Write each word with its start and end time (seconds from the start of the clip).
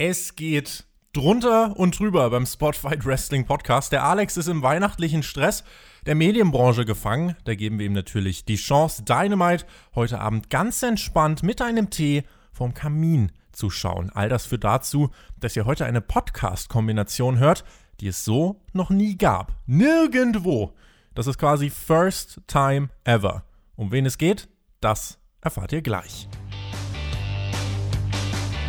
Es 0.00 0.36
geht 0.36 0.86
drunter 1.12 1.76
und 1.76 1.98
drüber 1.98 2.30
beim 2.30 2.46
Spotfight 2.46 3.04
Wrestling 3.04 3.46
Podcast. 3.46 3.90
Der 3.90 4.04
Alex 4.04 4.36
ist 4.36 4.46
im 4.46 4.62
weihnachtlichen 4.62 5.24
Stress 5.24 5.64
der 6.06 6.14
Medienbranche 6.14 6.84
gefangen. 6.84 7.34
Da 7.42 7.56
geben 7.56 7.80
wir 7.80 7.86
ihm 7.86 7.94
natürlich 7.94 8.44
die 8.44 8.54
Chance, 8.54 9.02
Dynamite 9.02 9.66
heute 9.96 10.20
Abend 10.20 10.50
ganz 10.50 10.84
entspannt 10.84 11.42
mit 11.42 11.60
einem 11.60 11.90
Tee 11.90 12.22
vom 12.52 12.74
Kamin 12.74 13.32
zu 13.50 13.70
schauen. 13.70 14.10
All 14.14 14.28
das 14.28 14.46
führt 14.46 14.62
dazu, 14.62 15.10
dass 15.40 15.56
ihr 15.56 15.64
heute 15.64 15.84
eine 15.84 16.00
Podcast-Kombination 16.00 17.40
hört, 17.40 17.64
die 17.98 18.06
es 18.06 18.24
so 18.24 18.60
noch 18.72 18.90
nie 18.90 19.18
gab. 19.18 19.56
Nirgendwo. 19.66 20.74
Das 21.16 21.26
ist 21.26 21.38
quasi 21.38 21.70
First 21.70 22.40
Time 22.46 22.90
Ever. 23.02 23.42
Um 23.74 23.90
wen 23.90 24.06
es 24.06 24.16
geht, 24.16 24.48
das 24.80 25.18
erfahrt 25.40 25.72
ihr 25.72 25.82
gleich. 25.82 26.28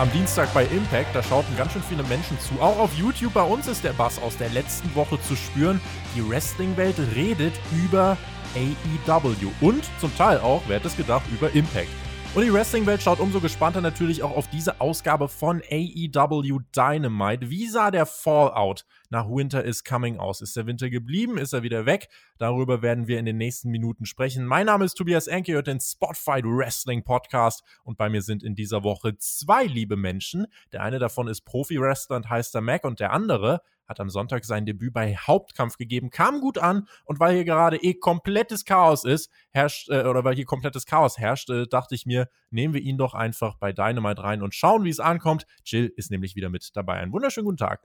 am 0.00 0.10
Dienstag 0.12 0.52
bei 0.54 0.64
Impact. 0.64 1.14
Da 1.14 1.22
schauten 1.22 1.54
ganz 1.58 1.72
schön 1.72 1.82
viele 1.82 2.02
Menschen 2.04 2.38
zu. 2.40 2.54
Auch 2.60 2.78
auf 2.78 2.94
YouTube 2.94 3.34
bei 3.34 3.42
uns 3.42 3.68
ist 3.68 3.84
der 3.84 3.92
Bass 3.92 4.18
aus 4.18 4.36
der 4.36 4.48
letzten 4.48 4.94
Woche 4.94 5.20
zu 5.20 5.36
spüren. 5.36 5.80
Die 6.16 6.28
Wrestling-Welt 6.28 6.96
redet 7.14 7.52
über 7.84 8.16
AEW 8.56 9.50
und 9.60 9.84
zum 10.00 10.16
Teil 10.16 10.38
auch, 10.38 10.62
wer 10.66 10.78
hätte 10.78 10.88
es 10.88 10.96
gedacht, 10.96 11.24
über 11.30 11.54
Impact. 11.54 12.09
Und 12.32 12.44
die 12.44 12.52
Wrestling-Welt 12.52 13.02
schaut 13.02 13.18
umso 13.18 13.40
gespannter 13.40 13.80
natürlich 13.80 14.22
auch 14.22 14.36
auf 14.36 14.48
diese 14.48 14.80
Ausgabe 14.80 15.28
von 15.28 15.60
AEW 15.68 16.60
Dynamite. 16.74 17.50
Wie 17.50 17.66
sah 17.66 17.90
der 17.90 18.06
Fallout 18.06 18.86
nach 19.08 19.28
Winter 19.28 19.64
is 19.64 19.82
Coming 19.82 20.20
aus? 20.20 20.40
Ist 20.40 20.56
der 20.56 20.64
Winter 20.66 20.90
geblieben? 20.90 21.38
Ist 21.38 21.52
er 21.52 21.64
wieder 21.64 21.86
weg? 21.86 22.08
Darüber 22.38 22.82
werden 22.82 23.08
wir 23.08 23.18
in 23.18 23.24
den 23.24 23.36
nächsten 23.36 23.70
Minuten 23.70 24.06
sprechen. 24.06 24.46
Mein 24.46 24.66
Name 24.66 24.84
ist 24.84 24.94
Tobias 24.94 25.26
Enke, 25.26 25.54
hört 25.54 25.66
den 25.66 25.80
Spotfight 25.80 26.44
Wrestling 26.44 27.02
Podcast 27.02 27.64
und 27.82 27.98
bei 27.98 28.08
mir 28.08 28.22
sind 28.22 28.44
in 28.44 28.54
dieser 28.54 28.84
Woche 28.84 29.18
zwei 29.18 29.64
liebe 29.64 29.96
Menschen. 29.96 30.46
Der 30.70 30.84
eine 30.84 31.00
davon 31.00 31.26
ist 31.26 31.40
Profi-Wrestler 31.40 32.14
und 32.14 32.30
heißt 32.30 32.54
der 32.54 32.60
Mac 32.60 32.84
und 32.84 33.00
der 33.00 33.12
andere 33.12 33.60
hat 33.90 34.00
am 34.00 34.08
Sonntag 34.08 34.44
sein 34.44 34.64
Debüt 34.64 34.94
bei 34.94 35.16
Hauptkampf 35.16 35.76
gegeben, 35.76 36.10
kam 36.10 36.40
gut 36.40 36.56
an 36.56 36.86
und 37.04 37.20
weil 37.20 37.34
hier 37.34 37.44
gerade 37.44 37.76
eh 37.76 37.94
komplettes 37.94 38.64
Chaos 38.64 39.04
ist, 39.04 39.30
herrscht, 39.50 39.90
äh, 39.90 40.04
oder 40.04 40.24
weil 40.24 40.36
hier 40.36 40.46
komplettes 40.46 40.86
Chaos 40.86 41.18
herrscht, 41.18 41.50
äh, 41.50 41.66
dachte 41.66 41.94
ich 41.94 42.06
mir, 42.06 42.28
nehmen 42.50 42.72
wir 42.72 42.80
ihn 42.80 42.96
doch 42.96 43.14
einfach 43.14 43.56
bei 43.56 43.72
Dynamite 43.72 44.22
rein 44.22 44.42
und 44.42 44.54
schauen, 44.54 44.84
wie 44.84 44.90
es 44.90 45.00
ankommt. 45.00 45.44
Jill 45.64 45.92
ist 45.96 46.10
nämlich 46.10 46.36
wieder 46.36 46.48
mit 46.48 46.70
dabei. 46.74 46.94
Einen 46.94 47.12
wunderschönen 47.12 47.44
guten 47.44 47.58
Tag. 47.58 47.82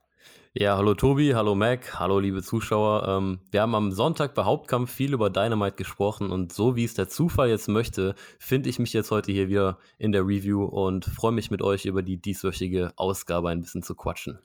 Ja, 0.53 0.77
hallo 0.77 0.93
Tobi, 0.93 1.33
hallo 1.33 1.53
Mac, 1.53 1.99
hallo 1.99 2.19
liebe 2.19 2.41
Zuschauer. 2.41 3.07
Ähm, 3.07 3.39
wir 3.51 3.61
haben 3.61 3.75
am 3.75 3.91
Sonntag 3.91 4.33
bei 4.35 4.43
Hauptkampf 4.43 4.91
viel 4.91 5.13
über 5.13 5.29
Dynamite 5.29 5.75
gesprochen 5.75 6.31
und 6.31 6.53
so 6.53 6.75
wie 6.75 6.83
es 6.83 6.93
der 6.93 7.09
Zufall 7.09 7.49
jetzt 7.49 7.67
möchte, 7.67 8.15
finde 8.39 8.69
ich 8.69 8.79
mich 8.79 8.93
jetzt 8.93 9.11
heute 9.11 9.31
hier 9.31 9.49
wieder 9.49 9.79
in 9.97 10.11
der 10.11 10.21
Review 10.21 10.63
und 10.63 11.05
freue 11.05 11.33
mich 11.33 11.51
mit 11.51 11.61
euch 11.61 11.85
über 11.85 12.03
die 12.03 12.17
dieswöchige 12.17 12.93
Ausgabe 12.95 13.49
ein 13.49 13.61
bisschen 13.61 13.83
zu 13.83 13.95
quatschen. 13.95 14.39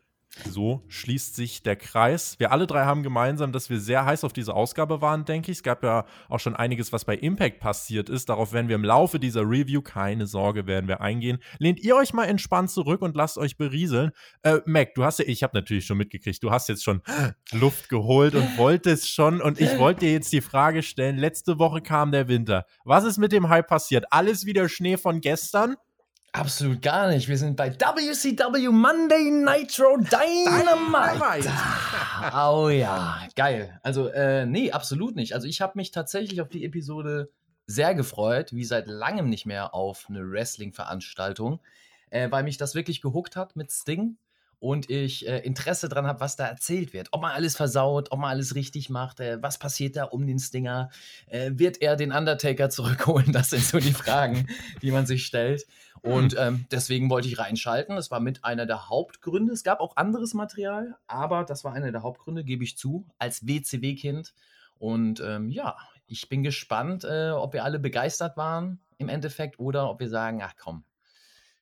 So 0.48 0.82
schließt 0.86 1.34
sich 1.34 1.62
der 1.64 1.74
Kreis. 1.74 2.38
Wir 2.38 2.52
alle 2.52 2.68
drei 2.68 2.84
haben 2.84 3.02
gemeinsam, 3.02 3.50
dass 3.50 3.68
wir 3.68 3.80
sehr 3.80 4.04
heiß 4.04 4.22
auf 4.22 4.32
diese 4.32 4.54
Ausgabe 4.54 5.00
waren, 5.00 5.24
denke 5.24 5.50
ich. 5.50 5.58
Es 5.58 5.62
gab 5.64 5.82
ja 5.82 6.06
auch 6.28 6.38
schon 6.38 6.54
einiges, 6.54 6.92
was 6.92 7.04
bei 7.04 7.16
Impact 7.16 7.58
passiert 7.58 8.08
ist. 8.08 8.28
Darauf 8.28 8.52
werden 8.52 8.68
wir 8.68 8.76
im 8.76 8.84
Laufe 8.84 9.18
dieser 9.18 9.42
Review, 9.42 9.82
keine 9.82 10.26
Sorge, 10.26 10.66
werden 10.68 10.86
wir 10.86 11.00
eingehen. 11.00 11.38
Lehnt 11.58 11.80
ihr 11.80 11.96
euch 11.96 12.12
mal 12.12 12.26
entspannt 12.26 12.70
zurück 12.70 13.02
und 13.02 13.16
lasst 13.16 13.38
euch 13.38 13.56
berieseln. 13.56 14.12
Äh, 14.42 14.60
Mac, 14.66 14.94
du 14.94 15.04
hast 15.04 15.18
ja, 15.18 15.24
ich 15.26 15.42
habe 15.42 15.56
natürlich 15.56 15.84
schon 15.84 15.98
mitgekriegt, 15.98 16.42
du 16.42 16.52
hast 16.52 16.68
jetzt 16.68 16.84
schon 16.84 17.02
Luft 17.52 17.88
geholt 17.88 18.36
und 18.36 18.56
wolltest 18.56 19.12
schon. 19.12 19.40
Und 19.40 19.60
ich 19.60 19.78
wollte 19.78 20.00
dir 20.00 20.12
jetzt 20.12 20.32
die 20.32 20.40
Frage 20.40 20.84
stellen, 20.84 21.18
letzte 21.18 21.58
Woche 21.58 21.80
kam 21.80 22.12
der 22.12 22.28
Winter. 22.28 22.66
Was 22.84 23.02
ist 23.02 23.18
mit 23.18 23.32
dem 23.32 23.48
Hype 23.48 23.66
passiert? 23.66 24.04
Alles 24.12 24.46
wieder 24.46 24.68
Schnee 24.68 24.96
von 24.96 25.20
gestern? 25.20 25.74
Absolut 26.32 26.80
gar 26.80 27.08
nicht. 27.08 27.28
Wir 27.28 27.36
sind 27.36 27.56
bei 27.56 27.72
WCW 27.72 28.68
Monday 28.68 29.30
Nitro 29.30 29.96
Dynamite. 29.96 31.18
Dynamite. 31.18 31.50
oh 32.36 32.68
ja, 32.68 33.26
geil. 33.34 33.80
Also, 33.82 34.08
äh, 34.08 34.46
nee, 34.46 34.70
absolut 34.70 35.16
nicht. 35.16 35.34
Also, 35.34 35.48
ich 35.48 35.60
habe 35.60 35.72
mich 35.74 35.90
tatsächlich 35.90 36.40
auf 36.40 36.48
die 36.48 36.64
Episode 36.64 37.30
sehr 37.66 37.96
gefreut, 37.96 38.52
wie 38.52 38.64
seit 38.64 38.86
langem 38.86 39.28
nicht 39.28 39.44
mehr 39.44 39.74
auf 39.74 40.06
eine 40.08 40.28
Wrestling-Veranstaltung, 40.30 41.60
äh, 42.10 42.30
weil 42.30 42.44
mich 42.44 42.58
das 42.58 42.76
wirklich 42.76 43.00
gehuckt 43.00 43.34
hat 43.34 43.56
mit 43.56 43.72
Sting 43.72 44.16
und 44.60 44.90
ich 44.90 45.26
äh, 45.26 45.38
Interesse 45.38 45.88
dran 45.88 46.06
habe, 46.06 46.20
was 46.20 46.36
da 46.36 46.46
erzählt 46.46 46.92
wird. 46.92 47.08
Ob 47.12 47.22
man 47.22 47.32
alles 47.32 47.56
versaut, 47.56 48.12
ob 48.12 48.20
man 48.20 48.30
alles 48.30 48.54
richtig 48.54 48.90
macht, 48.90 49.18
äh, 49.18 49.38
was 49.42 49.58
passiert 49.58 49.96
da 49.96 50.04
um 50.04 50.26
den 50.26 50.38
Stinger, 50.38 50.90
äh, 51.26 51.52
wird 51.54 51.80
er 51.80 51.96
den 51.96 52.12
Undertaker 52.12 52.68
zurückholen? 52.70 53.32
Das 53.32 53.50
sind 53.50 53.64
so 53.64 53.78
die 53.78 53.94
Fragen, 53.94 54.46
die 54.82 54.90
man 54.90 55.06
sich 55.06 55.24
stellt. 55.24 55.66
Und 56.02 56.36
ähm, 56.38 56.66
deswegen 56.70 57.10
wollte 57.10 57.28
ich 57.28 57.38
reinschalten. 57.38 57.96
Das 57.96 58.10
war 58.10 58.20
mit 58.20 58.44
einer 58.44 58.66
der 58.66 58.88
Hauptgründe. 58.88 59.52
Es 59.52 59.64
gab 59.64 59.80
auch 59.80 59.96
anderes 59.96 60.34
Material, 60.34 60.96
aber 61.06 61.44
das 61.44 61.64
war 61.64 61.72
einer 61.74 61.92
der 61.92 62.02
Hauptgründe, 62.02 62.44
gebe 62.44 62.64
ich 62.64 62.78
zu, 62.78 63.06
als 63.18 63.46
WCW-Kind. 63.46 64.34
Und 64.78 65.20
ähm, 65.20 65.50
ja, 65.50 65.76
ich 66.06 66.28
bin 66.28 66.42
gespannt, 66.42 67.04
äh, 67.04 67.30
ob 67.30 67.52
wir 67.52 67.64
alle 67.64 67.78
begeistert 67.78 68.36
waren 68.36 68.80
im 68.98 69.08
Endeffekt 69.08 69.58
oder 69.58 69.90
ob 69.90 70.00
wir 70.00 70.08
sagen, 70.08 70.42
ach 70.42 70.54
komm, 70.58 70.84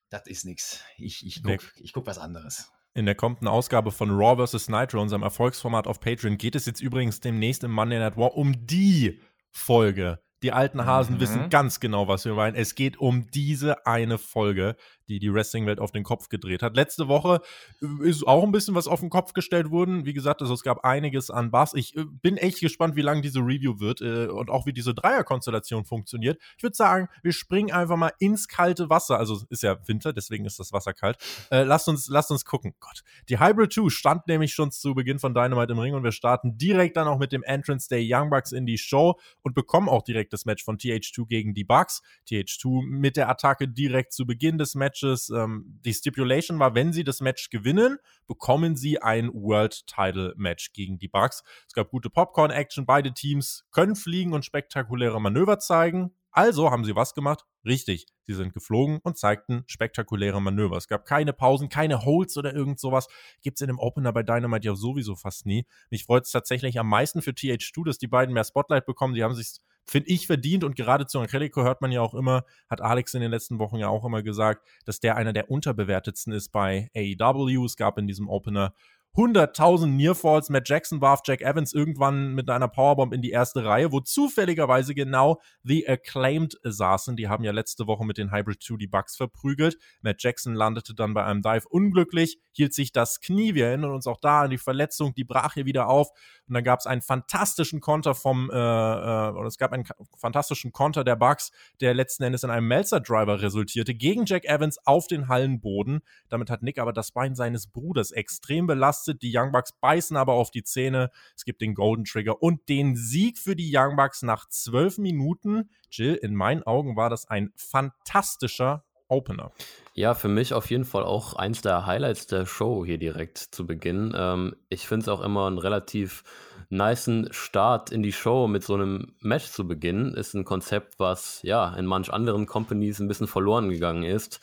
das 0.09 0.27
ist 0.27 0.45
nichts. 0.45 0.83
Ich, 0.97 1.27
ich 1.27 1.43
gucke 1.43 1.67
guck 1.93 2.07
was 2.07 2.19
anderes. 2.19 2.73
In 2.95 3.07
der 3.07 3.15
kommenden 3.15 3.49
Ausgabe 3.49 3.93
von 3.93 4.11
Raw 4.11 4.47
vs. 4.47 4.69
Nitro, 4.69 5.01
unserem 5.01 5.23
Erfolgsformat 5.23 5.87
auf 5.87 6.01
Patreon, 6.01 6.39
geht 6.39 6.55
es 6.55 6.67
jetzt 6.67 6.81
übrigens 6.81 7.21
demnächst 7.21 7.63
im 7.65 7.73
Monday 7.73 7.99
Night 7.99 8.17
War 8.17 8.35
um 8.35 8.67
die 8.67 9.21
Folge 9.51 10.21
die 10.43 10.53
alten 10.53 10.85
Hasen 10.87 11.17
mhm. 11.17 11.21
wissen 11.21 11.51
ganz 11.51 11.81
genau, 11.81 12.09
was 12.09 12.25
wir 12.25 12.35
meinen. 12.35 12.55
Es 12.55 12.75
geht 12.75 12.99
um 12.99 13.31
diese 13.31 13.87
eine 13.87 14.19
Folge, 14.19 14.77
die 15.09 15.19
die 15.19 15.33
Wrestling-Welt 15.33 15.81
auf 15.81 15.91
den 15.91 16.05
Kopf 16.05 16.29
gedreht 16.29 16.63
hat. 16.63 16.77
Letzte 16.77 17.09
Woche 17.09 17.41
äh, 17.83 18.09
ist 18.09 18.27
auch 18.27 18.43
ein 18.43 18.53
bisschen 18.53 18.75
was 18.75 18.87
auf 18.87 19.01
den 19.01 19.11
Kopf 19.11 19.33
gestellt 19.33 19.71
worden. 19.71 20.05
Wie 20.05 20.13
gesagt, 20.13 20.43
also 20.43 20.55
es 20.55 20.63
gab 20.63 20.85
einiges 20.85 21.31
an 21.31 21.51
Bass. 21.51 21.75
Ich 21.75 21.97
äh, 21.97 22.05
bin 22.05 22.37
echt 22.37 22.61
gespannt, 22.61 22.97
wie 22.97 23.03
lang 23.03 23.23
diese 23.23 23.41
Review 23.41 23.81
wird 23.81 24.01
äh, 24.01 24.27
und 24.27 24.51
auch 24.51 24.67
wie 24.67 24.73
diese 24.73 24.95
Dreierkonstellation 24.95 25.85
funktioniert. 25.85 26.41
Ich 26.57 26.63
würde 26.63 26.77
sagen, 26.77 27.09
wir 27.23 27.33
springen 27.33 27.73
einfach 27.73 27.97
mal 27.97 28.13
ins 28.19 28.49
kalte 28.49 28.91
Wasser. 28.91 29.19
Also 29.19 29.41
ist 29.49 29.63
ja 29.63 29.77
Winter, 29.89 30.13
deswegen 30.13 30.45
ist 30.45 30.59
das 30.59 30.73
Wasser 30.73 30.93
kalt. 30.93 31.17
Äh, 31.51 31.63
lasst 31.63 31.89
uns, 31.89 32.09
lasst 32.09 32.31
uns 32.31 32.45
gucken. 32.45 32.75
Gott, 32.81 33.03
die 33.29 33.41
Hybrid 33.41 33.73
2 33.73 33.89
stand 33.89 34.27
nämlich 34.29 34.53
schon 34.53 34.71
zu 34.71 34.95
Beginn 34.95 35.19
von 35.19 35.35
Dynamite 35.35 35.73
im 35.73 35.79
Ring 35.79 35.95
und 35.95 36.05
wir 36.05 36.13
starten 36.13 36.59
direkt 36.59 36.97
dann 36.97 37.09
auch 37.09 37.19
mit 37.19 37.33
dem 37.33 37.43
Entrance 37.43 37.89
der 37.89 38.01
Young 38.03 38.31
Bucks 38.31 38.53
in 38.53 38.67
die 38.67 38.79
Show 38.79 39.19
und 39.43 39.55
bekommen 39.55 39.89
auch 39.89 40.03
direkt 40.03 40.28
das 40.33 40.45
Match 40.45 40.65
von 40.65 40.79
TH2 40.79 41.27
gegen 41.27 41.55
die 41.55 41.65
Bucks. 41.65 42.03
TH2 42.29 42.87
mit 42.87 43.17
der 43.17 43.29
Attacke 43.29 43.69
direkt 43.69 44.13
zu 44.13 44.27
Beginn 44.27 44.59
des 44.59 44.75
Matches. 44.75 45.31
Ähm, 45.31 45.81
die 45.85 45.95
Stipulation 45.95 46.59
war, 46.59 46.75
wenn 46.75 46.93
sie 46.93 47.05
das 47.05 47.21
Match 47.21 47.51
gewinnen, 47.51 47.99
bekommen 48.27 48.77
sie 48.77 49.01
ein 49.01 49.31
World 49.33 49.87
Title 49.87 50.35
Match 50.37 50.73
gegen 50.73 50.99
die 50.99 51.09
Bucks. 51.09 51.43
Es 51.67 51.73
gab 51.75 51.91
gute 51.91 52.11
Popcorn-Action. 52.11 52.87
Beide 52.87 53.13
Teams 53.13 53.65
können 53.71 53.97
fliegen 53.97 54.33
und 54.33 54.45
spektakuläre 54.45 55.21
Manöver 55.21 55.59
zeigen. 55.59 56.13
Also 56.31 56.71
haben 56.71 56.85
sie 56.85 56.95
was 56.95 57.15
gemacht? 57.15 57.45
Richtig, 57.65 58.07
sie 58.27 58.35
sind 58.35 58.53
geflogen 58.53 59.01
und 59.03 59.19
zeigten 59.19 59.65
spektakuläre 59.67 60.41
Manöver. 60.41 60.77
Es 60.77 60.87
gab 60.87 61.05
keine 61.05 61.33
Pausen, 61.33 61.69
keine 61.69 62.05
Holds 62.05 62.37
oder 62.37 62.55
irgend 62.55 62.79
sowas. 62.79 63.09
Gibt 63.43 63.59
es 63.59 63.63
in 63.63 63.67
dem 63.67 63.79
Opener 63.79 64.13
bei 64.13 64.23
Dynamite 64.23 64.67
ja 64.67 64.75
sowieso 64.75 65.17
fast 65.17 65.47
nie. 65.47 65.67
Mich 65.91 66.05
freut 66.05 66.27
es 66.27 66.31
tatsächlich 66.31 66.79
am 66.79 66.89
meisten 66.89 67.23
für 67.23 67.33
TH2, 67.33 67.85
dass 67.85 67.99
die 67.99 68.07
beiden 68.07 68.35
mehr 68.35 68.45
Spotlight 68.45 68.87
bekommen. 68.87 69.15
Die 69.15 69.25
haben 69.25 69.35
sich 69.35 69.59
finde 69.89 70.11
ich, 70.11 70.27
verdient. 70.27 70.65
Und 70.65 70.77
gerade 70.77 71.07
zu 71.07 71.19
Angelico 71.19 71.63
hört 71.63 71.81
man 71.81 71.91
ja 71.91 72.03
auch 72.03 72.15
immer, 72.15 72.45
hat 72.69 72.81
Alex 72.81 73.15
in 73.15 73.23
den 73.23 73.31
letzten 73.31 73.59
Wochen 73.59 73.77
ja 73.77 73.89
auch 73.89 74.05
immer 74.05 74.23
gesagt, 74.23 74.67
dass 74.85 75.01
der 75.01 75.17
einer 75.17 75.33
der 75.33 75.51
unterbewertetsten 75.51 76.33
ist 76.33 76.53
bei 76.53 76.91
AEW. 76.95 77.65
Es 77.65 77.77
gab 77.77 77.99
in 77.99 78.07
diesem 78.07 78.29
Opener 78.29 78.75
100.000 79.17 79.87
Nearfalls. 79.87 80.49
Matt 80.49 80.69
Jackson 80.69 81.01
warf 81.01 81.23
Jack 81.25 81.41
Evans 81.41 81.73
irgendwann 81.73 82.35
mit 82.35 82.49
einer 82.49 82.69
Powerbomb 82.69 83.13
in 83.13 83.21
die 83.21 83.31
erste 83.31 83.65
Reihe, 83.65 83.91
wo 83.91 83.99
zufälligerweise 83.99 84.95
genau 84.95 85.41
The 85.65 85.89
Acclaimed 85.89 86.57
saßen. 86.63 87.17
Die 87.17 87.29
haben 87.29 87.43
ja 87.43 87.51
letzte 87.51 87.89
Woche 87.89 88.05
mit 88.05 88.17
den 88.17 88.31
Hybrid 88.31 88.63
2 88.63 88.77
die 88.77 88.87
Bugs 88.87 89.17
verprügelt. 89.17 89.77
Matt 90.03 90.23
Jackson 90.23 90.55
landete 90.55 90.95
dann 90.95 91.15
bei 91.15 91.25
einem 91.25 91.43
Dive 91.43 91.67
unglücklich, 91.69 92.39
hielt 92.53 92.75
sich 92.75 92.93
das 92.93 93.21
Knie. 93.21 93.55
Wir 93.55 93.67
erinnern 93.67 93.93
uns 93.93 94.07
auch 94.07 94.21
da 94.21 94.43
an 94.43 94.51
die 94.51 94.59
Verletzung, 94.59 95.15
die 95.15 95.25
brach 95.25 95.55
hier 95.55 95.67
wieder 95.67 95.89
auf. 95.89 96.11
Und 96.47 96.55
dann 96.55 96.63
gab 96.63 96.79
es 96.79 96.87
einen 96.87 97.03
fantastischen 97.03 97.81
Konter 97.81 98.15
vom, 98.15 98.51
äh, 98.51 98.55
äh, 98.55 99.31
oder 99.31 99.47
es 99.47 99.59
gab 99.59 99.73
einen 99.73 99.85
fantastischen 100.17 100.71
Konter 100.71 101.03
der 101.03 101.17
Bugs, 101.17 101.51
der 101.81 101.93
letzten 101.93 102.23
Endes 102.23 102.45
in 102.45 102.51
einem 102.51 102.69
Melzer-Driver 102.69 103.43
resultierte, 103.43 103.95
gegen 103.95 104.27
Jack 104.27 104.45
Evans 104.45 104.79
auf 104.87 105.09
den 105.09 105.27
Hallenboden. 105.27 106.03
Damit 106.29 106.51
hat 106.51 106.63
Nick 106.63 106.79
aber 106.79 106.93
das 106.93 107.11
Bein 107.11 107.35
seines 107.35 107.67
Bruders 107.67 108.13
extrem 108.13 108.69
belastet 108.69 108.98
ausgerastet. 108.99 109.23
Die 109.23 109.33
Young 109.35 109.53
Bucks 109.53 109.73
beißen 109.73 110.17
aber 110.17 110.35
auf 110.35 110.51
die 110.51 110.63
Zähne. 110.63 111.11
Es 111.37 111.45
gibt 111.45 111.61
den 111.61 111.75
Golden 111.75 112.05
Trigger 112.05 112.43
und 112.43 112.69
den 112.69 112.97
Sieg 112.97 113.39
für 113.39 113.57
die 113.57 113.71
Young 113.73 113.97
Bucks 113.97 114.23
nach 114.23 114.49
zwölf 114.49 114.99
Minuten. 114.99 115.71
Jill, 115.91 116.15
in 116.15 116.35
meinen 116.35 116.63
Augen 116.63 116.97
war 116.97 117.11
das 117.11 117.29
ein 117.29 117.53
fantastischer 117.57 118.85
Opener. 119.09 119.53
Ja, 119.95 120.15
für 120.15 120.29
mich 120.29 120.53
auf 120.53 120.71
jeden 120.71 120.85
Fall 120.85 121.03
auch 121.03 121.33
eins 121.33 121.63
der 121.63 121.87
Highlights 121.87 122.27
der 122.27 122.45
Show 122.45 122.85
hier 122.85 122.99
direkt 122.99 123.39
zu 123.39 123.67
Beginn. 123.67 124.15
Ähm, 124.15 124.55
ich 124.69 124.87
finde 124.87 125.05
es 125.05 125.09
auch 125.09 125.23
immer 125.23 125.47
einen 125.47 125.59
relativ 125.59 126.25
niceen 126.69 127.29
Start 127.31 127.91
in 127.91 128.03
die 128.03 128.13
Show 128.13 128.47
mit 128.49 128.63
so 128.63 128.75
einem 128.75 129.15
Match 129.21 129.47
zu 129.47 129.67
beginnen. 129.67 130.13
Ist 130.13 130.35
ein 130.35 130.45
Konzept, 130.45 130.99
was 130.99 131.41
ja 131.43 131.75
in 131.75 131.87
manch 131.87 132.13
anderen 132.13 132.45
Companies 132.45 133.01
ein 133.01 133.09
bisschen 133.09 133.29
verloren 133.29 133.71
gegangen 133.71 134.03
ist. 134.03 134.41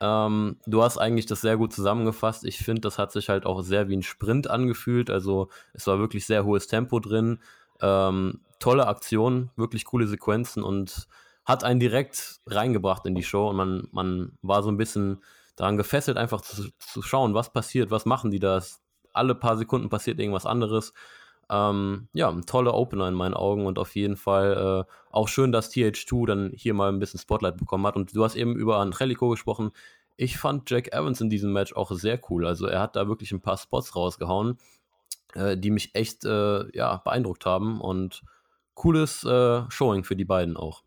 Ähm, 0.00 0.56
du 0.66 0.82
hast 0.82 0.98
eigentlich 0.98 1.26
das 1.26 1.42
sehr 1.42 1.56
gut 1.56 1.72
zusammengefasst. 1.72 2.44
Ich 2.44 2.58
finde, 2.58 2.80
das 2.80 2.98
hat 2.98 3.12
sich 3.12 3.28
halt 3.28 3.44
auch 3.46 3.62
sehr 3.62 3.88
wie 3.88 3.96
ein 3.96 4.02
Sprint 4.02 4.48
angefühlt. 4.48 5.10
Also 5.10 5.48
es 5.74 5.86
war 5.86 5.98
wirklich 5.98 6.26
sehr 6.26 6.44
hohes 6.44 6.66
Tempo 6.66 7.00
drin. 7.00 7.38
Ähm, 7.80 8.40
tolle 8.58 8.86
Aktionen, 8.86 9.50
wirklich 9.56 9.84
coole 9.84 10.06
Sequenzen 10.06 10.62
und 10.62 11.08
hat 11.44 11.64
einen 11.64 11.80
direkt 11.80 12.40
reingebracht 12.46 13.06
in 13.06 13.14
die 13.14 13.22
Show 13.22 13.48
und 13.48 13.56
man, 13.56 13.88
man 13.92 14.38
war 14.42 14.62
so 14.62 14.70
ein 14.70 14.76
bisschen 14.76 15.22
daran 15.56 15.76
gefesselt, 15.76 16.16
einfach 16.16 16.40
zu, 16.42 16.70
zu 16.78 17.02
schauen, 17.02 17.34
was 17.34 17.52
passiert, 17.52 17.90
was 17.90 18.06
machen 18.06 18.30
die 18.30 18.38
da. 18.38 18.62
Alle 19.12 19.34
paar 19.34 19.56
Sekunden 19.56 19.88
passiert 19.88 20.20
irgendwas 20.20 20.46
anderes. 20.46 20.92
Ähm, 21.50 22.08
ja, 22.12 22.28
ein 22.30 22.46
toller 22.46 22.74
Opener 22.74 23.08
in 23.08 23.14
meinen 23.14 23.34
Augen 23.34 23.66
und 23.66 23.78
auf 23.78 23.96
jeden 23.96 24.16
Fall 24.16 24.86
äh, 24.86 24.92
auch 25.10 25.26
schön, 25.26 25.50
dass 25.50 25.72
TH2 25.72 26.26
dann 26.26 26.52
hier 26.54 26.74
mal 26.74 26.88
ein 26.88 27.00
bisschen 27.00 27.18
Spotlight 27.18 27.56
bekommen 27.56 27.86
hat. 27.86 27.96
Und 27.96 28.14
du 28.14 28.22
hast 28.22 28.36
eben 28.36 28.54
über 28.54 28.78
Angelico 28.78 29.28
gesprochen. 29.30 29.72
Ich 30.16 30.38
fand 30.38 30.70
Jack 30.70 30.92
Evans 30.92 31.20
in 31.20 31.28
diesem 31.28 31.52
Match 31.52 31.74
auch 31.74 31.90
sehr 31.90 32.20
cool. 32.30 32.46
Also 32.46 32.66
er 32.66 32.80
hat 32.80 32.94
da 32.94 33.08
wirklich 33.08 33.32
ein 33.32 33.40
paar 33.40 33.56
Spots 33.56 33.96
rausgehauen, 33.96 34.58
äh, 35.34 35.56
die 35.56 35.70
mich 35.70 35.94
echt 35.94 36.24
äh, 36.24 36.76
ja, 36.76 36.98
beeindruckt 36.98 37.44
haben 37.46 37.80
und 37.80 38.22
cooles 38.74 39.24
äh, 39.24 39.62
Showing 39.70 40.04
für 40.04 40.16
die 40.16 40.24
beiden 40.24 40.56
auch. 40.56 40.84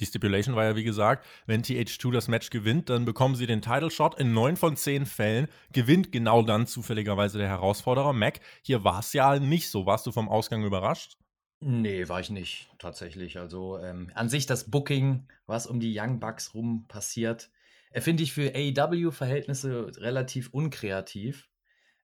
Die 0.00 0.06
Stipulation 0.06 0.56
war 0.56 0.64
ja, 0.64 0.76
wie 0.76 0.84
gesagt, 0.84 1.26
wenn 1.46 1.62
TH2 1.62 2.12
das 2.12 2.28
Match 2.28 2.50
gewinnt, 2.50 2.88
dann 2.88 3.04
bekommen 3.04 3.36
sie 3.36 3.46
den 3.46 3.60
Title 3.62 3.90
Shot. 3.90 4.18
In 4.18 4.32
neun 4.32 4.56
von 4.56 4.76
zehn 4.76 5.06
Fällen 5.06 5.46
gewinnt 5.72 6.10
genau 6.10 6.42
dann 6.42 6.66
zufälligerweise 6.66 7.38
der 7.38 7.48
Herausforderer. 7.48 8.12
Mac, 8.12 8.40
hier 8.62 8.82
war 8.82 9.00
es 9.00 9.12
ja 9.12 9.38
nicht 9.38 9.70
so. 9.70 9.86
Warst 9.86 10.06
du 10.06 10.12
vom 10.12 10.28
Ausgang 10.28 10.64
überrascht? 10.64 11.18
Nee, 11.62 12.08
war 12.08 12.20
ich 12.20 12.30
nicht, 12.30 12.70
tatsächlich. 12.78 13.38
Also 13.38 13.78
ähm, 13.78 14.10
an 14.14 14.30
sich 14.30 14.46
das 14.46 14.70
Booking, 14.70 15.28
was 15.46 15.66
um 15.66 15.78
die 15.78 15.94
Young 15.94 16.18
Bucks 16.18 16.54
rum 16.54 16.86
passiert, 16.88 17.50
finde 17.92 18.22
ich 18.22 18.32
für 18.32 18.54
AEW-Verhältnisse 18.54 19.90
relativ 19.98 20.48
unkreativ. 20.54 21.50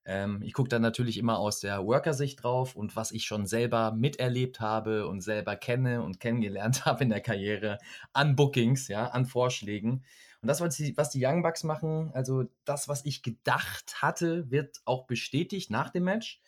Ähm, 0.06 0.40
ich 0.42 0.52
gucke 0.52 0.68
dann 0.68 0.82
natürlich 0.82 1.18
immer 1.18 1.38
aus 1.38 1.58
der 1.58 1.84
Worker-Sicht 1.84 2.42
drauf 2.42 2.76
und 2.76 2.94
was 2.94 3.10
ich 3.10 3.24
schon 3.24 3.44
selber 3.44 3.90
miterlebt 3.90 4.60
habe 4.60 5.08
und 5.08 5.20
selber 5.20 5.56
kenne 5.56 6.02
und 6.02 6.20
kennengelernt 6.20 6.84
habe 6.86 7.02
in 7.04 7.10
der 7.10 7.20
Karriere 7.20 7.78
an 8.12 8.36
Bookings, 8.36 8.86
ja, 8.86 9.08
an 9.08 9.26
Vorschlägen. 9.26 10.04
Und 10.42 10.48
das, 10.48 10.60
was 10.60 10.76
die, 10.76 10.96
was 10.96 11.10
die 11.10 11.24
Young 11.24 11.42
Bucks 11.42 11.64
machen, 11.64 12.12
also 12.14 12.44
das, 12.64 12.88
was 12.88 13.04
ich 13.04 13.22
gedacht 13.22 14.00
hatte, 14.00 14.48
wird 14.48 14.80
auch 14.84 15.06
bestätigt 15.06 15.70
nach 15.70 15.90
dem 15.90 16.04
Match. 16.04 16.40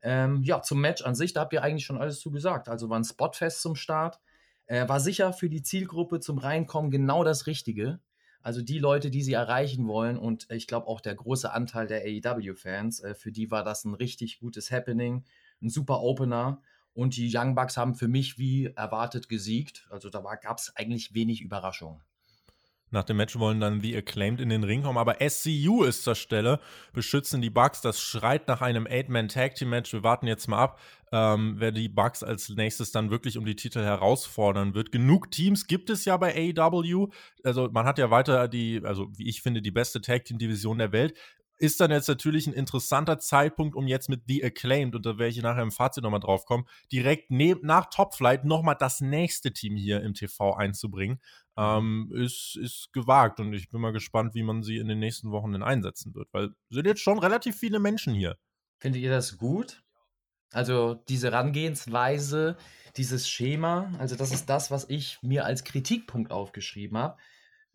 Ähm, 0.00 0.42
ja, 0.42 0.62
zum 0.62 0.80
Match 0.80 1.02
an 1.02 1.14
sich, 1.14 1.34
da 1.34 1.42
habt 1.42 1.52
ihr 1.52 1.62
eigentlich 1.62 1.84
schon 1.84 1.98
alles 1.98 2.18
zugesagt. 2.18 2.70
Also 2.70 2.88
war 2.88 2.98
ein 2.98 3.04
Spotfest 3.04 3.60
zum 3.60 3.76
Start. 3.76 4.20
Äh, 4.66 4.88
war 4.88 5.00
sicher 5.00 5.34
für 5.34 5.50
die 5.50 5.62
Zielgruppe 5.62 6.20
zum 6.20 6.38
Reinkommen 6.38 6.90
genau 6.90 7.24
das 7.24 7.46
Richtige. 7.46 8.00
Also 8.42 8.60
die 8.60 8.78
Leute, 8.78 9.10
die 9.10 9.22
sie 9.22 9.34
erreichen 9.34 9.86
wollen 9.86 10.18
und 10.18 10.48
ich 10.50 10.66
glaube 10.66 10.88
auch 10.88 11.00
der 11.00 11.14
große 11.14 11.52
Anteil 11.52 11.86
der 11.86 12.02
AEW-Fans, 12.02 13.00
äh, 13.00 13.14
für 13.14 13.32
die 13.32 13.50
war 13.50 13.64
das 13.64 13.84
ein 13.84 13.94
richtig 13.94 14.40
gutes 14.40 14.70
Happening, 14.70 15.24
ein 15.62 15.68
super 15.68 16.00
Opener. 16.00 16.60
Und 16.94 17.16
die 17.16 17.30
Young 17.34 17.54
Bucks 17.54 17.76
haben 17.76 17.94
für 17.94 18.08
mich 18.08 18.38
wie 18.38 18.66
erwartet 18.66 19.28
gesiegt. 19.28 19.86
Also 19.90 20.10
da 20.10 20.20
gab 20.34 20.58
es 20.58 20.76
eigentlich 20.76 21.14
wenig 21.14 21.40
Überraschung. 21.40 22.02
Nach 22.92 23.04
dem 23.04 23.16
Match 23.16 23.38
wollen 23.38 23.58
dann 23.58 23.80
The 23.80 23.96
Acclaimed 23.96 24.40
in 24.40 24.50
den 24.50 24.64
Ring 24.64 24.82
kommen, 24.82 24.98
aber 24.98 25.16
SCU 25.26 25.82
ist 25.82 26.04
zur 26.04 26.14
Stelle, 26.14 26.60
beschützen 26.92 27.40
die 27.40 27.50
Bucks. 27.50 27.80
Das 27.80 28.00
schreit 28.00 28.48
nach 28.48 28.60
einem 28.60 28.86
Eight-Man-Tag-Team-Match. 28.86 29.92
Wir 29.94 30.02
warten 30.02 30.26
jetzt 30.26 30.46
mal 30.46 30.58
ab, 30.58 30.80
ähm, 31.10 31.54
wer 31.56 31.72
die 31.72 31.88
Bucks 31.88 32.22
als 32.22 32.50
nächstes 32.50 32.92
dann 32.92 33.10
wirklich 33.10 33.38
um 33.38 33.46
die 33.46 33.56
Titel 33.56 33.80
herausfordern 33.80 34.74
wird. 34.74 34.92
Genug 34.92 35.30
Teams 35.30 35.66
gibt 35.66 35.88
es 35.88 36.04
ja 36.04 36.18
bei 36.18 36.34
AEW. 36.54 37.08
Also 37.42 37.70
man 37.72 37.86
hat 37.86 37.98
ja 37.98 38.10
weiter 38.10 38.46
die, 38.46 38.82
also 38.84 39.08
wie 39.16 39.28
ich 39.28 39.40
finde, 39.40 39.62
die 39.62 39.70
beste 39.70 40.02
Tag-Team-Division 40.02 40.78
der 40.78 40.92
Welt 40.92 41.14
ist 41.62 41.80
dann 41.80 41.92
jetzt 41.92 42.08
natürlich 42.08 42.48
ein 42.48 42.54
interessanter 42.54 43.20
Zeitpunkt, 43.20 43.76
um 43.76 43.86
jetzt 43.86 44.08
mit 44.08 44.24
The 44.26 44.44
Acclaimed, 44.44 44.94
werde 44.94 45.28
ich 45.28 45.40
nachher 45.40 45.62
im 45.62 45.70
Fazit 45.70 46.02
nochmal 46.02 46.18
drauf 46.18 46.44
kommen, 46.44 46.66
direkt 46.90 47.30
neben, 47.30 47.64
nach 47.64 47.86
Top 47.88 48.16
Flight 48.16 48.44
nochmal 48.44 48.74
das 48.76 49.00
nächste 49.00 49.52
Team 49.52 49.76
hier 49.76 50.02
im 50.02 50.12
TV 50.12 50.54
einzubringen. 50.54 51.20
Ähm, 51.56 52.10
ist, 52.14 52.58
ist 52.60 52.92
gewagt 52.92 53.38
und 53.38 53.52
ich 53.52 53.68
bin 53.68 53.80
mal 53.80 53.92
gespannt, 53.92 54.34
wie 54.34 54.42
man 54.42 54.64
sie 54.64 54.78
in 54.78 54.88
den 54.88 54.98
nächsten 54.98 55.30
Wochen 55.30 55.52
denn 55.52 55.62
einsetzen 55.62 56.16
wird, 56.16 56.26
weil 56.32 56.50
sind 56.68 56.86
jetzt 56.86 57.00
schon 57.00 57.20
relativ 57.20 57.56
viele 57.56 57.78
Menschen 57.78 58.12
hier. 58.12 58.38
Findet 58.78 59.02
ihr 59.02 59.10
das 59.10 59.38
gut? 59.38 59.84
Also 60.50 60.94
diese 60.94 61.30
Herangehensweise, 61.30 62.56
dieses 62.96 63.28
Schema, 63.28 63.92
also 63.98 64.16
das 64.16 64.32
ist 64.32 64.48
das, 64.48 64.72
was 64.72 64.90
ich 64.90 65.22
mir 65.22 65.44
als 65.44 65.62
Kritikpunkt 65.62 66.32
aufgeschrieben 66.32 66.98
habe. 66.98 67.18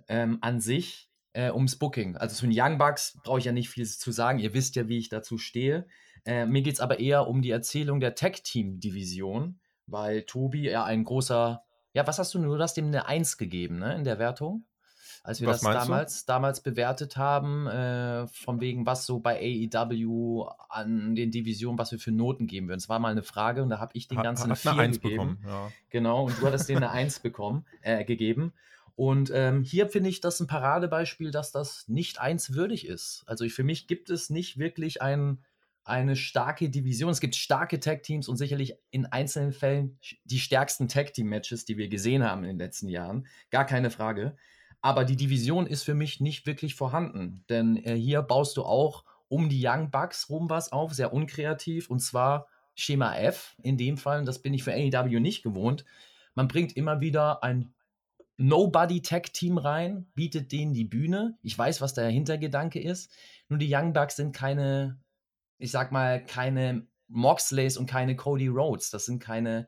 Ähm, 0.09 0.39
an 0.41 0.59
sich 0.59 1.09
äh, 1.37 1.51
ums 1.51 1.75
Booking. 1.75 2.17
Also 2.17 2.35
zu 2.35 2.47
den 2.47 2.59
Young 2.59 2.79
Bucks 2.79 3.19
brauche 3.23 3.37
ich 3.37 3.45
ja 3.45 3.51
nicht 3.51 3.69
viel 3.69 3.85
zu 3.85 4.11
sagen. 4.11 4.39
Ihr 4.39 4.55
wisst 4.55 4.75
ja, 4.75 4.87
wie 4.87 4.97
ich 4.97 5.09
dazu 5.09 5.37
stehe. 5.37 5.85
Äh, 6.25 6.47
mir 6.47 6.63
geht 6.63 6.73
es 6.73 6.79
aber 6.79 6.99
eher 6.99 7.27
um 7.27 7.43
die 7.43 7.51
Erzählung 7.51 7.99
der 7.99 8.15
Tag-Team-Division, 8.15 9.59
weil 9.85 10.23
Tobi 10.23 10.67
ja 10.67 10.83
ein 10.83 11.03
großer. 11.03 11.63
Ja, 11.93 12.07
was 12.07 12.17
hast 12.17 12.33
du? 12.33 12.39
Du 12.39 12.57
hast 12.57 12.77
ihm 12.77 12.87
eine 12.87 13.05
1 13.05 13.37
gegeben, 13.37 13.77
ne, 13.77 13.95
in 13.95 14.03
der 14.03 14.17
Wertung? 14.17 14.65
Als 15.23 15.41
wir 15.41 15.47
was 15.47 15.61
das 15.61 15.73
damals, 15.73 16.25
damals 16.25 16.61
bewertet 16.61 17.17
haben, 17.17 17.67
äh, 17.67 18.27
von 18.27 18.59
wegen, 18.59 18.85
was 18.85 19.05
so 19.05 19.19
bei 19.19 19.37
AEW 19.39 20.47
an 20.69 21.15
den 21.15 21.31
Divisionen, 21.31 21.77
was 21.77 21.91
wir 21.91 21.99
für 21.99 22.11
Noten 22.11 22.47
geben 22.47 22.67
würden. 22.67 22.79
Es 22.79 22.89
war 22.89 22.99
mal 22.99 23.11
eine 23.11 23.23
Frage 23.23 23.61
und 23.61 23.69
da 23.69 23.79
habe 23.79 23.91
ich 23.93 24.07
den 24.07 24.21
ganzen 24.21 24.49
hat 24.49 24.65
eine 24.65 24.75
4 24.75 24.99
gegeben. 24.99 25.01
Bekommen, 25.01 25.39
ja. 25.45 25.71
Genau, 25.89 26.25
und 26.25 26.41
du 26.41 26.47
hattest 26.47 26.69
denen 26.69 26.83
eine 26.83 26.91
1 26.91 27.19
bekommen, 27.19 27.65
äh, 27.81 28.05
gegeben. 28.05 28.53
Und 28.97 29.29
ähm, 29.31 29.63
hier 29.63 29.89
finde 29.89 30.09
ich 30.09 30.21
das 30.21 30.39
ein 30.39 30.47
Paradebeispiel, 30.47 31.29
dass 31.29 31.51
das 31.51 31.87
nicht 31.87 32.19
eins 32.19 32.55
würdig 32.55 32.87
ist. 32.87 33.23
Also 33.27 33.47
für 33.47 33.63
mich 33.63 33.85
gibt 33.85 34.09
es 34.09 34.31
nicht 34.31 34.57
wirklich 34.57 35.03
ein, 35.03 35.37
eine 35.83 36.15
starke 36.15 36.71
Division. 36.71 37.11
Es 37.11 37.19
gibt 37.19 37.35
starke 37.35 37.79
Tag-Teams 37.79 38.27
und 38.27 38.37
sicherlich 38.37 38.73
in 38.89 39.05
einzelnen 39.05 39.53
Fällen 39.53 39.99
die 40.23 40.39
stärksten 40.39 40.87
Tag-Team-Matches, 40.87 41.65
die 41.65 41.77
wir 41.77 41.89
gesehen 41.89 42.23
haben 42.23 42.41
in 42.41 42.47
den 42.47 42.57
letzten 42.57 42.89
Jahren. 42.89 43.27
Gar 43.51 43.65
keine 43.65 43.91
Frage. 43.91 44.35
Aber 44.81 45.05
die 45.05 45.15
Division 45.15 45.67
ist 45.67 45.83
für 45.83 45.93
mich 45.93 46.19
nicht 46.19 46.47
wirklich 46.47 46.73
vorhanden. 46.73 47.45
Denn 47.49 47.77
äh, 47.77 47.93
hier 47.93 48.23
baust 48.23 48.57
du 48.57 48.63
auch 48.63 49.03
um 49.27 49.47
die 49.47 49.63
Young 49.63 49.91
Bucks 49.91 50.27
rum 50.27 50.49
was 50.49 50.71
auf, 50.71 50.95
sehr 50.95 51.13
unkreativ. 51.13 51.91
Und 51.91 51.99
zwar 51.99 52.47
Schema 52.73 53.15
F 53.15 53.55
in 53.61 53.77
dem 53.77 53.97
Fall. 53.97 54.17
Und 54.17 54.25
das 54.25 54.41
bin 54.41 54.55
ich 54.55 54.63
für 54.63 54.73
AEW 54.73 55.19
nicht 55.19 55.43
gewohnt. 55.43 55.85
Man 56.33 56.47
bringt 56.47 56.75
immer 56.75 56.99
wieder 56.99 57.43
ein 57.43 57.75
Nobody-Tag-Team 58.37 59.57
rein, 59.57 60.07
bietet 60.13 60.51
denen 60.51 60.73
die 60.73 60.85
Bühne. 60.85 61.37
Ich 61.41 61.57
weiß, 61.57 61.81
was 61.81 61.93
der 61.93 62.07
Hintergedanke 62.09 62.79
ist. 62.79 63.11
Nur 63.49 63.59
die 63.59 63.73
Young 63.73 63.93
Bucks 63.93 64.15
sind 64.15 64.31
keine, 64.31 64.99
ich 65.57 65.71
sag 65.71 65.91
mal, 65.91 66.23
keine 66.23 66.87
Moxleys 67.07 67.77
und 67.77 67.87
keine 67.87 68.15
Cody 68.15 68.47
Rhodes. 68.47 68.91
Das 68.91 69.05
sind 69.05 69.19
keine 69.19 69.67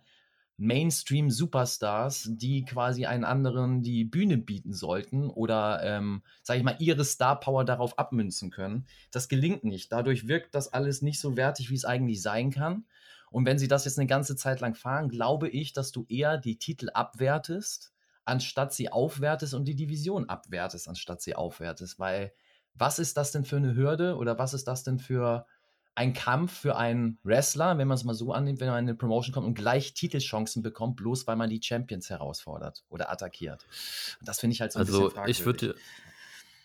Mainstream-Superstars, 0.57 2.31
die 2.33 2.65
quasi 2.65 3.05
einen 3.05 3.23
anderen 3.23 3.81
die 3.81 4.03
Bühne 4.03 4.37
bieten 4.37 4.73
sollten 4.73 5.29
oder, 5.29 5.81
ähm, 5.83 6.21
sag 6.43 6.57
ich 6.57 6.63
mal, 6.63 6.75
ihre 6.79 7.05
Star-Power 7.05 7.63
darauf 7.63 7.97
abmünzen 7.97 8.51
können. 8.51 8.85
Das 9.11 9.29
gelingt 9.29 9.63
nicht. 9.63 9.91
Dadurch 9.91 10.27
wirkt 10.27 10.53
das 10.53 10.71
alles 10.71 11.01
nicht 11.01 11.19
so 11.19 11.37
wertig, 11.37 11.69
wie 11.69 11.75
es 11.75 11.85
eigentlich 11.85 12.21
sein 12.21 12.51
kann. 12.51 12.85
Und 13.31 13.45
wenn 13.45 13.57
sie 13.57 13.69
das 13.69 13.85
jetzt 13.85 13.97
eine 13.97 14.07
ganze 14.07 14.35
Zeit 14.35 14.59
lang 14.59 14.75
fahren, 14.75 15.07
glaube 15.09 15.47
ich, 15.47 15.71
dass 15.71 15.91
du 15.91 16.05
eher 16.09 16.37
die 16.37 16.57
Titel 16.57 16.89
abwertest 16.93 17.93
anstatt 18.29 18.73
sie 18.73 18.91
aufwertest 18.91 19.53
und 19.53 19.65
die 19.65 19.75
Division 19.75 20.29
abwertest, 20.29 20.87
anstatt 20.87 21.21
sie 21.21 21.35
aufwertest. 21.35 21.99
Weil 21.99 22.31
was 22.75 22.99
ist 22.99 23.17
das 23.17 23.31
denn 23.31 23.45
für 23.45 23.57
eine 23.57 23.75
Hürde 23.75 24.15
oder 24.15 24.37
was 24.37 24.53
ist 24.53 24.67
das 24.67 24.83
denn 24.83 24.99
für 24.99 25.45
ein 25.95 26.13
Kampf 26.13 26.57
für 26.57 26.77
einen 26.77 27.19
Wrestler, 27.23 27.77
wenn 27.77 27.87
man 27.87 27.95
es 27.95 28.05
mal 28.05 28.13
so 28.13 28.31
annimmt, 28.31 28.61
wenn 28.61 28.69
man 28.69 28.83
in 28.85 28.89
eine 28.89 28.97
Promotion 28.97 29.33
kommt 29.33 29.45
und 29.45 29.55
gleich 29.55 29.93
Titelchancen 29.93 30.63
bekommt, 30.63 30.95
bloß 30.95 31.27
weil 31.27 31.35
man 31.35 31.49
die 31.49 31.61
Champions 31.61 32.09
herausfordert 32.09 32.85
oder 32.87 33.11
attackiert. 33.11 33.65
das 34.21 34.39
finde 34.39 34.53
ich 34.53 34.61
halt 34.61 34.71
so 34.71 34.79
ein 34.79 34.85
also 34.85 34.93
bisschen 34.93 35.11
fragwürdig. 35.11 35.39
Ich 35.39 35.45
würde 35.45 35.75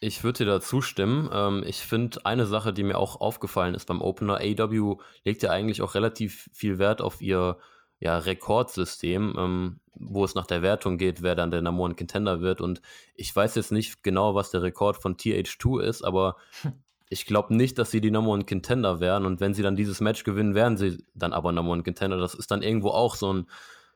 ich 0.01 0.23
würde 0.23 0.45
dir 0.45 0.51
da 0.51 0.61
zustimmen. 0.61 1.31
Ähm, 1.33 1.65
ich 1.67 1.79
finde 1.79 2.25
eine 2.27 2.47
Sache, 2.47 2.73
die 2.73 2.85
mir 2.85 2.99
auch 2.99 3.21
aufgefallen 3.21 3.75
ist 3.75 3.87
beim 3.87 4.03
Opener, 4.03 4.39
AW 4.41 4.97
legt 5.25 5.43
ja 5.43 5.51
eigentlich 5.51 5.83
auch 5.83 5.95
relativ 5.95 6.49
viel 6.53 6.79
Wert 6.79 7.01
auf 7.01 7.21
ihr 7.23 7.59
ja, 8.01 8.19
Rekordsystem, 8.19 9.35
ähm, 9.39 9.81
wo 9.95 10.25
es 10.25 10.35
nach 10.35 10.47
der 10.47 10.63
Wertung 10.63 10.99
geht, 10.99 11.23
wer 11.23 11.35
dann 11.35 11.51
der 11.51 11.63
Number 11.63 11.85
One 11.85 11.95
Contender 11.95 12.41
wird. 12.41 12.61
Und 12.61 12.83
ich 13.15 13.35
weiß 13.35 13.55
jetzt 13.55 13.73
nicht 13.73 14.03
genau, 14.03 14.35
was 14.35 14.51
der 14.51 14.63
Rekord 14.63 14.97
von 14.97 15.17
TH2 15.17 15.83
ist, 15.83 16.05
aber 16.05 16.37
ich 17.09 17.27
glaube 17.27 17.55
nicht, 17.55 17.79
dass 17.79 17.91
sie 17.91 18.01
die 18.01 18.11
Number 18.11 18.33
One 18.33 18.45
Contender 18.45 19.01
wären. 19.01 19.25
Und 19.25 19.41
wenn 19.41 19.55
sie 19.55 19.63
dann 19.63 19.77
dieses 19.77 20.01
Match 20.01 20.25
gewinnen, 20.25 20.55
wären 20.55 20.77
sie 20.77 21.05
dann 21.15 21.33
aber 21.33 21.53
Number 21.53 21.73
One 21.73 21.83
Contender. 21.83 22.19
Das 22.19 22.35
ist 22.35 22.51
dann 22.51 22.63
irgendwo 22.63 22.91
auch 22.91 23.15
so, 23.15 23.33
ein, 23.33 23.47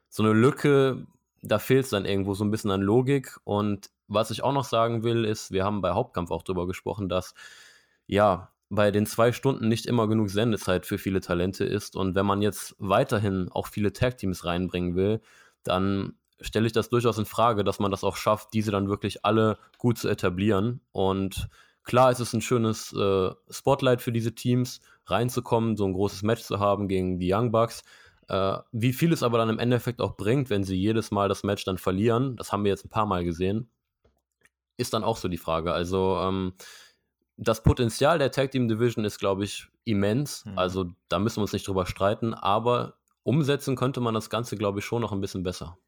so 0.08 0.22
eine 0.22 0.32
Lücke. 0.32 1.06
Da 1.42 1.58
fehlt 1.58 1.84
es 1.84 1.90
dann 1.90 2.04
irgendwo 2.04 2.34
so 2.34 2.44
ein 2.44 2.50
bisschen 2.50 2.70
an 2.70 2.82
Logik. 2.82 3.38
Und 3.44 3.90
was 4.06 4.30
ich 4.30 4.42
auch 4.42 4.52
noch 4.52 4.64
sagen 4.64 5.02
will, 5.02 5.24
ist, 5.24 5.50
wir 5.52 5.64
haben 5.64 5.82
bei 5.82 5.92
Hauptkampf 5.92 6.30
auch 6.30 6.42
darüber 6.42 6.66
gesprochen, 6.66 7.08
dass 7.08 7.34
ja, 8.06 8.50
bei 8.70 8.90
den 8.90 9.06
zwei 9.06 9.32
Stunden 9.32 9.68
nicht 9.68 9.86
immer 9.86 10.08
genug 10.08 10.30
Sendezeit 10.30 10.84
für 10.86 10.98
viele 10.98 11.20
Talente 11.20 11.64
ist. 11.64 11.96
Und 11.96 12.14
wenn 12.14 12.26
man 12.26 12.42
jetzt 12.42 12.74
weiterhin 12.78 13.48
auch 13.50 13.66
viele 13.66 13.92
Tag-Teams 13.92 14.44
reinbringen 14.44 14.94
will, 14.94 15.20
dann 15.62 16.14
stelle 16.40 16.66
ich 16.66 16.72
das 16.72 16.88
durchaus 16.88 17.18
in 17.18 17.24
Frage, 17.24 17.64
dass 17.64 17.78
man 17.78 17.90
das 17.90 18.04
auch 18.04 18.16
schafft, 18.16 18.52
diese 18.52 18.70
dann 18.70 18.88
wirklich 18.88 19.24
alle 19.24 19.58
gut 19.78 19.98
zu 19.98 20.08
etablieren. 20.08 20.80
Und 20.92 21.48
klar 21.84 22.10
ist 22.10 22.20
es 22.20 22.32
ein 22.32 22.42
schönes 22.42 22.92
äh, 22.92 23.30
Spotlight 23.50 24.02
für 24.02 24.12
diese 24.12 24.34
Teams, 24.34 24.80
reinzukommen, 25.06 25.76
so 25.76 25.86
ein 25.86 25.94
großes 25.94 26.22
Match 26.22 26.42
zu 26.42 26.60
haben 26.60 26.88
gegen 26.88 27.18
die 27.18 27.32
Young 27.32 27.50
Bucks. 27.50 27.82
Äh, 28.28 28.58
wie 28.72 28.92
viel 28.92 29.12
es 29.12 29.22
aber 29.22 29.38
dann 29.38 29.48
im 29.48 29.58
Endeffekt 29.58 30.00
auch 30.00 30.16
bringt, 30.16 30.50
wenn 30.50 30.64
sie 30.64 30.76
jedes 30.76 31.10
Mal 31.10 31.28
das 31.28 31.42
Match 31.42 31.64
dann 31.64 31.78
verlieren, 31.78 32.36
das 32.36 32.52
haben 32.52 32.64
wir 32.64 32.70
jetzt 32.70 32.84
ein 32.84 32.90
paar 32.90 33.06
Mal 33.06 33.24
gesehen, 33.24 33.70
ist 34.76 34.92
dann 34.92 35.02
auch 35.04 35.16
so 35.16 35.28
die 35.28 35.38
Frage. 35.38 35.72
Also 35.72 36.18
ähm, 36.20 36.52
das 37.38 37.62
Potenzial 37.62 38.18
der 38.18 38.32
Tag 38.32 38.50
Team 38.50 38.68
Division 38.68 39.04
ist, 39.04 39.18
glaube 39.18 39.44
ich, 39.44 39.68
immens. 39.84 40.44
Mhm. 40.44 40.58
Also 40.58 40.90
da 41.08 41.18
müssen 41.18 41.36
wir 41.36 41.42
uns 41.42 41.52
nicht 41.52 41.66
drüber 41.66 41.86
streiten, 41.86 42.34
aber 42.34 42.94
umsetzen 43.22 43.76
könnte 43.76 44.00
man 44.00 44.12
das 44.12 44.28
Ganze, 44.28 44.56
glaube 44.56 44.80
ich, 44.80 44.84
schon 44.84 45.00
noch 45.00 45.12
ein 45.12 45.20
bisschen 45.20 45.44
besser. 45.44 45.78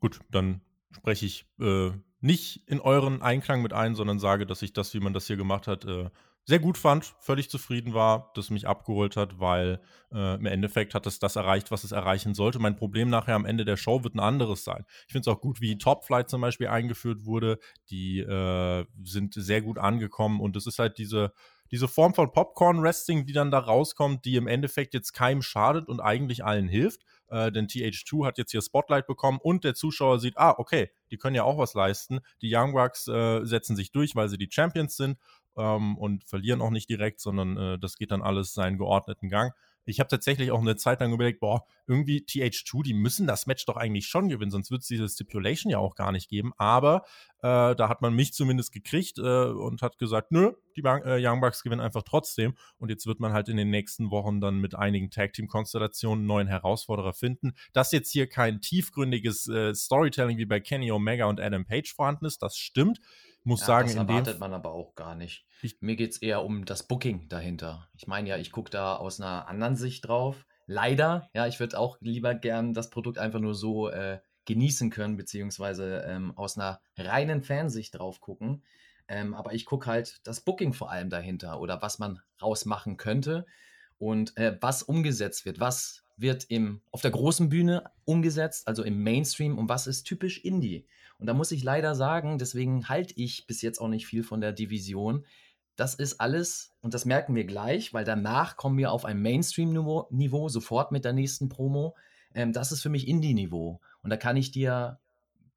Gut, 0.00 0.20
dann 0.30 0.60
spreche 0.90 1.26
ich 1.26 1.46
äh, 1.58 1.90
nicht 2.20 2.68
in 2.68 2.80
euren 2.80 3.22
Einklang 3.22 3.62
mit 3.62 3.72
ein, 3.72 3.94
sondern 3.94 4.18
sage, 4.18 4.46
dass 4.46 4.62
ich 4.62 4.74
das, 4.74 4.92
wie 4.94 5.00
man 5.00 5.14
das 5.14 5.26
hier 5.26 5.36
gemacht 5.36 5.66
hat, 5.66 5.84
äh, 5.86 6.10
sehr 6.48 6.60
gut 6.60 6.78
fand, 6.78 7.14
völlig 7.20 7.50
zufrieden 7.50 7.92
war, 7.92 8.32
das 8.34 8.48
mich 8.48 8.66
abgeholt 8.66 9.16
hat, 9.16 9.38
weil 9.38 9.82
äh, 10.10 10.36
im 10.36 10.46
Endeffekt 10.46 10.94
hat 10.94 11.06
es 11.06 11.18
das 11.18 11.36
erreicht, 11.36 11.70
was 11.70 11.84
es 11.84 11.92
erreichen 11.92 12.32
sollte. 12.32 12.58
Mein 12.58 12.74
Problem 12.74 13.10
nachher 13.10 13.34
am 13.34 13.44
Ende 13.44 13.66
der 13.66 13.76
Show 13.76 14.02
wird 14.02 14.14
ein 14.14 14.20
anderes 14.20 14.64
sein. 14.64 14.86
Ich 15.06 15.12
finde 15.12 15.28
es 15.30 15.36
auch 15.36 15.42
gut, 15.42 15.60
wie 15.60 15.76
Top 15.76 16.06
Flight 16.06 16.30
zum 16.30 16.40
Beispiel 16.40 16.68
eingeführt 16.68 17.26
wurde. 17.26 17.58
Die 17.90 18.20
äh, 18.20 18.86
sind 19.04 19.34
sehr 19.34 19.60
gut 19.60 19.76
angekommen 19.76 20.40
und 20.40 20.56
es 20.56 20.66
ist 20.66 20.78
halt 20.78 20.96
diese 20.96 21.34
diese 21.70 21.88
Form 21.88 22.14
von 22.14 22.32
Popcorn-Wrestling, 22.32 23.26
die 23.26 23.32
dann 23.32 23.50
da 23.50 23.58
rauskommt, 23.58 24.24
die 24.24 24.36
im 24.36 24.46
Endeffekt 24.46 24.94
jetzt 24.94 25.12
keinem 25.12 25.42
schadet 25.42 25.88
und 25.88 26.00
eigentlich 26.00 26.44
allen 26.44 26.68
hilft, 26.68 27.02
äh, 27.28 27.52
denn 27.52 27.66
TH2 27.66 28.26
hat 28.26 28.38
jetzt 28.38 28.52
hier 28.52 28.62
Spotlight 28.62 29.06
bekommen 29.06 29.38
und 29.42 29.64
der 29.64 29.74
Zuschauer 29.74 30.18
sieht, 30.18 30.38
ah, 30.38 30.54
okay, 30.56 30.90
die 31.10 31.18
können 31.18 31.36
ja 31.36 31.44
auch 31.44 31.58
was 31.58 31.74
leisten. 31.74 32.20
Die 32.42 32.54
Young 32.54 32.72
Bucks 32.72 33.06
äh, 33.08 33.44
setzen 33.44 33.76
sich 33.76 33.92
durch, 33.92 34.16
weil 34.16 34.28
sie 34.28 34.38
die 34.38 34.48
Champions 34.50 34.96
sind 34.96 35.18
ähm, 35.58 35.96
und 35.98 36.24
verlieren 36.24 36.60
auch 36.60 36.70
nicht 36.70 36.88
direkt, 36.88 37.20
sondern 37.20 37.56
äh, 37.56 37.78
das 37.78 37.96
geht 37.96 38.10
dann 38.10 38.22
alles 38.22 38.54
seinen 38.54 38.78
geordneten 38.78 39.28
Gang. 39.28 39.52
Ich 39.88 40.00
habe 40.00 40.08
tatsächlich 40.08 40.50
auch 40.50 40.60
eine 40.60 40.76
Zeit 40.76 41.00
lang 41.00 41.14
überlegt, 41.14 41.40
boah, 41.40 41.64
irgendwie 41.86 42.18
TH2, 42.18 42.82
die 42.82 42.92
müssen 42.92 43.26
das 43.26 43.46
Match 43.46 43.64
doch 43.64 43.76
eigentlich 43.76 44.06
schon 44.06 44.28
gewinnen, 44.28 44.50
sonst 44.50 44.70
wird 44.70 44.82
es 44.82 44.88
diese 44.88 45.08
Stipulation 45.08 45.70
ja 45.70 45.78
auch 45.78 45.94
gar 45.94 46.12
nicht 46.12 46.28
geben. 46.28 46.52
Aber 46.58 47.04
äh, 47.38 47.74
da 47.74 47.88
hat 47.88 48.02
man 48.02 48.12
mich 48.12 48.34
zumindest 48.34 48.72
gekriegt 48.72 49.16
äh, 49.18 49.22
und 49.22 49.80
hat 49.80 49.98
gesagt, 49.98 50.30
nö, 50.30 50.52
die 50.76 50.82
Bank, 50.82 51.06
äh, 51.06 51.16
Young 51.18 51.40
Bucks 51.40 51.62
gewinnen 51.62 51.80
einfach 51.80 52.02
trotzdem. 52.02 52.54
Und 52.76 52.90
jetzt 52.90 53.06
wird 53.06 53.18
man 53.18 53.32
halt 53.32 53.48
in 53.48 53.56
den 53.56 53.70
nächsten 53.70 54.10
Wochen 54.10 54.42
dann 54.42 54.58
mit 54.58 54.74
einigen 54.74 55.10
Tag-Team-Konstellationen 55.10 56.26
neuen 56.26 56.48
Herausforderer 56.48 57.14
finden. 57.14 57.54
Dass 57.72 57.90
jetzt 57.90 58.10
hier 58.10 58.26
kein 58.26 58.60
tiefgründiges 58.60 59.48
äh, 59.48 59.74
Storytelling 59.74 60.36
wie 60.36 60.46
bei 60.46 60.60
Kenny 60.60 60.92
Omega 60.92 61.24
und 61.24 61.40
Adam 61.40 61.64
Page 61.64 61.94
vorhanden 61.94 62.26
ist, 62.26 62.42
das 62.42 62.58
stimmt 62.58 63.00
muss 63.48 63.60
ja, 63.62 63.66
sagen, 63.66 63.88
das 63.88 63.96
erwartet 63.96 64.38
man 64.38 64.52
aber 64.52 64.70
auch 64.72 64.94
gar 64.94 65.14
nicht. 65.14 65.46
Ich, 65.62 65.80
Mir 65.80 65.96
geht 65.96 66.12
es 66.12 66.18
eher 66.18 66.44
um 66.44 66.64
das 66.66 66.86
Booking 66.86 67.28
dahinter. 67.28 67.88
Ich 67.96 68.06
meine 68.06 68.28
ja, 68.28 68.36
ich 68.36 68.52
gucke 68.52 68.70
da 68.70 68.94
aus 68.94 69.20
einer 69.20 69.48
anderen 69.48 69.74
Sicht 69.74 70.06
drauf. 70.06 70.46
Leider, 70.66 71.30
ja, 71.32 71.46
ich 71.46 71.58
würde 71.58 71.78
auch 71.78 71.96
lieber 72.00 72.34
gern 72.34 72.74
das 72.74 72.90
Produkt 72.90 73.18
einfach 73.18 73.40
nur 73.40 73.54
so 73.54 73.88
äh, 73.88 74.20
genießen 74.44 74.90
können, 74.90 75.16
beziehungsweise 75.16 76.04
ähm, 76.06 76.36
aus 76.36 76.58
einer 76.58 76.80
reinen 76.96 77.42
Fansicht 77.42 77.98
drauf 77.98 78.20
gucken. 78.20 78.62
Ähm, 79.08 79.32
aber 79.32 79.54
ich 79.54 79.64
gucke 79.64 79.86
halt 79.86 80.20
das 80.24 80.42
Booking 80.42 80.74
vor 80.74 80.90
allem 80.90 81.08
dahinter 81.08 81.58
oder 81.58 81.80
was 81.80 81.98
man 81.98 82.20
rausmachen 82.42 82.98
könnte 82.98 83.46
und 83.96 84.36
äh, 84.36 84.58
was 84.60 84.82
umgesetzt 84.82 85.46
wird, 85.46 85.58
was 85.58 86.04
wird 86.18 86.44
im, 86.50 86.82
auf 86.90 87.00
der 87.00 87.12
großen 87.12 87.48
Bühne 87.48 87.90
umgesetzt, 88.04 88.68
also 88.68 88.82
im 88.82 89.02
Mainstream 89.02 89.56
und 89.56 89.70
was 89.70 89.86
ist 89.86 90.04
typisch 90.04 90.44
Indie. 90.44 90.86
Und 91.18 91.26
da 91.26 91.34
muss 91.34 91.52
ich 91.52 91.64
leider 91.64 91.94
sagen, 91.94 92.38
deswegen 92.38 92.88
halte 92.88 93.14
ich 93.16 93.46
bis 93.46 93.62
jetzt 93.62 93.80
auch 93.80 93.88
nicht 93.88 94.06
viel 94.06 94.22
von 94.22 94.40
der 94.40 94.52
Division. 94.52 95.24
Das 95.76 95.94
ist 95.94 96.20
alles, 96.20 96.74
und 96.80 96.94
das 96.94 97.04
merken 97.04 97.34
wir 97.34 97.44
gleich, 97.44 97.92
weil 97.92 98.04
danach 98.04 98.56
kommen 98.56 98.78
wir 98.78 98.92
auf 98.92 99.04
ein 99.04 99.20
Mainstream-Niveau, 99.20 100.48
sofort 100.48 100.92
mit 100.92 101.04
der 101.04 101.12
nächsten 101.12 101.48
Promo. 101.48 101.96
Ähm, 102.34 102.52
das 102.52 102.72
ist 102.72 102.82
für 102.82 102.88
mich 102.88 103.08
Indie-Niveau. 103.08 103.80
Und 104.02 104.10
da 104.10 104.16
kann 104.16 104.36
ich 104.36 104.50
dir 104.50 104.98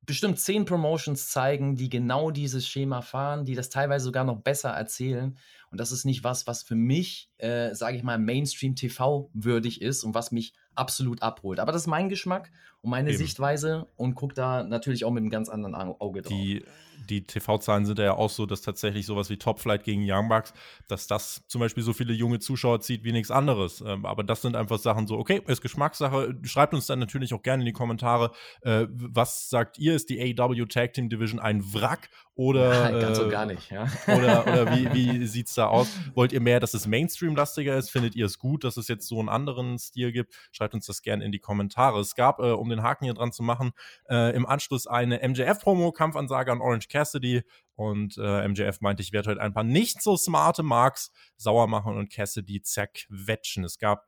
bestimmt 0.04 0.40
zehn 0.40 0.66
Promotions 0.66 1.30
zeigen, 1.30 1.76
die 1.76 1.90
genau 1.90 2.32
dieses 2.32 2.68
Schema 2.68 3.02
fahren, 3.02 3.46
die 3.46 3.56
das 3.56 3.70
teilweise 3.70 4.06
sogar 4.06 4.24
noch 4.24 4.42
besser 4.42 4.70
erzählen. 4.70 5.38
Und 5.70 5.80
das 5.80 5.92
ist 5.92 6.06
nicht 6.06 6.24
was, 6.24 6.48
was 6.48 6.64
für 6.64 6.76
mich, 6.76 7.32
äh, 7.38 7.74
sage 7.76 7.98
ich 7.98 8.04
mal, 8.04 8.18
Mainstream-TV 8.18 9.30
würdig 9.34 9.82
ist 9.82 10.04
und 10.04 10.16
was 10.16 10.32
mich 10.32 10.54
absolut 10.76 11.22
abholt. 11.22 11.60
Aber 11.60 11.72
das 11.72 11.84
ist 11.84 11.88
mein 11.88 12.10
Geschmack 12.10 12.52
und 12.82 12.90
meine 12.90 13.10
Eben. 13.10 13.18
Sichtweise 13.18 13.88
und 13.96 14.16
gucke 14.16 14.34
da 14.34 14.64
natürlich 14.64 15.06
auch 15.06 15.12
mit 15.12 15.22
einem 15.22 15.30
ganz 15.30 15.50
anderen 15.50 15.76
Auge 15.76 16.22
drauf. 16.22 16.34
Die, 16.34 16.64
die 17.10 17.26
TV-Zahlen 17.26 17.86
sind 17.86 18.00
ja 18.00 18.14
auch 18.14 18.30
so, 18.30 18.46
dass 18.46 18.62
tatsächlich 18.62 19.06
sowas 19.06 19.30
wie 19.30 19.38
Topflight 19.38 19.84
gegen 19.84 20.04
Young 20.06 20.30
Bucks, 20.30 20.54
dass 20.88 21.08
das 21.08 21.44
zum 21.48 21.60
Beispiel 21.60 21.84
so 21.84 21.94
viele 21.94 22.14
junge 22.14 22.40
Zuschauer 22.40 22.82
zieht 22.82 23.04
wie 23.04 23.12
nichts 23.12 23.32
anderes. 23.32 23.84
Ähm, 23.86 24.06
aber 24.06 24.24
das 24.24 24.42
sind 24.42 24.56
einfach 24.56 24.80
Sachen 24.80 25.08
so, 25.08 25.18
okay, 25.18 25.42
ist 25.48 25.62
Geschmackssache. 25.62 26.36
Schreibt 26.44 26.74
uns 26.74 26.88
dann 26.88 27.00
natürlich 27.00 27.34
auch 27.34 27.42
gerne 27.42 27.62
in 27.62 27.66
die 27.66 27.74
Kommentare, 27.74 28.32
äh, 28.62 28.88
was 28.90 29.50
sagt 29.50 29.78
ihr, 29.78 29.96
ist 29.96 30.10
die 30.10 30.40
AW 30.40 30.66
Tag 30.66 30.94
Team 30.94 31.10
Division 31.10 31.40
ein 31.40 31.64
Wrack 31.74 32.10
oder. 32.36 32.72
Ja, 32.82 33.00
ganz 33.00 33.20
äh, 33.20 33.24
und 33.24 33.30
gar 33.30 33.46
nicht, 33.46 33.70
ja. 33.70 33.88
Oder, 34.08 34.48
oder 34.48 34.76
wie, 34.76 34.92
wie 34.94 35.28
sieht 35.28 35.48
es 35.48 35.54
da 35.54 35.68
aus? 35.68 35.88
Wollt 36.16 36.32
ihr 36.32 36.42
mehr, 36.42 36.60
dass 36.60 36.74
es 36.74 36.88
Mainstream-lastiger 36.88 37.78
ist? 37.78 37.90
Findet 37.90 38.16
ihr 38.16 38.26
es 38.26 38.40
gut, 38.40 38.64
dass 38.64 38.78
es 38.78 38.88
jetzt 38.88 39.08
so 39.08 39.20
einen 39.20 39.30
anderen 39.30 39.78
Stil 39.78 40.12
gibt? 40.12 40.34
Schreibt 40.52 40.74
uns 40.74 40.86
das 40.86 41.02
gerne 41.02 41.24
in 41.24 41.32
die 41.32 41.40
Kommentare. 41.40 42.00
Es 42.00 42.16
gab, 42.16 42.40
äh, 42.40 42.52
um 42.52 42.71
den 42.72 42.84
Haken 42.84 43.06
hier 43.06 43.14
dran 43.14 43.32
zu 43.32 43.44
machen, 43.44 43.72
äh, 44.10 44.36
im 44.36 44.46
Anschluss 44.46 44.88
eine 44.88 45.20
MJF-Promo, 45.28 45.92
Kampfansage 45.92 46.52
an 46.52 46.62
Orange 46.62 46.88
Cassidy. 46.88 47.44
Und 47.76 48.18
äh, 48.18 48.48
MJF 48.48 48.82
meinte, 48.82 49.02
ich 49.02 49.12
werde 49.12 49.32
heute 49.32 49.42
ein 49.42 49.54
paar 49.54 49.64
nicht 49.64 50.02
so 50.02 50.18
smarte 50.18 50.64
Marks 50.64 51.12
sauer 51.38 51.68
machen 51.68 51.98
und 51.98 52.12
Cassidy 52.12 52.62
zerquetschen. 52.62 53.64
Es 53.64 53.78
gab 53.78 54.06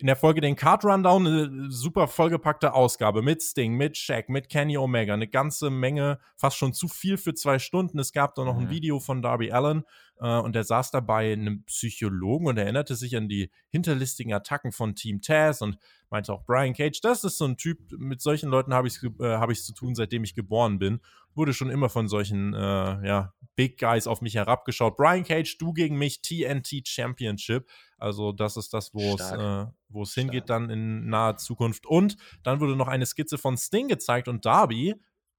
in 0.00 0.06
der 0.06 0.16
Folge 0.16 0.40
den 0.40 0.56
Card 0.56 0.84
Rundown, 0.84 1.26
eine 1.26 1.70
super 1.70 2.08
vollgepackte 2.08 2.72
Ausgabe 2.72 3.20
mit 3.20 3.42
Sting, 3.42 3.74
mit 3.74 3.98
Shaq, 3.98 4.30
mit 4.30 4.48
Kenny 4.48 4.78
Omega, 4.78 5.12
eine 5.12 5.28
ganze 5.28 5.68
Menge, 5.68 6.18
fast 6.36 6.56
schon 6.56 6.72
zu 6.72 6.88
viel 6.88 7.18
für 7.18 7.34
zwei 7.34 7.58
Stunden. 7.58 7.98
Es 7.98 8.12
gab 8.12 8.34
da 8.34 8.44
noch 8.44 8.54
mhm. 8.54 8.62
ein 8.62 8.70
Video 8.70 8.98
von 8.98 9.20
Darby 9.20 9.52
Allen 9.52 9.84
äh, 10.20 10.38
und 10.38 10.54
der 10.54 10.64
saß 10.64 10.90
dabei 10.90 11.32
einem 11.32 11.64
Psychologen 11.64 12.46
und 12.46 12.58
erinnerte 12.58 12.94
sich 12.94 13.16
an 13.16 13.28
die 13.28 13.50
hinterlistigen 13.70 14.32
Attacken 14.32 14.72
von 14.72 14.94
Team 14.94 15.22
Taz 15.22 15.62
und 15.62 15.78
meinte 16.10 16.32
auch 16.32 16.44
Brian 16.44 16.74
Cage, 16.74 17.00
das 17.00 17.24
ist 17.24 17.38
so 17.38 17.46
ein 17.46 17.56
Typ, 17.56 17.78
mit 17.96 18.20
solchen 18.20 18.50
Leuten 18.50 18.74
habe 18.74 18.88
ich 18.88 18.96
es 18.96 19.04
äh, 19.20 19.36
hab 19.36 19.54
zu 19.54 19.72
tun, 19.72 19.94
seitdem 19.94 20.24
ich 20.24 20.34
geboren 20.34 20.78
bin. 20.78 21.00
Wurde 21.34 21.54
schon 21.54 21.70
immer 21.70 21.88
von 21.88 22.08
solchen 22.08 22.54
äh, 22.54 22.58
ja, 22.58 23.32
Big 23.54 23.78
Guys 23.78 24.06
auf 24.06 24.20
mich 24.20 24.34
herabgeschaut. 24.34 24.96
Brian 24.96 25.24
Cage, 25.24 25.56
du 25.58 25.72
gegen 25.72 25.96
mich, 25.96 26.22
TNT 26.22 26.86
Championship. 26.86 27.68
Also 27.98 28.32
das 28.32 28.56
ist 28.56 28.74
das, 28.74 28.92
wo 28.92 29.14
es, 29.14 29.30
äh, 29.30 29.66
wo 29.88 30.02
es 30.02 30.12
hingeht 30.12 30.50
dann 30.50 30.70
in 30.70 31.08
naher 31.08 31.36
Zukunft. 31.36 31.86
Und 31.86 32.16
dann 32.42 32.60
wurde 32.60 32.76
noch 32.76 32.88
eine 32.88 33.06
Skizze 33.06 33.38
von 33.38 33.56
Sting 33.56 33.88
gezeigt 33.88 34.26
und 34.28 34.44
Darby 34.44 34.96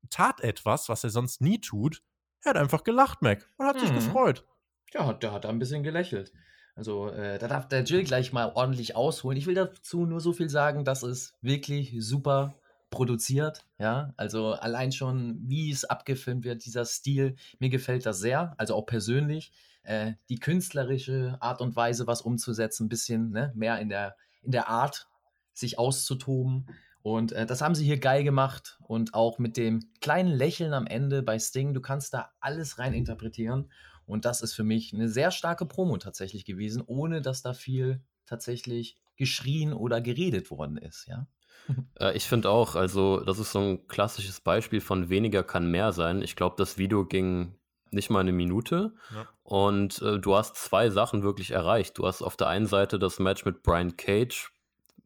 tat 0.09 0.41
etwas, 0.41 0.89
was 0.89 1.03
er 1.03 1.09
sonst 1.09 1.41
nie 1.41 1.59
tut. 1.59 2.01
Er 2.43 2.51
hat 2.51 2.57
einfach 2.57 2.83
gelacht, 2.83 3.21
Mac, 3.21 3.47
und 3.57 3.67
hat 3.67 3.75
mhm. 3.75 3.81
sich 3.81 3.93
gefreut. 3.93 4.45
Ja, 4.93 5.13
der 5.13 5.31
hat 5.31 5.45
da 5.45 5.49
ein 5.49 5.59
bisschen 5.59 5.83
gelächelt. 5.83 6.33
Also 6.75 7.09
äh, 7.09 7.37
da 7.37 7.47
darf 7.47 7.67
der 7.67 7.83
Jill 7.83 8.03
gleich 8.03 8.33
mal 8.33 8.51
ordentlich 8.55 8.95
ausholen. 8.95 9.37
Ich 9.37 9.45
will 9.45 9.55
dazu 9.55 10.05
nur 10.05 10.19
so 10.19 10.33
viel 10.33 10.49
sagen, 10.49 10.85
dass 10.85 11.03
es 11.03 11.33
wirklich 11.41 11.95
super 11.99 12.55
produziert. 12.89 13.65
Ja, 13.77 14.13
also 14.17 14.53
allein 14.53 14.91
schon, 14.91 15.39
wie 15.43 15.71
es 15.71 15.85
abgefilmt 15.85 16.43
wird, 16.43 16.65
dieser 16.65 16.85
Stil, 16.85 17.35
mir 17.59 17.69
gefällt 17.69 18.05
das 18.05 18.19
sehr. 18.19 18.53
Also 18.57 18.75
auch 18.75 18.85
persönlich 18.85 19.51
äh, 19.83 20.13
die 20.29 20.39
künstlerische 20.39 21.37
Art 21.39 21.61
und 21.61 21.75
Weise, 21.75 22.07
was 22.07 22.21
umzusetzen, 22.21 22.85
ein 22.85 22.89
bisschen 22.89 23.31
ne, 23.31 23.51
mehr 23.55 23.79
in 23.79 23.89
der, 23.89 24.15
in 24.41 24.51
der 24.51 24.67
Art, 24.67 25.07
sich 25.53 25.79
auszutoben. 25.79 26.67
Und 27.01 27.31
äh, 27.31 27.45
das 27.45 27.61
haben 27.61 27.75
sie 27.75 27.85
hier 27.85 27.99
geil 27.99 28.23
gemacht 28.23 28.77
und 28.87 29.13
auch 29.13 29.39
mit 29.39 29.57
dem 29.57 29.79
kleinen 30.01 30.29
Lächeln 30.29 30.73
am 30.73 30.85
Ende 30.85 31.23
bei 31.23 31.39
Sting. 31.39 31.73
Du 31.73 31.81
kannst 31.81 32.13
da 32.13 32.31
alles 32.39 32.77
rein 32.77 32.93
interpretieren. 32.93 33.71
Und 34.05 34.25
das 34.25 34.41
ist 34.41 34.53
für 34.53 34.63
mich 34.63 34.93
eine 34.93 35.09
sehr 35.09 35.31
starke 35.31 35.65
Promo 35.65 35.97
tatsächlich 35.97 36.45
gewesen, 36.45 36.83
ohne 36.85 37.21
dass 37.21 37.41
da 37.41 37.53
viel 37.53 38.01
tatsächlich 38.25 38.97
geschrien 39.15 39.73
oder 39.73 40.01
geredet 40.01 40.51
worden 40.51 40.77
ist, 40.77 41.07
ja. 41.07 41.27
Äh, 41.99 42.17
ich 42.17 42.25
finde 42.25 42.49
auch, 42.49 42.75
also 42.75 43.19
das 43.19 43.37
ist 43.37 43.51
so 43.51 43.59
ein 43.59 43.87
klassisches 43.87 44.41
Beispiel 44.41 44.81
von 44.81 45.09
weniger 45.09 45.43
kann 45.43 45.69
mehr 45.69 45.91
sein. 45.91 46.23
Ich 46.23 46.35
glaube, 46.35 46.55
das 46.57 46.79
Video 46.79 47.05
ging 47.05 47.55
nicht 47.91 48.09
mal 48.09 48.21
eine 48.21 48.31
Minute. 48.31 48.93
Ja. 49.13 49.27
Und 49.43 50.01
äh, 50.01 50.19
du 50.19 50.35
hast 50.35 50.55
zwei 50.55 50.89
Sachen 50.89 51.23
wirklich 51.23 51.51
erreicht. 51.51 51.97
Du 51.97 52.07
hast 52.07 52.21
auf 52.21 52.37
der 52.37 52.47
einen 52.47 52.65
Seite 52.65 52.97
das 52.97 53.19
Match 53.19 53.45
mit 53.45 53.63
Brian 53.63 53.95
Cage 53.97 54.51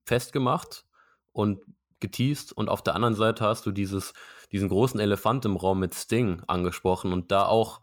festgemacht 0.06 0.86
und 1.34 1.62
geteased 2.00 2.54
und 2.54 2.70
auf 2.70 2.84
der 2.84 2.96
anderen 2.96 3.16
Seite 3.16 3.46
hast 3.46 3.66
du 3.66 3.72
dieses, 3.72 4.14
diesen 4.52 4.70
großen 4.70 5.00
Elefant 5.00 5.46
im 5.46 5.56
Raum 5.56 5.80
mit 5.80 5.96
Sting 5.96 6.44
angesprochen 6.48 7.12
und 7.12 7.32
da 7.32 7.46
auch 7.48 7.82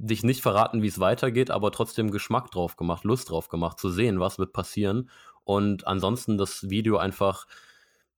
dich 0.00 0.22
nicht 0.22 0.42
verraten, 0.42 0.82
wie 0.82 0.88
es 0.88 1.00
weitergeht, 1.00 1.50
aber 1.50 1.72
trotzdem 1.72 2.10
Geschmack 2.10 2.50
drauf 2.50 2.76
gemacht, 2.76 3.04
Lust 3.04 3.30
drauf 3.30 3.48
gemacht, 3.48 3.78
zu 3.78 3.90
sehen, 3.90 4.20
was 4.20 4.38
wird 4.38 4.52
passieren. 4.52 5.10
Und 5.44 5.86
ansonsten 5.86 6.38
das 6.38 6.68
Video 6.70 6.98
einfach 6.98 7.46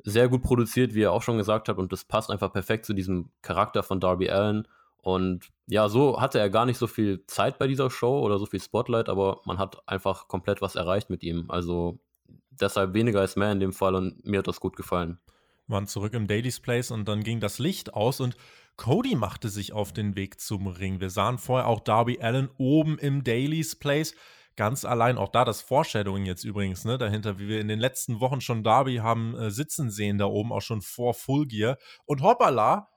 sehr 0.03 0.29
gut 0.29 0.43
produziert, 0.43 0.95
wie 0.95 1.03
er 1.03 1.13
auch 1.13 1.23
schon 1.23 1.39
gesagt 1.39 1.69
hat, 1.69 1.79
und 1.79 1.93
das 1.93 2.05
passt 2.05 2.31
einfach 2.31 2.53
perfekt 2.53 2.87
zu 2.87 2.95
diesem 2.95 3.31
Charakter 3.43 3.83
von 3.83 4.01
Darby 4.01 4.31
Allen. 4.31 4.67
Und 5.03 5.49
ja, 5.67 5.89
so 5.89 6.21
hatte 6.21 6.39
er 6.39 6.51
gar 6.51 6.67
nicht 6.67 6.79
so 6.79 6.87
viel 6.87 7.25
Zeit 7.27 7.59
bei 7.59 7.67
dieser 7.67 7.91
Show 7.91 8.21
oder 8.21 8.39
so 8.39 8.47
viel 8.47 8.61
Spotlight, 8.61 9.09
aber 9.09 9.41
man 9.45 9.59
hat 9.59 9.89
einfach 9.89 10.29
komplett 10.29 10.61
was 10.61 10.75
erreicht 10.75 11.11
mit 11.11 11.23
ihm. 11.23 11.47
Also 11.49 11.99
deshalb 12.51 12.95
weniger 12.95 13.21
als 13.21 13.37
mehr 13.37 13.53
in 13.53 13.61
dem 13.61 13.73
Fall 13.73 13.95
und 13.95 14.25
mir 14.27 14.41
hat 14.41 14.49
das 14.49 14.61
gut 14.61 14.77
gefallen. 14.77 15.19
Waren 15.71 15.87
zurück 15.87 16.15
im 16.15 16.27
Daily's 16.27 16.61
Place 16.61 16.91
und 16.91 17.09
dann 17.09 17.23
ging 17.23 17.41
das 17.41 17.59
Licht 17.59 17.95
aus 17.95 18.21
und 18.21 18.37
Cody 18.77 19.15
machte 19.15 19.49
sich 19.49 19.73
auf 19.73 19.93
den 19.93 20.17
Weg 20.17 20.41
zum 20.41 20.67
Ring. 20.67 21.01
Wir 21.01 21.11
sahen 21.11 21.39
vorher 21.39 21.69
auch 21.69 21.81
Darby 21.81 22.21
Allen 22.21 22.49
oben 22.57 22.99
im 22.99 23.25
Daily's 23.25 23.77
Place. 23.77 24.15
Ganz 24.57 24.85
allein, 24.85 25.19
auch 25.19 25.29
da 25.29 25.45
das 25.45 25.61
Foreshadowing 25.61 26.27
jetzt 26.27 26.45
übrigens, 26.45 26.85
ne, 26.85 26.99
dahinter, 26.99 27.39
wie 27.39 27.49
wir 27.49 27.61
in 27.61 27.69
den 27.69 27.79
letzten 27.79 28.21
Wochen 28.21 28.41
schon 28.41 28.65
Darby 28.65 28.97
haben 28.97 29.35
äh, 29.37 29.51
sitzen 29.51 29.91
sehen, 29.91 30.19
da 30.19 30.27
oben 30.27 30.53
auch 30.53 30.63
schon 30.63 30.83
vor 30.83 31.15
Full 31.15 31.47
Gear. 31.47 31.79
Und 32.05 32.23
hoppala, 32.23 32.89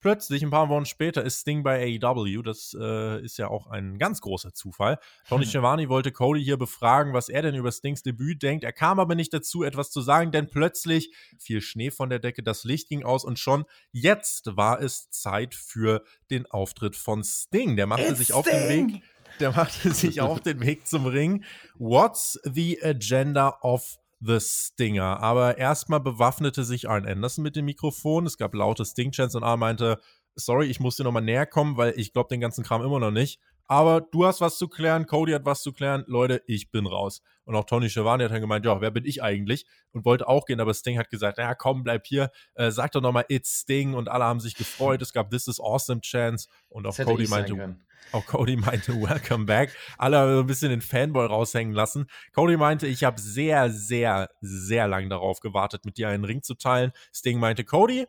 Plötzlich, 0.00 0.42
ein 0.42 0.50
paar 0.50 0.70
Wochen 0.70 0.86
später, 0.86 1.22
ist 1.22 1.40
Sting 1.40 1.62
bei 1.62 1.98
AEW. 2.02 2.42
Das 2.42 2.74
äh, 2.78 3.22
ist 3.22 3.36
ja 3.36 3.48
auch 3.48 3.66
ein 3.66 3.98
ganz 3.98 4.22
großer 4.22 4.54
Zufall. 4.54 4.98
Tony 5.28 5.44
Schiavone 5.44 5.90
wollte 5.90 6.10
Cody 6.10 6.42
hier 6.42 6.56
befragen, 6.56 7.12
was 7.12 7.28
er 7.28 7.42
denn 7.42 7.54
über 7.54 7.70
Stings 7.70 8.02
Debüt 8.02 8.42
denkt. 8.42 8.64
Er 8.64 8.72
kam 8.72 8.98
aber 8.98 9.14
nicht 9.14 9.34
dazu, 9.34 9.62
etwas 9.62 9.90
zu 9.90 10.00
sagen, 10.00 10.32
denn 10.32 10.48
plötzlich 10.48 11.14
fiel 11.38 11.60
Schnee 11.60 11.90
von 11.90 12.08
der 12.08 12.18
Decke, 12.18 12.42
das 12.42 12.64
Licht 12.64 12.88
ging 12.88 13.04
aus 13.04 13.24
und 13.24 13.38
schon 13.38 13.64
jetzt 13.92 14.56
war 14.56 14.80
es 14.80 15.10
Zeit 15.10 15.54
für 15.54 16.02
den 16.30 16.50
Auftritt 16.50 16.96
von 16.96 17.22
Sting. 17.22 17.76
Der 17.76 17.86
machte 17.86 18.06
It's 18.06 18.18
sich 18.18 18.32
auf 18.32 18.48
den 18.48 18.68
Weg. 18.68 19.02
Der 19.38 19.52
machte 19.52 19.92
sich 19.92 20.20
auf 20.20 20.40
den 20.40 20.60
Weg 20.60 20.86
zum 20.86 21.06
Ring. 21.06 21.44
What's 21.78 22.40
the 22.44 22.82
agenda 22.82 23.58
of 23.62 23.99
The 24.20 24.38
Stinger. 24.40 25.20
Aber 25.20 25.58
erstmal 25.58 26.00
bewaffnete 26.00 26.64
sich 26.64 26.88
Arn 26.88 27.06
Anderson 27.06 27.42
mit 27.42 27.56
dem 27.56 27.64
Mikrofon. 27.64 28.26
Es 28.26 28.36
gab 28.36 28.54
laute 28.54 28.84
Sting-Chants 28.84 29.34
und 29.34 29.44
Arn 29.44 29.60
meinte, 29.60 29.98
sorry, 30.34 30.66
ich 30.66 30.80
muss 30.80 30.96
dir 30.96 31.04
nochmal 31.04 31.22
näher 31.22 31.46
kommen, 31.46 31.76
weil 31.76 31.94
ich 31.96 32.12
glaube 32.12 32.28
den 32.28 32.40
ganzen 32.40 32.64
Kram 32.64 32.82
immer 32.82 33.00
noch 33.00 33.10
nicht. 33.10 33.40
Aber 33.70 34.00
du 34.00 34.26
hast 34.26 34.40
was 34.40 34.58
zu 34.58 34.66
klären, 34.66 35.06
Cody 35.06 35.30
hat 35.30 35.44
was 35.44 35.62
zu 35.62 35.72
klären. 35.72 36.02
Leute, 36.08 36.42
ich 36.48 36.72
bin 36.72 36.86
raus. 36.86 37.22
Und 37.44 37.54
auch 37.54 37.62
Tony 37.62 37.88
Schiavone 37.88 38.24
hat 38.24 38.32
dann 38.32 38.40
gemeint, 38.40 38.66
ja, 38.66 38.80
wer 38.80 38.90
bin 38.90 39.04
ich 39.04 39.22
eigentlich? 39.22 39.64
Und 39.92 40.04
wollte 40.04 40.26
auch 40.26 40.44
gehen, 40.44 40.58
aber 40.58 40.74
Sting 40.74 40.98
hat 40.98 41.08
gesagt, 41.08 41.38
ja, 41.38 41.54
komm, 41.54 41.84
bleib 41.84 42.04
hier. 42.04 42.32
Äh, 42.54 42.72
sag 42.72 42.90
doch 42.90 43.00
nochmal, 43.00 43.26
it's 43.28 43.60
Sting. 43.60 43.94
Und 43.94 44.08
alle 44.08 44.24
haben 44.24 44.40
sich 44.40 44.56
gefreut. 44.56 45.00
Es 45.02 45.12
gab 45.12 45.30
This 45.30 45.46
is 45.46 45.60
Awesome 45.60 46.00
Chance. 46.00 46.48
Und 46.68 46.84
auch 46.84 46.96
Cody 46.96 47.28
meinte, 47.28 47.76
auch 48.10 48.26
Cody 48.26 48.56
meinte, 48.56 48.92
welcome 48.92 49.44
back. 49.44 49.72
Alle 49.98 50.18
haben 50.18 50.40
ein 50.40 50.46
bisschen 50.48 50.70
den 50.70 50.80
Fanboy 50.80 51.26
raushängen 51.26 51.72
lassen. 51.72 52.08
Cody 52.32 52.56
meinte, 52.56 52.88
ich 52.88 53.04
habe 53.04 53.20
sehr, 53.20 53.70
sehr, 53.70 54.30
sehr 54.40 54.88
lang 54.88 55.08
darauf 55.10 55.38
gewartet, 55.38 55.84
mit 55.84 55.96
dir 55.96 56.08
einen 56.08 56.24
Ring 56.24 56.42
zu 56.42 56.56
teilen. 56.56 56.90
Sting 57.14 57.38
meinte, 57.38 57.62
Cody, 57.62 58.08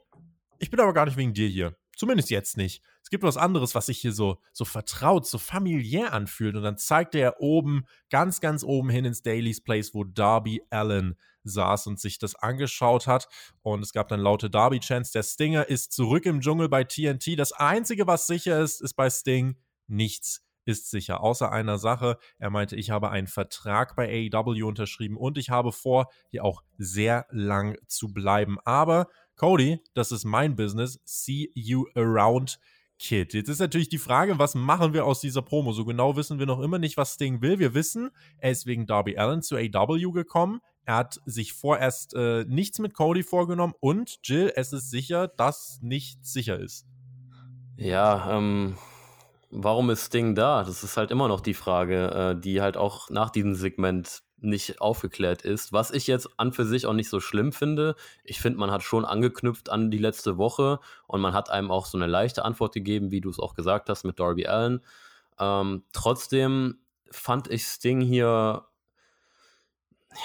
ich 0.58 0.72
bin 0.72 0.80
aber 0.80 0.94
gar 0.94 1.06
nicht 1.06 1.18
wegen 1.18 1.36
dir 1.36 1.48
hier. 1.48 1.76
Zumindest 1.96 2.32
jetzt 2.32 2.58
nicht. 2.58 2.82
Gibt 3.12 3.24
was 3.24 3.38
anderes, 3.38 3.76
was 3.76 3.86
sich 3.86 4.00
hier 4.00 4.14
so, 4.14 4.40
so 4.54 4.66
vertraut, 4.66 5.28
so 5.28 5.38
familiär 5.38 6.14
anfühlt. 6.14 6.56
Und 6.56 6.64
dann 6.64 6.78
zeigte 6.78 7.20
er 7.20 7.42
oben, 7.42 7.86
ganz, 8.10 8.40
ganz 8.40 8.64
oben 8.64 8.90
hin 8.90 9.06
ins 9.06 9.22
Daily's 9.22 9.62
Place, 9.62 9.94
wo 9.94 10.04
Darby 10.04 10.64
Allen 10.72 11.16
saß 11.44 11.88
und 11.88 12.00
sich 12.00 12.18
das 12.18 12.36
angeschaut 12.36 13.08
hat. 13.08 13.28
Und 13.62 13.82
es 13.82 13.94
gab 13.94 14.08
dann 14.08 14.20
laute 14.20 14.50
Darby-Chants. 14.50 15.12
Der 15.12 15.24
Stinger 15.24 15.70
ist 15.70 15.92
zurück 15.92 16.26
im 16.26 16.42
Dschungel 16.42 16.70
bei 16.70 16.84
TNT. 16.84 17.38
Das 17.38 17.52
Einzige, 17.52 18.08
was 18.08 18.28
sicher 18.28 18.62
ist, 18.62 18.82
ist 18.82 18.94
bei 18.94 19.10
Sting 19.10 19.58
nichts 19.88 20.42
ist 20.66 20.90
sicher, 20.90 21.22
außer 21.22 21.52
einer 21.52 21.78
Sache. 21.78 22.18
Er 22.38 22.50
meinte, 22.50 22.76
ich 22.76 22.92
habe 22.92 23.10
einen 23.10 23.28
Vertrag 23.28 23.96
bei 23.96 24.30
AEW 24.32 24.64
unterschrieben 24.68 25.18
und 25.18 25.38
ich 25.38 25.50
habe 25.50 25.72
vor, 25.72 26.12
hier 26.30 26.46
auch 26.46 26.64
sehr 26.78 27.26
lang 27.32 27.78
zu 27.88 28.14
bleiben. 28.14 28.58
Aber 28.64 29.08
Cody, 29.36 29.80
das 29.94 30.12
ist 30.12 30.24
mein 30.24 30.56
Business. 30.56 31.00
See 31.04 31.52
you 31.56 31.88
around. 31.96 32.60
Kid. 33.02 33.34
Jetzt 33.34 33.50
ist 33.50 33.60
natürlich 33.60 33.90
die 33.90 33.98
Frage, 33.98 34.38
was 34.38 34.54
machen 34.54 34.94
wir 34.94 35.06
aus 35.06 35.22
dieser 35.22 35.42
Promo? 35.42 35.74
So 35.74 35.86
genau 35.86 36.16
wissen 36.16 36.38
wir 36.38 36.46
noch 36.46 36.60
immer 36.60 36.78
nicht, 36.78 36.98
was 36.98 37.16
Sting 37.16 37.42
will. 37.42 37.58
Wir 37.58 37.74
wissen, 37.74 38.12
er 38.38 38.52
ist 38.52 38.68
wegen 38.68 38.86
Darby 38.86 39.18
Allen 39.18 39.42
zu 39.42 39.58
AW 39.58 40.12
gekommen. 40.12 40.62
Er 40.86 40.98
hat 40.98 41.20
sich 41.26 41.54
vorerst 41.54 42.14
äh, 42.14 42.46
nichts 42.48 42.78
mit 42.78 42.94
Cody 42.94 43.24
vorgenommen 43.24 43.74
und 43.80 44.20
Jill, 44.24 44.54
es 44.56 44.72
ist 44.72 44.92
sicher, 44.92 45.28
dass 45.28 45.80
nichts 45.82 46.32
sicher 46.32 46.60
ist. 46.60 46.86
Ja, 47.76 48.38
ähm, 48.38 48.78
warum 49.50 49.90
ist 49.90 50.06
Sting 50.06 50.36
da? 50.36 50.64
Das 50.64 50.84
ist 50.84 50.96
halt 50.96 51.10
immer 51.10 51.28
noch 51.28 51.42
die 51.42 51.56
Frage, 51.56 52.36
äh, 52.38 52.40
die 52.40 52.62
halt 52.62 52.78
auch 52.78 53.10
nach 53.10 53.32
diesem 53.32 53.56
Segment 53.56 54.22
nicht 54.44 54.82
aufgeklärt 54.82 55.44
ist. 55.44 55.72
Was 55.72 55.92
ich 55.92 56.08
jetzt 56.08 56.30
an 56.38 56.54
für 56.54 56.66
sich 56.66 56.86
auch 56.86 56.94
nicht 56.94 57.10
so 57.10 57.20
schlimm 57.20 57.52
finde. 57.52 57.96
Ich 58.24 58.42
finde, 58.42 58.60
man 58.60 58.72
hat 58.72 58.84
schon 58.84 59.06
angeknüpft 59.06 59.70
an 59.70 59.92
die 59.92 59.98
letzte 59.98 60.38
Woche 60.38 60.80
und 61.08 61.22
man 61.22 61.34
hat 61.34 61.50
einem 61.50 61.72
auch 61.72 61.86
so 61.86 61.98
eine 61.98 62.08
leichte 62.08 62.44
Antwort 62.44 62.74
gegeben, 62.74 63.12
wie 63.12 63.22
du 63.22 63.30
es 63.30 63.40
auch 63.40 63.54
gesagt 63.54 63.90
hast 63.90 64.04
mit 64.04 64.20
Darby 64.20 64.48
Allen. 64.48 64.82
Ähm, 65.40 65.84
trotzdem 65.94 66.80
fand 67.10 67.50
ich 67.50 67.66
Sting 67.66 68.02
hier, 68.02 68.66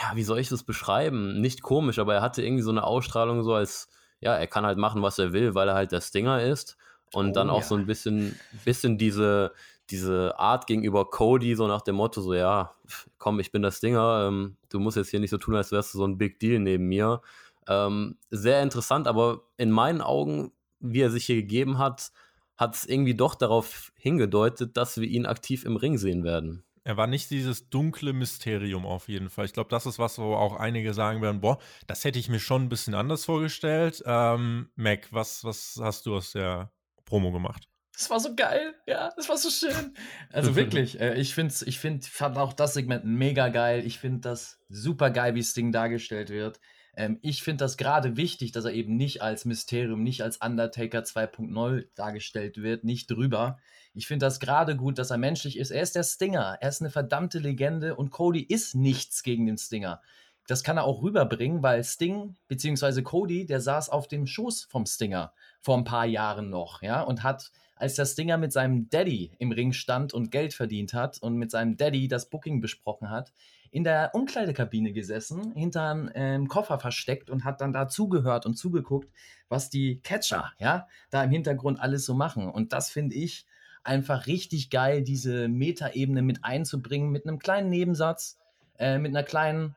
ja, 0.00 0.10
wie 0.14 0.24
soll 0.24 0.38
ich 0.38 0.48
das 0.48 0.62
beschreiben? 0.62 1.40
Nicht 1.40 1.62
komisch, 1.62 1.98
aber 1.98 2.14
er 2.14 2.22
hatte 2.22 2.42
irgendwie 2.42 2.62
so 2.62 2.70
eine 2.70 2.84
Ausstrahlung, 2.84 3.42
so 3.42 3.54
als, 3.54 3.88
ja, 4.20 4.34
er 4.34 4.46
kann 4.46 4.66
halt 4.66 4.78
machen, 4.78 5.02
was 5.02 5.18
er 5.18 5.32
will, 5.32 5.54
weil 5.54 5.68
er 5.68 5.74
halt 5.74 5.92
der 5.92 6.00
Stinger 6.00 6.42
ist. 6.42 6.76
Und 7.12 7.30
oh, 7.30 7.32
dann 7.32 7.50
auch 7.50 7.60
ja. 7.60 7.66
so 7.66 7.76
ein 7.76 7.86
bisschen, 7.86 8.38
bisschen 8.64 8.98
diese, 8.98 9.52
diese 9.90 10.38
Art 10.38 10.66
gegenüber 10.66 11.08
Cody, 11.10 11.54
so 11.54 11.66
nach 11.66 11.82
dem 11.82 11.96
Motto, 11.96 12.20
so 12.20 12.34
ja, 12.34 12.74
komm, 13.18 13.40
ich 13.40 13.52
bin 13.52 13.62
das 13.62 13.80
Dinger, 13.80 14.26
ähm, 14.28 14.56
du 14.68 14.80
musst 14.80 14.96
jetzt 14.96 15.10
hier 15.10 15.20
nicht 15.20 15.30
so 15.30 15.38
tun, 15.38 15.54
als 15.54 15.72
wärst 15.72 15.94
du 15.94 15.98
so 15.98 16.06
ein 16.06 16.18
Big 16.18 16.40
Deal 16.40 16.58
neben 16.58 16.86
mir. 16.88 17.20
Ähm, 17.68 18.16
sehr 18.30 18.62
interessant, 18.62 19.08
aber 19.08 19.42
in 19.56 19.70
meinen 19.70 20.00
Augen, 20.00 20.52
wie 20.80 21.00
er 21.00 21.10
sich 21.10 21.26
hier 21.26 21.36
gegeben 21.36 21.78
hat, 21.78 22.12
hat 22.56 22.74
es 22.74 22.86
irgendwie 22.86 23.14
doch 23.14 23.34
darauf 23.34 23.92
hingedeutet, 23.96 24.76
dass 24.76 24.98
wir 24.98 25.06
ihn 25.06 25.26
aktiv 25.26 25.64
im 25.64 25.76
Ring 25.76 25.98
sehen 25.98 26.24
werden. 26.24 26.64
Er 26.84 26.96
war 26.96 27.08
nicht 27.08 27.30
dieses 27.30 27.68
dunkle 27.68 28.12
Mysterium 28.12 28.86
auf 28.86 29.08
jeden 29.08 29.28
Fall. 29.28 29.44
Ich 29.44 29.52
glaube, 29.52 29.70
das 29.70 29.86
ist 29.86 29.98
was, 29.98 30.18
wo 30.18 30.34
auch 30.34 30.54
einige 30.56 30.94
sagen 30.94 31.20
werden, 31.20 31.40
boah, 31.40 31.58
das 31.88 32.04
hätte 32.04 32.20
ich 32.20 32.28
mir 32.28 32.38
schon 32.38 32.62
ein 32.62 32.68
bisschen 32.68 32.94
anders 32.94 33.24
vorgestellt. 33.24 34.02
Ähm, 34.06 34.70
Mac, 34.76 35.08
was, 35.10 35.42
was 35.42 35.80
hast 35.82 36.06
du 36.06 36.14
aus 36.14 36.32
der 36.32 36.70
Promo 37.04 37.32
gemacht? 37.32 37.68
Das 37.96 38.10
war 38.10 38.20
so 38.20 38.34
geil, 38.34 38.74
ja, 38.86 39.10
das 39.16 39.28
war 39.30 39.38
so 39.38 39.48
schön. 39.48 39.94
Also 40.30 40.54
wirklich, 40.54 41.00
äh, 41.00 41.14
ich 41.14 41.34
finde, 41.34 41.54
ich 41.64 41.78
find, 41.78 42.04
fand 42.04 42.36
auch 42.36 42.52
das 42.52 42.74
Segment 42.74 43.06
mega 43.06 43.48
geil. 43.48 43.86
Ich 43.86 43.98
finde 43.98 44.20
das 44.20 44.58
super 44.68 45.10
geil, 45.10 45.34
wie 45.34 45.42
Sting 45.42 45.72
dargestellt 45.72 46.28
wird. 46.28 46.60
Ähm, 46.94 47.18
ich 47.22 47.42
finde 47.42 47.64
das 47.64 47.78
gerade 47.78 48.18
wichtig, 48.18 48.52
dass 48.52 48.66
er 48.66 48.72
eben 48.72 48.96
nicht 48.96 49.22
als 49.22 49.46
Mysterium, 49.46 50.02
nicht 50.02 50.22
als 50.22 50.38
Undertaker 50.38 51.00
2.0 51.00 51.86
dargestellt 51.94 52.58
wird, 52.58 52.84
nicht 52.84 53.10
drüber. 53.10 53.58
Ich 53.94 54.06
finde 54.06 54.26
das 54.26 54.40
gerade 54.40 54.76
gut, 54.76 54.98
dass 54.98 55.10
er 55.10 55.16
menschlich 55.16 55.58
ist. 55.58 55.70
Er 55.70 55.80
ist 55.80 55.96
der 55.96 56.04
Stinger, 56.04 56.58
er 56.60 56.68
ist 56.68 56.82
eine 56.82 56.90
verdammte 56.90 57.38
Legende 57.38 57.96
und 57.96 58.10
Cody 58.10 58.42
ist 58.42 58.74
nichts 58.74 59.22
gegen 59.22 59.46
den 59.46 59.56
Stinger. 59.56 60.02
Das 60.46 60.62
kann 60.62 60.76
er 60.76 60.84
auch 60.84 61.02
rüberbringen, 61.02 61.62
weil 61.62 61.82
Sting 61.82 62.36
bzw. 62.48 63.02
Cody, 63.02 63.46
der 63.46 63.60
saß 63.62 63.88
auf 63.88 64.06
dem 64.06 64.26
Schoß 64.26 64.64
vom 64.64 64.84
Stinger 64.84 65.32
vor 65.60 65.76
ein 65.76 65.84
paar 65.84 66.06
Jahren 66.06 66.50
noch, 66.50 66.82
ja, 66.82 67.00
und 67.00 67.22
hat 67.22 67.50
als 67.76 67.94
der 67.94 68.06
Stinger 68.06 68.38
mit 68.38 68.52
seinem 68.52 68.88
Daddy 68.88 69.32
im 69.38 69.52
Ring 69.52 69.72
stand 69.72 70.12
und 70.12 70.30
Geld 70.30 70.54
verdient 70.54 70.94
hat 70.94 71.18
und 71.22 71.36
mit 71.36 71.50
seinem 71.50 71.76
Daddy 71.76 72.08
das 72.08 72.28
Booking 72.28 72.60
besprochen 72.60 73.10
hat, 73.10 73.32
in 73.70 73.84
der 73.84 74.10
Umkleidekabine 74.14 74.92
gesessen, 74.92 75.52
hinterm 75.54 76.10
ähm, 76.14 76.48
Koffer 76.48 76.78
versteckt 76.78 77.30
und 77.30 77.44
hat 77.44 77.60
dann 77.60 77.72
da 77.72 77.88
zugehört 77.88 78.46
und 78.46 78.54
zugeguckt, 78.54 79.10
was 79.48 79.70
die 79.70 80.00
Catcher, 80.00 80.52
ja, 80.58 80.88
da 81.10 81.22
im 81.22 81.30
Hintergrund 81.30 81.78
alles 81.78 82.06
so 82.06 82.14
machen. 82.14 82.50
Und 82.50 82.72
das 82.72 82.90
finde 82.90 83.16
ich 83.16 83.46
einfach 83.84 84.26
richtig 84.26 84.70
geil, 84.70 85.02
diese 85.02 85.48
Metaebene 85.48 86.22
mit 86.22 86.44
einzubringen, 86.44 87.10
mit 87.10 87.26
einem 87.26 87.38
kleinen 87.38 87.68
Nebensatz, 87.68 88.38
äh, 88.78 88.98
mit 88.98 89.10
einer 89.10 89.22
kleinen 89.22 89.76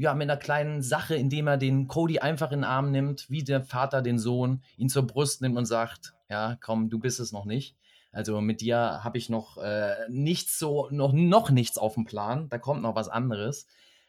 ja, 0.00 0.14
mit 0.14 0.30
einer 0.30 0.38
kleinen 0.38 0.82
Sache, 0.82 1.14
indem 1.14 1.46
er 1.46 1.58
den 1.58 1.86
Cody 1.86 2.20
einfach 2.20 2.52
in 2.52 2.60
den 2.60 2.64
Arm 2.64 2.90
nimmt, 2.90 3.28
wie 3.28 3.44
der 3.44 3.62
Vater 3.62 4.00
den 4.00 4.18
Sohn, 4.18 4.62
ihn 4.78 4.88
zur 4.88 5.06
Brust 5.06 5.42
nimmt 5.42 5.58
und 5.58 5.66
sagt, 5.66 6.14
ja, 6.28 6.56
komm, 6.60 6.88
du 6.88 6.98
bist 6.98 7.20
es 7.20 7.32
noch 7.32 7.44
nicht. 7.44 7.76
Also 8.10 8.40
mit 8.40 8.60
dir 8.60 9.04
habe 9.04 9.18
ich 9.18 9.28
noch 9.28 9.58
äh, 9.58 9.94
nichts 10.08 10.58
so, 10.58 10.88
noch, 10.90 11.12
noch 11.12 11.50
nichts 11.50 11.76
auf 11.78 11.94
dem 11.94 12.06
Plan. 12.06 12.48
Da 12.48 12.58
kommt 12.58 12.82
noch 12.82 12.94
was 12.94 13.08
anderes. 13.08 13.66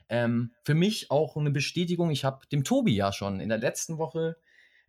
Ähm, 0.07 0.51
für 0.63 0.75
mich 0.75 1.11
auch 1.11 1.35
eine 1.35 1.51
Bestätigung, 1.51 2.09
ich 2.09 2.23
habe 2.23 2.47
dem 2.51 2.63
Tobi 2.63 2.95
ja 2.95 3.11
schon 3.11 3.39
in 3.39 3.49
der 3.49 3.59
letzten 3.59 3.97
Woche 3.97 4.37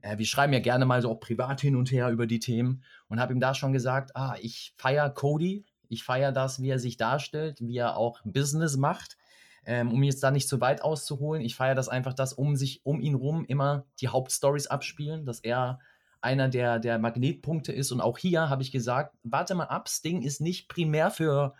Äh, 0.02 0.18
wir 0.18 0.26
schreiben 0.26 0.52
ja 0.52 0.60
gerne 0.60 0.84
mal 0.84 1.00
so 1.00 1.10
auch 1.10 1.20
privat 1.20 1.60
hin 1.60 1.76
und 1.76 1.90
her 1.90 2.10
über 2.10 2.26
die 2.26 2.40
Themen 2.40 2.82
und 3.08 3.20
habe 3.20 3.32
ihm 3.32 3.40
da 3.40 3.54
schon 3.54 3.72
gesagt, 3.72 4.14
ah, 4.16 4.36
ich 4.40 4.74
feiere 4.76 5.10
Cody, 5.10 5.64
ich 5.88 6.04
feiere 6.04 6.32
das, 6.32 6.60
wie 6.60 6.70
er 6.70 6.78
sich 6.78 6.96
darstellt, 6.96 7.58
wie 7.60 7.78
er 7.78 7.96
auch 7.96 8.20
Business 8.24 8.76
macht. 8.76 9.16
Ähm, 9.64 9.92
um 9.92 10.02
jetzt 10.02 10.22
da 10.22 10.30
nicht 10.30 10.48
zu 10.48 10.60
weit 10.60 10.82
auszuholen, 10.82 11.42
ich 11.42 11.54
feiere 11.54 11.74
das 11.74 11.88
einfach, 11.88 12.14
dass 12.14 12.32
um 12.32 12.56
sich, 12.56 12.80
um 12.84 13.00
ihn 13.00 13.14
rum 13.14 13.44
immer 13.44 13.84
die 14.00 14.08
Hauptstories 14.08 14.66
abspielen, 14.66 15.24
dass 15.24 15.40
er 15.40 15.78
einer 16.20 16.48
der, 16.48 16.78
der 16.78 16.98
Magnetpunkte 16.98 17.72
ist. 17.72 17.92
Und 17.92 18.00
auch 18.00 18.18
hier 18.18 18.48
habe 18.48 18.62
ich 18.62 18.72
gesagt, 18.72 19.16
warte 19.22 19.54
mal 19.54 19.64
ab, 19.64 19.88
Sting 19.88 20.22
ist 20.22 20.40
nicht 20.40 20.68
primär 20.68 21.10
für, 21.10 21.54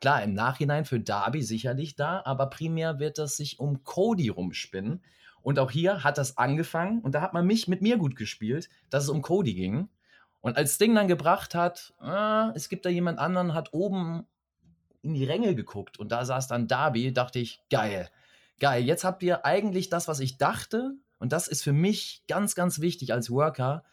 klar, 0.00 0.22
im 0.22 0.34
Nachhinein 0.34 0.84
für 0.84 1.00
Darby 1.00 1.42
sicherlich 1.42 1.96
da, 1.96 2.22
aber 2.24 2.50
primär 2.50 2.98
wird 2.98 3.18
das 3.18 3.36
sich 3.36 3.60
um 3.60 3.84
Cody 3.84 4.28
rumspinnen. 4.28 5.02
Und 5.40 5.58
auch 5.58 5.70
hier 5.70 6.04
hat 6.04 6.18
das 6.18 6.36
angefangen 6.36 7.00
und 7.00 7.14
da 7.14 7.20
hat 7.20 7.32
man 7.32 7.46
mich 7.46 7.68
mit 7.68 7.80
mir 7.80 7.96
gut 7.96 8.16
gespielt, 8.16 8.68
dass 8.90 9.04
es 9.04 9.10
um 9.10 9.22
Cody 9.22 9.54
ging. 9.54 9.88
Und 10.40 10.56
als 10.56 10.74
Sting 10.74 10.94
dann 10.94 11.08
gebracht 11.08 11.54
hat, 11.54 11.94
äh, 12.02 12.50
es 12.54 12.68
gibt 12.68 12.86
da 12.86 12.90
jemand 12.90 13.18
anderen, 13.18 13.54
hat 13.54 13.72
oben 13.72 14.26
in 15.02 15.14
die 15.14 15.24
Ränge 15.24 15.54
geguckt 15.54 15.98
und 15.98 16.12
da 16.12 16.24
saß 16.24 16.48
dann 16.48 16.68
Darby, 16.68 17.12
dachte 17.12 17.38
ich, 17.38 17.62
geil, 17.70 18.08
geil. 18.58 18.84
Jetzt 18.84 19.04
habt 19.04 19.22
ihr 19.22 19.44
eigentlich 19.44 19.88
das, 19.88 20.08
was 20.08 20.20
ich 20.20 20.38
dachte 20.38 20.94
und 21.18 21.32
das 21.32 21.48
ist 21.48 21.62
für 21.62 21.72
mich 21.72 22.24
ganz, 22.28 22.54
ganz 22.54 22.80
wichtig 22.80 23.12
als 23.12 23.30
Worker, 23.30 23.84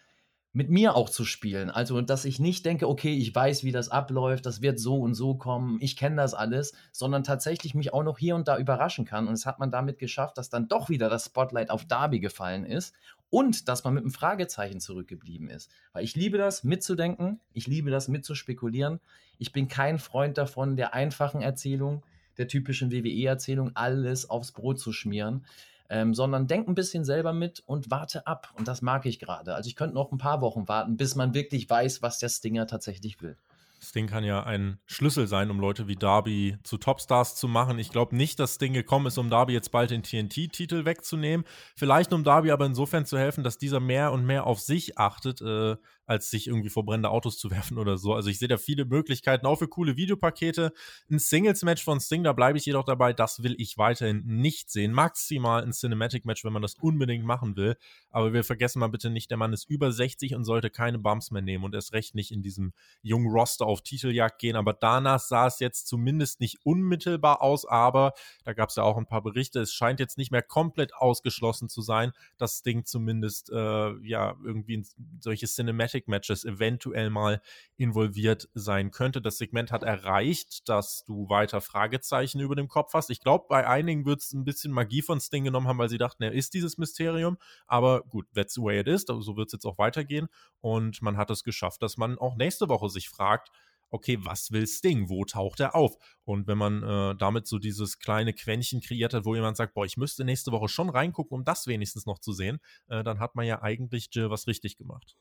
mit 0.55 0.69
mir 0.69 0.95
auch 0.95 1.09
zu 1.09 1.25
spielen. 1.25 1.69
Also, 1.69 1.99
dass 1.99 2.23
ich 2.23 2.39
nicht 2.39 2.65
denke, 2.65 2.87
okay, 2.87 3.13
ich 3.13 3.35
weiß, 3.35 3.65
wie 3.65 3.73
das 3.73 3.89
abläuft, 3.89 4.45
das 4.45 4.61
wird 4.61 4.79
so 4.79 5.01
und 5.01 5.13
so 5.13 5.35
kommen, 5.35 5.79
ich 5.81 5.97
kenne 5.97 6.15
das 6.15 6.33
alles, 6.33 6.71
sondern 6.93 7.25
tatsächlich 7.25 7.75
mich 7.75 7.93
auch 7.93 8.03
noch 8.03 8.17
hier 8.17 8.35
und 8.35 8.47
da 8.47 8.57
überraschen 8.57 9.03
kann. 9.03 9.27
Und 9.27 9.33
es 9.33 9.45
hat 9.45 9.59
man 9.59 9.69
damit 9.69 9.99
geschafft, 9.99 10.37
dass 10.37 10.49
dann 10.49 10.69
doch 10.69 10.87
wieder 10.87 11.09
das 11.09 11.25
Spotlight 11.25 11.71
auf 11.71 11.83
Darby 11.83 12.21
gefallen 12.21 12.65
ist 12.65 12.95
und 13.29 13.67
dass 13.67 13.83
man 13.83 13.93
mit 13.93 14.03
einem 14.03 14.11
Fragezeichen 14.11 14.79
zurückgeblieben 14.79 15.49
ist. 15.49 15.69
Weil 15.93 16.03
ich 16.03 16.15
liebe 16.15 16.37
das, 16.37 16.63
mitzudenken, 16.63 17.39
ich 17.53 17.67
liebe 17.67 17.91
das, 17.91 18.07
mitzuspekulieren. 18.07 18.99
Ich 19.37 19.51
bin 19.51 19.67
kein 19.67 19.99
Freund 19.99 20.37
davon, 20.37 20.75
der 20.75 20.93
einfachen 20.93 21.41
Erzählung, 21.41 22.03
der 22.37 22.47
typischen 22.47 22.91
WWE-Erzählung, 22.91 23.71
alles 23.75 24.29
aufs 24.29 24.51
Brot 24.51 24.79
zu 24.79 24.91
schmieren 24.91 25.45
ähm, 25.89 26.13
sondern 26.13 26.47
denk 26.47 26.67
ein 26.67 26.75
bisschen 26.75 27.05
selber 27.05 27.33
mit 27.33 27.63
und 27.65 27.91
warte 27.91 28.25
ab. 28.27 28.53
Und 28.57 28.67
das 28.67 28.81
mag 28.81 29.05
ich 29.05 29.19
gerade. 29.19 29.53
Also 29.53 29.67
ich 29.67 29.75
könnte 29.75 29.95
noch 29.95 30.11
ein 30.11 30.17
paar 30.17 30.41
Wochen 30.41 30.67
warten, 30.67 30.97
bis 30.97 31.15
man 31.15 31.33
wirklich 31.33 31.69
weiß, 31.69 32.01
was 32.01 32.19
der 32.19 32.29
Stinger 32.29 32.67
tatsächlich 32.67 33.21
will. 33.21 33.37
Sting 33.85 34.07
kann 34.07 34.23
ja 34.23 34.43
ein 34.43 34.79
Schlüssel 34.85 35.27
sein, 35.27 35.51
um 35.51 35.59
Leute 35.59 35.87
wie 35.87 35.95
Darby 35.95 36.57
zu 36.63 36.77
Topstars 36.77 37.35
zu 37.35 37.47
machen. 37.47 37.79
Ich 37.79 37.89
glaube 37.89 38.15
nicht, 38.15 38.39
dass 38.39 38.55
Sting 38.55 38.73
gekommen 38.73 39.07
ist, 39.07 39.17
um 39.17 39.29
Darby 39.29 39.53
jetzt 39.53 39.71
bald 39.71 39.91
den 39.91 40.03
TNT-Titel 40.03 40.85
wegzunehmen. 40.85 41.45
Vielleicht 41.75 42.13
um 42.13 42.23
Darby 42.23 42.51
aber 42.51 42.65
insofern 42.65 43.05
zu 43.05 43.17
helfen, 43.17 43.43
dass 43.43 43.57
dieser 43.57 43.79
mehr 43.79 44.11
und 44.11 44.25
mehr 44.25 44.45
auf 44.47 44.59
sich 44.59 44.97
achtet, 44.97 45.41
äh, 45.41 45.77
als 46.05 46.29
sich 46.29 46.47
irgendwie 46.47 46.69
vor 46.69 46.85
brennende 46.85 47.09
Autos 47.09 47.37
zu 47.37 47.51
werfen 47.51 47.77
oder 47.77 47.97
so. 47.97 48.13
Also 48.13 48.29
ich 48.29 48.39
sehe 48.39 48.47
da 48.47 48.57
viele 48.57 48.85
Möglichkeiten, 48.85 49.45
auch 49.45 49.57
für 49.57 49.67
coole 49.67 49.97
Videopakete. 49.97 50.71
Ein 51.09 51.19
Singles-Match 51.19 51.83
von 51.83 51.99
Sting, 51.99 52.23
da 52.23 52.33
bleibe 52.33 52.57
ich 52.57 52.65
jedoch 52.65 52.83
dabei, 52.83 53.13
das 53.13 53.43
will 53.43 53.55
ich 53.57 53.77
weiterhin 53.77 54.23
nicht 54.25 54.71
sehen. 54.71 54.91
Maximal 54.91 55.63
ein 55.63 55.71
Cinematic-Match, 55.71 56.43
wenn 56.43 56.53
man 56.53 56.61
das 56.61 56.75
unbedingt 56.75 57.25
machen 57.25 57.55
will. 57.55 57.75
Aber 58.09 58.33
wir 58.33 58.43
vergessen 58.43 58.79
mal 58.79 58.87
bitte 58.87 59.09
nicht, 59.09 59.29
der 59.31 59.37
Mann 59.37 59.53
ist 59.53 59.69
über 59.69 59.91
60 59.91 60.35
und 60.35 60.45
sollte 60.45 60.69
keine 60.69 60.99
Bumps 60.99 61.31
mehr 61.31 61.41
nehmen 61.41 61.63
und 61.63 61.73
erst 61.73 61.93
recht 61.93 62.15
nicht 62.15 62.31
in 62.31 62.41
diesem 62.41 62.73
jungen 63.01 63.31
Roster 63.31 63.65
auf 63.65 63.81
Titeljagd 63.81 64.39
gehen. 64.39 64.55
Aber 64.55 64.73
danach 64.73 65.19
sah 65.19 65.47
es 65.47 65.59
jetzt 65.59 65.87
zumindest 65.87 66.39
nicht 66.39 66.59
unmittelbar 66.63 67.41
aus, 67.41 67.65
aber 67.65 68.13
da 68.43 68.53
gab 68.53 68.69
es 68.69 68.75
ja 68.75 68.83
auch 68.83 68.97
ein 68.97 69.07
paar 69.07 69.21
Berichte. 69.21 69.59
Es 69.59 69.73
scheint 69.73 69.99
jetzt 69.99 70.17
nicht 70.17 70.31
mehr 70.31 70.41
komplett 70.41 70.93
ausgeschlossen 70.95 71.69
zu 71.69 71.81
sein, 71.81 72.11
dass 72.37 72.59
Sting 72.59 72.85
zumindest 72.85 73.49
äh, 73.49 73.91
ja 74.03 74.35
irgendwie 74.43 74.85
solche 75.19 75.47
Cinematic 75.47 75.94
Matches 76.07 76.43
eventuell 76.43 77.09
mal 77.09 77.41
involviert 77.77 78.49
sein 78.53 78.91
könnte. 78.91 79.21
Das 79.21 79.37
Segment 79.37 79.71
hat 79.71 79.83
erreicht, 79.83 80.67
dass 80.69 81.03
du 81.05 81.29
weiter 81.29 81.61
Fragezeichen 81.61 82.39
über 82.39 82.55
dem 82.55 82.67
Kopf 82.67 82.93
hast. 82.93 83.09
Ich 83.09 83.21
glaube, 83.21 83.45
bei 83.49 83.67
einigen 83.67 84.05
wird 84.05 84.21
es 84.21 84.33
ein 84.33 84.45
bisschen 84.45 84.71
Magie 84.71 85.01
von 85.01 85.19
Sting 85.19 85.45
genommen 85.45 85.67
haben, 85.67 85.79
weil 85.79 85.89
sie 85.89 85.97
dachten, 85.97 86.23
er 86.23 86.33
ist 86.33 86.53
dieses 86.53 86.77
Mysterium. 86.77 87.37
Aber 87.67 88.01
gut, 88.03 88.27
that's 88.33 88.53
the 88.53 88.61
way 88.61 88.79
it 88.79 88.87
is. 88.87 89.05
So 89.07 89.37
wird 89.37 89.47
es 89.47 89.53
jetzt 89.53 89.65
auch 89.65 89.77
weitergehen. 89.77 90.27
Und 90.61 91.01
man 91.01 91.17
hat 91.17 91.29
es 91.31 91.43
geschafft, 91.43 91.81
dass 91.81 91.97
man 91.97 92.17
auch 92.17 92.35
nächste 92.35 92.69
Woche 92.69 92.89
sich 92.89 93.09
fragt, 93.09 93.49
okay, 93.95 94.17
was 94.21 94.51
will 94.51 94.67
Sting? 94.67 95.09
Wo 95.09 95.25
taucht 95.25 95.59
er 95.59 95.75
auf? 95.75 95.95
Und 96.25 96.47
wenn 96.47 96.57
man 96.57 96.83
äh, 96.83 97.15
damit 97.17 97.47
so 97.47 97.59
dieses 97.59 97.99
kleine 97.99 98.33
Quäntchen 98.33 98.81
kreiert 98.81 99.13
hat, 99.13 99.25
wo 99.25 99.35
jemand 99.35 99.57
sagt, 99.57 99.73
boah, 99.73 99.85
ich 99.85 99.97
müsste 99.97 100.25
nächste 100.25 100.51
Woche 100.51 100.67
schon 100.67 100.89
reingucken, 100.89 101.37
um 101.37 101.45
das 101.45 101.67
wenigstens 101.67 102.05
noch 102.05 102.19
zu 102.19 102.33
sehen, 102.33 102.59
äh, 102.87 103.03
dann 103.03 103.19
hat 103.19 103.35
man 103.35 103.45
ja 103.45 103.61
eigentlich 103.61 104.09
Jill 104.11 104.29
was 104.29 104.47
richtig 104.47 104.77
gemacht. 104.77 105.15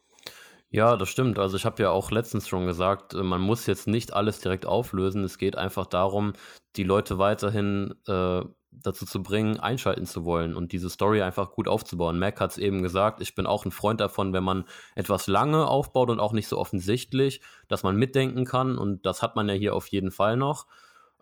Ja, 0.74 0.96
das 0.96 1.08
stimmt. 1.08 1.38
Also 1.38 1.56
ich 1.56 1.64
habe 1.66 1.80
ja 1.84 1.90
auch 1.90 2.10
letztens 2.10 2.48
schon 2.48 2.66
gesagt, 2.66 3.14
äh, 3.14 3.22
man 3.22 3.40
muss 3.40 3.66
jetzt 3.66 3.86
nicht 3.86 4.12
alles 4.12 4.40
direkt 4.40 4.66
auflösen. 4.66 5.22
Es 5.22 5.38
geht 5.38 5.56
einfach 5.56 5.86
darum, 5.86 6.32
die 6.74 6.82
Leute 6.82 7.16
weiterhin 7.16 7.94
äh, 8.08 8.42
dazu 8.72 9.06
zu 9.06 9.22
bringen, 9.22 9.60
einschalten 9.60 10.04
zu 10.04 10.24
wollen 10.24 10.56
und 10.56 10.72
diese 10.72 10.90
Story 10.90 11.22
einfach 11.22 11.52
gut 11.52 11.68
aufzubauen. 11.68 12.18
Mac 12.18 12.40
hat 12.40 12.50
es 12.50 12.58
eben 12.58 12.82
gesagt, 12.82 13.20
ich 13.20 13.36
bin 13.36 13.46
auch 13.46 13.64
ein 13.64 13.70
Freund 13.70 14.00
davon, 14.00 14.32
wenn 14.32 14.42
man 14.42 14.64
etwas 14.96 15.28
lange 15.28 15.64
aufbaut 15.68 16.10
und 16.10 16.18
auch 16.18 16.32
nicht 16.32 16.48
so 16.48 16.58
offensichtlich, 16.58 17.40
dass 17.68 17.84
man 17.84 17.94
mitdenken 17.94 18.44
kann 18.44 18.76
und 18.76 19.06
das 19.06 19.22
hat 19.22 19.36
man 19.36 19.48
ja 19.48 19.54
hier 19.54 19.76
auf 19.76 19.86
jeden 19.86 20.10
Fall 20.10 20.36
noch. 20.36 20.66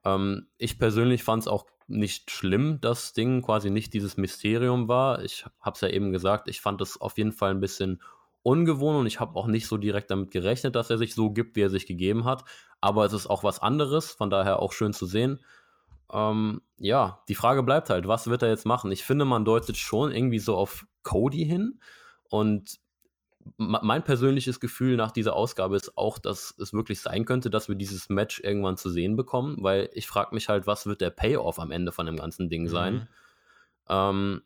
Ähm, 0.03 0.47
ich 0.57 0.79
persönlich 0.79 1.25
fand 1.25 1.43
es 1.43 1.49
auch 1.49 1.67
nicht 1.89 2.31
schlimm, 2.31 2.81
dass 2.81 3.13
Ding 3.13 3.43
quasi 3.43 3.69
nicht 3.69 3.93
dieses 3.93 4.17
Mysterium 4.17 4.89
war. 4.89 5.23
Ich 5.23 5.45
habe 5.61 5.75
es 5.75 5.83
ja 5.83 5.89
eben 5.89 6.11
gesagt, 6.11 6.49
ich 6.49 6.63
fand 6.63 6.81
es 6.81 6.99
auf 6.99 7.19
jeden 7.19 7.33
Fall 7.33 7.51
ein 7.51 7.61
bisschen 7.61 8.01
ungewohnt 8.43 8.99
und 8.99 9.07
ich 9.07 9.21
habe 9.21 9.37
auch 9.37 9.47
nicht 9.47 9.67
so 9.67 9.77
direkt 9.77 10.11
damit 10.11 10.31
gerechnet, 10.31 10.75
dass 10.75 10.91
er 10.91 10.99
sich 10.99 11.15
so 11.15 11.31
gibt, 11.31 11.57
wie 11.57 11.63
er 11.63 11.71
sich 11.71 11.87
gegeben 11.87 12.25
hat. 12.25 12.45
Aber 12.81 13.05
es 13.05 13.13
ist 13.13 13.29
auch 13.29 13.45
was 13.45 13.61
anderes, 13.61 14.11
von 14.11 14.31
daher 14.31 14.59
auch 14.59 14.73
schön 14.73 14.93
zu 14.93 15.07
sehen. 15.07 15.41
Ähm, 16.13 16.61
ja, 16.79 17.23
die 17.29 17.35
Frage 17.35 17.63
bleibt 17.63 17.91
halt, 17.91 18.09
was 18.09 18.27
wird 18.27 18.43
er 18.43 18.49
jetzt 18.49 18.67
machen? 18.67 18.93
Ich 18.93 19.05
finde, 19.05 19.25
man 19.25 19.45
deutet 19.45 19.77
schon 19.77 20.13
irgendwie 20.13 20.41
so 20.41 20.57
auf 20.57 20.87
Cody 21.03 21.45
hin 21.45 21.81
und 22.29 22.81
mein 23.57 24.05
persönliches 24.05 24.61
Gefühl 24.61 24.97
nach 24.97 25.11
dieser 25.11 25.35
Ausgabe 25.35 25.77
ist 25.77 25.97
auch, 25.97 26.19
dass 26.19 26.55
es 26.59 26.73
wirklich 26.73 27.01
sein 27.01 27.25
könnte, 27.25 27.51
dass 27.51 27.69
wir 27.69 27.75
dieses 27.75 28.09
Match 28.09 28.41
irgendwann 28.41 28.77
zu 28.77 28.89
sehen 28.89 29.17
bekommen, 29.17 29.57
weil 29.61 29.91
ich 29.95 30.07
frage 30.07 30.35
mich 30.35 30.49
halt, 30.49 30.67
was 30.67 30.87
wird 30.87 31.01
der 31.01 31.11
Payoff 31.11 31.59
am 31.59 31.71
Ende 31.71 31.93
von 31.93 32.07
dem 32.07 32.17
ganzen 32.17 32.49
Ding 32.49 32.69
sein? 32.69 32.95
Mhm. 32.95 33.09
Ähm, 33.89 34.43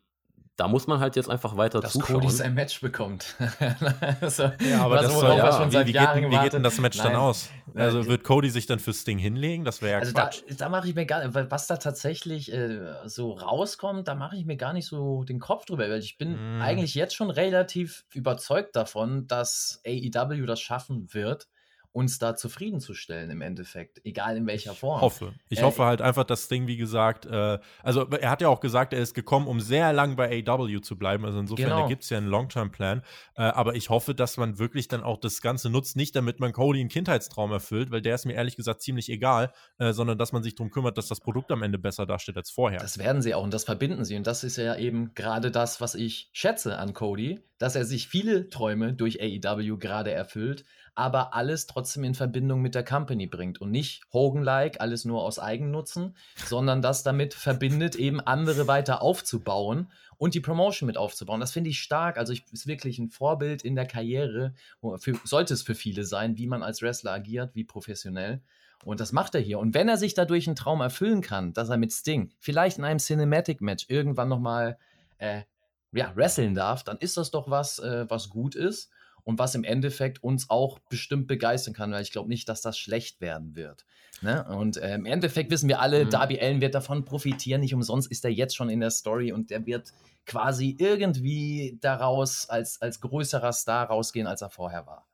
da 0.57 0.67
muss 0.67 0.87
man 0.87 0.99
halt 0.99 1.15
jetzt 1.15 1.29
einfach 1.29 1.55
weiter 1.55 1.79
Dass 1.79 1.93
zuschauen. 1.93 2.15
Dass 2.15 2.23
Cody 2.23 2.35
sein 2.35 2.53
Match 2.55 2.81
bekommt. 2.81 3.35
so, 4.27 4.51
ja, 4.59 4.81
aber 4.81 5.01
das 5.03 5.13
soll, 5.13 5.37
ja, 5.37 5.71
wie, 5.71 5.73
wie, 5.73 5.93
geht, 5.93 6.31
wie, 6.31 6.39
geht, 6.39 6.53
denn 6.53 6.63
das 6.63 6.79
Match 6.79 6.97
Nein. 6.97 7.13
dann 7.13 7.15
aus? 7.15 7.49
Also 7.75 8.07
wird 8.07 8.23
Cody 8.23 8.49
sich 8.49 8.65
dann 8.65 8.79
fürs 8.79 9.03
Ding 9.03 9.19
hinlegen? 9.19 9.65
Das 9.65 9.83
wäre 9.83 9.93
ja 9.93 9.99
also 9.99 10.13
Quatsch. 10.13 10.41
Da, 10.49 10.55
da 10.55 10.69
mache 10.69 10.89
ich 10.89 10.95
mir 10.95 11.05
gar 11.05 11.25
nicht, 11.25 11.51
was 11.51 11.67
da 11.67 11.77
tatsächlich 11.77 12.51
äh, 12.51 12.79
so 13.05 13.33
rauskommt, 13.33 14.07
da 14.07 14.15
mache 14.15 14.35
ich 14.35 14.45
mir 14.45 14.57
gar 14.57 14.73
nicht 14.73 14.87
so 14.87 15.23
den 15.23 15.39
Kopf 15.39 15.65
drüber, 15.65 15.89
weil 15.89 15.99
ich 15.99 16.17
bin 16.17 16.57
mm. 16.57 16.61
eigentlich 16.61 16.95
jetzt 16.95 17.15
schon 17.15 17.29
relativ 17.29 18.05
überzeugt 18.13 18.75
davon, 18.75 19.27
dass 19.27 19.79
AEW 19.85 20.47
das 20.47 20.59
schaffen 20.59 21.13
wird, 21.13 21.47
uns 21.91 22.19
da 22.19 22.35
zufriedenzustellen 22.35 23.29
im 23.29 23.41
Endeffekt, 23.41 24.01
egal 24.05 24.37
in 24.37 24.45
welcher 24.45 24.73
Form. 24.73 24.97
Ich 24.97 25.01
hoffe. 25.01 25.33
Ich 25.49 25.59
äh, 25.59 25.63
hoffe 25.63 25.85
halt 25.85 26.01
einfach, 26.01 26.23
das 26.23 26.47
Ding, 26.47 26.67
wie 26.67 26.77
gesagt, 26.77 27.25
äh, 27.25 27.59
also 27.81 28.07
er 28.07 28.29
hat 28.29 28.41
ja 28.41 28.49
auch 28.49 28.59
gesagt, 28.59 28.93
er 28.93 28.99
ist 28.99 29.13
gekommen, 29.13 29.47
um 29.47 29.59
sehr 29.59 29.93
lang 29.93 30.15
bei 30.15 30.43
AW 30.45 30.79
zu 30.81 30.97
bleiben. 30.97 31.25
Also 31.25 31.39
insofern 31.39 31.69
genau. 31.69 31.87
gibt 31.87 32.03
es 32.03 32.09
ja 32.09 32.17
einen 32.17 32.27
Long-Term-Plan. 32.27 33.01
Äh, 33.35 33.41
aber 33.41 33.75
ich 33.75 33.89
hoffe, 33.89 34.13
dass 34.13 34.37
man 34.37 34.59
wirklich 34.59 34.87
dann 34.87 35.01
auch 35.01 35.17
das 35.17 35.41
Ganze 35.41 35.69
nutzt, 35.69 35.95
nicht 35.95 36.15
damit 36.15 36.39
man 36.39 36.53
Cody 36.53 36.79
einen 36.79 36.89
Kindheitstraum 36.89 37.51
erfüllt, 37.51 37.91
weil 37.91 38.01
der 38.01 38.15
ist 38.15 38.25
mir 38.25 38.33
ehrlich 38.33 38.55
gesagt 38.55 38.81
ziemlich 38.81 39.09
egal, 39.09 39.51
äh, 39.79 39.93
sondern 39.93 40.17
dass 40.17 40.31
man 40.31 40.43
sich 40.43 40.55
darum 40.55 40.69
kümmert, 40.69 40.97
dass 40.97 41.07
das 41.07 41.19
Produkt 41.19 41.51
am 41.51 41.63
Ende 41.63 41.79
besser 41.79 42.05
dasteht 42.05 42.37
als 42.37 42.51
vorher. 42.51 42.79
Das 42.79 42.97
werden 42.97 43.21
sie 43.21 43.33
auch 43.33 43.43
und 43.43 43.53
das 43.53 43.63
verbinden 43.63 44.05
sie. 44.05 44.15
Und 44.15 44.27
das 44.27 44.43
ist 44.43 44.57
ja 44.57 44.75
eben 44.75 45.13
gerade 45.15 45.51
das, 45.51 45.81
was 45.81 45.95
ich 45.95 46.29
schätze 46.33 46.77
an 46.77 46.93
Cody, 46.93 47.39
dass 47.57 47.75
er 47.75 47.85
sich 47.85 48.07
viele 48.07 48.49
Träume 48.49 48.93
durch 48.93 49.19
AEW 49.21 49.77
gerade 49.77 50.11
erfüllt, 50.11 50.63
aber 50.97 51.35
alles 51.35 51.67
trotzdem 51.67 52.03
in 52.03 52.15
Verbindung 52.15 52.59
mit 52.59 52.73
der 52.73 52.83
Company 52.83 53.27
bringt 53.27 53.61
und 53.61 53.69
nicht 53.69 54.01
Hogan-like, 54.11 54.81
alles 54.81 55.05
nur 55.05 55.21
aus 55.21 55.37
Eigennutzen, 55.37 56.17
sondern 56.35 56.81
das 56.81 57.03
damit 57.03 57.35
verbindet, 57.35 57.95
eben 57.95 58.19
andere 58.19 58.67
weiter 58.67 59.03
aufzubauen 59.03 59.91
und 60.17 60.33
die 60.33 60.39
Promotion 60.39 60.87
mit 60.87 60.97
aufzubauen. 60.97 61.39
Das 61.39 61.51
finde 61.51 61.69
ich 61.69 61.81
stark. 61.81 62.17
Also 62.17 62.33
ich 62.33 62.51
ist 62.51 62.65
wirklich 62.65 62.97
ein 62.97 63.09
Vorbild 63.09 63.61
in 63.61 63.75
der 63.75 63.85
Karriere, 63.85 64.55
für, 64.97 65.13
sollte 65.23 65.53
es 65.53 65.61
für 65.61 65.75
viele 65.75 66.03
sein, 66.03 66.39
wie 66.39 66.47
man 66.47 66.63
als 66.63 66.81
Wrestler 66.81 67.11
agiert, 67.11 67.53
wie 67.53 67.63
professionell. 67.63 68.41
Und 68.83 68.99
das 68.99 69.11
macht 69.11 69.35
er 69.35 69.41
hier. 69.41 69.59
Und 69.59 69.75
wenn 69.75 69.89
er 69.89 69.97
sich 69.97 70.15
dadurch 70.15 70.47
einen 70.47 70.55
Traum 70.55 70.81
erfüllen 70.81 71.21
kann, 71.21 71.53
dass 71.53 71.69
er 71.69 71.77
mit 71.77 71.93
Sting 71.93 72.31
vielleicht 72.39 72.79
in 72.79 72.83
einem 72.83 72.99
Cinematic-Match 72.99 73.85
irgendwann 73.89 74.29
nochmal 74.29 74.79
äh, 75.19 75.43
ja, 75.91 76.11
wresteln 76.15 76.55
darf, 76.55 76.83
dann 76.83 76.97
ist 76.97 77.17
das 77.17 77.29
doch 77.29 77.51
was, 77.51 77.77
äh, 77.77 78.09
was 78.09 78.29
gut 78.29 78.55
ist. 78.55 78.89
Und 79.27 79.39
was 79.39 79.55
im 79.55 79.65
Endeffekt 79.65 80.23
uns 80.23 80.49
auch 80.49 80.79
bestimmt 80.79 81.27
begeistern 81.27 81.73
kann, 81.73 81.91
weil 81.91 82.01
ich 82.01 82.13
glaube 82.13 82.29
nicht, 82.29 82.47
dass 82.47 82.61
das 82.61 82.77
schlecht 82.79 83.19
werden 83.19 83.57
wird. 83.57 83.85
Ne? 84.21 84.45
Und 84.47 84.77
äh, 84.77 84.95
im 84.95 85.05
Endeffekt 85.05 85.51
wissen 85.51 85.67
wir 85.67 85.81
alle, 85.81 86.05
mhm. 86.05 86.09
Darby 86.09 86.39
Allen 86.39 86.61
wird 86.61 86.73
davon 86.73 87.03
profitieren. 87.03 87.59
Nicht 87.59 87.73
umsonst 87.73 88.09
ist 88.09 88.23
er 88.23 88.31
jetzt 88.31 88.55
schon 88.55 88.69
in 88.69 88.79
der 88.79 88.89
Story 88.89 89.33
und 89.33 89.49
der 89.49 89.65
wird 89.65 89.91
quasi 90.25 90.77
irgendwie 90.79 91.77
daraus 91.81 92.49
als, 92.49 92.81
als 92.81 93.01
größerer 93.01 93.51
Star 93.51 93.87
rausgehen, 93.87 94.27
als 94.27 94.41
er 94.41 94.49
vorher 94.49 94.87
war. 94.87 95.05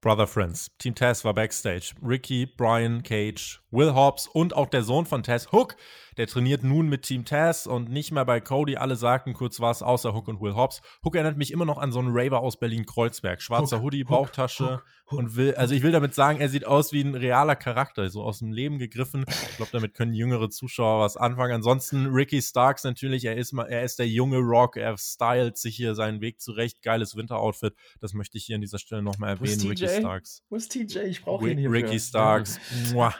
Brother 0.00 0.28
Friends. 0.28 0.70
Team 0.78 0.94
Tess 0.94 1.24
war 1.24 1.34
backstage. 1.34 1.92
Ricky, 2.06 2.46
Brian, 2.46 3.02
Cage, 3.02 3.60
Will 3.70 3.94
Hobbs 3.94 4.26
und 4.26 4.54
auch 4.54 4.68
der 4.68 4.82
Sohn 4.82 5.06
von 5.06 5.22
Tess, 5.22 5.52
Hook, 5.52 5.76
der 6.16 6.26
trainiert 6.26 6.64
nun 6.64 6.88
mit 6.88 7.02
Team 7.02 7.24
Taz 7.24 7.66
und 7.66 7.90
nicht 7.90 8.10
mehr 8.10 8.24
bei 8.24 8.40
Cody. 8.40 8.76
Alle 8.76 8.96
sagten 8.96 9.34
kurz 9.34 9.60
was, 9.60 9.82
außer 9.82 10.14
Hook 10.14 10.26
und 10.26 10.40
Will 10.40 10.54
Hobbs. 10.54 10.82
Hook 11.04 11.14
erinnert 11.14 11.36
mich 11.36 11.52
immer 11.52 11.64
noch 11.64 11.78
an 11.78 11.92
so 11.92 12.00
einen 12.00 12.08
Raver 12.10 12.40
aus 12.40 12.58
Berlin-Kreuzberg. 12.58 13.40
Schwarzer 13.40 13.76
Hook, 13.76 13.84
Hoodie, 13.84 14.04
Bauchtasche 14.04 14.82
Hook, 15.10 15.18
und 15.18 15.36
will, 15.36 15.54
also 15.54 15.74
ich 15.74 15.82
will 15.82 15.92
damit 15.92 16.14
sagen, 16.14 16.40
er 16.40 16.48
sieht 16.48 16.66
aus 16.66 16.92
wie 16.92 17.02
ein 17.02 17.14
realer 17.14 17.54
Charakter, 17.54 18.10
so 18.10 18.22
aus 18.22 18.40
dem 18.40 18.52
Leben 18.52 18.78
gegriffen. 18.78 19.24
Ich 19.28 19.56
glaube, 19.56 19.70
damit 19.72 19.94
können 19.94 20.12
jüngere 20.12 20.50
Zuschauer 20.50 21.00
was 21.04 21.16
anfangen. 21.16 21.52
Ansonsten 21.52 22.06
Ricky 22.06 22.42
Starks 22.42 22.82
natürlich, 22.82 23.24
er 23.24 23.36
ist, 23.36 23.52
mal, 23.52 23.66
er 23.66 23.84
ist 23.84 24.00
der 24.00 24.08
junge 24.08 24.38
Rock, 24.38 24.76
er 24.76 24.96
stylt 24.98 25.56
sich 25.56 25.76
hier 25.76 25.94
seinen 25.94 26.20
Weg 26.20 26.40
zurecht. 26.40 26.82
Geiles 26.82 27.16
Winteroutfit, 27.16 27.74
das 28.00 28.12
möchte 28.12 28.38
ich 28.38 28.44
hier 28.44 28.56
an 28.56 28.60
dieser 28.60 28.78
Stelle 28.78 29.02
nochmal 29.02 29.30
erwähnen. 29.30 29.60
Ricky 29.68 29.88
Starks. 29.88 30.42
Wo 30.48 30.56
ist 30.56 30.72
TJ? 30.72 30.98
Ich 31.00 31.22
brauche 31.22 31.48
ihn 31.48 31.58
hier. 31.58 31.70
Ricky 31.70 32.00
Starks. 32.00 32.58
Mua. 32.92 33.14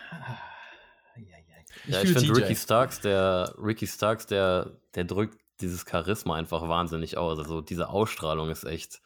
Ich 1.87 1.95
ja, 1.95 2.03
ich 2.03 2.13
finde 2.13 2.37
Ricky 2.37 2.57
Starks, 2.57 3.01
der 3.01 3.55
Ricky 3.59 3.87
Starks, 3.87 4.27
der, 4.27 4.73
der 4.95 5.05
drückt 5.05 5.39
dieses 5.61 5.85
Charisma 5.89 6.37
einfach 6.37 6.69
wahnsinnig 6.69 7.17
aus. 7.17 7.39
Also 7.39 7.61
diese 7.61 7.89
Ausstrahlung 7.89 8.51
ist 8.51 8.65
echt. 8.65 9.01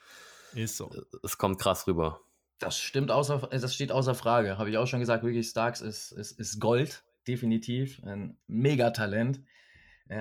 Ist 0.54 0.76
so. 0.76 0.90
Es 1.22 1.38
kommt 1.38 1.58
krass 1.58 1.86
rüber. 1.86 2.20
Das 2.58 2.78
stimmt 2.78 3.10
außer, 3.10 3.48
das 3.50 3.74
steht 3.74 3.90
außer 3.90 4.14
Frage. 4.14 4.58
Habe 4.58 4.70
ich 4.70 4.78
auch 4.78 4.86
schon 4.86 5.00
gesagt, 5.00 5.24
Ricky 5.24 5.42
Starks 5.42 5.80
ist, 5.80 6.12
ist, 6.12 6.38
ist 6.38 6.60
Gold, 6.60 7.02
definitiv. 7.26 8.00
Ein 8.04 8.36
Megatalent. 8.46 9.40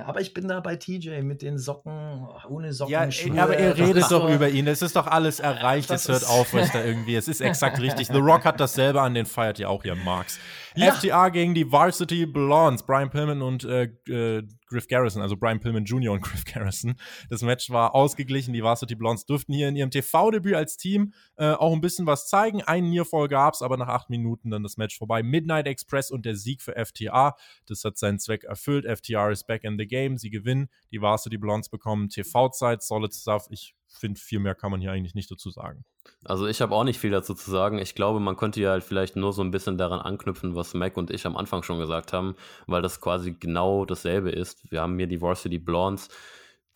Aber 0.05 0.21
ich 0.21 0.33
bin 0.33 0.47
da 0.47 0.59
bei 0.59 0.75
TJ 0.75 1.21
mit 1.21 1.41
den 1.41 1.57
Socken, 1.57 2.27
ohne 2.49 2.73
Socken. 2.73 2.91
Ja, 2.91 3.11
Schuhe. 3.11 3.41
aber 3.41 3.59
ihr 3.59 3.77
redet 3.77 4.09
doch 4.09 4.29
über 4.29 4.49
ihn. 4.49 4.67
Es 4.67 4.81
ist 4.81 4.95
doch 4.95 5.07
alles 5.07 5.39
erreicht. 5.39 5.91
Es 5.91 6.07
hört 6.07 6.27
auf, 6.27 6.53
was 6.53 6.71
da 6.71 6.83
irgendwie. 6.83 7.15
Es 7.15 7.27
ist 7.27 7.41
exakt 7.41 7.79
richtig. 7.79 8.07
The 8.07 8.19
Rock 8.19 8.45
hat 8.45 8.59
dasselbe 8.59 9.01
an 9.01 9.13
den 9.13 9.25
feiert 9.25 9.59
ja 9.59 9.67
auch, 9.67 9.83
ihr 9.83 9.95
Marks. 9.95 10.39
Ja. 10.75 10.93
FTA 10.93 11.29
gegen 11.29 11.53
die 11.53 11.71
Varsity 11.71 12.25
Blondes, 12.25 12.83
Brian 12.83 13.09
Pillman 13.09 13.41
und 13.41 13.63
äh, 13.65 13.89
äh, 14.07 14.43
Griff 14.71 14.87
Garrison, 14.87 15.21
also 15.21 15.37
Brian 15.37 15.59
Pillman 15.59 15.85
Jr. 15.85 16.13
und 16.13 16.21
Griff 16.23 16.45
Garrison. 16.45 16.95
Das 17.29 17.41
Match 17.41 17.69
war 17.69 17.93
ausgeglichen. 17.93 18.53
Die 18.53 18.63
Varsity 18.63 18.95
Blondes 18.95 19.25
durften 19.25 19.53
hier 19.53 19.67
in 19.67 19.75
ihrem 19.75 19.91
TV-Debüt 19.91 20.55
als 20.55 20.77
Team 20.77 21.13
äh, 21.35 21.51
auch 21.51 21.73
ein 21.73 21.81
bisschen 21.81 22.07
was 22.07 22.27
zeigen. 22.27 22.61
Einen 22.63 22.89
Nearfall 22.89 23.27
gab 23.27 23.53
es, 23.53 23.61
aber 23.61 23.77
nach 23.77 23.89
acht 23.89 24.09
Minuten 24.09 24.49
dann 24.49 24.63
das 24.63 24.77
Match 24.77 24.97
vorbei. 24.97 25.21
Midnight 25.21 25.67
Express 25.67 26.09
und 26.09 26.25
der 26.25 26.35
Sieg 26.35 26.61
für 26.61 26.73
FTA. 26.73 27.35
Das 27.67 27.83
hat 27.83 27.97
seinen 27.97 28.19
Zweck 28.19 28.45
erfüllt. 28.45 28.85
FTA 28.85 29.29
is 29.29 29.43
back 29.43 29.63
in 29.63 29.77
the 29.77 29.87
game. 29.87 30.17
Sie 30.17 30.29
gewinnen. 30.29 30.69
Die 30.91 31.01
Varsity 31.01 31.37
Blondes 31.37 31.69
bekommen 31.69 32.09
TV-Zeit. 32.09 32.81
Solid 32.81 33.13
Stuff. 33.13 33.47
Ich 33.49 33.75
finde, 33.97 34.19
viel 34.19 34.39
mehr 34.39 34.55
kann 34.55 34.71
man 34.71 34.81
hier 34.81 34.91
eigentlich 34.91 35.15
nicht 35.15 35.31
dazu 35.31 35.49
sagen. 35.49 35.85
Also 36.23 36.47
ich 36.47 36.61
habe 36.61 36.75
auch 36.75 36.83
nicht 36.83 36.99
viel 36.99 37.11
dazu 37.11 37.33
zu 37.33 37.49
sagen. 37.49 37.77
Ich 37.77 37.95
glaube, 37.95 38.19
man 38.19 38.35
könnte 38.35 38.61
ja 38.61 38.71
halt 38.71 38.83
vielleicht 38.83 39.15
nur 39.15 39.33
so 39.33 39.41
ein 39.43 39.51
bisschen 39.51 39.77
daran 39.77 39.99
anknüpfen, 39.99 40.55
was 40.55 40.73
Mac 40.73 40.97
und 40.97 41.11
ich 41.11 41.25
am 41.25 41.37
Anfang 41.37 41.63
schon 41.63 41.79
gesagt 41.79 42.13
haben, 42.13 42.35
weil 42.67 42.81
das 42.81 43.01
quasi 43.01 43.33
genau 43.33 43.85
dasselbe 43.85 44.31
ist. 44.31 44.71
Wir 44.71 44.81
haben 44.81 44.97
hier 44.97 45.07
die 45.07 45.21
Varsity 45.21 45.59
Blondes, 45.59 46.09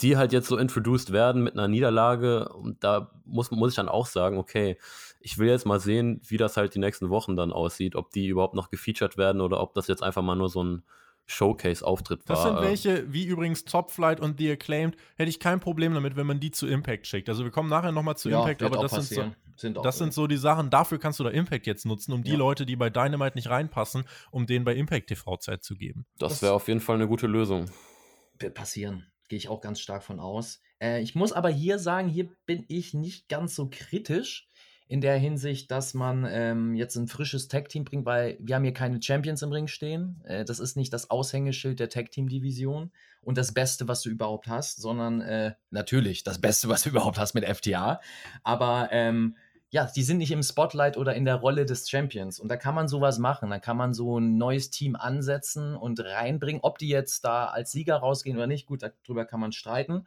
die 0.02 0.18
halt 0.18 0.34
jetzt 0.34 0.48
so 0.48 0.58
introduced 0.58 1.12
werden 1.12 1.44
mit 1.44 1.54
einer 1.54 1.68
Niederlage. 1.68 2.50
Und 2.50 2.84
da 2.84 3.12
muss, 3.26 3.52
muss 3.52 3.72
ich 3.72 3.76
dann 3.76 3.90
auch 3.90 4.06
sagen, 4.06 4.38
okay, 4.38 4.78
ich 5.20 5.38
will 5.38 5.48
jetzt 5.48 5.66
mal 5.66 5.80
sehen, 5.80 6.22
wie 6.28 6.38
das 6.38 6.58
halt 6.58 6.76
die 6.76 6.80
nächsten 6.80 7.10
Wochen 7.10 7.36
dann 7.36 7.52
aussieht, 7.52 7.96
ob 7.96 8.12
die 8.12 8.28
überhaupt 8.28 8.56
noch 8.56 8.70
gefeatured 8.70 9.18
werden 9.18 9.42
oder 9.42 9.62
ob 9.62 9.74
das 9.74 9.88
jetzt 9.88 10.04
einfach 10.04 10.22
mal 10.22 10.36
nur 10.36 10.50
so 10.50 10.64
ein 10.64 10.84
Showcase-Auftritt 11.28 12.28
war. 12.28 12.36
Das 12.36 12.44
sind 12.44 12.62
welche, 12.62 13.12
wie 13.12 13.26
übrigens 13.26 13.66
Top 13.66 13.92
Flight 13.92 14.20
und 14.20 14.38
The 14.38 14.52
Acclaimed, 14.52 14.96
hätte 15.16 15.30
ich 15.30 15.40
kein 15.40 15.60
Problem 15.60 15.94
damit, 15.94 16.16
wenn 16.16 16.28
man 16.28 16.40
die 16.40 16.52
zu 16.52 16.68
Impact 16.68 17.08
schickt. 17.08 17.30
Also 17.30 17.44
wir 17.44 17.52
kommen 17.52 17.70
nachher 17.70 17.92
nochmal 17.92 18.16
zu 18.18 18.30
ja, 18.30 18.40
Impact, 18.40 18.64
aber 18.64 18.82
das, 18.82 18.92
sind 18.92 19.06
so, 19.06 19.36
sind, 19.56 19.78
das 19.84 19.98
sind 19.98 20.14
so, 20.14 20.28
die 20.28 20.38
Sachen, 20.38 20.70
dafür 20.70 21.00
kannst 21.00 21.20
du 21.20 21.24
da 21.24 21.32
Impact 21.32 21.66
jetzt 21.66 21.86
nutzen, 21.86 22.14
um 22.14 22.24
die 22.24 22.32
ja. 22.32 22.38
Leute, 22.38 22.66
die 22.66 22.76
bei 22.76 22.90
Dynamite 22.90 23.36
nicht 23.36 23.50
reinpassen, 23.50 24.04
um 24.32 24.46
denen 24.46 24.66
bei 24.66 24.76
Impact 24.76 25.08
TV 25.08 25.38
Zeit 25.38 25.64
zu 25.64 25.76
geben. 25.76 26.06
Das 26.20 26.42
wäre 26.42 26.54
auf 26.54 26.68
jeden 26.68 26.80
Fall 26.80 26.96
eine 26.96 27.08
gute 27.08 27.28
Lösung. 27.28 27.70
Wird 28.38 28.54
passieren. 28.54 29.08
Gehe 29.28 29.38
ich 29.38 29.50
auch 29.50 29.62
ganz 29.62 29.80
stark 29.80 30.04
von 30.04 30.20
aus. 30.20 30.62
Äh, 30.80 31.02
ich 31.02 31.16
muss 31.16 31.32
aber 31.32 31.50
hier 31.50 31.80
sagen, 31.80 32.08
hier 32.10 32.30
bin 32.46 32.66
ich 32.68 32.94
nicht 32.94 33.28
ganz 33.28 33.56
so 33.56 33.70
kritisch 33.72 34.48
in 34.88 35.02
der 35.02 35.18
Hinsicht, 35.18 35.72
dass 35.72 35.94
man 35.94 36.28
ähm, 36.30 36.76
jetzt 36.76 36.96
ein 36.96 37.08
frisches 37.08 37.48
Tag-Team 37.48 37.86
bringt, 37.86 38.06
weil 38.06 38.38
wir 38.40 38.56
haben 38.56 38.64
hier 38.64 38.74
keine 38.74 39.02
Champions 39.02 39.42
im 39.42 39.52
Ring 39.52 39.68
stehen. 39.68 40.22
Äh, 40.26 40.46
das 40.46 40.60
ist 40.60 40.78
nicht 40.78 40.94
das 40.94 41.10
Aushängeschild 41.10 41.80
der 41.80 41.90
Tag-Team-Division 41.90 42.92
und 43.22 43.38
das 43.38 43.54
Beste, 43.54 43.88
was 43.88 44.04
du 44.04 44.10
überhaupt 44.10 44.48
hast, 44.48 44.82
sondern 44.82 45.22
äh, 45.22 45.54
natürlich 45.72 46.24
das 46.24 46.40
Beste, 46.40 46.70
was 46.70 46.84
du 46.84 46.90
überhaupt 46.92 47.18
hast 47.18 47.34
mit 47.34 47.46
FTA. 47.46 48.00
Aber 48.44 48.90
ähm, 48.92 49.36
ja, 49.72 49.90
die 49.94 50.04
sind 50.04 50.20
nicht 50.20 50.32
im 50.32 50.44
Spotlight 50.44 50.98
oder 50.98 51.16
in 51.16 51.26
der 51.26 51.36
Rolle 51.36 51.66
des 51.66 51.90
Champions. 51.90 52.40
Und 52.40 52.50
da 52.50 52.56
kann 52.56 52.76
man 52.76 52.88
sowas 52.88 53.18
machen. 53.18 53.50
Da 53.50 53.60
kann 53.60 53.78
man 53.78 53.94
so 53.94 54.20
ein 54.20 54.38
neues 54.38 54.70
Team 54.70 54.96
ansetzen 54.96 55.76
und 55.76 56.00
reinbringen. 56.00 56.62
Ob 56.64 56.78
die 56.78 56.90
jetzt 56.90 57.26
da 57.26 57.48
als 57.48 57.72
Sieger 57.72 57.98
rausgehen 57.98 58.38
oder 58.38 58.48
nicht, 58.48 58.68
gut, 58.68 58.84
darüber 58.84 59.26
kann 59.26 59.40
man 59.40 59.52
streiten. 59.52 60.06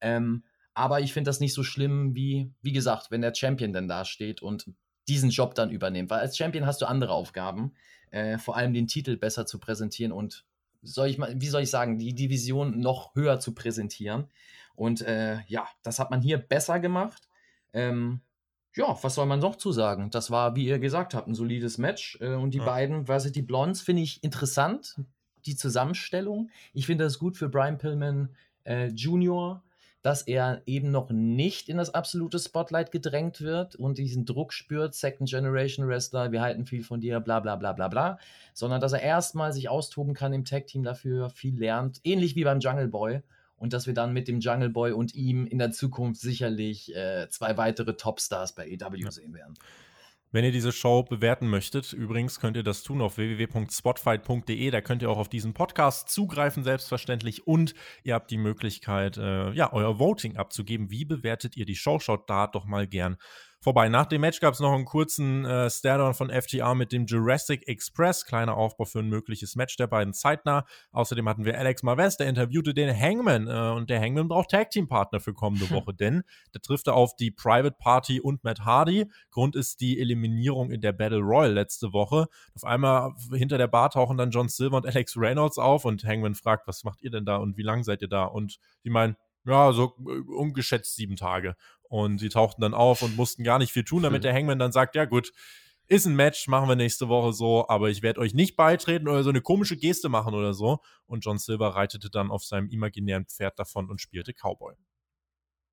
Ähm, 0.00 0.44
aber 0.74 1.00
ich 1.00 1.12
finde 1.12 1.28
das 1.28 1.40
nicht 1.40 1.54
so 1.54 1.62
schlimm, 1.62 2.14
wie, 2.14 2.52
wie 2.62 2.72
gesagt, 2.72 3.10
wenn 3.10 3.22
der 3.22 3.34
Champion 3.34 3.72
dann 3.72 3.88
da 3.88 4.04
steht 4.04 4.42
und 4.42 4.70
diesen 5.08 5.30
Job 5.30 5.54
dann 5.54 5.70
übernimmt. 5.70 6.10
Weil 6.10 6.20
als 6.20 6.36
Champion 6.36 6.66
hast 6.66 6.80
du 6.80 6.86
andere 6.86 7.12
Aufgaben, 7.12 7.72
äh, 8.10 8.38
vor 8.38 8.56
allem 8.56 8.72
den 8.72 8.86
Titel 8.86 9.16
besser 9.16 9.46
zu 9.46 9.58
präsentieren 9.58 10.12
und 10.12 10.44
soll 10.82 11.08
ich 11.08 11.18
mal, 11.18 11.34
wie 11.40 11.48
soll 11.48 11.62
ich 11.62 11.70
sagen, 11.70 11.98
die 11.98 12.14
Division 12.14 12.80
noch 12.80 13.14
höher 13.14 13.40
zu 13.40 13.54
präsentieren. 13.54 14.28
Und 14.74 15.02
äh, 15.02 15.40
ja, 15.46 15.68
das 15.82 15.98
hat 15.98 16.10
man 16.10 16.22
hier 16.22 16.38
besser 16.38 16.80
gemacht. 16.80 17.28
Ähm, 17.72 18.20
ja, 18.74 18.96
was 19.02 19.16
soll 19.16 19.26
man 19.26 19.40
noch 19.40 19.56
zu 19.56 19.72
sagen? 19.72 20.10
Das 20.10 20.30
war, 20.30 20.56
wie 20.56 20.66
ihr 20.66 20.78
gesagt 20.78 21.14
habt, 21.14 21.28
ein 21.28 21.34
solides 21.34 21.76
Match. 21.76 22.18
Äh, 22.20 22.34
und 22.34 22.54
die 22.54 22.58
ja. 22.58 22.64
beiden 22.64 23.08
Varsity 23.08 23.42
Blondes 23.42 23.82
finde 23.82 24.02
ich 24.02 24.22
interessant, 24.24 24.96
die 25.44 25.56
Zusammenstellung. 25.56 26.50
Ich 26.72 26.86
finde 26.86 27.04
das 27.04 27.18
gut 27.18 27.36
für 27.36 27.48
Brian 27.48 27.78
Pillman 27.78 28.34
äh, 28.64 28.86
Jr., 28.88 29.62
dass 30.02 30.22
er 30.22 30.62
eben 30.66 30.90
noch 30.90 31.10
nicht 31.10 31.68
in 31.68 31.76
das 31.76 31.92
absolute 31.92 32.38
Spotlight 32.38 32.90
gedrängt 32.90 33.40
wird 33.40 33.76
und 33.76 33.98
diesen 33.98 34.24
Druck 34.24 34.52
spürt, 34.52 34.94
Second 34.94 35.28
Generation 35.28 35.86
Wrestler, 35.86 36.32
wir 36.32 36.40
halten 36.40 36.66
viel 36.66 36.82
von 36.82 37.00
dir, 37.00 37.20
bla 37.20 37.40
bla 37.40 37.56
bla 37.56 37.72
bla 37.72 37.88
bla, 37.88 38.18
sondern 38.54 38.80
dass 38.80 38.92
er 38.92 39.02
erstmal 39.02 39.52
sich 39.52 39.68
austoben 39.68 40.14
kann 40.14 40.32
im 40.32 40.44
Tag-Team 40.44 40.82
dafür, 40.82 41.28
viel 41.30 41.58
lernt, 41.58 42.00
ähnlich 42.04 42.34
wie 42.34 42.44
beim 42.44 42.60
Jungle 42.60 42.88
Boy 42.88 43.20
und 43.56 43.74
dass 43.74 43.86
wir 43.86 43.94
dann 43.94 44.14
mit 44.14 44.26
dem 44.26 44.40
Jungle 44.40 44.70
Boy 44.70 44.92
und 44.92 45.14
ihm 45.14 45.46
in 45.46 45.58
der 45.58 45.70
Zukunft 45.70 46.20
sicherlich 46.20 46.94
äh, 46.96 47.28
zwei 47.28 47.58
weitere 47.58 47.94
Topstars 47.94 48.54
bei 48.54 48.66
EW 48.66 49.10
sehen 49.10 49.34
werden. 49.34 49.54
Wenn 50.32 50.44
ihr 50.44 50.52
diese 50.52 50.70
Show 50.70 51.02
bewerten 51.02 51.48
möchtet, 51.48 51.92
übrigens 51.92 52.38
könnt 52.38 52.56
ihr 52.56 52.62
das 52.62 52.84
tun 52.84 53.00
auf 53.00 53.16
www.spotfight.de. 53.16 54.70
Da 54.70 54.80
könnt 54.80 55.02
ihr 55.02 55.10
auch 55.10 55.18
auf 55.18 55.28
diesen 55.28 55.54
Podcast 55.54 56.08
zugreifen, 56.08 56.62
selbstverständlich. 56.62 57.48
Und 57.48 57.74
ihr 58.04 58.14
habt 58.14 58.30
die 58.30 58.38
Möglichkeit, 58.38 59.16
äh, 59.16 59.50
ja, 59.50 59.72
euer 59.72 59.98
Voting 59.98 60.36
abzugeben. 60.36 60.90
Wie 60.92 61.04
bewertet 61.04 61.56
ihr 61.56 61.64
die 61.64 61.74
Show? 61.74 61.98
Schaut 61.98 62.30
da 62.30 62.46
doch 62.46 62.64
mal 62.64 62.86
gern 62.86 63.16
vorbei. 63.60 63.88
Nach 63.88 64.06
dem 64.06 64.22
Match 64.22 64.40
gab 64.40 64.54
es 64.54 64.60
noch 64.60 64.72
einen 64.72 64.86
kurzen 64.86 65.44
äh, 65.44 65.68
Stairdown 65.68 66.14
von 66.14 66.30
FTR 66.30 66.74
mit 66.74 66.92
dem 66.92 67.06
Jurassic 67.06 67.68
Express. 67.68 68.24
Kleiner 68.24 68.56
Aufbau 68.56 68.86
für 68.86 69.00
ein 69.00 69.08
mögliches 69.08 69.54
Match 69.54 69.76
der 69.76 69.86
beiden 69.86 70.14
zeitnah. 70.14 70.64
Außerdem 70.92 71.28
hatten 71.28 71.44
wir 71.44 71.58
Alex 71.58 71.82
Marvez, 71.82 72.16
der 72.16 72.28
interviewte 72.28 72.72
den 72.72 72.94
Hangman. 72.96 73.46
Äh, 73.46 73.76
und 73.76 73.90
der 73.90 74.00
Hangman 74.00 74.28
braucht 74.28 74.50
Tag 74.50 74.70
Team 74.70 74.88
Partner 74.88 75.20
für 75.20 75.34
kommende 75.34 75.70
Woche, 75.70 75.92
denn 75.94 76.22
der 76.54 76.62
trifft 76.62 76.86
er 76.86 76.94
auf 76.94 77.14
die 77.16 77.30
Private 77.30 77.76
Party 77.78 78.20
und 78.20 78.42
Matt 78.44 78.60
Hardy. 78.60 79.06
Grund 79.30 79.56
ist 79.56 79.80
die 79.80 80.00
Eliminierung 80.00 80.70
in 80.70 80.80
der 80.80 80.92
Battle 80.92 81.20
Royal 81.20 81.52
letzte 81.52 81.92
Woche. 81.92 82.26
Auf 82.54 82.64
einmal 82.64 83.12
hinter 83.32 83.58
der 83.58 83.68
Bar 83.68 83.90
tauchen 83.90 84.16
dann 84.16 84.30
John 84.30 84.48
Silver 84.48 84.78
und 84.78 84.86
Alex 84.86 85.16
Reynolds 85.16 85.58
auf 85.58 85.84
und 85.84 86.04
Hangman 86.04 86.34
fragt, 86.34 86.66
was 86.66 86.84
macht 86.84 87.02
ihr 87.02 87.10
denn 87.10 87.26
da 87.26 87.36
und 87.36 87.56
wie 87.56 87.62
lange 87.62 87.84
seid 87.84 88.00
ihr 88.00 88.08
da? 88.08 88.24
Und 88.24 88.58
die 88.84 88.90
meinen, 88.90 89.16
ja, 89.44 89.72
so 89.72 89.96
äh, 90.06 90.20
umgeschätzt 90.32 90.94
sieben 90.96 91.16
Tage. 91.16 91.56
Und 91.82 92.18
sie 92.18 92.28
tauchten 92.28 92.62
dann 92.62 92.74
auf 92.74 93.02
und 93.02 93.16
mussten 93.16 93.42
gar 93.42 93.58
nicht 93.58 93.72
viel 93.72 93.84
tun, 93.84 94.04
damit 94.04 94.22
der 94.22 94.32
Hangman 94.32 94.58
dann 94.58 94.72
sagt, 94.72 94.94
ja 94.94 95.06
gut, 95.06 95.32
ist 95.90 96.06
ein 96.06 96.14
Match, 96.14 96.46
machen 96.46 96.68
wir 96.68 96.76
nächste 96.76 97.08
Woche 97.08 97.32
so, 97.32 97.68
aber 97.68 97.90
ich 97.90 98.00
werde 98.00 98.20
euch 98.20 98.32
nicht 98.32 98.56
beitreten 98.56 99.08
oder 99.08 99.24
so 99.24 99.30
eine 99.30 99.40
komische 99.40 99.76
Geste 99.76 100.08
machen 100.08 100.34
oder 100.34 100.54
so. 100.54 100.78
Und 101.06 101.24
John 101.24 101.38
Silver 101.38 101.74
reitete 101.74 102.10
dann 102.10 102.30
auf 102.30 102.44
seinem 102.44 102.68
imaginären 102.68 103.26
Pferd 103.26 103.58
davon 103.58 103.90
und 103.90 104.00
spielte 104.00 104.32
Cowboy. 104.32 104.76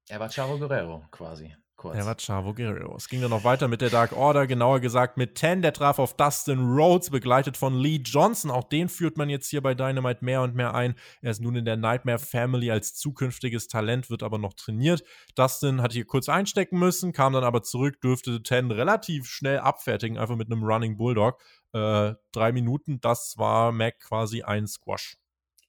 Er 0.09 0.19
war 0.19 0.29
Chavo 0.29 0.57
Guerrero 0.57 1.05
quasi. 1.11 1.55
Kurz. 1.77 1.95
Er 1.95 2.05
war 2.05 2.17
Chavo 2.17 2.53
Guerrero. 2.53 2.95
Es 2.97 3.07
ging 3.07 3.21
dann 3.21 3.29
noch 3.29 3.43
weiter 3.43 3.67
mit 3.67 3.81
der 3.81 3.89
Dark 3.89 4.11
Order, 4.11 4.47
genauer 4.47 4.79
gesagt 4.79 5.15
mit 5.15 5.37
10. 5.37 5.61
Der 5.61 5.71
traf 5.71 5.99
auf 5.99 6.15
Dustin 6.15 6.59
Rhodes, 6.59 7.09
begleitet 7.09 7.55
von 7.55 7.79
Lee 7.79 8.01
Johnson. 8.03 8.51
Auch 8.51 8.65
den 8.65 8.89
führt 8.89 9.17
man 9.17 9.29
jetzt 9.29 9.47
hier 9.49 9.61
bei 9.61 9.73
Dynamite 9.73 10.25
mehr 10.25 10.41
und 10.41 10.55
mehr 10.55 10.73
ein. 10.73 10.95
Er 11.21 11.31
ist 11.31 11.41
nun 11.41 11.55
in 11.55 11.65
der 11.65 11.77
Nightmare 11.77 12.19
Family 12.19 12.71
als 12.71 12.95
zukünftiges 12.95 13.67
Talent, 13.67 14.09
wird 14.09 14.23
aber 14.23 14.37
noch 14.37 14.53
trainiert. 14.53 15.03
Dustin 15.35 15.81
hat 15.81 15.93
hier 15.93 16.05
kurz 16.05 16.27
einstecken 16.27 16.79
müssen, 16.79 17.13
kam 17.13 17.33
dann 17.33 17.43
aber 17.43 17.63
zurück, 17.63 18.01
dürfte 18.01 18.41
10 18.43 18.71
relativ 18.71 19.27
schnell 19.27 19.59
abfertigen, 19.59 20.17
einfach 20.17 20.35
mit 20.35 20.51
einem 20.51 20.63
Running 20.63 20.97
Bulldog. 20.97 21.39
Äh, 21.73 22.13
drei 22.31 22.51
Minuten, 22.51 22.99
das 22.99 23.35
war 23.37 23.71
Mac 23.71 23.99
quasi 23.99 24.41
ein 24.41 24.67
Squash. 24.67 25.17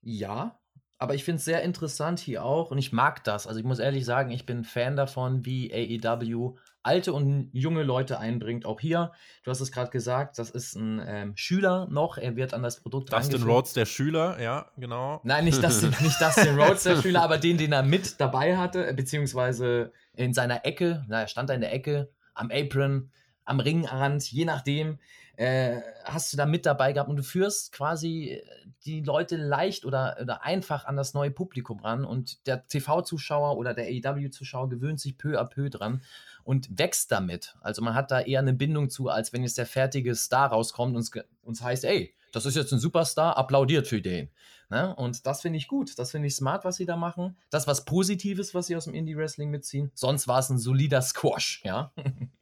Ja, 0.01 0.59
aber 0.99 1.15
ich 1.15 1.25
finde 1.25 1.39
es 1.39 1.45
sehr 1.45 1.63
interessant 1.63 2.19
hier 2.19 2.45
auch 2.45 2.71
und 2.73 2.79
ich 2.79 2.93
mag 2.93 3.23
das. 3.25 3.47
Also 3.47 3.61
ich 3.61 3.65
muss 3.65 3.79
ehrlich 3.79 4.05
sagen, 4.05 4.31
ich 4.33 4.47
bin 4.47 4.65
Fan 4.65 4.97
davon, 4.97 5.47
wie 5.47 5.73
AEW 5.73 6.57
alte 6.83 7.13
und 7.13 7.51
junge 7.53 7.83
Leute 7.83 8.19
einbringt. 8.19 8.65
Auch 8.65 8.81
hier, 8.81 9.13
du 9.45 9.51
hast 9.51 9.61
es 9.61 9.71
gerade 9.71 9.91
gesagt, 9.91 10.39
das 10.39 10.51
ist 10.51 10.75
ein 10.75 11.03
ähm, 11.07 11.37
Schüler 11.37 11.87
noch. 11.91 12.19
Er 12.19 12.35
wird 12.35 12.55
an 12.55 12.63
das 12.63 12.81
Produkt 12.81 13.13
Dustin 13.13 13.43
Rhodes, 13.43 13.75
der 13.75 13.87
Schüler, 13.87 14.41
ja, 14.41 14.71
genau. 14.77 15.21
Nein, 15.23 15.45
nicht 15.45 15.63
Dustin, 15.63 15.91
nicht 16.01 16.21
Dustin 16.21 16.59
Rhodes, 16.59 16.83
der 16.83 17.01
Schüler, 17.01 17.23
aber 17.23 17.39
den, 17.39 17.59
den 17.59 17.73
er 17.73 17.83
mit 17.83 18.21
dabei 18.21 18.57
hatte, 18.57 18.93
beziehungsweise 18.95 19.93
in 20.15 20.33
seiner 20.35 20.65
Ecke. 20.65 21.05
Na, 21.09 21.21
er 21.21 21.29
stand 21.29 21.51
da 21.51 21.55
in 21.55 21.61
der 21.61 21.73
Ecke, 21.73 22.11
am 22.35 22.51
Apron, 22.51 23.11
am 23.45 23.61
Ringrand, 23.61 24.31
je 24.31 24.45
nachdem 24.45 24.99
äh, 25.39 25.83
hast 26.03 26.33
du 26.33 26.37
da 26.37 26.47
mit 26.47 26.67
dabei 26.67 26.93
gehabt 26.93 27.09
und 27.09 27.15
du 27.15 27.23
führst 27.23 27.71
quasi 27.71 28.31
äh, 28.31 28.43
die 28.85 29.03
Leute 29.03 29.37
leicht 29.37 29.85
oder, 29.85 30.17
oder 30.21 30.43
einfach 30.43 30.85
an 30.85 30.97
das 30.97 31.15
neue 31.15 31.31
Publikum 31.31 31.79
ran 31.79 32.05
und 32.05 32.45
der 32.49 32.67
TV-Zuschauer 32.67 33.57
oder 33.57 33.73
der 33.73 33.87
AEW-Zuschauer 33.87 34.69
gewöhnt 34.69 34.99
sich 34.99 35.17
peu 35.17 35.41
à 35.41 35.45
peu 35.45 35.71
dran 35.71 36.03
und 36.43 36.77
wächst 36.77 37.13
damit. 37.13 37.57
Also 37.61 37.83
man 37.83 37.95
hat 37.95 38.11
da 38.11 38.21
eher 38.21 38.41
eine 38.41 38.53
Bindung 38.53 38.91
zu, 38.91 39.11
als 39.11 39.33
wenn 39.33 39.45
jetzt 39.45 39.59
der 39.59 39.67
fertige 39.67 40.17
Star 40.17 40.49
rauskommt 40.49 40.97
und 40.97 41.25
uns 41.43 41.63
heißt, 41.63 41.85
ey, 41.85 42.17
das 42.33 42.45
ist 42.45 42.57
jetzt 42.57 42.73
ein 42.73 42.81
Superstar, 42.81 43.37
applaudiert 43.37 43.87
für 43.87 44.03
den. 44.03 44.31
Ne? 44.71 44.93
Und 44.97 45.25
das 45.25 45.43
finde 45.43 45.59
ich 45.59 45.69
gut, 45.69 45.97
das 46.01 46.11
finde 46.11 46.27
ich 46.27 46.35
smart, 46.35 46.65
was 46.65 46.77
sie 46.77 46.85
da 46.85 46.97
machen. 46.97 47.37
Das 47.51 47.69
was 47.69 47.85
Positives, 47.85 48.55
was 48.55 48.67
sie 48.67 48.75
aus 48.75 48.85
dem 48.87 48.95
Indie-Wrestling 48.95 49.51
mitziehen. 49.51 49.93
Sonst 49.95 50.27
war 50.27 50.41
es 50.41 50.51
ein 50.51 50.59
solider 50.59 51.01
Squash, 51.01 51.63
ja. 51.65 51.93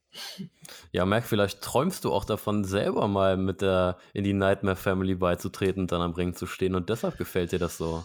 Ja, 0.92 1.04
Mac, 1.04 1.24
vielleicht 1.24 1.62
träumst 1.62 2.04
du 2.04 2.12
auch 2.12 2.24
davon, 2.24 2.64
selber 2.64 3.08
mal 3.08 3.36
mit 3.36 3.62
der 3.62 3.96
in 4.12 4.24
die 4.24 4.32
Nightmare 4.32 4.76
Family 4.76 5.14
beizutreten 5.14 5.82
und 5.82 5.92
dann 5.92 6.00
am 6.00 6.12
Ring 6.12 6.34
zu 6.34 6.46
stehen 6.46 6.74
und 6.74 6.88
deshalb 6.88 7.18
gefällt 7.18 7.52
dir 7.52 7.58
das 7.58 7.78
so. 7.78 8.04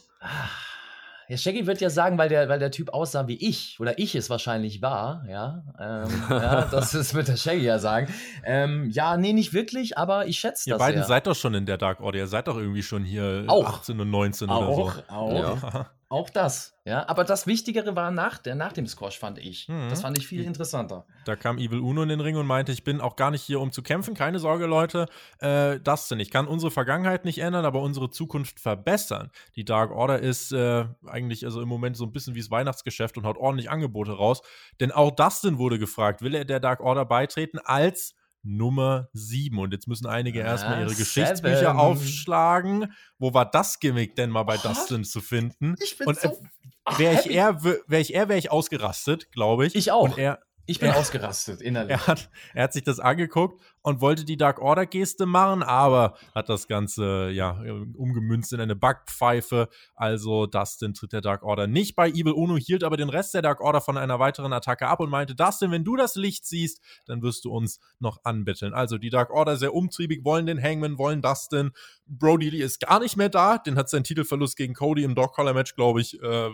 Ja, 1.27 1.37
Shaggy 1.37 1.65
wird 1.65 1.79
ja 1.79 1.89
sagen, 1.89 2.17
weil 2.17 2.27
der, 2.27 2.49
weil 2.49 2.59
der 2.59 2.71
Typ 2.71 2.93
aussah 2.93 3.25
wie 3.27 3.37
ich, 3.37 3.79
oder 3.79 3.97
ich 3.97 4.15
es 4.15 4.29
wahrscheinlich 4.29 4.81
war, 4.81 5.23
ja. 5.29 5.63
Ähm, 5.79 6.23
ja 6.29 6.65
das 6.71 6.93
ist, 6.93 7.13
wird 7.13 7.29
der 7.29 7.37
Shaggy 7.37 7.63
ja 7.63 7.79
sagen. 7.79 8.13
Ähm, 8.43 8.89
ja, 8.89 9.15
nee, 9.15 9.31
nicht 9.31 9.53
wirklich, 9.53 9.97
aber 9.97 10.27
ich 10.27 10.39
schätze 10.39 10.69
das. 10.69 10.75
Ihr 10.75 10.77
beiden 10.77 11.01
ja. 11.01 11.07
seid 11.07 11.27
doch 11.27 11.35
schon 11.35 11.53
in 11.53 11.65
der 11.65 11.77
Dark 11.77 12.01
Order, 12.01 12.19
ihr 12.19 12.27
seid 12.27 12.49
doch 12.49 12.57
irgendwie 12.57 12.83
schon 12.83 13.05
hier 13.05 13.45
auch. 13.47 13.65
18 13.79 13.99
und 14.01 14.09
19 14.09 14.49
auch, 14.49 14.67
oder 14.67 14.75
so. 14.75 15.13
Auch, 15.13 15.63
ja. 15.63 15.89
Auch 16.11 16.29
das. 16.29 16.77
Ja, 16.83 17.07
aber 17.07 17.23
das 17.23 17.47
Wichtigere 17.47 17.95
war 17.95 18.11
nach, 18.11 18.37
der, 18.37 18.55
nach 18.55 18.73
dem 18.73 18.85
Squash, 18.85 19.17
fand 19.17 19.37
ich. 19.37 19.69
Mhm. 19.69 19.87
Das 19.89 20.01
fand 20.01 20.17
ich 20.17 20.27
viel 20.27 20.43
interessanter. 20.43 21.05
Da 21.25 21.35
kam 21.35 21.57
Evil 21.57 21.79
Uno 21.79 22.03
in 22.03 22.09
den 22.09 22.19
Ring 22.19 22.35
und 22.35 22.45
meinte, 22.45 22.71
ich 22.71 22.83
bin 22.83 22.99
auch 22.99 23.15
gar 23.15 23.31
nicht 23.31 23.43
hier, 23.43 23.61
um 23.61 23.71
zu 23.71 23.81
kämpfen. 23.81 24.13
Keine 24.13 24.39
Sorge, 24.39 24.65
Leute. 24.65 25.07
Äh, 25.39 25.79
das 25.79 26.09
denn. 26.09 26.19
Ich 26.19 26.29
kann 26.29 26.47
unsere 26.47 26.69
Vergangenheit 26.69 27.23
nicht 27.23 27.37
ändern, 27.37 27.65
aber 27.65 27.81
unsere 27.81 28.09
Zukunft 28.09 28.59
verbessern. 28.59 29.31
Die 29.55 29.63
Dark 29.63 29.91
Order 29.91 30.19
ist 30.19 30.51
äh, 30.51 30.85
eigentlich 31.07 31.45
also 31.45 31.61
im 31.61 31.69
Moment 31.69 31.95
so 31.95 32.05
ein 32.05 32.11
bisschen 32.11 32.35
wie 32.35 32.41
das 32.41 32.51
Weihnachtsgeschäft 32.51 33.17
und 33.17 33.25
haut 33.25 33.37
ordentlich 33.37 33.69
Angebote 33.69 34.11
raus. 34.11 34.41
Denn 34.79 34.91
auch 34.91 35.11
Dustin 35.11 35.59
wurde 35.59 35.79
gefragt, 35.79 36.21
will 36.21 36.35
er 36.35 36.45
der 36.45 36.59
Dark 36.59 36.81
Order 36.81 37.05
beitreten 37.05 37.59
als 37.59 38.15
Nummer 38.43 39.09
7. 39.13 39.57
Und 39.57 39.73
jetzt 39.73 39.87
müssen 39.87 40.07
einige 40.07 40.43
ah, 40.43 40.47
erstmal 40.47 40.81
ihre 40.81 40.95
Geschichtsbücher 40.95 41.57
seven. 41.57 41.77
aufschlagen. 41.77 42.93
Wo 43.19 43.33
war 43.33 43.49
das 43.49 43.79
Gimmick 43.79 44.15
denn 44.15 44.29
mal 44.29 44.43
bei 44.43 44.57
What? 44.57 44.65
Dustin 44.65 45.03
zu 45.03 45.21
finden? 45.21 45.75
Ich 45.79 45.97
bin 45.97 46.07
und 46.07 46.19
so 46.19 46.29
äh, 46.29 46.97
wäre 46.97 47.19
ich 47.19 47.29
er, 47.29 47.63
wäre 47.63 48.01
ich 48.01 48.13
er, 48.13 48.29
wäre 48.29 48.39
ich 48.39 48.51
ausgerastet, 48.51 49.31
glaube 49.31 49.65
ich. 49.65 49.75
Ich 49.75 49.91
auch. 49.91 50.03
Und 50.03 50.17
er, 50.17 50.39
ich 50.71 50.79
bin 50.79 50.89
er, 50.89 50.97
ausgerastet 50.97 51.61
innerlich. 51.61 51.91
Er 51.91 52.07
hat, 52.07 52.29
er 52.53 52.63
hat 52.63 52.73
sich 52.73 52.83
das 52.83 52.99
angeguckt 52.99 53.61
und 53.81 54.01
wollte 54.01 54.25
die 54.25 54.37
Dark 54.37 54.59
Order 54.59 54.85
Geste 54.85 55.25
machen, 55.25 55.63
aber 55.63 56.15
hat 56.33 56.49
das 56.49 56.67
Ganze 56.67 57.29
ja 57.31 57.61
umgemünzt 57.95 58.53
in 58.53 58.61
eine 58.61 58.75
Backpfeife. 58.75 59.69
Also 59.95 60.45
Dustin 60.45 60.93
tritt 60.93 61.13
der 61.13 61.21
Dark 61.21 61.43
Order 61.43 61.67
nicht 61.67 61.95
bei 61.95 62.09
Evil 62.09 62.33
Uno, 62.33 62.57
hielt 62.57 62.83
aber 62.83 62.97
den 62.97 63.09
Rest 63.09 63.33
der 63.33 63.41
Dark 63.41 63.61
Order 63.61 63.81
von 63.81 63.97
einer 63.97 64.19
weiteren 64.19 64.53
Attacke 64.53 64.87
ab 64.87 64.99
und 64.99 65.09
meinte, 65.09 65.35
Dustin, 65.35 65.71
wenn 65.71 65.83
du 65.83 65.95
das 65.95 66.15
Licht 66.15 66.45
siehst, 66.45 66.81
dann 67.05 67.21
wirst 67.21 67.45
du 67.45 67.51
uns 67.51 67.79
noch 67.99 68.19
anbetteln. 68.23 68.73
Also 68.73 68.97
die 68.97 69.09
Dark 69.09 69.31
Order 69.31 69.57
sehr 69.57 69.73
umtriebig, 69.73 70.23
wollen 70.23 70.45
den 70.45 70.61
Hangman, 70.61 70.97
wollen 70.97 71.21
Dustin. 71.21 71.71
Brody 72.07 72.49
Lee 72.49 72.61
ist 72.61 72.79
gar 72.79 72.99
nicht 72.99 73.17
mehr 73.17 73.29
da, 73.29 73.57
den 73.57 73.75
hat 73.75 73.89
sein 73.89 74.03
Titelverlust 74.03 74.57
gegen 74.57 74.73
Cody 74.73 75.03
im 75.03 75.15
Dog 75.15 75.33
Collar 75.33 75.53
Match, 75.53 75.75
glaube 75.75 76.01
ich, 76.01 76.21
äh, 76.21 76.49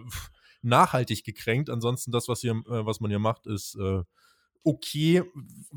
nachhaltig 0.67 1.23
gekränkt. 1.23 1.69
Ansonsten 1.69 2.11
das, 2.11 2.27
was, 2.27 2.41
hier, 2.41 2.51
äh, 2.51 2.85
was 2.85 2.99
man 2.99 3.09
hier 3.09 3.19
macht, 3.19 3.47
ist 3.47 3.75
äh, 3.75 4.03
okay. 4.63 5.23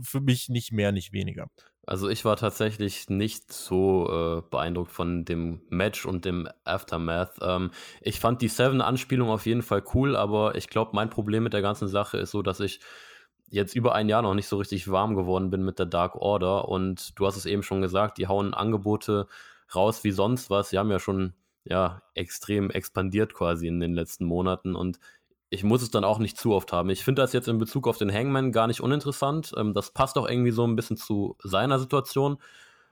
Für 0.03 0.21
mich 0.21 0.49
nicht 0.49 0.73
mehr, 0.73 0.93
nicht 0.93 1.13
weniger. 1.13 1.49
Also 1.87 2.09
ich 2.09 2.25
war 2.25 2.37
tatsächlich 2.37 3.09
nicht 3.09 3.53
so 3.53 4.09
äh, 4.09 4.43
beeindruckt 4.49 4.93
von 4.93 5.25
dem 5.25 5.63
Match 5.71 6.07
und 6.07 6.25
dem 6.25 6.49
Aftermath. 6.65 7.39
Ähm, 7.41 7.71
ich 8.01 8.21
fand 8.21 8.43
die 8.43 8.49
Seven-Anspielung 8.49 9.29
auf 9.31 9.47
jeden 9.47 9.63
Fall 9.63 9.83
cool, 9.95 10.15
aber 10.15 10.55
ich 10.55 10.69
glaube, 10.69 10.93
mein 10.95 11.11
Problem 11.11 11.43
mit 11.43 11.53
der 11.53 11.63
ganzen 11.63 11.89
Sache 11.89 12.19
ist 12.19 12.31
so, 12.31 12.43
dass 12.43 12.61
ich 12.61 12.81
jetzt 13.49 13.75
über 13.75 13.95
ein 13.95 14.09
Jahr 14.09 14.23
noch 14.23 14.35
nicht 14.35 14.47
so 14.47 14.59
richtig 14.59 14.91
warm 14.91 15.17
geworden 15.17 15.51
bin 15.51 15.65
mit 15.65 15.79
der 15.79 15.87
Dark 15.87 16.15
Order. 16.15 16.69
Und 16.69 17.19
du 17.19 17.27
hast 17.27 17.37
es 17.37 17.47
eben 17.47 17.63
schon 17.63 17.81
gesagt, 17.81 18.19
die 18.19 18.29
hauen 18.29 18.55
Angebote 18.55 19.27
raus 19.75 20.05
wie 20.05 20.13
sonst 20.13 20.51
was. 20.51 20.71
Sie 20.71 20.79
haben 20.79 20.91
ja 20.91 21.01
schon 21.01 21.35
ja, 21.65 22.03
extrem 22.15 22.71
expandiert 22.71 23.35
quasi 23.35 23.67
in 23.67 23.81
den 23.81 23.95
letzten 23.95 24.25
Monaten 24.25 24.75
und 24.75 24.99
ich 25.51 25.65
muss 25.65 25.83
es 25.83 25.91
dann 25.91 26.05
auch 26.05 26.21
nicht 26.21 26.39
zu 26.39 26.55
oft 26.55 26.73
haben. 26.73 26.91
Ich 26.91 27.05
finde 27.05 27.23
das 27.23 27.33
jetzt 27.33 27.49
in 27.49 27.59
Bezug 27.59 27.89
auf 27.89 27.99
den 27.99 28.13
Hangman 28.13 28.53
gar 28.53 28.69
nicht 28.69 28.81
uninteressant. 28.81 29.53
Ähm, 29.57 29.75
das 29.75 29.91
passt 29.91 30.17
auch 30.17 30.29
irgendwie 30.29 30.53
so 30.53 30.65
ein 30.65 30.77
bisschen 30.77 30.97
zu 30.97 31.37
seiner 31.43 31.81
Situation. 31.81 32.39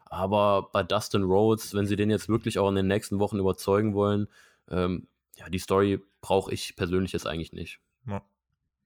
Aber 0.07 0.69
bei 0.73 0.83
Dustin 0.83 1.23
Rhodes, 1.23 1.75
wenn 1.75 1.87
sie 1.87 1.97
den 1.97 2.11
jetzt 2.11 2.29
wirklich 2.29 2.59
auch 2.59 2.69
in 2.69 2.75
den 2.75 2.89
nächsten 2.89 3.21
Wochen 3.21 3.39
überzeugen 3.39 3.95
wollen, 3.95 4.27
ähm, 4.69 5.07
ja, 5.37 5.49
die 5.49 5.59
Story 5.59 6.01
brauche 6.21 6.53
ich 6.53 6.75
persönlich 6.75 7.13
jetzt 7.13 7.29
eigentlich 7.29 7.53
nicht. 7.53 7.81
Ja. 8.07 8.23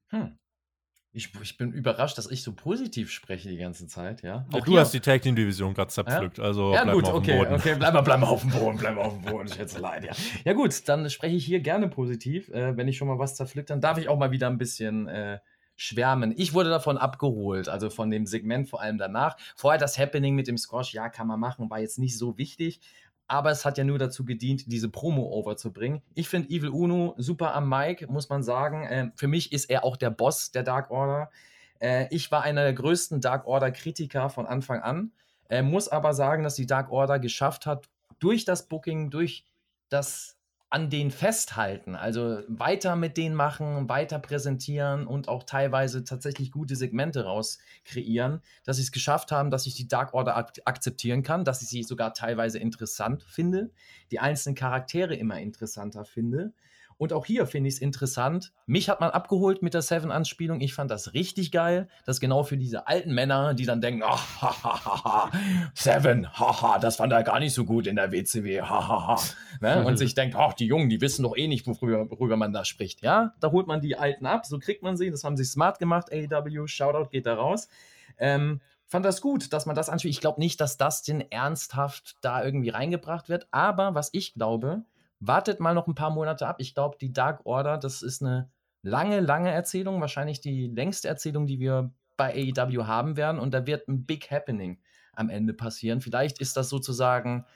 Hm. 0.09 0.39
Ich, 1.15 1.31
ich, 1.43 1.59
bin 1.59 1.73
überrascht, 1.73 2.17
dass 2.17 2.31
ich 2.31 2.43
so 2.43 2.53
positiv 2.53 3.11
spreche 3.11 3.51
die 3.51 3.59
ganze 3.59 3.87
Zeit, 3.87 4.23
ja. 4.23 4.47
Auch 4.51 4.65
du 4.65 4.73
hier. 4.73 4.81
hast 4.81 4.95
die 4.95 5.01
Tag 5.01 5.21
Team 5.21 5.37
Division 5.37 5.75
gerade 5.75 5.91
zerpflückt, 5.91 6.39
ja? 6.39 6.45
also 6.45 6.73
ja, 6.73 6.85
bleib 6.85 6.95
gut, 6.95 7.05
mal 7.05 7.11
auf 7.11 7.17
okay, 7.17 7.33
dem 7.33 7.39
Boden. 7.39 7.55
okay, 7.55 7.75
bleib 7.79 7.93
mal, 7.93 8.01
bleib 8.01 8.21
mal 8.21 8.27
auf 8.29 8.41
dem 8.41 8.51
Boden, 8.51 8.79
bleib 8.79 8.95
mal 8.95 9.03
auf 9.03 9.13
dem 9.13 9.23
Boden, 9.31 9.49
schätze 9.49 9.79
leid, 9.79 10.05
ja. 10.05 10.13
Ja 10.45 10.55
gut, 10.55 10.89
dann 10.89 11.11
spreche 11.11 11.37
ich 11.37 11.45
hier 11.45 11.61
gerne 11.61 11.89
positiv. 11.89 12.49
Äh, 12.49 12.79
wenn 12.79 12.89
ich 12.89 12.97
schon 12.97 13.09
mal 13.09 13.19
was 13.19 13.35
zerpflückt, 13.35 13.69
dann 13.69 13.83
darf 13.83 13.99
ich 13.99 14.09
auch 14.09 14.19
mal 14.19 14.31
wieder 14.31 14.47
ein 14.47 14.57
bisschen 14.57 15.07
äh, 15.07 15.39
schwärmen. 15.77 16.33
Ich 16.37 16.55
wurde 16.55 16.71
davon 16.71 16.97
abgeholt, 16.97 17.69
also 17.69 17.91
von 17.91 18.11
dem 18.11 18.25
Segment 18.25 18.69
vor 18.69 18.81
allem 18.81 18.99
danach. 18.99 19.37
Vorher 19.57 19.79
das 19.79 19.99
Happening 19.99 20.35
mit 20.35 20.47
dem 20.47 20.57
Squash, 20.57 20.95
ja, 20.95 21.09
kann 21.09 21.27
man 21.27 21.41
machen, 21.41 21.69
war 21.71 21.81
jetzt 21.81 21.99
nicht 21.99 22.17
so 22.17 22.39
wichtig, 22.39 22.81
aber 23.33 23.51
es 23.51 23.65
hat 23.65 23.79
ja 23.79 23.85
nur 23.85 23.99
dazu 23.99 24.27
gedient, 24.27 24.71
diese 24.71 24.91
Promo 24.91 25.23
overzubringen. 25.23 26.03
Ich 26.15 26.29
finde 26.29 26.51
Evil 26.51 26.69
Uno 26.69 27.15
super 27.17 27.55
am 27.55 27.67
Mic, 27.67 28.07
muss 28.11 28.29
man 28.29 28.43
sagen. 28.43 28.85
Äh, 28.85 29.11
für 29.17 29.27
mich 29.27 29.55
ist 29.55 29.71
er 29.71 29.85
auch 29.85 29.97
der 29.97 30.11
Boss 30.11 30.51
der 30.51 30.63
Dark 30.63 30.91
Order. 30.91 31.31
Äh, 31.81 32.09
ich 32.11 32.31
war 32.31 32.43
einer 32.43 32.63
der 32.63 32.75
größten 32.75 33.23
Dark 33.23 33.47
Order-Kritiker 33.47 34.29
von 34.29 34.45
Anfang 34.45 34.83
an, 34.83 35.13
äh, 35.49 35.63
muss 35.63 35.89
aber 35.89 36.13
sagen, 36.13 36.43
dass 36.43 36.57
die 36.57 36.67
Dark 36.67 36.93
Order 36.93 37.19
geschafft 37.19 37.65
hat, 37.65 37.89
durch 38.19 38.45
das 38.45 38.69
Booking, 38.69 39.09
durch 39.09 39.47
das 39.89 40.37
an 40.73 40.89
denen 40.89 41.11
festhalten, 41.11 41.95
also 41.95 42.41
weiter 42.49 42.97
mit 42.97 43.19
denen 43.19 43.35
machen, 43.35 43.91
weiter 43.91 44.19
präsentieren 44.19 45.07
und 45.07 45.29
auch 45.29 45.43
teilweise 45.43 46.03
tatsächlich 46.03 46.51
gute 46.51 46.77
Segmente 46.77 47.25
raus 47.25 47.59
kreieren, 47.85 48.41
dass 48.65 48.79
sie 48.79 48.83
es 48.83 48.91
geschafft 48.91 49.33
haben, 49.33 49.51
dass 49.51 49.67
ich 49.67 49.75
die 49.75 49.87
Dark 49.87 50.15
Order 50.15 50.35
ak 50.35 50.53
akzeptieren 50.65 51.23
kann, 51.23 51.45
dass 51.45 51.61
ich 51.61 51.69
sie 51.69 51.83
sogar 51.83 52.15
teilweise 52.15 52.59
interessant 52.59 53.23
finde, 53.23 53.71
die 54.11 54.19
einzelnen 54.19 54.55
Charaktere 54.55 55.15
immer 55.15 55.39
interessanter 55.39 56.07
finde 56.07 56.55
und 57.03 57.13
auch 57.13 57.27
hier 57.27 57.49
finde 57.49 57.67
ich 57.67 57.75
es 57.75 57.81
interessant. 57.81 58.53
Mich 58.65 58.89
hat 58.89 59.01
man 59.01 59.11
abgeholt 59.11 59.61
mit 59.61 59.75
der 59.75 59.83
Seven-Anspielung. 59.83 60.61
Ich 60.61 60.73
fand 60.73 60.89
das 60.89 61.15
richtig 61.15 61.51
geil. 61.51 61.89
Das 62.07 62.19
ist 62.19 62.21
genau 62.21 62.45
für 62.45 62.57
diese 62.57 62.87
alten 62.87 63.13
Männer, 63.13 63.55
die 63.55 63.67
dann 63.67 63.81
denken, 63.81 64.05
ach, 64.05 64.41
ha, 64.41 64.63
ha, 64.63 65.05
ha, 65.05 65.31
Seven, 65.75 66.33
haha, 66.33 66.79
das 66.79 66.95
fand 66.95 67.13
er 67.13 67.25
gar 67.25 67.41
nicht 67.41 67.55
so 67.55 67.65
gut 67.65 67.89
in 67.89 67.97
der 67.97 68.13
WCW, 68.13 68.63
hahaha. 68.63 69.21
ne? 69.61 69.85
Und 69.85 69.97
sich 69.97 70.15
denkt, 70.15 70.37
ach, 70.37 70.53
die 70.53 70.67
Jungen, 70.67 70.91
die 70.91 71.01
wissen 71.01 71.25
doch 71.25 71.37
eh 71.37 71.49
nicht, 71.49 71.67
worüber, 71.67 72.09
worüber 72.09 72.37
man 72.37 72.53
da 72.53 72.65
spricht. 72.65 73.03
Ja, 73.03 73.35
da 73.41 73.51
holt 73.51 73.67
man 73.67 73.81
die 73.81 73.97
Alten 73.97 74.25
ab, 74.25 74.47
so 74.47 74.61
kriegt 74.61 74.85
man 74.85 74.97
sie. 74.97 75.11
Das 75.11 75.25
haben 75.25 75.37
sie 75.37 75.45
smart 75.45 75.81
gemacht, 75.81 76.13
AEW, 76.13 76.69
Shoutout 76.69 77.09
geht 77.11 77.27
da 77.27 77.35
raus. 77.35 77.67
Ähm, 78.17 78.61
fand 78.87 79.05
das 79.05 79.21
gut, 79.21 79.53
dass 79.53 79.67
man 79.67 79.75
das 79.75 79.89
anspielt. 79.89 80.15
Ich 80.15 80.21
glaube 80.21 80.39
nicht, 80.39 80.61
dass 80.61 80.77
das 80.77 81.03
denn 81.03 81.21
ernsthaft 81.33 82.15
da 82.21 82.45
irgendwie 82.45 82.69
reingebracht 82.69 83.29
wird. 83.29 83.49
Aber 83.51 83.97
was 83.97 84.11
ich 84.13 84.35
glaube, 84.35 84.85
wartet 85.27 85.61
mal 85.61 85.75
noch 85.75 85.87
ein 85.87 85.95
paar 85.95 86.11
Monate 86.11 86.47
ab. 86.47 86.57
Ich 86.59 86.75
glaube, 86.75 86.97
die 87.01 87.13
Dark 87.13 87.47
Order, 87.47 87.79
das 87.79 88.03
ist 88.03 88.23
eine 88.23 88.51
lange, 88.83 89.21
lange 89.21 89.51
Erzählung, 89.51 90.01
wahrscheinlich 90.01 90.41
die 90.41 90.67
längste 90.67 91.09
Erzählung, 91.09 91.47
die 91.47 91.61
wir 91.61 91.93
bei 92.17 92.35
AEW 92.35 92.87
haben 92.87 93.17
werden. 93.17 93.41
Und 93.41 93.55
da 93.55 93.67
wird 93.67 93.89
ein 93.89 94.05
Big 94.05 94.31
Happening 94.31 94.81
am 95.15 95.31
Ende 95.31 95.55
passieren. 95.55 96.01
Vielleicht 96.01 96.41
ist 96.41 96.57
das 96.57 96.69
sozusagen 96.69 97.47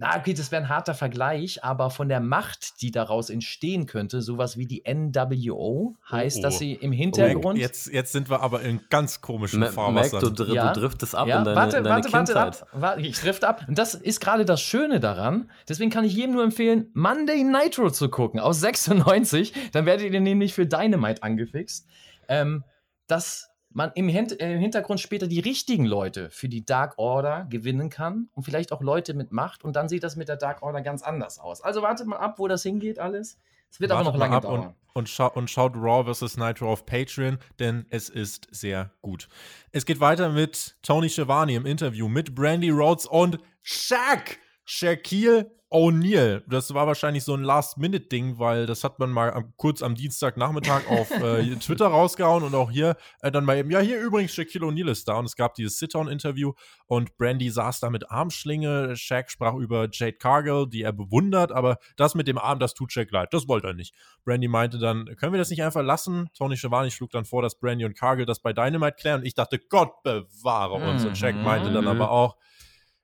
na, 0.00 0.16
okay, 0.16 0.32
das 0.32 0.50
wäre 0.50 0.62
ein 0.62 0.68
harter 0.70 0.94
Vergleich, 0.94 1.62
aber 1.62 1.90
von 1.90 2.08
der 2.08 2.20
Macht, 2.20 2.80
die 2.80 2.90
daraus 2.90 3.28
entstehen 3.28 3.84
könnte, 3.84 4.22
sowas 4.22 4.56
wie 4.56 4.64
die 4.64 4.82
NWO, 4.88 5.94
heißt, 6.10 6.38
oh, 6.38 6.42
dass 6.42 6.58
sie 6.58 6.72
im 6.72 6.90
Hintergrund. 6.90 7.58
Oh, 7.58 7.60
jetzt, 7.60 7.92
jetzt 7.92 8.12
sind 8.12 8.30
wir 8.30 8.40
aber 8.40 8.62
in 8.62 8.80
ganz 8.88 9.20
komischen 9.20 9.62
Fahrwassern. 9.62 10.22
Mac, 10.22 10.34
du, 10.34 10.44
dr 10.44 10.54
ja. 10.54 10.72
du 10.72 10.80
driftest 10.80 11.14
ab 11.14 11.28
ja, 11.28 11.40
in 11.40 11.44
deine, 11.44 11.56
warte, 11.56 11.76
in 11.76 11.84
deine 11.84 11.96
warte, 11.96 12.08
Kindheit. 12.08 12.64
Warte, 12.72 12.96
ab, 12.96 12.98
ich 12.98 13.20
drift 13.20 13.44
ab. 13.44 13.66
Und 13.68 13.76
das 13.76 13.94
ist 13.94 14.20
gerade 14.20 14.46
das 14.46 14.62
Schöne 14.62 15.00
daran. 15.00 15.50
Deswegen 15.68 15.90
kann 15.90 16.06
ich 16.06 16.14
jedem 16.14 16.32
nur 16.32 16.44
empfehlen, 16.44 16.88
Monday 16.94 17.44
Nitro 17.44 17.90
zu 17.90 18.08
gucken 18.08 18.40
aus 18.40 18.58
96. 18.60 19.52
Dann 19.72 19.84
werdet 19.84 20.10
ihr 20.10 20.20
nämlich 20.20 20.54
für 20.54 20.64
Dynamite 20.64 21.22
angefixt. 21.22 21.86
Ähm, 22.26 22.64
das 23.06 23.49
man 23.72 23.92
im, 23.94 24.08
Hin 24.08 24.28
äh, 24.38 24.54
im, 24.54 24.60
Hintergrund 24.60 25.00
später 25.00 25.26
die 25.26 25.40
richtigen 25.40 25.86
Leute 25.86 26.30
für 26.30 26.48
die 26.48 26.64
Dark 26.64 26.94
Order 26.98 27.46
gewinnen 27.50 27.90
kann 27.90 28.28
und 28.34 28.42
vielleicht 28.42 28.72
auch 28.72 28.80
Leute 28.80 29.14
mit 29.14 29.32
Macht 29.32 29.64
und 29.64 29.76
dann 29.76 29.88
sieht 29.88 30.02
das 30.02 30.16
mit 30.16 30.28
der 30.28 30.36
Dark 30.36 30.62
Order 30.62 30.82
ganz 30.82 31.02
anders 31.02 31.38
aus. 31.38 31.60
Also 31.60 31.82
wartet 31.82 32.06
mal 32.06 32.16
ab, 32.16 32.38
wo 32.38 32.48
das 32.48 32.62
hingeht 32.62 32.98
alles. 32.98 33.38
Es 33.70 33.80
wird 33.80 33.90
wartet 33.90 34.08
aber 34.08 34.18
noch 34.18 34.20
lange 34.20 34.40
dauern. 34.40 34.60
Und, 34.60 34.74
und, 34.94 35.08
scha 35.08 35.26
und, 35.26 35.48
schaut 35.48 35.76
Raw 35.76 36.12
vs. 36.12 36.36
Nitro 36.36 36.72
auf 36.72 36.84
Patreon, 36.84 37.38
denn 37.60 37.86
es 37.90 38.08
ist 38.08 38.48
sehr 38.50 38.90
gut. 39.00 39.28
Es 39.70 39.86
geht 39.86 40.00
weiter 40.00 40.30
mit 40.30 40.76
Tony 40.82 41.08
Schiavone 41.08 41.54
im 41.54 41.66
Interview 41.66 42.08
mit 42.08 42.34
Brandy 42.34 42.70
Rhodes 42.70 43.06
und 43.06 43.38
Shaq. 43.62 44.38
Shaquille 44.64 45.50
O'Neal. 45.70 46.42
Das 46.48 46.74
war 46.74 46.86
wahrscheinlich 46.86 47.22
so 47.22 47.34
ein 47.34 47.44
Last-Minute-Ding, 47.44 48.38
weil 48.38 48.66
das 48.66 48.82
hat 48.82 48.98
man 48.98 49.10
mal 49.10 49.44
kurz 49.56 49.82
am 49.82 49.94
Dienstagnachmittag 49.94 50.88
auf 50.88 51.10
äh, 51.12 51.54
Twitter 51.60 51.86
rausgehauen 51.86 52.42
und 52.42 52.54
auch 52.56 52.70
hier 52.70 52.96
äh, 53.22 53.30
dann 53.30 53.44
mal 53.44 53.56
eben, 53.56 53.70
ja, 53.70 53.78
hier 53.78 54.00
übrigens 54.00 54.34
Shaquille 54.34 54.66
O'Neal 54.66 54.90
ist 54.90 55.06
da 55.06 55.14
und 55.14 55.26
es 55.26 55.36
gab 55.36 55.54
dieses 55.54 55.78
Sit-Down-Interview 55.78 56.52
und 56.86 57.16
Brandy 57.16 57.50
saß 57.50 57.80
da 57.80 57.90
mit 57.90 58.10
Armschlinge. 58.10 58.96
Shaq 58.96 59.30
sprach 59.30 59.54
über 59.54 59.88
Jade 59.92 60.14
Cargill, 60.14 60.66
die 60.68 60.82
er 60.82 60.92
bewundert, 60.92 61.52
aber 61.52 61.78
das 61.96 62.16
mit 62.16 62.26
dem 62.26 62.38
Arm, 62.38 62.58
das 62.58 62.74
tut 62.74 62.92
Shaq 62.92 63.12
leid. 63.12 63.32
Das 63.32 63.46
wollte 63.46 63.68
er 63.68 63.74
nicht. 63.74 63.94
Brandy 64.24 64.48
meinte 64.48 64.78
dann, 64.78 65.04
können 65.16 65.32
wir 65.32 65.38
das 65.38 65.50
nicht 65.50 65.62
einfach 65.62 65.82
lassen? 65.82 66.30
Tony 66.34 66.56
Schiavone 66.56 66.90
schlug 66.90 67.10
dann 67.10 67.24
vor, 67.24 67.42
dass 67.42 67.58
Brandy 67.58 67.84
und 67.84 67.96
Cargill 67.96 68.26
das 68.26 68.40
bei 68.40 68.52
Dynamite 68.52 68.96
klären 68.96 69.20
und 69.20 69.26
ich 69.26 69.34
dachte, 69.34 69.60
Gott 69.60 70.02
bewahre 70.02 70.74
uns. 70.74 71.04
Und 71.04 71.16
Shaq 71.16 71.36
meinte 71.36 71.72
dann 71.72 71.84
mhm. 71.84 71.90
aber 71.90 72.10
auch, 72.10 72.36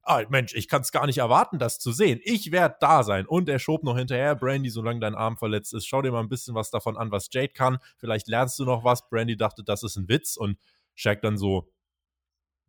ah, 0.06 0.22
Mensch, 0.28 0.54
ich 0.54 0.68
kann 0.68 0.82
es 0.82 0.92
gar 0.92 1.06
nicht 1.06 1.18
erwarten, 1.18 1.58
das 1.58 1.78
zu 1.78 1.92
sehen. 1.92 2.20
Ich 2.22 2.52
werde 2.52 2.76
da 2.80 3.02
sein. 3.02 3.26
Und 3.26 3.48
er 3.48 3.58
schob 3.58 3.82
noch 3.82 3.96
hinterher, 3.96 4.34
Brandy, 4.36 4.70
solange 4.70 5.00
dein 5.00 5.14
Arm 5.14 5.36
verletzt 5.36 5.74
ist, 5.74 5.86
schau 5.86 6.00
dir 6.00 6.12
mal 6.12 6.20
ein 6.20 6.28
bisschen 6.28 6.54
was 6.54 6.70
davon 6.70 6.96
an, 6.96 7.10
was 7.10 7.28
Jade 7.30 7.52
kann. 7.52 7.78
Vielleicht 7.98 8.28
lernst 8.28 8.58
du 8.58 8.64
noch 8.64 8.84
was. 8.84 9.08
Brandy 9.08 9.36
dachte, 9.36 9.64
das 9.64 9.82
ist 9.82 9.96
ein 9.96 10.08
Witz. 10.08 10.36
Und 10.36 10.58
Shaq 10.94 11.20
dann 11.22 11.36
so, 11.36 11.68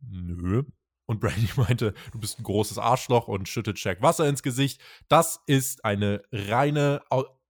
nö. 0.00 0.64
Und 1.06 1.20
Brandy 1.20 1.48
meinte, 1.56 1.94
du 2.12 2.18
bist 2.18 2.38
ein 2.38 2.44
großes 2.44 2.78
Arschloch 2.78 3.28
und 3.28 3.48
schüttet 3.48 3.78
Shaq 3.78 4.02
Wasser 4.02 4.28
ins 4.28 4.42
Gesicht. 4.42 4.80
Das 5.08 5.40
ist 5.46 5.84
eine 5.84 6.22
reine, 6.32 7.02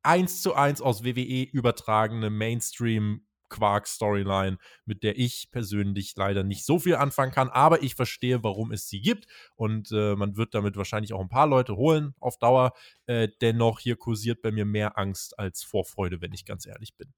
eins 0.03 0.43
zu 0.43 0.55
eins 0.55 0.81
aus 0.81 1.05
WWE 1.05 1.45
übertragene 1.45 2.31
Mainstream 2.31 3.27
Quark-Storyline, 3.49 4.59
mit 4.85 5.03
der 5.03 5.19
ich 5.19 5.51
persönlich 5.51 6.15
leider 6.17 6.45
nicht 6.45 6.65
so 6.65 6.79
viel 6.79 6.97
anfangen 6.97 7.33
kann, 7.33 7.49
aber 7.49 7.83
ich 7.83 7.95
verstehe, 7.95 8.43
warum 8.43 8.73
es 8.73 8.89
sie 8.89 9.01
gibt 9.01 9.27
und 9.57 9.91
äh, 9.93 10.17
man 10.17 10.37
wird 10.37 10.55
damit 10.55 10.77
wahrscheinlich 10.77 11.13
auch 11.13 11.21
ein 11.21 11.29
paar 11.29 11.47
Leute 11.47 11.77
holen 11.77 12.15
auf 12.21 12.39
Dauer. 12.39 12.73
Äh, 13.07 13.29
dennoch, 13.41 13.81
hier 13.81 13.97
kursiert 13.97 14.43
bei 14.43 14.53
mir 14.53 14.65
mehr 14.65 14.99
Angst 14.99 15.39
als 15.39 15.63
Vorfreude, 15.63 16.21
wenn 16.21 16.33
ich 16.33 16.45
ganz 16.45 16.67
ehrlich 16.67 16.97
bin. 16.97 17.13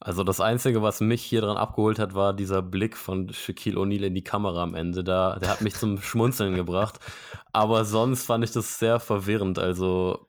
Also 0.00 0.22
das 0.24 0.40
Einzige, 0.40 0.82
was 0.82 1.00
mich 1.00 1.22
hier 1.22 1.40
dran 1.40 1.56
abgeholt 1.56 1.98
hat, 1.98 2.14
war 2.14 2.32
dieser 2.34 2.62
Blick 2.62 2.96
von 2.96 3.32
Shaquille 3.32 3.78
O'Neal 3.78 4.04
in 4.04 4.14
die 4.14 4.24
Kamera 4.24 4.62
am 4.62 4.74
Ende. 4.74 5.02
Da, 5.02 5.38
der 5.38 5.50
hat 5.50 5.62
mich 5.62 5.74
zum 5.74 6.00
Schmunzeln 6.00 6.54
gebracht. 6.54 7.00
Aber 7.52 7.84
sonst 7.84 8.24
fand 8.24 8.44
ich 8.44 8.52
das 8.52 8.78
sehr 8.78 9.00
verwirrend. 9.00 9.58
Also 9.58 10.28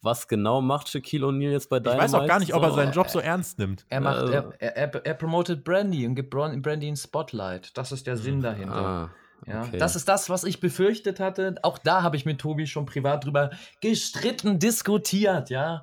was 0.00 0.28
genau 0.28 0.60
macht 0.60 0.88
Shaquille 0.88 1.26
O'Neal 1.26 1.50
jetzt 1.50 1.68
bei 1.68 1.80
Dynamite? 1.80 2.06
Ich 2.06 2.12
weiß 2.12 2.14
auch 2.14 2.26
gar 2.26 2.38
nicht, 2.38 2.54
ob 2.54 2.62
er 2.62 2.72
seinen 2.72 2.92
Job 2.92 3.08
so 3.08 3.18
ernst 3.18 3.58
nimmt. 3.58 3.84
Er 3.88 4.00
macht, 4.00 4.18
also. 4.18 4.32
er, 4.32 4.76
er, 4.76 5.06
er, 5.06 5.14
promotet 5.14 5.64
Brandy 5.64 6.06
und 6.06 6.14
gibt 6.14 6.30
Brandy 6.30 6.88
ein 6.88 6.96
Spotlight. 6.96 7.76
Das 7.76 7.92
ist 7.92 8.06
der 8.06 8.16
Sinn 8.16 8.40
dahinter. 8.40 8.74
Ah, 8.74 9.10
ja, 9.46 9.62
okay. 9.62 9.78
Das 9.78 9.96
ist 9.96 10.08
das, 10.08 10.30
was 10.30 10.44
ich 10.44 10.60
befürchtet 10.60 11.20
hatte. 11.20 11.56
Auch 11.62 11.78
da 11.78 12.02
habe 12.02 12.16
ich 12.16 12.24
mit 12.24 12.40
Tobi 12.40 12.66
schon 12.66 12.86
privat 12.86 13.24
drüber 13.24 13.50
gestritten, 13.80 14.58
diskutiert, 14.58 15.50
ja. 15.50 15.82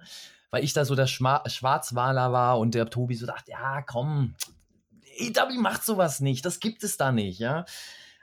Weil 0.50 0.64
ich 0.64 0.74
da 0.74 0.86
so 0.86 0.96
der 0.96 1.08
Schma 1.08 1.44
Schwarzwaler 1.48 2.32
war 2.32 2.60
und 2.60 2.76
der 2.76 2.90
Tobi 2.90 3.16
so 3.16 3.26
dachte, 3.26 3.52
ja, 3.52 3.82
komm, 3.82 4.36
EW 5.18 5.58
macht 5.60 5.84
sowas 5.84 6.20
nicht, 6.20 6.46
das 6.46 6.60
gibt 6.60 6.84
es 6.84 6.98
da 6.98 7.12
nicht, 7.12 7.40
ja. 7.40 7.66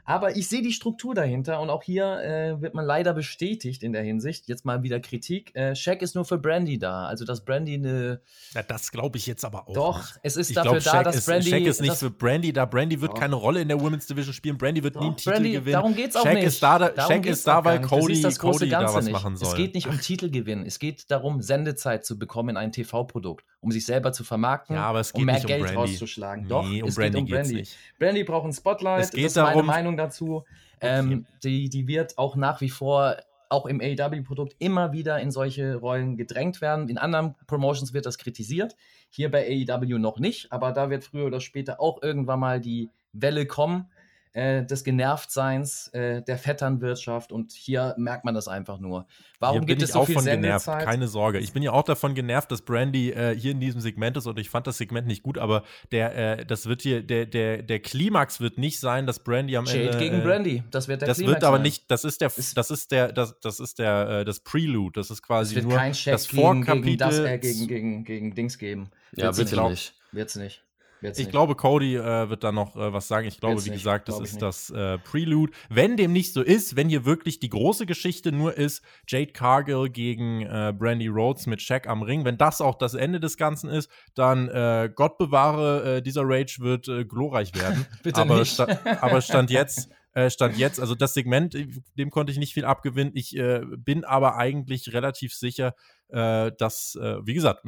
Aber 0.04 0.36
ich 0.36 0.48
sehe 0.48 0.62
die 0.62 0.72
Struktur 0.72 1.14
dahinter 1.14 1.60
und 1.60 1.70
auch 1.70 1.82
hier 1.82 2.20
äh, 2.22 2.60
wird 2.60 2.74
man 2.74 2.84
leider 2.84 3.14
bestätigt 3.14 3.82
in 3.82 3.92
der 3.92 4.02
Hinsicht. 4.02 4.48
Jetzt 4.48 4.64
mal 4.64 4.82
wieder 4.82 5.00
Kritik. 5.00 5.54
Äh, 5.54 5.74
Shaq 5.74 6.02
ist 6.02 6.14
nur 6.14 6.24
für 6.24 6.38
Brandy 6.38 6.78
da. 6.78 7.06
Also, 7.06 7.24
dass 7.24 7.44
Brandy 7.44 7.74
eine. 7.74 8.20
Ja, 8.54 8.62
das 8.62 8.90
glaube 8.90 9.18
ich 9.18 9.26
jetzt 9.26 9.44
aber 9.44 9.68
auch. 9.68 9.72
Doch, 9.72 9.98
nicht. 9.98 10.20
es 10.22 10.36
ist 10.36 10.50
ich 10.50 10.56
dafür 10.56 10.78
glaub, 10.78 10.94
da, 10.94 11.02
dass 11.04 11.16
ist, 11.16 11.26
Brandy. 11.26 11.50
Shaq 11.50 11.62
ist 11.62 11.80
nicht 11.80 11.96
für 11.96 12.10
Brandy 12.10 12.52
da. 12.52 12.64
Brandy 12.64 13.00
wird 13.00 13.12
doch. 13.12 13.18
keine 13.18 13.34
Rolle 13.34 13.60
in 13.60 13.68
der 13.68 13.80
Women's 13.80 14.06
Division 14.06 14.32
spielen. 14.32 14.58
Brandy 14.58 14.82
wird 14.82 14.96
Doch, 14.96 15.00
nie 15.00 15.06
einen 15.08 15.16
Titel 15.16 15.30
Brandy, 15.30 15.52
gewinnen. 15.52 15.72
Darum 15.72 15.94
geht 15.94 16.10
es 16.10 16.16
auch 16.16 16.22
Shaq 16.22 16.34
nicht. 16.34 16.44
Ist 16.44 16.62
da, 16.62 16.78
da, 16.78 17.06
Shaq 17.06 17.26
ist 17.26 17.46
da, 17.46 17.64
weil 17.64 17.80
Cody, 17.80 18.22
Cody 18.38 18.68
da 18.68 18.94
was 18.94 19.04
nicht. 19.04 19.12
machen 19.12 19.36
soll. 19.36 19.48
Es 19.48 19.54
geht 19.54 19.74
nicht 19.74 19.86
um 19.86 20.00
Titelgewinn. 20.00 20.64
Es 20.64 20.78
geht 20.78 21.10
darum, 21.10 21.42
Sendezeit 21.42 22.04
zu 22.04 22.18
bekommen 22.18 22.50
in 22.50 22.56
ein 22.56 22.72
TV-Produkt, 22.72 23.44
um 23.60 23.70
sich 23.70 23.84
selber 23.86 24.12
zu 24.12 24.24
vermarkten, 24.24 24.76
ja, 24.76 24.82
aber 24.84 25.00
es 25.00 25.12
geht 25.12 25.20
um 25.20 25.26
mehr 25.26 25.34
nicht 25.36 25.44
um 25.44 25.48
Geld 25.48 25.62
Brandy. 25.62 25.76
rauszuschlagen. 25.76 26.44
Nee, 26.44 26.48
Doch, 26.48 26.64
um 26.64 26.88
es 26.88 26.94
Brandy 26.94 27.18
geht 27.18 27.20
um 27.22 27.26
Brandy. 27.28 27.54
Nicht. 27.54 27.76
Brandy 27.98 28.24
braucht 28.24 28.46
ein 28.46 28.52
Spotlight. 28.52 29.04
Es 29.04 29.10
geht 29.10 29.24
das 29.24 29.30
ist 29.32 29.36
darum, 29.36 29.66
meine 29.66 29.80
Meinung 29.80 29.89
dazu. 29.96 30.44
Ähm, 30.80 31.26
die, 31.42 31.68
die 31.68 31.86
wird 31.86 32.18
auch 32.18 32.36
nach 32.36 32.60
wie 32.60 32.70
vor 32.70 33.16
auch 33.50 33.66
im 33.66 33.80
AEW-Produkt 33.80 34.54
immer 34.58 34.92
wieder 34.92 35.18
in 35.20 35.30
solche 35.30 35.74
Rollen 35.74 36.16
gedrängt 36.16 36.60
werden. 36.60 36.88
In 36.88 36.98
anderen 36.98 37.34
Promotions 37.46 37.92
wird 37.92 38.06
das 38.06 38.16
kritisiert. 38.16 38.76
Hier 39.10 39.30
bei 39.30 39.66
AEW 39.68 39.98
noch 39.98 40.18
nicht, 40.18 40.52
aber 40.52 40.72
da 40.72 40.88
wird 40.88 41.04
früher 41.04 41.26
oder 41.26 41.40
später 41.40 41.80
auch 41.80 42.00
irgendwann 42.00 42.38
mal 42.38 42.60
die 42.60 42.90
Welle 43.12 43.46
kommen, 43.46 43.90
äh, 44.32 44.64
des 44.64 44.84
Genervtseins, 44.84 45.88
äh, 45.88 46.22
der 46.22 46.38
Vetternwirtschaft 46.38 47.32
und 47.32 47.52
hier 47.52 47.94
merkt 47.98 48.24
man 48.24 48.34
das 48.34 48.46
einfach 48.48 48.78
nur. 48.78 49.06
Warum 49.40 49.66
gibt 49.66 49.82
es 49.82 49.92
so 49.92 50.04
viel 50.04 50.22
genervt, 50.22 50.66
keine 50.66 51.08
Sorge. 51.08 51.38
Ich 51.38 51.52
bin 51.52 51.62
ja 51.62 51.72
auch 51.72 51.82
davon 51.82 52.14
genervt, 52.14 52.52
dass 52.52 52.62
Brandy 52.62 53.10
äh, 53.10 53.34
hier 53.34 53.52
in 53.52 53.60
diesem 53.60 53.80
Segment 53.80 54.16
ist 54.16 54.26
und 54.26 54.38
ich 54.38 54.50
fand 54.50 54.66
das 54.66 54.78
Segment 54.78 55.06
nicht 55.06 55.22
gut, 55.22 55.38
aber 55.38 55.64
der, 55.90 56.38
äh, 56.40 56.46
das 56.46 56.66
wird 56.66 56.82
hier, 56.82 57.02
der, 57.02 57.26
der, 57.26 57.62
der 57.62 57.80
Klimax 57.80 58.40
wird 58.40 58.58
nicht 58.58 58.78
sein, 58.78 59.06
dass 59.06 59.18
Brandy 59.18 59.56
am 59.56 59.64
Jade 59.64 59.86
Ende. 59.86 59.98
gegen 59.98 60.20
äh, 60.20 60.24
Brandy, 60.24 60.62
das 60.70 60.86
wird 60.86 61.00
der 61.00 61.08
das 61.08 61.16
Klimax. 61.16 61.34
Das 61.34 61.42
wird 61.42 61.48
aber 61.48 61.56
sein. 61.56 61.62
nicht, 61.62 61.90
das 61.90 62.04
ist 62.04 62.20
der, 62.20 62.28
das 62.28 62.70
ist 62.70 62.92
der, 62.92 63.12
das, 63.12 63.40
das 63.40 63.60
ist 63.60 63.78
der, 63.78 64.08
äh, 64.20 64.24
das 64.24 64.40
Prelude, 64.40 65.00
das 65.00 65.10
ist 65.10 65.22
quasi 65.22 65.52
es 65.52 65.56
wird 65.56 65.68
nur 65.68 65.76
kein 65.76 65.94
das 66.04 66.26
Vorkapitel. 66.26 66.82
Gegen, 66.82 66.98
das, 66.98 67.18
äh, 67.18 67.38
gegen, 67.38 67.66
gegen, 67.66 68.04
gegen 68.04 68.34
Dings 68.34 68.58
geben. 68.58 68.90
Ja, 69.16 69.24
Wird's 69.24 69.38
bitte 69.38 69.60
nicht. 69.62 69.70
nicht. 69.70 69.94
Wird's 70.12 70.36
nicht. 70.36 70.62
Ich 71.02 71.18
nicht. 71.18 71.30
glaube, 71.30 71.54
Cody 71.54 71.96
äh, 71.96 72.28
wird 72.28 72.44
da 72.44 72.52
noch 72.52 72.76
äh, 72.76 72.92
was 72.92 73.08
sagen. 73.08 73.26
Ich 73.26 73.40
glaube, 73.40 73.64
wie 73.64 73.70
nicht. 73.70 73.78
gesagt, 73.78 74.08
das 74.08 74.20
ist 74.20 74.34
nicht. 74.34 74.42
das 74.42 74.70
äh, 74.70 74.98
Prelude. 74.98 75.52
Wenn 75.68 75.96
dem 75.96 76.12
nicht 76.12 76.34
so 76.34 76.42
ist, 76.42 76.76
wenn 76.76 76.88
hier 76.88 77.04
wirklich 77.04 77.40
die 77.40 77.48
große 77.48 77.86
Geschichte 77.86 78.32
nur 78.32 78.56
ist, 78.56 78.82
Jade 79.08 79.32
Cargill 79.32 79.88
gegen 79.88 80.42
äh, 80.42 80.74
Brandy 80.76 81.08
Rhodes 81.08 81.46
mit 81.46 81.62
Shaq 81.62 81.86
am 81.86 82.02
Ring, 82.02 82.24
wenn 82.24 82.36
das 82.36 82.60
auch 82.60 82.76
das 82.76 82.94
Ende 82.94 83.18
des 83.18 83.36
Ganzen 83.36 83.70
ist, 83.70 83.90
dann 84.14 84.48
äh, 84.48 84.90
Gott 84.94 85.16
bewahre, 85.16 85.96
äh, 85.96 86.02
dieser 86.02 86.22
Rage 86.24 86.58
wird 86.60 86.86
glorreich 87.08 87.54
werden. 87.54 87.86
Bitte 88.02 88.20
aber, 88.20 88.38
nicht. 88.38 88.52
Sta 88.52 88.78
aber 89.00 89.20
Stand 89.22 89.50
jetzt 89.50 89.90
Stand 90.26 90.58
jetzt, 90.58 90.80
also 90.80 90.96
das 90.96 91.14
Segment, 91.14 91.56
dem 91.96 92.10
konnte 92.10 92.32
ich 92.32 92.38
nicht 92.38 92.52
viel 92.52 92.64
abgewinnen. 92.64 93.12
Ich 93.14 93.40
bin 93.76 94.04
aber 94.04 94.36
eigentlich 94.36 94.92
relativ 94.92 95.32
sicher, 95.32 95.76
dass, 96.08 96.98
wie 96.98 97.32
gesagt, 97.32 97.64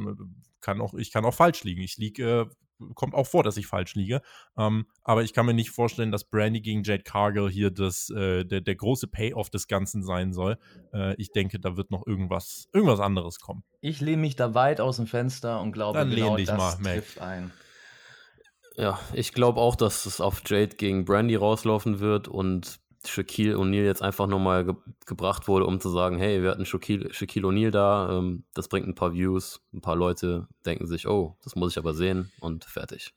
kann 0.59 0.81
auch, 0.81 0.93
ich 0.93 1.13
kann 1.13 1.23
auch 1.23 1.33
falsch 1.33 1.63
liegen. 1.63 1.81
Ich 1.81 1.95
liege 1.95 2.49
kommt 2.95 3.13
auch 3.13 3.27
vor, 3.27 3.43
dass 3.43 3.57
ich 3.57 3.67
falsch 3.67 3.95
liege. 3.95 4.21
Ähm, 4.57 4.85
aber 5.03 5.23
ich 5.23 5.33
kann 5.33 5.45
mir 5.45 5.53
nicht 5.53 5.71
vorstellen, 5.71 6.11
dass 6.11 6.23
Brandy 6.23 6.61
gegen 6.61 6.83
Jade 6.83 7.03
Cargill 7.03 7.49
hier 7.49 7.71
das, 7.71 8.09
äh, 8.09 8.45
der, 8.45 8.61
der 8.61 8.75
große 8.75 9.07
Payoff 9.07 9.49
des 9.49 9.67
Ganzen 9.67 10.03
sein 10.03 10.33
soll. 10.33 10.57
Äh, 10.93 11.15
ich 11.15 11.31
denke, 11.31 11.59
da 11.59 11.77
wird 11.77 11.91
noch 11.91 12.05
irgendwas, 12.05 12.67
irgendwas 12.73 12.99
anderes 12.99 13.39
kommen. 13.39 13.63
Ich 13.81 14.01
lehne 14.01 14.21
mich 14.21 14.35
da 14.35 14.53
weit 14.53 14.81
aus 14.81 14.97
dem 14.97 15.07
Fenster 15.07 15.61
und 15.61 15.71
glaube, 15.71 15.99
Dann 15.99 16.09
genau 16.09 16.37
dich 16.37 16.47
das 16.47 16.57
mal, 16.57 16.93
trifft 16.93 17.19
Mac. 17.19 17.27
ein. 17.27 17.51
Ja, 18.75 18.99
ich 19.13 19.33
glaube 19.33 19.59
auch, 19.59 19.75
dass 19.75 20.05
es 20.05 20.19
auf 20.19 20.41
Jade 20.45 20.75
gegen 20.75 21.05
Brandy 21.05 21.35
rauslaufen 21.35 21.99
wird 21.99 22.27
und 22.27 22.79
Shaquille 23.05 23.57
O'Neal 23.57 23.85
jetzt 23.85 24.01
einfach 24.01 24.27
nochmal 24.27 24.65
ge 24.65 24.75
gebracht 25.05 25.47
wurde, 25.47 25.65
um 25.65 25.79
zu 25.79 25.89
sagen, 25.89 26.17
hey, 26.17 26.41
wir 26.41 26.51
hatten 26.51 26.65
Shaquille, 26.65 27.13
Shaquille 27.13 27.47
O'Neal 27.47 27.71
da, 27.71 28.17
ähm, 28.17 28.45
das 28.53 28.67
bringt 28.67 28.87
ein 28.87 28.95
paar 28.95 29.13
Views, 29.13 29.61
ein 29.73 29.81
paar 29.81 29.95
Leute 29.95 30.47
denken 30.65 30.87
sich, 30.87 31.07
oh, 31.07 31.37
das 31.43 31.55
muss 31.55 31.71
ich 31.73 31.77
aber 31.77 31.93
sehen 31.93 32.31
und 32.39 32.65
fertig. 32.65 33.13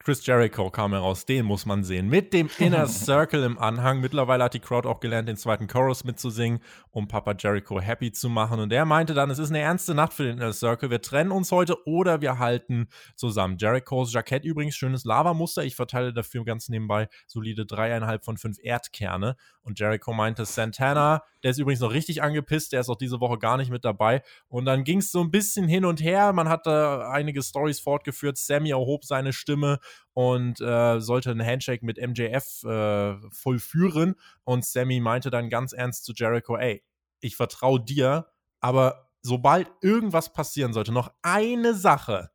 Chris 0.00 0.24
Jericho 0.24 0.70
kam 0.70 0.92
heraus, 0.92 1.26
den 1.26 1.44
muss 1.44 1.66
man 1.66 1.82
sehen. 1.82 2.08
Mit 2.08 2.32
dem 2.32 2.48
Inner 2.58 2.86
Circle 2.86 3.42
im 3.42 3.58
Anhang. 3.58 4.00
Mittlerweile 4.00 4.44
hat 4.44 4.54
die 4.54 4.60
Crowd 4.60 4.88
auch 4.88 5.00
gelernt, 5.00 5.28
den 5.28 5.36
zweiten 5.36 5.66
Chorus 5.66 6.04
mitzusingen, 6.04 6.60
um 6.90 7.08
Papa 7.08 7.34
Jericho 7.38 7.80
happy 7.80 8.12
zu 8.12 8.28
machen. 8.28 8.60
Und 8.60 8.72
er 8.72 8.84
meinte 8.84 9.12
dann, 9.12 9.30
es 9.30 9.38
ist 9.38 9.50
eine 9.50 9.58
ernste 9.60 9.94
Nacht 9.94 10.12
für 10.12 10.24
den 10.24 10.38
Inner 10.38 10.52
Circle. 10.52 10.90
Wir 10.90 11.02
trennen 11.02 11.32
uns 11.32 11.52
heute 11.52 11.76
oder 11.86 12.20
wir 12.20 12.38
halten 12.38 12.88
zusammen. 13.16 13.56
Jerichos 13.58 14.12
Jackett 14.12 14.44
übrigens, 14.44 14.76
schönes 14.76 15.04
Lavamuster. 15.04 15.64
Ich 15.64 15.74
verteile 15.74 16.12
dafür 16.12 16.44
ganz 16.44 16.68
nebenbei 16.68 17.08
solide 17.26 17.66
dreieinhalb 17.66 18.24
von 18.24 18.36
fünf 18.36 18.58
Erdkerne. 18.62 19.36
Und 19.62 19.78
Jericho 19.78 20.14
meinte, 20.14 20.46
Santana, 20.46 21.22
der 21.42 21.50
ist 21.50 21.58
übrigens 21.58 21.80
noch 21.80 21.92
richtig 21.92 22.22
angepisst, 22.22 22.72
der 22.72 22.80
ist 22.80 22.88
auch 22.88 22.96
diese 22.96 23.20
Woche 23.20 23.36
gar 23.38 23.58
nicht 23.58 23.70
mit 23.70 23.84
dabei. 23.84 24.22
Und 24.48 24.64
dann 24.64 24.82
ging 24.82 24.98
es 25.00 25.12
so 25.12 25.20
ein 25.20 25.30
bisschen 25.30 25.68
hin 25.68 25.84
und 25.84 26.00
her. 26.00 26.32
Man 26.32 26.48
hat 26.48 26.66
da 26.66 27.10
einige 27.10 27.42
Stories 27.42 27.78
fortgeführt. 27.78 28.38
Sammy 28.38 28.70
erhob 28.70 29.04
seine 29.04 29.34
Stimme 29.34 29.78
und 30.12 30.60
äh, 30.60 31.00
sollte 31.00 31.30
einen 31.30 31.44
Handshake 31.44 31.84
mit 31.84 31.98
MJF 31.98 32.64
äh, 32.64 33.16
vollführen. 33.30 34.14
Und 34.44 34.64
Sammy 34.64 35.00
meinte 35.00 35.30
dann 35.30 35.48
ganz 35.48 35.72
ernst 35.72 36.04
zu 36.04 36.12
Jericho: 36.14 36.56
Ey, 36.56 36.84
ich 37.20 37.36
vertraue 37.36 37.80
dir, 37.84 38.26
aber 38.60 39.08
sobald 39.22 39.70
irgendwas 39.82 40.32
passieren 40.32 40.72
sollte, 40.72 40.92
noch 40.92 41.12
eine 41.22 41.74
Sache, 41.74 42.30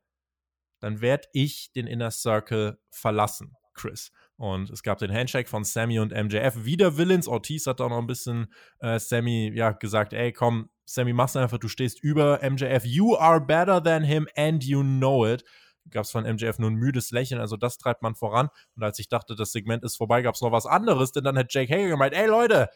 dann 0.80 1.00
werde 1.00 1.28
ich 1.32 1.72
den 1.72 1.86
Inner 1.86 2.10
Circle 2.10 2.78
verlassen, 2.90 3.56
Chris. 3.74 4.12
Und 4.36 4.70
es 4.70 4.82
gab 4.82 4.98
den 4.98 5.12
Handshake 5.12 5.48
von 5.48 5.64
Sammy 5.64 6.00
und 6.00 6.12
MJF. 6.12 6.64
Wieder 6.64 6.96
Villains. 6.96 7.28
Ortiz 7.28 7.66
hat 7.66 7.80
auch 7.80 7.88
noch 7.88 7.98
ein 7.98 8.06
bisschen 8.06 8.52
äh, 8.80 8.98
Sammy 8.98 9.52
ja, 9.54 9.72
gesagt: 9.72 10.12
Ey, 10.12 10.32
komm, 10.32 10.70
Sammy, 10.86 11.12
mach's 11.12 11.36
einfach, 11.36 11.58
du 11.58 11.68
stehst 11.68 12.02
über 12.02 12.40
MJF. 12.42 12.84
You 12.84 13.16
are 13.16 13.40
better 13.40 13.82
than 13.82 14.02
him 14.02 14.28
and 14.36 14.64
you 14.64 14.82
know 14.82 15.24
it. 15.26 15.44
Gab 15.90 16.04
es 16.04 16.10
von 16.10 16.24
MJF 16.24 16.58
nur 16.58 16.70
ein 16.70 16.76
müdes 16.76 17.10
Lächeln, 17.10 17.40
also 17.40 17.56
das 17.56 17.78
treibt 17.78 18.02
man 18.02 18.14
voran. 18.14 18.48
Und 18.74 18.82
als 18.82 18.98
ich 18.98 19.08
dachte, 19.08 19.36
das 19.36 19.52
Segment 19.52 19.84
ist 19.84 19.96
vorbei, 19.96 20.22
gab 20.22 20.34
es 20.34 20.40
noch 20.40 20.52
was 20.52 20.66
anderes, 20.66 21.12
denn 21.12 21.24
dann 21.24 21.38
hat 21.38 21.52
Jake 21.52 21.72
Hager 21.72 21.88
gemeint: 21.88 22.14
Ey 22.14 22.26
Leute, 22.26 22.68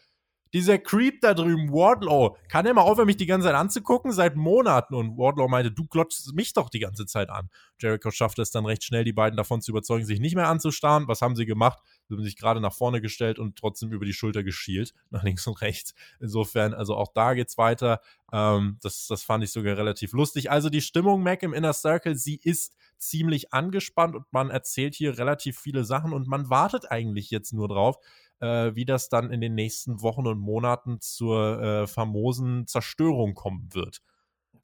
dieser 0.52 0.78
Creep 0.78 1.20
da 1.20 1.34
drüben, 1.34 1.70
Wardlow, 1.70 2.36
kann 2.48 2.66
er 2.66 2.74
mal 2.74 2.82
aufhören, 2.82 3.06
mich 3.06 3.16
die 3.16 3.26
ganze 3.26 3.48
Zeit 3.48 3.54
anzugucken? 3.54 4.12
Seit 4.12 4.36
Monaten. 4.36 4.94
Und 4.94 5.18
Wardlow 5.18 5.48
meinte, 5.48 5.70
du 5.70 5.86
glotzt 5.86 6.32
mich 6.34 6.52
doch 6.52 6.70
die 6.70 6.78
ganze 6.78 7.06
Zeit 7.06 7.28
an. 7.30 7.50
Jericho 7.78 8.10
schaffte 8.10 8.42
es 8.42 8.50
dann 8.50 8.64
recht 8.64 8.84
schnell, 8.84 9.04
die 9.04 9.12
beiden 9.12 9.36
davon 9.36 9.60
zu 9.60 9.72
überzeugen, 9.72 10.06
sich 10.06 10.20
nicht 10.20 10.34
mehr 10.34 10.48
anzustarren. 10.48 11.08
Was 11.08 11.20
haben 11.20 11.36
sie 11.36 11.46
gemacht? 11.46 11.78
Sie 12.08 12.14
haben 12.14 12.24
sich 12.24 12.36
gerade 12.36 12.60
nach 12.60 12.72
vorne 12.72 13.00
gestellt 13.00 13.38
und 13.38 13.56
trotzdem 13.56 13.92
über 13.92 14.06
die 14.06 14.14
Schulter 14.14 14.42
geschielt, 14.42 14.94
nach 15.10 15.22
links 15.22 15.46
und 15.46 15.60
rechts. 15.60 15.94
Insofern, 16.20 16.74
also 16.74 16.96
auch 16.96 17.12
da 17.12 17.34
geht's 17.34 17.58
weiter. 17.58 18.00
Ähm, 18.32 18.78
das, 18.82 19.06
das 19.08 19.22
fand 19.22 19.44
ich 19.44 19.52
sogar 19.52 19.76
relativ 19.76 20.12
lustig. 20.12 20.50
Also 20.50 20.70
die 20.70 20.80
Stimmung, 20.80 21.22
Mac, 21.22 21.42
im 21.42 21.52
Inner 21.52 21.72
Circle, 21.72 22.16
sie 22.16 22.40
ist 22.42 22.74
ziemlich 22.96 23.52
angespannt 23.52 24.16
und 24.16 24.24
man 24.32 24.50
erzählt 24.50 24.94
hier 24.94 25.18
relativ 25.18 25.58
viele 25.58 25.84
Sachen 25.84 26.12
und 26.12 26.26
man 26.26 26.50
wartet 26.50 26.90
eigentlich 26.90 27.30
jetzt 27.30 27.52
nur 27.52 27.68
drauf, 27.68 27.96
äh, 28.40 28.74
wie 28.74 28.84
das 28.84 29.08
dann 29.08 29.30
in 29.30 29.40
den 29.40 29.54
nächsten 29.54 30.02
Wochen 30.02 30.26
und 30.26 30.38
Monaten 30.38 31.00
zur 31.00 31.60
äh, 31.60 31.86
famosen 31.86 32.66
Zerstörung 32.66 33.34
kommen 33.34 33.68
wird. 33.72 34.02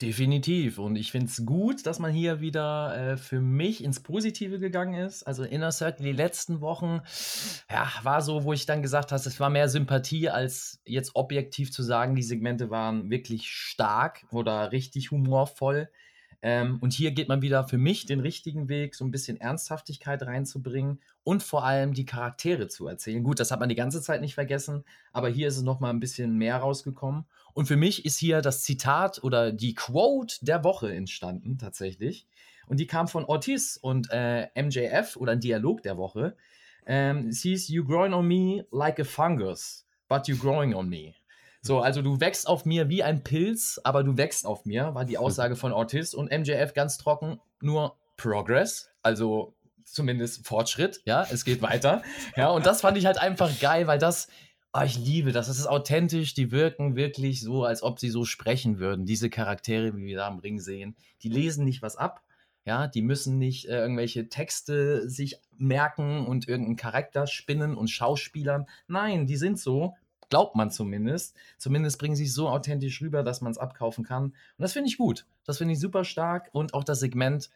Definitiv. 0.04 0.78
Und 0.78 0.96
ich 0.96 1.10
finde 1.10 1.28
es 1.28 1.46
gut, 1.46 1.86
dass 1.86 1.98
man 1.98 2.12
hier 2.12 2.40
wieder 2.40 2.94
äh, 2.94 3.16
für 3.16 3.40
mich 3.40 3.82
ins 3.82 4.00
Positive 4.00 4.58
gegangen 4.58 4.94
ist. 4.94 5.22
Also 5.22 5.44
Inner 5.44 5.72
Circle 5.72 6.04
die 6.04 6.12
letzten 6.12 6.60
Wochen, 6.60 7.00
ja, 7.70 7.90
war 8.02 8.20
so, 8.20 8.44
wo 8.44 8.52
ich 8.52 8.66
dann 8.66 8.82
gesagt 8.82 9.12
habe, 9.12 9.22
es 9.22 9.40
war 9.40 9.48
mehr 9.48 9.70
Sympathie, 9.70 10.28
als 10.28 10.82
jetzt 10.84 11.12
objektiv 11.16 11.72
zu 11.72 11.82
sagen, 11.82 12.14
die 12.14 12.22
Segmente 12.22 12.68
waren 12.68 13.08
wirklich 13.08 13.48
stark 13.48 14.26
oder 14.30 14.72
richtig 14.72 15.10
humorvoll. 15.10 15.88
Ähm, 16.42 16.76
und 16.82 16.92
hier 16.92 17.12
geht 17.12 17.28
man 17.28 17.40
wieder 17.40 17.64
für 17.64 17.78
mich 17.78 18.04
den 18.04 18.20
richtigen 18.20 18.68
Weg, 18.68 18.94
so 18.94 19.06
ein 19.06 19.10
bisschen 19.10 19.40
Ernsthaftigkeit 19.40 20.22
reinzubringen 20.22 21.00
und 21.22 21.42
vor 21.42 21.64
allem 21.64 21.94
die 21.94 22.04
Charaktere 22.04 22.68
zu 22.68 22.86
erzählen. 22.86 23.24
Gut, 23.24 23.40
das 23.40 23.50
hat 23.50 23.60
man 23.60 23.70
die 23.70 23.74
ganze 23.74 24.02
Zeit 24.02 24.20
nicht 24.20 24.34
vergessen, 24.34 24.84
aber 25.14 25.30
hier 25.30 25.48
ist 25.48 25.56
es 25.56 25.62
noch 25.62 25.80
mal 25.80 25.88
ein 25.88 26.00
bisschen 26.00 26.36
mehr 26.36 26.58
rausgekommen. 26.58 27.24
Und 27.54 27.66
für 27.66 27.76
mich 27.76 28.04
ist 28.04 28.18
hier 28.18 28.42
das 28.42 28.62
Zitat 28.62 29.22
oder 29.22 29.52
die 29.52 29.74
Quote 29.74 30.44
der 30.44 30.64
Woche 30.64 30.92
entstanden, 30.92 31.56
tatsächlich. 31.58 32.26
Und 32.66 32.80
die 32.80 32.86
kam 32.86 33.08
von 33.08 33.24
Ortiz 33.24 33.78
und 33.80 34.08
äh, 34.10 34.48
MJF 34.60 35.16
oder 35.16 35.32
ein 35.32 35.40
Dialog 35.40 35.82
der 35.82 35.96
Woche. 35.96 36.36
Ähm, 36.86 37.28
es 37.28 37.42
hieß, 37.42 37.68
You 37.68 37.84
growing 37.84 38.12
on 38.12 38.26
me 38.26 38.66
like 38.70 38.98
a 38.98 39.04
fungus, 39.04 39.86
but 40.08 40.28
you 40.28 40.36
growing 40.36 40.74
on 40.74 40.88
me. 40.88 41.14
So, 41.62 41.80
also 41.80 42.02
du 42.02 42.20
wächst 42.20 42.46
auf 42.46 42.66
mir 42.66 42.90
wie 42.90 43.02
ein 43.02 43.22
Pilz, 43.22 43.80
aber 43.84 44.04
du 44.04 44.18
wächst 44.18 44.44
auf 44.44 44.66
mir, 44.66 44.94
war 44.94 45.06
die 45.06 45.16
Aussage 45.16 45.56
von 45.56 45.72
Ortiz 45.72 46.12
und 46.12 46.30
MJF 46.30 46.74
ganz 46.74 46.98
trocken, 46.98 47.40
nur 47.60 47.96
Progress, 48.16 48.90
also 49.02 49.54
zumindest 49.84 50.46
Fortschritt, 50.46 51.00
ja, 51.04 51.26
es 51.30 51.44
geht 51.44 51.62
weiter. 51.62 52.02
Ja, 52.36 52.50
und 52.50 52.66
das 52.66 52.82
fand 52.82 52.98
ich 52.98 53.06
halt 53.06 53.18
einfach 53.18 53.60
geil, 53.60 53.86
weil 53.86 53.98
das, 53.98 54.28
oh, 54.74 54.82
ich 54.82 54.98
liebe 54.98 55.32
das, 55.32 55.46
das 55.46 55.58
ist 55.58 55.68
authentisch, 55.68 56.34
die 56.34 56.50
wirken 56.50 56.96
wirklich 56.96 57.40
so, 57.40 57.64
als 57.64 57.82
ob 57.82 58.00
sie 58.00 58.10
so 58.10 58.24
sprechen 58.24 58.78
würden. 58.78 59.06
Diese 59.06 59.30
Charaktere, 59.30 59.96
wie 59.96 60.04
wir 60.04 60.16
da 60.16 60.28
im 60.28 60.40
Ring 60.40 60.58
sehen, 60.58 60.96
die 61.22 61.28
lesen 61.28 61.64
nicht 61.64 61.80
was 61.80 61.96
ab, 61.96 62.22
ja, 62.66 62.86
die 62.86 63.02
müssen 63.02 63.38
nicht 63.38 63.66
äh, 63.66 63.78
irgendwelche 63.78 64.28
Texte 64.28 65.08
sich 65.08 65.36
merken 65.56 66.26
und 66.26 66.48
irgendeinen 66.48 66.76
Charakter 66.76 67.26
spinnen 67.26 67.76
und 67.76 67.88
Schauspielern. 67.88 68.66
Nein, 68.88 69.26
die 69.26 69.36
sind 69.36 69.60
so, 69.60 69.94
glaubt 70.30 70.56
man 70.56 70.70
zumindest. 70.70 71.36
Zumindest 71.58 71.98
bringen 71.98 72.16
sie 72.16 72.24
es 72.24 72.34
so 72.34 72.48
authentisch 72.48 73.00
rüber, 73.02 73.22
dass 73.22 73.42
man 73.42 73.52
es 73.52 73.58
abkaufen 73.58 74.02
kann. 74.02 74.24
Und 74.24 74.34
das 74.58 74.72
finde 74.72 74.88
ich 74.88 74.96
gut. 74.96 75.26
Das 75.44 75.58
finde 75.58 75.74
ich 75.74 75.80
super 75.80 76.04
stark. 76.04 76.48
Und 76.52 76.72
auch 76.72 76.84
das 76.84 77.00
Segment 77.00 77.50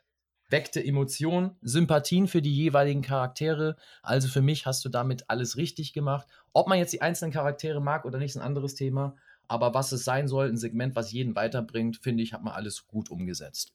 weckte 0.50 0.84
Emotionen, 0.84 1.56
Sympathien 1.62 2.26
für 2.26 2.42
die 2.42 2.54
jeweiligen 2.54 3.02
Charaktere. 3.02 3.76
Also 4.02 4.28
für 4.28 4.42
mich 4.42 4.66
hast 4.66 4.84
du 4.84 4.88
damit 4.88 5.28
alles 5.28 5.56
richtig 5.56 5.92
gemacht. 5.92 6.26
Ob 6.52 6.68
man 6.68 6.78
jetzt 6.78 6.92
die 6.92 7.02
einzelnen 7.02 7.32
Charaktere 7.32 7.80
mag 7.80 8.04
oder 8.04 8.18
nicht, 8.18 8.30
ist 8.30 8.36
ein 8.36 8.46
anderes 8.46 8.74
Thema. 8.74 9.14
Aber 9.46 9.74
was 9.74 9.92
es 9.92 10.04
sein 10.04 10.28
soll, 10.28 10.48
ein 10.48 10.56
Segment, 10.56 10.94
was 10.96 11.12
jeden 11.12 11.34
weiterbringt, 11.34 11.96
finde 11.96 12.22
ich, 12.22 12.32
hat 12.32 12.42
man 12.42 12.54
alles 12.54 12.86
gut 12.86 13.10
umgesetzt. 13.10 13.72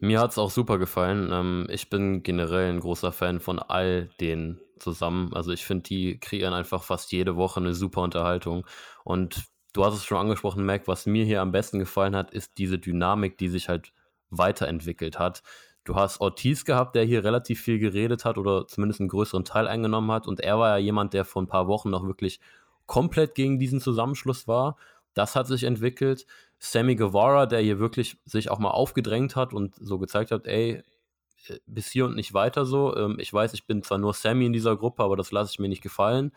Mir 0.00 0.20
hat 0.20 0.32
es 0.32 0.38
auch 0.38 0.50
super 0.50 0.78
gefallen. 0.78 1.30
Ähm, 1.32 1.66
ich 1.70 1.88
bin 1.90 2.22
generell 2.22 2.70
ein 2.70 2.80
großer 2.80 3.12
Fan 3.12 3.40
von 3.40 3.58
all 3.58 4.10
den 4.20 4.60
zusammen. 4.78 5.32
Also 5.34 5.52
ich 5.52 5.64
finde, 5.64 5.84
die 5.84 6.18
kreieren 6.18 6.54
einfach 6.54 6.82
fast 6.82 7.12
jede 7.12 7.36
Woche 7.36 7.60
eine 7.60 7.74
super 7.74 8.02
Unterhaltung. 8.02 8.66
Und 9.04 9.44
du 9.72 9.84
hast 9.84 9.94
es 9.94 10.04
schon 10.04 10.18
angesprochen, 10.18 10.64
Mac, 10.64 10.88
was 10.88 11.06
mir 11.06 11.24
hier 11.24 11.40
am 11.40 11.52
besten 11.52 11.78
gefallen 11.78 12.16
hat, 12.16 12.32
ist 12.32 12.58
diese 12.58 12.78
Dynamik, 12.78 13.38
die 13.38 13.48
sich 13.48 13.68
halt 13.68 13.92
weiterentwickelt 14.30 15.18
hat. 15.18 15.42
Du 15.84 15.96
hast 15.96 16.20
Ortiz 16.20 16.64
gehabt, 16.64 16.94
der 16.94 17.04
hier 17.04 17.24
relativ 17.24 17.60
viel 17.60 17.78
geredet 17.78 18.24
hat 18.24 18.38
oder 18.38 18.66
zumindest 18.66 19.00
einen 19.00 19.10
größeren 19.10 19.44
Teil 19.44 19.68
eingenommen 19.68 20.10
hat. 20.10 20.26
Und 20.26 20.40
er 20.40 20.58
war 20.58 20.70
ja 20.70 20.78
jemand, 20.78 21.12
der 21.12 21.26
vor 21.26 21.42
ein 21.42 21.46
paar 21.46 21.68
Wochen 21.68 21.90
noch 21.90 22.06
wirklich 22.06 22.40
komplett 22.86 23.34
gegen 23.34 23.58
diesen 23.58 23.80
Zusammenschluss 23.80 24.48
war. 24.48 24.76
Das 25.12 25.36
hat 25.36 25.46
sich 25.46 25.64
entwickelt. 25.64 26.26
Sammy 26.58 26.96
Guevara, 26.96 27.46
der 27.46 27.60
hier 27.60 27.78
wirklich 27.78 28.16
sich 28.24 28.50
auch 28.50 28.58
mal 28.58 28.70
aufgedrängt 28.70 29.36
hat 29.36 29.52
und 29.52 29.74
so 29.76 29.98
gezeigt 29.98 30.30
hat, 30.30 30.46
ey, 30.46 30.82
äh, 31.48 31.58
bis 31.66 31.90
hier 31.90 32.06
und 32.06 32.16
nicht 32.16 32.32
weiter 32.32 32.64
so. 32.64 32.96
Ähm, 32.96 33.16
ich 33.18 33.32
weiß, 33.32 33.52
ich 33.52 33.66
bin 33.66 33.82
zwar 33.82 33.98
nur 33.98 34.14
Sammy 34.14 34.46
in 34.46 34.52
dieser 34.54 34.76
Gruppe, 34.76 35.02
aber 35.02 35.16
das 35.16 35.32
lasse 35.32 35.50
ich 35.52 35.58
mir 35.58 35.68
nicht 35.68 35.82
gefallen. 35.82 36.32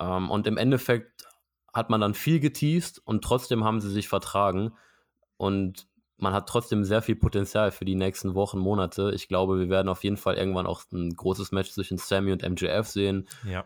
Ähm, 0.00 0.30
und 0.30 0.46
im 0.46 0.56
Endeffekt 0.56 1.26
hat 1.74 1.90
man 1.90 2.00
dann 2.00 2.14
viel 2.14 2.40
geteased 2.40 3.00
und 3.04 3.22
trotzdem 3.22 3.64
haben 3.64 3.80
sie 3.80 3.90
sich 3.90 4.08
vertragen. 4.08 4.72
Und 5.36 5.86
man 6.22 6.32
hat 6.32 6.48
trotzdem 6.48 6.84
sehr 6.84 7.02
viel 7.02 7.16
Potenzial 7.16 7.72
für 7.72 7.84
die 7.84 7.96
nächsten 7.96 8.34
Wochen, 8.34 8.58
Monate. 8.58 9.12
Ich 9.14 9.28
glaube, 9.28 9.58
wir 9.58 9.68
werden 9.68 9.88
auf 9.88 10.04
jeden 10.04 10.16
Fall 10.16 10.36
irgendwann 10.36 10.66
auch 10.66 10.84
ein 10.92 11.14
großes 11.14 11.52
Match 11.52 11.72
zwischen 11.72 11.98
Sammy 11.98 12.32
und 12.32 12.48
MJF 12.48 12.86
sehen. 12.86 13.28
Ja. 13.44 13.64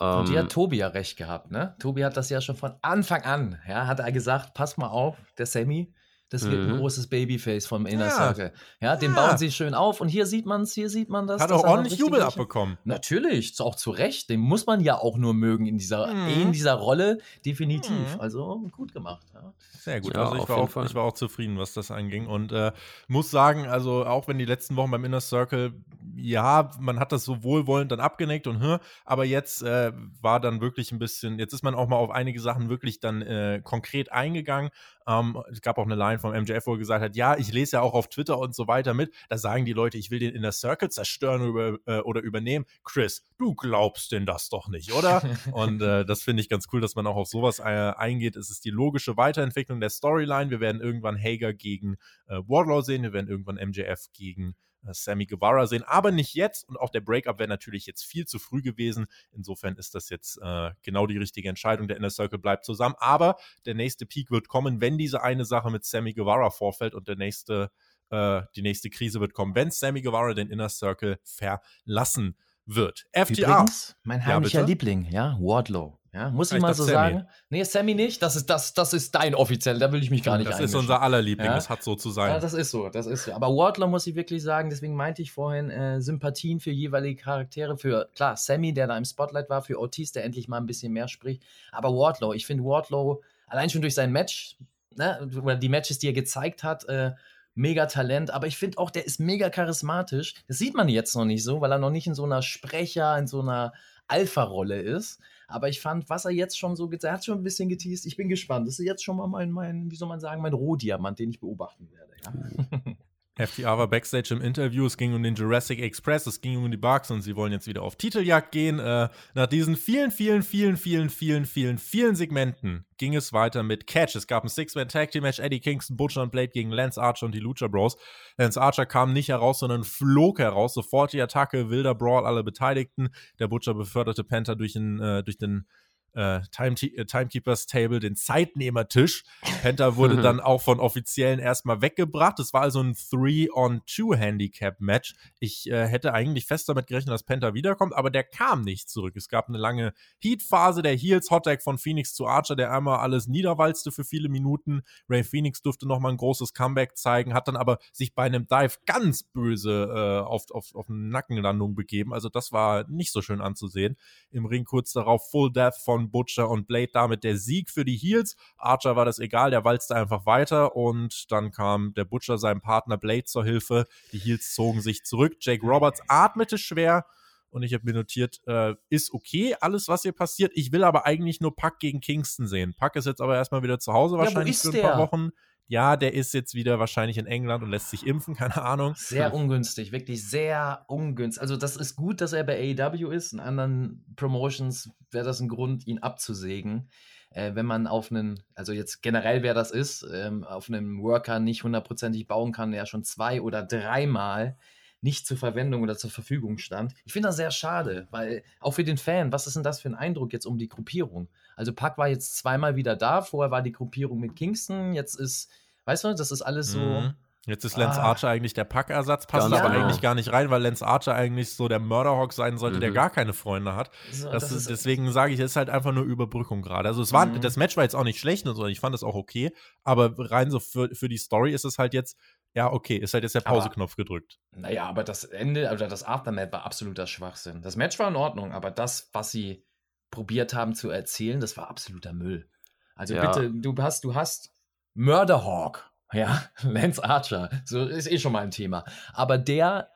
Ähm, 0.00 0.20
und 0.20 0.28
die 0.30 0.38
hat 0.38 0.50
Tobi 0.50 0.78
ja 0.78 0.88
recht 0.88 1.18
gehabt, 1.18 1.50
ne? 1.50 1.76
Tobi 1.78 2.04
hat 2.04 2.16
das 2.16 2.30
ja 2.30 2.40
schon 2.40 2.56
von 2.56 2.72
Anfang 2.80 3.22
an, 3.22 3.58
ja, 3.68 3.86
hat 3.86 4.00
er 4.00 4.10
gesagt, 4.12 4.54
pass 4.54 4.78
mal 4.78 4.88
auf, 4.88 5.16
der 5.36 5.44
Sammy, 5.44 5.92
das 6.30 6.48
wird 6.48 6.62
mhm. 6.62 6.74
ein 6.74 6.78
großes 6.78 7.08
Babyface 7.08 7.66
vom 7.66 7.86
Inner 7.86 8.06
ja. 8.06 8.10
Circle. 8.10 8.52
Ja, 8.80 8.96
den 8.96 9.14
ja. 9.14 9.26
bauen 9.26 9.36
sie 9.36 9.50
schön 9.50 9.74
auf 9.74 10.00
und 10.00 10.08
hier 10.08 10.26
sieht 10.26 10.46
man 10.46 10.62
es, 10.62 10.72
hier 10.72 10.88
sieht 10.88 11.10
man 11.10 11.26
das. 11.26 11.42
Hat 11.42 11.50
auch 11.50 11.64
ordentlich 11.64 11.98
Jubel 11.98 12.22
abbekommen. 12.22 12.78
Natürlich, 12.84 13.60
auch 13.60 13.74
zu 13.74 13.90
Recht. 13.90 14.30
Den 14.30 14.38
muss 14.38 14.64
man 14.64 14.80
ja 14.80 14.96
auch 14.96 15.16
nur 15.18 15.34
mögen 15.34 15.66
in 15.66 15.76
dieser, 15.76 16.06
mhm. 16.06 16.42
in 16.42 16.52
dieser 16.52 16.74
Rolle, 16.74 17.18
definitiv. 17.44 18.14
Mhm. 18.14 18.20
Also 18.20 18.68
gut 18.70 18.92
gemacht. 18.92 19.26
Ja. 19.34 19.52
Sehr 19.80 20.00
gut. 20.00 20.14
also 20.14 20.36
ich 20.36 20.48
war, 20.48 20.58
auch, 20.58 20.84
ich 20.84 20.94
war 20.94 21.04
auch 21.04 21.14
zufrieden, 21.14 21.58
was 21.58 21.72
das 21.72 21.90
anging. 21.90 22.26
Und 22.26 22.52
äh, 22.52 22.70
muss 23.08 23.30
sagen, 23.30 23.66
also 23.66 24.06
auch 24.06 24.28
wenn 24.28 24.38
die 24.38 24.44
letzten 24.44 24.76
Wochen 24.76 24.90
beim 24.90 25.04
Inner 25.04 25.20
Circle, 25.20 25.72
ja, 26.16 26.70
man 26.78 27.00
hat 27.00 27.12
das 27.12 27.24
so 27.24 27.42
wohlwollend 27.42 27.90
dann 27.90 28.00
abgenickt 28.00 28.46
und 28.46 28.60
hör, 28.60 28.80
aber 29.04 29.24
jetzt 29.24 29.62
äh, 29.62 29.92
war 30.20 30.38
dann 30.38 30.60
wirklich 30.60 30.92
ein 30.92 30.98
bisschen, 30.98 31.38
jetzt 31.38 31.54
ist 31.54 31.62
man 31.62 31.74
auch 31.74 31.88
mal 31.88 31.96
auf 31.96 32.10
einige 32.10 32.40
Sachen 32.40 32.68
wirklich 32.68 33.00
dann 33.00 33.22
äh, 33.22 33.60
konkret 33.64 34.12
eingegangen. 34.12 34.70
Ähm, 35.10 35.42
es 35.50 35.60
gab 35.60 35.78
auch 35.78 35.84
eine 35.84 35.96
Line 35.96 36.18
vom 36.18 36.32
MJF, 36.32 36.66
wo 36.66 36.74
er 36.74 36.78
gesagt 36.78 37.02
hat, 37.02 37.16
ja, 37.16 37.36
ich 37.36 37.52
lese 37.52 37.76
ja 37.76 37.82
auch 37.82 37.94
auf 37.94 38.08
Twitter 38.08 38.38
und 38.38 38.54
so 38.54 38.68
weiter 38.68 38.94
mit. 38.94 39.12
Da 39.28 39.38
sagen 39.38 39.64
die 39.64 39.72
Leute, 39.72 39.98
ich 39.98 40.10
will 40.10 40.20
den 40.20 40.34
Inner 40.34 40.52
Circle 40.52 40.88
zerstören 40.90 41.42
oder, 41.42 41.78
äh, 41.86 42.00
oder 42.00 42.20
übernehmen. 42.20 42.64
Chris, 42.84 43.24
du 43.38 43.54
glaubst 43.54 44.12
denn 44.12 44.26
das 44.26 44.48
doch 44.48 44.68
nicht, 44.68 44.92
oder? 44.92 45.22
und 45.52 45.82
äh, 45.82 46.04
das 46.04 46.22
finde 46.22 46.42
ich 46.42 46.48
ganz 46.48 46.66
cool, 46.72 46.80
dass 46.80 46.94
man 46.94 47.06
auch 47.06 47.16
auf 47.16 47.28
sowas 47.28 47.58
äh, 47.58 47.62
eingeht. 47.62 48.36
Es 48.36 48.50
ist 48.50 48.64
die 48.64 48.70
logische 48.70 49.16
Weiterentwicklung 49.16 49.80
der 49.80 49.90
Storyline. 49.90 50.50
Wir 50.50 50.60
werden 50.60 50.80
irgendwann 50.80 51.18
Hager 51.18 51.52
gegen 51.52 51.96
äh, 52.28 52.36
Wardlaw 52.46 52.82
sehen. 52.82 53.02
Wir 53.02 53.12
werden 53.12 53.28
irgendwann 53.28 53.56
MJF 53.56 54.06
gegen 54.12 54.54
Sammy 54.92 55.26
Guevara 55.26 55.66
sehen, 55.66 55.82
aber 55.84 56.10
nicht 56.10 56.34
jetzt. 56.34 56.68
Und 56.68 56.78
auch 56.78 56.90
der 56.90 57.00
Breakup 57.00 57.38
wäre 57.38 57.48
natürlich 57.48 57.86
jetzt 57.86 58.04
viel 58.04 58.26
zu 58.26 58.38
früh 58.38 58.62
gewesen. 58.62 59.06
Insofern 59.32 59.76
ist 59.76 59.94
das 59.94 60.08
jetzt 60.08 60.38
äh, 60.42 60.70
genau 60.82 61.06
die 61.06 61.18
richtige 61.18 61.48
Entscheidung. 61.48 61.88
Der 61.88 61.96
Inner 61.96 62.10
Circle 62.10 62.38
bleibt 62.38 62.64
zusammen. 62.64 62.94
Aber 62.98 63.36
der 63.66 63.74
nächste 63.74 64.06
Peak 64.06 64.30
wird 64.30 64.48
kommen, 64.48 64.80
wenn 64.80 64.98
diese 64.98 65.22
eine 65.22 65.44
Sache 65.44 65.70
mit 65.70 65.84
Sammy 65.84 66.12
Guevara 66.12 66.50
vorfällt 66.50 66.94
und 66.94 67.08
der 67.08 67.16
nächste, 67.16 67.70
äh, 68.10 68.42
die 68.56 68.62
nächste 68.62 68.90
Krise 68.90 69.20
wird 69.20 69.34
kommen, 69.34 69.54
wenn 69.54 69.70
Sammy 69.70 70.02
Guevara 70.02 70.34
den 70.34 70.48
Inner 70.48 70.68
Circle 70.68 71.18
verlassen 71.24 72.36
wird. 72.66 73.06
FTA. 73.12 73.32
Übrigens, 73.32 73.96
mein 74.02 74.24
heimlicher 74.24 74.60
ja, 74.60 74.66
Liebling, 74.66 75.06
ja, 75.10 75.36
Wardlow. 75.40 75.99
Ja, 76.12 76.30
muss 76.30 76.50
ich, 76.50 76.56
ich 76.56 76.62
mal 76.62 76.74
so 76.74 76.82
Sammy. 76.82 76.94
sagen. 76.94 77.26
Nee, 77.50 77.62
Sammy 77.62 77.94
nicht. 77.94 78.20
Das 78.20 78.34
ist, 78.34 78.50
das, 78.50 78.74
das 78.74 78.92
ist 78.92 79.14
dein 79.14 79.34
offiziell. 79.34 79.78
Da 79.78 79.92
will 79.92 80.02
ich 80.02 80.10
mich 80.10 80.24
gar 80.24 80.38
nicht 80.38 80.50
Das 80.50 80.58
ist 80.58 80.74
unser 80.74 81.00
aller 81.02 81.22
Liebling. 81.22 81.46
Ja? 81.46 81.54
Das 81.54 81.68
hat 81.68 81.84
so 81.84 81.94
zu 81.94 82.10
sein. 82.10 82.30
Ja, 82.30 82.40
das 82.40 82.52
ist 82.52 82.72
so. 82.72 82.88
Das 82.88 83.06
ist 83.06 83.24
so. 83.24 83.32
Aber 83.32 83.48
Wardlow 83.48 83.86
muss 83.86 84.06
ich 84.08 84.16
wirklich 84.16 84.42
sagen. 84.42 84.70
Deswegen 84.70 84.96
meinte 84.96 85.22
ich 85.22 85.30
vorhin 85.30 85.70
äh, 85.70 86.00
Sympathien 86.00 86.58
für 86.58 86.72
jeweilige 86.72 87.22
Charaktere. 87.22 87.76
Für, 87.76 88.08
klar, 88.14 88.36
Sammy, 88.36 88.74
der 88.74 88.88
da 88.88 88.96
im 88.98 89.04
Spotlight 89.04 89.48
war. 89.50 89.62
Für 89.62 89.78
Ortiz, 89.78 90.10
der 90.10 90.24
endlich 90.24 90.48
mal 90.48 90.56
ein 90.56 90.66
bisschen 90.66 90.92
mehr 90.92 91.06
spricht. 91.06 91.44
Aber 91.70 91.90
Wardlow, 91.90 92.32
ich 92.32 92.44
finde 92.44 92.64
Wardlow, 92.64 93.22
allein 93.46 93.70
schon 93.70 93.82
durch 93.82 93.94
sein 93.94 94.10
Match, 94.10 94.56
ne, 94.96 95.30
oder 95.40 95.54
die 95.54 95.68
Matches, 95.68 96.00
die 96.00 96.08
er 96.08 96.12
gezeigt 96.12 96.64
hat, 96.64 96.88
äh, 96.88 97.12
mega 97.54 97.86
Talent, 97.86 98.30
aber 98.30 98.46
ich 98.46 98.56
finde 98.56 98.78
auch, 98.78 98.90
der 98.90 99.06
ist 99.06 99.20
mega 99.20 99.50
charismatisch. 99.50 100.34
Das 100.48 100.58
sieht 100.58 100.74
man 100.74 100.88
jetzt 100.88 101.14
noch 101.14 101.24
nicht 101.24 101.44
so, 101.44 101.60
weil 101.60 101.72
er 101.72 101.78
noch 101.78 101.90
nicht 101.90 102.06
in 102.06 102.14
so 102.14 102.24
einer 102.24 102.42
Sprecher, 102.42 103.18
in 103.18 103.26
so 103.26 103.40
einer 103.40 103.72
Alpha-Rolle 104.08 104.80
ist. 104.80 105.20
Aber 105.50 105.68
ich 105.68 105.80
fand, 105.80 106.08
was 106.08 106.24
er 106.24 106.30
jetzt 106.30 106.58
schon 106.58 106.76
so, 106.76 106.90
er 106.90 107.12
hat 107.12 107.24
schon 107.24 107.38
ein 107.38 107.42
bisschen 107.42 107.68
geteased. 107.68 108.06
Ich 108.06 108.16
bin 108.16 108.28
gespannt. 108.28 108.66
Das 108.66 108.78
ist 108.78 108.86
jetzt 108.86 109.04
schon 109.04 109.16
mal 109.16 109.26
mein, 109.26 109.50
mein 109.50 109.90
wie 109.90 109.96
soll 109.96 110.08
man 110.08 110.20
sagen, 110.20 110.42
mein 110.42 110.54
Rohdiamant, 110.54 111.18
den 111.18 111.30
ich 111.30 111.40
beobachten 111.40 111.88
werde. 111.90 112.12
Ja? 112.24 112.94
FTA 113.46 113.78
war 113.78 113.88
Backstage 113.88 114.34
im 114.34 114.42
Interview, 114.42 114.86
es 114.86 114.96
ging 114.96 115.14
um 115.14 115.22
den 115.22 115.34
Jurassic 115.34 115.80
Express, 115.80 116.26
es 116.26 116.40
ging 116.40 116.62
um 116.62 116.70
die 116.70 116.76
Bugs 116.76 117.10
und 117.10 117.22
sie 117.22 117.36
wollen 117.36 117.52
jetzt 117.52 117.66
wieder 117.66 117.82
auf 117.82 117.96
Titeljagd 117.96 118.52
gehen. 118.52 118.78
Äh, 118.78 119.08
nach 119.34 119.46
diesen 119.46 119.76
vielen, 119.76 120.10
vielen, 120.10 120.42
vielen, 120.42 120.76
vielen, 120.76 121.08
vielen, 121.08 121.44
vielen, 121.46 121.78
vielen 121.78 122.14
Segmenten 122.14 122.84
ging 122.98 123.16
es 123.16 123.32
weiter 123.32 123.62
mit 123.62 123.86
Catch. 123.86 124.14
Es 124.14 124.26
gab 124.26 124.44
ein 124.44 124.50
Six-Man-Tag-Team-Match, 124.50 125.38
Eddie 125.38 125.60
Kingston, 125.60 125.96
Butcher 125.96 126.22
und 126.22 126.32
Blade 126.32 126.48
gegen 126.48 126.70
Lance 126.70 127.00
Archer 127.00 127.26
und 127.26 127.34
die 127.34 127.40
Lucha 127.40 127.66
Bros. 127.66 127.96
Lance 128.36 128.60
Archer 128.60 128.84
kam 128.84 129.14
nicht 129.14 129.30
heraus, 129.30 129.60
sondern 129.60 129.84
flog 129.84 130.38
heraus. 130.38 130.74
Sofort 130.74 131.14
die 131.14 131.22
Attacke, 131.22 131.70
wilder 131.70 131.94
Brawl, 131.94 132.26
alle 132.26 132.44
Beteiligten. 132.44 133.08
Der 133.38 133.48
Butcher 133.48 133.72
beförderte 133.72 134.22
Penta 134.22 134.54
durch, 134.54 134.74
den, 134.74 135.00
äh, 135.00 135.24
durch 135.24 135.38
den 135.38 135.66
äh, 136.14 136.40
Time 136.50 136.74
äh, 136.80 137.04
Timekeepers 137.04 137.66
Table, 137.66 138.00
den 138.00 138.16
Zeitnehmertisch. 138.16 139.24
Penta 139.62 139.96
wurde 139.96 140.16
dann 140.22 140.40
auch 140.40 140.62
von 140.62 140.80
Offiziellen 140.80 141.38
erstmal 141.38 141.82
weggebracht. 141.82 142.40
Es 142.40 142.52
war 142.52 142.62
also 142.62 142.82
ein 142.82 142.94
3-on-2-Handicap-Match. 142.94 145.14
Ich 145.38 145.70
äh, 145.70 145.86
hätte 145.86 146.12
eigentlich 146.14 146.46
fest 146.46 146.68
damit 146.68 146.86
gerechnet, 146.86 147.12
dass 147.12 147.22
Penta 147.22 147.54
wiederkommt, 147.54 147.94
aber 147.94 148.10
der 148.10 148.24
kam 148.24 148.62
nicht 148.62 148.88
zurück. 148.88 149.14
Es 149.16 149.28
gab 149.28 149.48
eine 149.48 149.58
lange 149.58 149.92
Heat-Phase 150.18 150.82
der 150.82 150.96
Heels, 150.96 151.30
Hottag 151.30 151.62
von 151.62 151.78
Phoenix 151.78 152.14
zu 152.14 152.26
Archer, 152.26 152.56
der 152.56 152.72
einmal 152.72 152.98
alles 152.98 153.26
niederwalzte 153.26 153.92
für 153.92 154.04
viele 154.04 154.28
Minuten. 154.28 154.82
Ray 155.08 155.24
Phoenix 155.24 155.62
durfte 155.62 155.86
nochmal 155.86 156.12
ein 156.12 156.18
großes 156.18 156.54
Comeback 156.54 156.96
zeigen, 156.96 157.34
hat 157.34 157.48
dann 157.48 157.56
aber 157.56 157.78
sich 157.92 158.14
bei 158.14 158.24
einem 158.24 158.46
Dive 158.46 158.78
ganz 158.86 159.22
böse 159.22 159.88
äh, 159.94 160.20
auf, 160.26 160.50
auf, 160.50 160.74
auf 160.74 160.88
eine 160.88 160.98
Nackenlandung 160.98 161.74
begeben. 161.74 162.12
Also 162.12 162.28
das 162.28 162.52
war 162.52 162.88
nicht 162.88 163.12
so 163.12 163.22
schön 163.22 163.40
anzusehen. 163.40 163.96
Im 164.30 164.46
Ring 164.46 164.64
kurz 164.64 164.92
darauf 164.92 165.30
Full 165.30 165.52
Death 165.52 165.76
von 165.76 165.99
von 166.00 166.10
Butcher 166.10 166.48
und 166.48 166.66
Blade 166.66 166.90
damit 166.92 167.24
der 167.24 167.36
Sieg 167.36 167.70
für 167.70 167.84
die 167.84 167.96
Heels. 167.96 168.36
Archer 168.56 168.96
war 168.96 169.04
das 169.04 169.18
egal, 169.18 169.50
der 169.50 169.64
walzte 169.64 169.94
einfach 169.94 170.26
weiter 170.26 170.76
und 170.76 171.30
dann 171.30 171.50
kam 171.50 171.92
der 171.94 172.04
Butcher 172.04 172.38
seinem 172.38 172.60
Partner 172.60 172.96
Blade 172.96 173.24
zur 173.24 173.44
Hilfe. 173.44 173.86
Die 174.12 174.18
Heels 174.18 174.54
zogen 174.54 174.80
sich 174.80 175.04
zurück. 175.04 175.36
Jake 175.40 175.64
Roberts 175.64 176.00
atmete 176.08 176.58
schwer 176.58 177.04
und 177.50 177.62
ich 177.62 177.74
habe 177.74 177.84
mir 177.84 177.94
notiert, 177.94 178.40
äh, 178.46 178.74
ist 178.88 179.12
okay, 179.12 179.56
alles, 179.60 179.88
was 179.88 180.02
hier 180.02 180.12
passiert. 180.12 180.52
Ich 180.54 180.72
will 180.72 180.84
aber 180.84 181.04
eigentlich 181.04 181.40
nur 181.40 181.54
Puck 181.54 181.78
gegen 181.80 182.00
Kingston 182.00 182.46
sehen. 182.46 182.74
Puck 182.78 182.96
ist 182.96 183.06
jetzt 183.06 183.20
aber 183.20 183.36
erstmal 183.36 183.62
wieder 183.62 183.78
zu 183.78 183.92
Hause 183.92 184.16
wahrscheinlich 184.18 184.62
ja, 184.62 184.70
für 184.70 184.76
ein 184.76 184.82
paar 184.82 184.96
der? 184.96 185.00
Wochen. 185.00 185.30
Ja, 185.70 185.96
der 185.96 186.14
ist 186.14 186.34
jetzt 186.34 186.56
wieder 186.56 186.80
wahrscheinlich 186.80 187.16
in 187.16 187.26
England 187.26 187.62
und 187.62 187.70
lässt 187.70 187.90
sich 187.90 188.04
impfen, 188.04 188.34
keine 188.36 188.60
Ahnung. 188.60 188.94
Sehr 188.96 189.32
ungünstig, 189.32 189.92
wirklich 189.92 190.28
sehr 190.28 190.84
ungünstig. 190.88 191.40
Also, 191.40 191.56
das 191.56 191.76
ist 191.76 191.94
gut, 191.94 192.20
dass 192.20 192.32
er 192.32 192.42
bei 192.42 192.76
AEW 192.76 193.12
ist. 193.12 193.32
In 193.32 193.38
anderen 193.38 194.04
Promotions 194.16 194.90
wäre 195.12 195.24
das 195.24 195.38
ein 195.38 195.46
Grund, 195.46 195.86
ihn 195.86 196.00
abzusägen. 196.00 196.88
Äh, 197.30 197.54
wenn 197.54 197.66
man 197.66 197.86
auf 197.86 198.10
einen, 198.10 198.42
also 198.56 198.72
jetzt 198.72 199.00
generell 199.00 199.44
wer 199.44 199.54
das 199.54 199.70
ist, 199.70 200.04
ähm, 200.12 200.42
auf 200.42 200.68
einem 200.68 201.00
Worker 201.02 201.38
nicht 201.38 201.62
hundertprozentig 201.62 202.26
bauen 202.26 202.50
kann, 202.50 202.72
der 202.72 202.84
schon 202.86 203.04
zwei 203.04 203.40
oder 203.40 203.62
dreimal 203.62 204.56
nicht 205.02 205.26
zur 205.26 205.36
Verwendung 205.36 205.82
oder 205.82 205.96
zur 205.96 206.10
Verfügung 206.10 206.58
stand. 206.58 206.94
Ich 207.04 207.12
finde 207.12 207.28
das 207.28 207.36
sehr 207.36 207.52
schade, 207.52 208.08
weil 208.10 208.42
auch 208.58 208.72
für 208.72 208.84
den 208.84 208.98
Fan, 208.98 209.32
was 209.32 209.46
ist 209.46 209.54
denn 209.54 209.62
das 209.62 209.80
für 209.80 209.88
ein 209.88 209.94
Eindruck 209.94 210.32
jetzt 210.32 210.46
um 210.46 210.58
die 210.58 210.68
Gruppierung? 210.68 211.28
Also 211.60 211.74
Pack 211.74 211.98
war 211.98 212.08
jetzt 212.08 212.38
zweimal 212.38 212.74
wieder 212.74 212.96
da, 212.96 213.20
vorher 213.20 213.50
war 213.50 213.60
die 213.60 213.72
Gruppierung 213.72 214.18
mit 214.18 214.34
Kingston, 214.34 214.94
jetzt 214.94 215.14
ist, 215.14 215.50
weißt 215.84 216.04
du, 216.04 216.14
das 216.14 216.30
ist 216.30 216.40
alles 216.40 216.72
so. 216.72 216.78
Mhm. 216.78 217.12
Jetzt 217.44 217.64
ist 217.66 217.76
Lance 217.76 218.00
ah. 218.00 218.04
Archer 218.04 218.30
eigentlich 218.30 218.54
der 218.54 218.64
Packersatz, 218.64 219.26
passt 219.26 219.52
aber 219.52 219.68
genau. 219.68 219.84
eigentlich 219.84 220.00
gar 220.00 220.14
nicht 220.14 220.32
rein, 220.32 220.48
weil 220.48 220.62
Lance 220.62 220.86
Archer 220.86 221.14
eigentlich 221.14 221.54
so 221.54 221.68
der 221.68 221.78
Murderhawk 221.78 222.32
sein 222.32 222.56
sollte, 222.56 222.76
mhm. 222.76 222.80
der 222.80 222.92
gar 222.92 223.10
keine 223.10 223.34
Freunde 223.34 223.76
hat. 223.76 223.90
So, 224.10 224.30
das 224.30 224.44
das 224.44 224.52
ist, 224.52 224.70
deswegen 224.70 225.12
sage 225.12 225.34
ich, 225.34 225.40
es 225.40 225.50
ist 225.50 225.56
halt 225.56 225.68
einfach 225.68 225.92
nur 225.92 226.04
Überbrückung 226.04 226.62
gerade. 226.62 226.88
Also 226.88 227.02
es 227.02 227.12
war, 227.12 227.26
mhm. 227.26 227.42
das 227.42 227.58
Match 227.58 227.76
war 227.76 227.84
jetzt 227.84 227.94
auch 227.94 228.04
nicht 228.04 228.20
schlecht, 228.20 228.46
sondern 228.46 228.70
ich 228.70 228.80
fand 228.80 228.94
es 228.94 229.02
auch 229.02 229.14
okay, 229.14 229.52
aber 229.84 230.14
rein 230.16 230.50
so 230.50 230.60
für, 230.60 230.94
für 230.94 231.10
die 231.10 231.18
Story 231.18 231.52
ist 231.52 231.66
es 231.66 231.78
halt 231.78 231.92
jetzt, 231.92 232.16
ja, 232.54 232.72
okay, 232.72 232.96
ist 232.96 233.12
halt 233.12 233.24
jetzt 233.24 233.34
der 233.34 233.42
Pauseknopf 233.42 233.96
gedrückt. 233.96 234.38
Naja, 234.56 234.86
aber 234.86 235.04
das 235.04 235.24
Ende, 235.24 235.68
also 235.68 235.86
das 235.86 236.04
Aftermath 236.04 236.52
war 236.52 236.64
absoluter 236.64 237.06
Schwachsinn. 237.06 237.60
Das 237.60 237.76
Match 237.76 237.98
war 237.98 238.08
in 238.08 238.16
Ordnung, 238.16 238.52
aber 238.52 238.70
das, 238.70 239.10
was 239.12 239.30
sie 239.30 239.66
probiert 240.10 240.54
haben 240.54 240.74
zu 240.74 240.90
erzählen, 240.90 241.40
das 241.40 241.56
war 241.56 241.68
absoluter 241.68 242.12
Müll. 242.12 242.48
Also 242.94 243.14
ja. 243.14 243.30
bitte, 243.30 243.50
du 243.50 243.74
hast, 243.78 244.04
du 244.04 244.14
hast 244.14 244.52
Murderhawk, 244.94 245.90
ja, 246.12 246.42
Lance 246.62 247.02
Archer, 247.02 247.50
so 247.64 247.86
ist 247.86 248.10
eh 248.10 248.18
schon 248.18 248.32
mal 248.32 248.42
ein 248.42 248.50
Thema. 248.50 248.84
Aber 249.12 249.38
der 249.38 249.90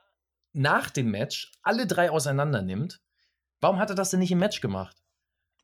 nach 0.52 0.90
dem 0.90 1.10
Match 1.10 1.52
alle 1.62 1.86
drei 1.86 2.10
auseinander 2.10 2.62
nimmt, 2.62 3.00
warum 3.60 3.78
hat 3.78 3.90
er 3.90 3.96
das 3.96 4.10
denn 4.10 4.20
nicht 4.20 4.30
im 4.30 4.38
Match 4.38 4.60
gemacht? 4.60 4.96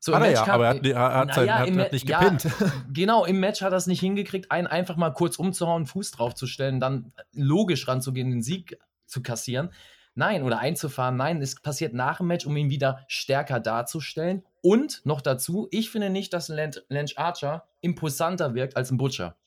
So, 0.03 0.15
hat 0.15 0.23
er 0.23 0.31
ja, 0.31 0.47
aber 0.47 0.65
er 0.65 0.69
hat, 0.75 0.85
er 0.85 1.13
hat, 1.13 1.33
sein, 1.35 1.47
ja, 1.47 1.59
hat, 1.59 1.69
hat 1.69 1.91
nicht 1.91 2.07
gepinnt. 2.07 2.43
Ja, 2.43 2.71
genau, 2.91 3.23
im 3.23 3.39
Match 3.39 3.61
hat 3.61 3.71
er 3.71 3.77
es 3.77 3.85
nicht 3.85 3.99
hingekriegt, 3.99 4.49
einen 4.49 4.65
einfach 4.65 4.95
mal 4.95 5.11
kurz 5.11 5.37
umzuhauen, 5.37 5.85
Fuß 5.85 6.09
draufzustellen, 6.11 6.79
dann 6.79 7.13
logisch 7.33 7.87
ranzugehen, 7.87 8.31
den 8.31 8.41
Sieg 8.41 8.79
zu 9.05 9.21
kassieren. 9.21 9.71
Nein, 10.13 10.43
oder 10.43 10.59
einzufahren. 10.59 11.15
Nein, 11.15 11.41
es 11.41 11.55
passiert 11.61 11.93
nach 11.93 12.17
dem 12.17 12.27
Match, 12.27 12.45
um 12.45 12.57
ihn 12.57 12.69
wieder 12.69 13.03
stärker 13.07 13.59
darzustellen. 13.59 14.43
Und 14.61 15.01
noch 15.05 15.21
dazu, 15.21 15.67
ich 15.71 15.89
finde 15.89 16.09
nicht, 16.09 16.33
dass 16.33 16.49
Lance 16.49 17.17
Archer 17.17 17.67
imposanter 17.79 18.53
wirkt 18.53 18.75
als 18.75 18.91
ein 18.91 18.97
Butcher. 18.97 19.37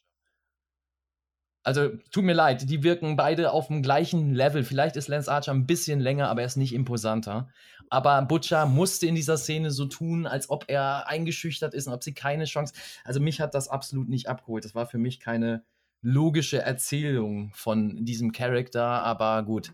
Also, 1.67 1.89
tut 2.11 2.25
mir 2.25 2.35
leid, 2.35 2.69
die 2.69 2.83
wirken 2.83 3.17
beide 3.17 3.53
auf 3.53 3.69
dem 3.69 3.83
gleichen 3.83 4.35
Level. 4.35 4.65
Vielleicht 4.65 4.97
ist 4.97 5.09
Lance 5.09 5.33
Archer 5.33 5.53
ein 5.53 5.67
bisschen 5.67 5.99
länger, 5.99 6.29
aber 6.29 6.43
er 6.43 6.47
ist 6.47 6.57
nicht 6.57 6.75
imposanter. 6.75 7.49
Aber 7.89 8.21
Butcher 8.23 8.67
musste 8.67 9.07
in 9.07 9.15
dieser 9.15 9.39
Szene 9.39 9.71
so 9.71 9.87
tun, 9.87 10.27
als 10.27 10.51
ob 10.51 10.65
er 10.69 11.09
eingeschüchtert 11.09 11.73
ist 11.73 11.87
und 11.87 11.95
ob 11.95 12.05
sie 12.05 12.13
keine 12.13 12.45
Chance. 12.45 12.75
Also, 13.03 13.21
mich 13.21 13.41
hat 13.41 13.55
das 13.55 13.69
absolut 13.69 14.09
nicht 14.09 14.29
abgeholt. 14.29 14.65
Das 14.65 14.75
war 14.75 14.87
für 14.87 14.99
mich 14.99 15.21
keine 15.21 15.65
logische 16.03 16.61
Erzählung 16.61 17.51
von 17.55 18.05
diesem 18.05 18.33
Charakter, 18.33 18.85
aber 18.85 19.43
gut. 19.43 19.73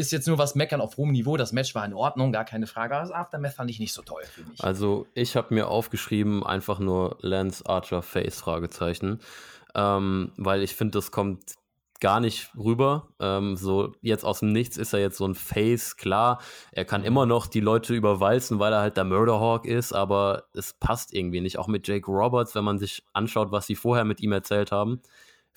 Ist 0.00 0.12
jetzt 0.12 0.26
nur 0.26 0.38
was 0.38 0.54
meckern 0.54 0.80
auf 0.80 0.96
hohem 0.96 1.12
Niveau. 1.12 1.36
Das 1.36 1.52
Match 1.52 1.74
war 1.74 1.84
in 1.84 1.92
Ordnung, 1.92 2.32
gar 2.32 2.46
keine 2.46 2.66
Frage. 2.66 2.94
Aber 2.94 3.04
das 3.04 3.12
Aftermath 3.12 3.52
fand 3.52 3.70
ich 3.70 3.78
nicht 3.78 3.92
so 3.92 4.00
toll 4.00 4.22
für 4.24 4.42
mich. 4.44 4.64
Also, 4.64 5.06
ich 5.12 5.36
habe 5.36 5.52
mir 5.52 5.68
aufgeschrieben, 5.68 6.42
einfach 6.42 6.78
nur 6.78 7.18
Lance 7.20 7.66
Archer 7.66 8.00
Face, 8.00 8.40
Fragezeichen. 8.40 9.20
Ähm, 9.74 10.32
weil 10.38 10.62
ich 10.62 10.74
finde, 10.74 10.92
das 10.92 11.10
kommt 11.10 11.40
gar 12.00 12.18
nicht 12.18 12.48
rüber. 12.56 13.08
Ähm, 13.20 13.56
so 13.56 13.92
jetzt 14.00 14.24
aus 14.24 14.40
dem 14.40 14.52
Nichts 14.52 14.78
ist 14.78 14.94
er 14.94 15.00
jetzt 15.00 15.18
so 15.18 15.26
ein 15.26 15.34
Face, 15.34 15.98
klar. 15.98 16.40
Er 16.72 16.86
kann 16.86 17.04
immer 17.04 17.26
noch 17.26 17.46
die 17.46 17.60
Leute 17.60 17.94
überwalzen, 17.94 18.58
weil 18.58 18.72
er 18.72 18.80
halt 18.80 18.96
der 18.96 19.04
Murderhawk 19.04 19.66
ist, 19.66 19.92
aber 19.92 20.44
es 20.54 20.72
passt 20.72 21.12
irgendwie 21.12 21.42
nicht. 21.42 21.58
Auch 21.58 21.68
mit 21.68 21.86
Jake 21.86 22.10
Roberts, 22.10 22.54
wenn 22.54 22.64
man 22.64 22.78
sich 22.78 23.04
anschaut, 23.12 23.52
was 23.52 23.66
sie 23.66 23.76
vorher 23.76 24.06
mit 24.06 24.22
ihm 24.22 24.32
erzählt 24.32 24.72
haben 24.72 25.02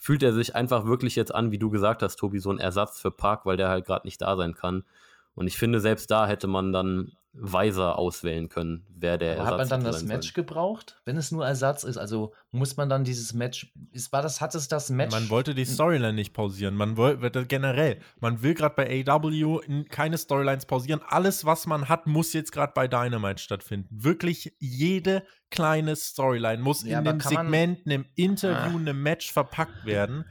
fühlt 0.03 0.21
er 0.21 0.33
sich 0.33 0.53
einfach 0.53 0.85
wirklich 0.85 1.15
jetzt 1.15 1.33
an, 1.33 1.51
wie 1.51 1.57
du 1.57 1.69
gesagt 1.69 2.03
hast, 2.03 2.17
Tobi, 2.17 2.39
so 2.39 2.51
ein 2.51 2.59
Ersatz 2.59 2.99
für 2.99 3.09
Park, 3.09 3.45
weil 3.45 3.55
der 3.55 3.69
halt 3.69 3.85
gerade 3.85 4.05
nicht 4.05 4.21
da 4.21 4.35
sein 4.35 4.53
kann. 4.53 4.83
Und 5.33 5.47
ich 5.47 5.57
finde, 5.57 5.79
selbst 5.79 6.11
da 6.11 6.27
hätte 6.27 6.47
man 6.47 6.73
dann 6.73 7.13
weiser 7.34 7.97
auswählen 7.97 8.47
können, 8.47 8.86
wer 8.89 9.17
der 9.17 9.34
Aber 9.34 9.41
Ersatz 9.41 9.51
Hat 9.51 9.57
man 9.57 9.69
dann 9.69 9.91
das 9.91 10.03
Match 10.03 10.34
soll. 10.34 10.43
gebraucht, 10.43 11.01
wenn 11.03 11.17
es 11.17 11.31
nur 11.31 11.45
Ersatz 11.45 11.84
ist? 11.84 11.97
Also 11.97 12.34
muss 12.51 12.77
man 12.77 12.89
dann 12.89 13.03
dieses 13.03 13.34
Match, 13.34 13.73
ist, 13.91 14.11
war 14.11 14.21
das, 14.21 14.39
hat 14.39 14.53
es 14.53 14.67
das 14.67 14.91
Match? 14.91 15.11
Man 15.11 15.29
wollte 15.31 15.55
die 15.55 15.65
Storyline 15.65 16.13
nicht 16.13 16.34
pausieren. 16.34 16.75
Man 16.75 16.95
wollte 16.95 17.45
generell, 17.45 17.99
man 18.19 18.43
will 18.43 18.53
gerade 18.53 18.75
bei 18.75 19.03
AW 19.07 19.61
keine 19.89 20.17
Storylines 20.17 20.67
pausieren. 20.67 21.01
Alles, 21.07 21.43
was 21.43 21.65
man 21.65 21.89
hat, 21.89 22.05
muss 22.05 22.34
jetzt 22.34 22.51
gerade 22.51 22.73
bei 22.75 22.88
Dynamite 22.88 23.41
stattfinden. 23.41 23.88
Wirklich 23.89 24.55
jede 24.59 25.23
kleine 25.49 25.95
Storyline 25.95 26.61
muss 26.61 26.84
ja, 26.84 26.99
in 26.99 27.07
einem 27.07 27.19
Segment, 27.19 27.86
einem 27.86 28.05
Interview, 28.15 28.77
ah. 28.77 28.79
einem 28.79 29.01
Match 29.01 29.31
verpackt 29.31 29.86
werden. 29.86 30.25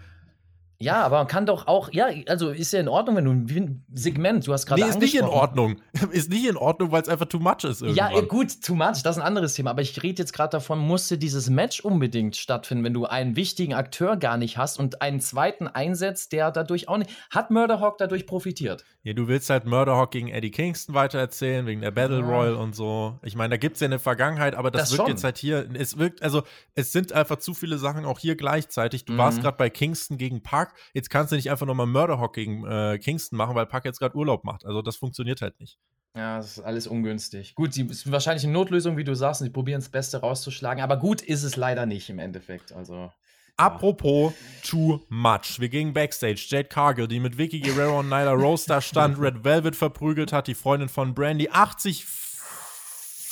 Ja, 0.82 1.02
aber 1.04 1.18
man 1.18 1.28
kann 1.28 1.46
doch 1.46 1.68
auch, 1.68 1.92
ja, 1.92 2.08
also 2.26 2.50
ist 2.50 2.72
ja 2.72 2.80
in 2.80 2.88
Ordnung, 2.88 3.16
wenn 3.16 3.24
du 3.24 3.30
ein 3.30 3.84
Segment, 3.92 4.44
du 4.46 4.52
hast 4.52 4.66
gerade 4.66 4.82
Nee, 4.82 4.88
ist 4.88 4.98
nicht 4.98 5.14
in 5.14 5.24
Ordnung. 5.24 5.76
Ist 6.10 6.30
nicht 6.30 6.46
in 6.46 6.56
Ordnung, 6.56 6.90
weil 6.90 7.02
es 7.02 7.08
einfach 7.08 7.26
too 7.26 7.38
much 7.38 7.64
ist 7.64 7.80
irgendwann. 7.80 8.12
Ja, 8.12 8.20
gut, 8.22 8.62
too 8.62 8.74
much, 8.74 9.02
das 9.02 9.16
ist 9.16 9.18
ein 9.18 9.26
anderes 9.26 9.54
Thema. 9.54 9.70
Aber 9.70 9.82
ich 9.82 10.02
rede 10.02 10.20
jetzt 10.20 10.32
gerade 10.32 10.50
davon, 10.50 10.78
musste 10.78 11.16
dieses 11.16 11.48
Match 11.48 11.80
unbedingt 11.80 12.36
stattfinden, 12.36 12.84
wenn 12.84 12.92
du 12.92 13.06
einen 13.06 13.36
wichtigen 13.36 13.74
Akteur 13.74 14.16
gar 14.16 14.36
nicht 14.36 14.58
hast 14.58 14.78
und 14.78 15.00
einen 15.00 15.20
zweiten 15.20 15.68
einsetzt, 15.68 16.32
der 16.32 16.50
dadurch 16.50 16.88
auch 16.88 16.98
nicht. 16.98 17.10
Hat 17.30 17.50
Murderhawk 17.50 17.98
dadurch 17.98 18.26
profitiert? 18.26 18.84
Ja, 19.04 19.12
du 19.12 19.28
willst 19.28 19.48
halt 19.50 19.64
Murderhawk 19.64 20.10
gegen 20.10 20.28
Eddie 20.28 20.50
Kingston 20.50 20.94
weitererzählen, 20.94 21.66
wegen 21.66 21.80
der 21.80 21.90
Battle 21.92 22.20
ja. 22.20 22.26
Royal 22.26 22.54
und 22.54 22.74
so. 22.74 23.18
Ich 23.22 23.36
meine, 23.36 23.50
da 23.50 23.56
gibt 23.56 23.76
es 23.76 23.80
ja 23.80 23.86
eine 23.86 23.98
Vergangenheit, 23.98 24.54
aber 24.54 24.70
das, 24.70 24.82
das 24.82 24.92
wirkt 24.92 25.02
schon. 25.02 25.10
jetzt 25.10 25.24
halt 25.24 25.38
hier. 25.38 25.68
Es 25.74 25.98
wirkt, 25.98 26.22
also, 26.22 26.42
es 26.74 26.92
sind 26.92 27.12
einfach 27.12 27.36
zu 27.36 27.54
viele 27.54 27.78
Sachen 27.78 28.04
auch 28.04 28.18
hier 28.18 28.36
gleichzeitig. 28.36 29.04
Du 29.04 29.14
mhm. 29.14 29.18
warst 29.18 29.40
gerade 29.40 29.56
bei 29.56 29.70
Kingston 29.70 30.18
gegen 30.18 30.42
Park. 30.42 30.71
Jetzt 30.92 31.10
kannst 31.10 31.32
du 31.32 31.36
nicht 31.36 31.50
einfach 31.50 31.66
nochmal 31.66 31.86
Murderhawk 31.86 32.34
gegen 32.34 32.66
äh, 32.66 32.98
Kingston 32.98 33.36
machen, 33.36 33.54
weil 33.54 33.66
Park 33.66 33.84
jetzt 33.84 33.98
gerade 33.98 34.16
Urlaub 34.16 34.44
macht. 34.44 34.64
Also, 34.64 34.82
das 34.82 34.96
funktioniert 34.96 35.42
halt 35.42 35.58
nicht. 35.60 35.78
Ja, 36.14 36.36
das 36.36 36.58
ist 36.58 36.60
alles 36.60 36.86
ungünstig. 36.86 37.54
Gut, 37.54 37.72
sie 37.72 37.86
ist 37.86 38.10
wahrscheinlich 38.10 38.44
eine 38.44 38.52
Notlösung, 38.52 38.96
wie 38.96 39.04
du 39.04 39.14
sagst, 39.14 39.40
und 39.40 39.46
sie 39.46 39.52
probieren 39.52 39.80
das 39.80 39.88
Beste 39.88 40.20
rauszuschlagen. 40.20 40.82
Aber 40.82 40.98
gut 40.98 41.22
ist 41.22 41.42
es 41.42 41.56
leider 41.56 41.86
nicht 41.86 42.10
im 42.10 42.18
Endeffekt. 42.18 42.72
Also. 42.72 43.10
Apropos 43.56 44.32
too 44.62 45.00
much. 45.08 45.58
Wir 45.58 45.68
gingen 45.68 45.92
Backstage. 45.92 46.44
Jade 46.48 46.68
Cargill, 46.68 47.08
die 47.08 47.20
mit 47.20 47.38
Vicky 47.38 47.60
Guerrero 47.60 48.00
und 48.00 48.08
Nyla 48.08 48.32
Rose 48.32 48.66
da 48.66 48.80
stand, 48.80 49.18
Red 49.20 49.44
Velvet 49.44 49.76
verprügelt 49.76 50.32
hat, 50.32 50.48
die 50.48 50.54
Freundin 50.54 50.88
von 50.88 51.14
Brandy. 51.14 51.48
80 51.50 52.04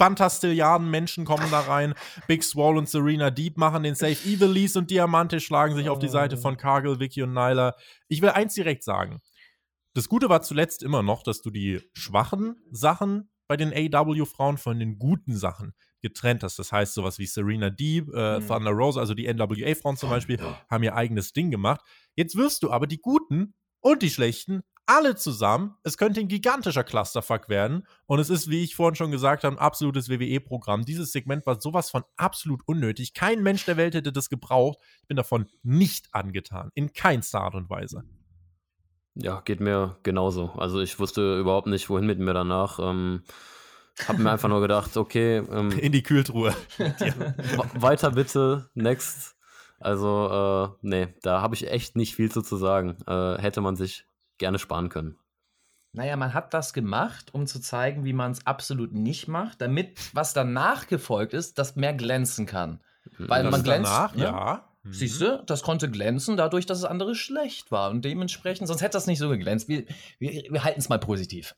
Fantastilliarden 0.00 0.90
Menschen 0.90 1.26
kommen 1.26 1.50
da 1.50 1.60
rein. 1.60 1.92
Big 2.26 2.42
Swall 2.42 2.78
und 2.78 2.88
Serena 2.88 3.30
Deep 3.30 3.58
machen 3.58 3.82
den 3.82 3.94
Safe. 3.94 4.16
Evil 4.24 4.48
Lees 4.48 4.74
und 4.74 4.90
Diamante 4.90 5.40
schlagen 5.40 5.76
sich 5.76 5.90
auf 5.90 5.98
die 5.98 6.08
Seite 6.08 6.38
von 6.38 6.56
Cargill, 6.56 7.00
Vicky 7.00 7.22
und 7.22 7.34
Nyla. 7.34 7.76
Ich 8.08 8.22
will 8.22 8.30
eins 8.30 8.54
direkt 8.54 8.82
sagen. 8.82 9.20
Das 9.92 10.08
Gute 10.08 10.30
war 10.30 10.40
zuletzt 10.40 10.82
immer 10.82 11.02
noch, 11.02 11.22
dass 11.22 11.42
du 11.42 11.50
die 11.50 11.82
schwachen 11.92 12.56
Sachen 12.70 13.28
bei 13.46 13.58
den 13.58 13.74
AW-Frauen 13.74 14.56
von 14.56 14.78
den 14.78 14.98
guten 14.98 15.36
Sachen 15.36 15.74
getrennt 16.00 16.44
hast. 16.44 16.58
Das 16.58 16.72
heißt, 16.72 16.94
sowas 16.94 17.18
wie 17.18 17.26
Serena 17.26 17.68
Deep, 17.68 18.08
äh, 18.14 18.40
mhm. 18.40 18.46
Thunder 18.46 18.70
Rose, 18.70 18.98
also 18.98 19.12
die 19.12 19.30
NWA-Frauen 19.30 19.98
zum 19.98 20.08
Beispiel, 20.08 20.38
haben 20.70 20.82
ihr 20.82 20.96
eigenes 20.96 21.34
Ding 21.34 21.50
gemacht. 21.50 21.82
Jetzt 22.16 22.36
wirst 22.36 22.62
du 22.62 22.70
aber 22.70 22.86
die 22.86 23.02
guten 23.02 23.52
und 23.80 24.00
die 24.00 24.08
schlechten 24.08 24.62
alle 24.90 25.14
zusammen. 25.14 25.76
Es 25.84 25.96
könnte 25.96 26.18
ein 26.18 26.26
gigantischer 26.26 26.82
Clusterfuck 26.82 27.48
werden. 27.48 27.86
Und 28.06 28.18
es 28.18 28.28
ist, 28.28 28.50
wie 28.50 28.64
ich 28.64 28.74
vorhin 28.74 28.96
schon 28.96 29.12
gesagt 29.12 29.44
habe, 29.44 29.54
ein 29.54 29.58
absolutes 29.60 30.08
WWE-Programm. 30.08 30.84
Dieses 30.84 31.12
Segment 31.12 31.46
war 31.46 31.60
sowas 31.60 31.90
von 31.90 32.02
absolut 32.16 32.62
unnötig. 32.66 33.14
Kein 33.14 33.44
Mensch 33.44 33.64
der 33.64 33.76
Welt 33.76 33.94
hätte 33.94 34.12
das 34.12 34.28
gebraucht. 34.28 34.78
Ich 35.02 35.06
bin 35.06 35.16
davon 35.16 35.46
nicht 35.62 36.08
angetan. 36.12 36.70
In 36.74 36.92
keinster 36.92 37.40
Art 37.40 37.54
und 37.54 37.70
Weise. 37.70 38.02
Ja, 39.14 39.40
geht 39.42 39.60
mir 39.60 39.96
genauso. 40.02 40.50
Also 40.56 40.80
ich 40.80 40.98
wusste 40.98 41.38
überhaupt 41.38 41.68
nicht, 41.68 41.88
wohin 41.88 42.06
mit 42.06 42.18
mir 42.18 42.34
danach. 42.34 42.80
Ähm, 42.80 43.22
hab 44.08 44.18
mir 44.18 44.32
einfach 44.32 44.48
nur 44.48 44.60
gedacht, 44.60 44.96
okay. 44.96 45.36
Ähm, 45.36 45.70
In 45.78 45.92
die 45.92 46.02
Kühltruhe. 46.02 46.52
weiter 47.74 48.10
bitte, 48.10 48.70
next. 48.74 49.36
Also, 49.78 50.74
äh, 50.82 50.86
nee, 50.88 51.14
da 51.22 51.42
habe 51.42 51.54
ich 51.54 51.70
echt 51.70 51.96
nicht 51.96 52.16
viel 52.16 52.30
zu, 52.30 52.42
zu 52.42 52.56
sagen. 52.56 52.96
Äh, 53.06 53.38
hätte 53.40 53.60
man 53.60 53.76
sich 53.76 54.09
gerne 54.40 54.58
sparen 54.58 54.88
können. 54.88 55.16
Naja, 55.92 56.16
man 56.16 56.34
hat 56.34 56.54
das 56.54 56.72
gemacht, 56.72 57.34
um 57.34 57.46
zu 57.46 57.60
zeigen, 57.60 58.04
wie 58.04 58.12
man 58.12 58.32
es 58.32 58.46
absolut 58.46 58.92
nicht 58.92 59.28
macht, 59.28 59.60
damit 59.60 59.98
was 60.12 60.32
danach 60.34 60.86
gefolgt 60.86 61.34
ist, 61.34 61.58
das 61.58 61.76
mehr 61.76 61.94
glänzen 61.94 62.46
kann. 62.46 62.80
Weil 63.18 63.42
das 63.42 63.52
man 63.52 63.62
glänzt. 63.62 63.90
Danach, 63.90 64.14
ne? 64.14 64.24
ja. 64.24 64.64
Mhm. 64.82 64.92
Siehst 64.92 65.20
du, 65.20 65.42
das 65.46 65.62
konnte 65.62 65.90
glänzen, 65.90 66.36
dadurch, 66.36 66.64
dass 66.64 66.80
das 66.80 66.90
andere 66.90 67.14
schlecht 67.14 67.70
war. 67.70 67.90
Und 67.90 68.04
dementsprechend, 68.04 68.68
sonst 68.68 68.82
hätte 68.82 68.92
das 68.92 69.06
nicht 69.06 69.18
so 69.18 69.28
geglänzt. 69.28 69.68
Wir, 69.68 69.84
wir, 70.18 70.44
wir 70.50 70.64
halten 70.64 70.80
es 70.80 70.88
mal 70.88 70.98
positiv. 70.98 71.56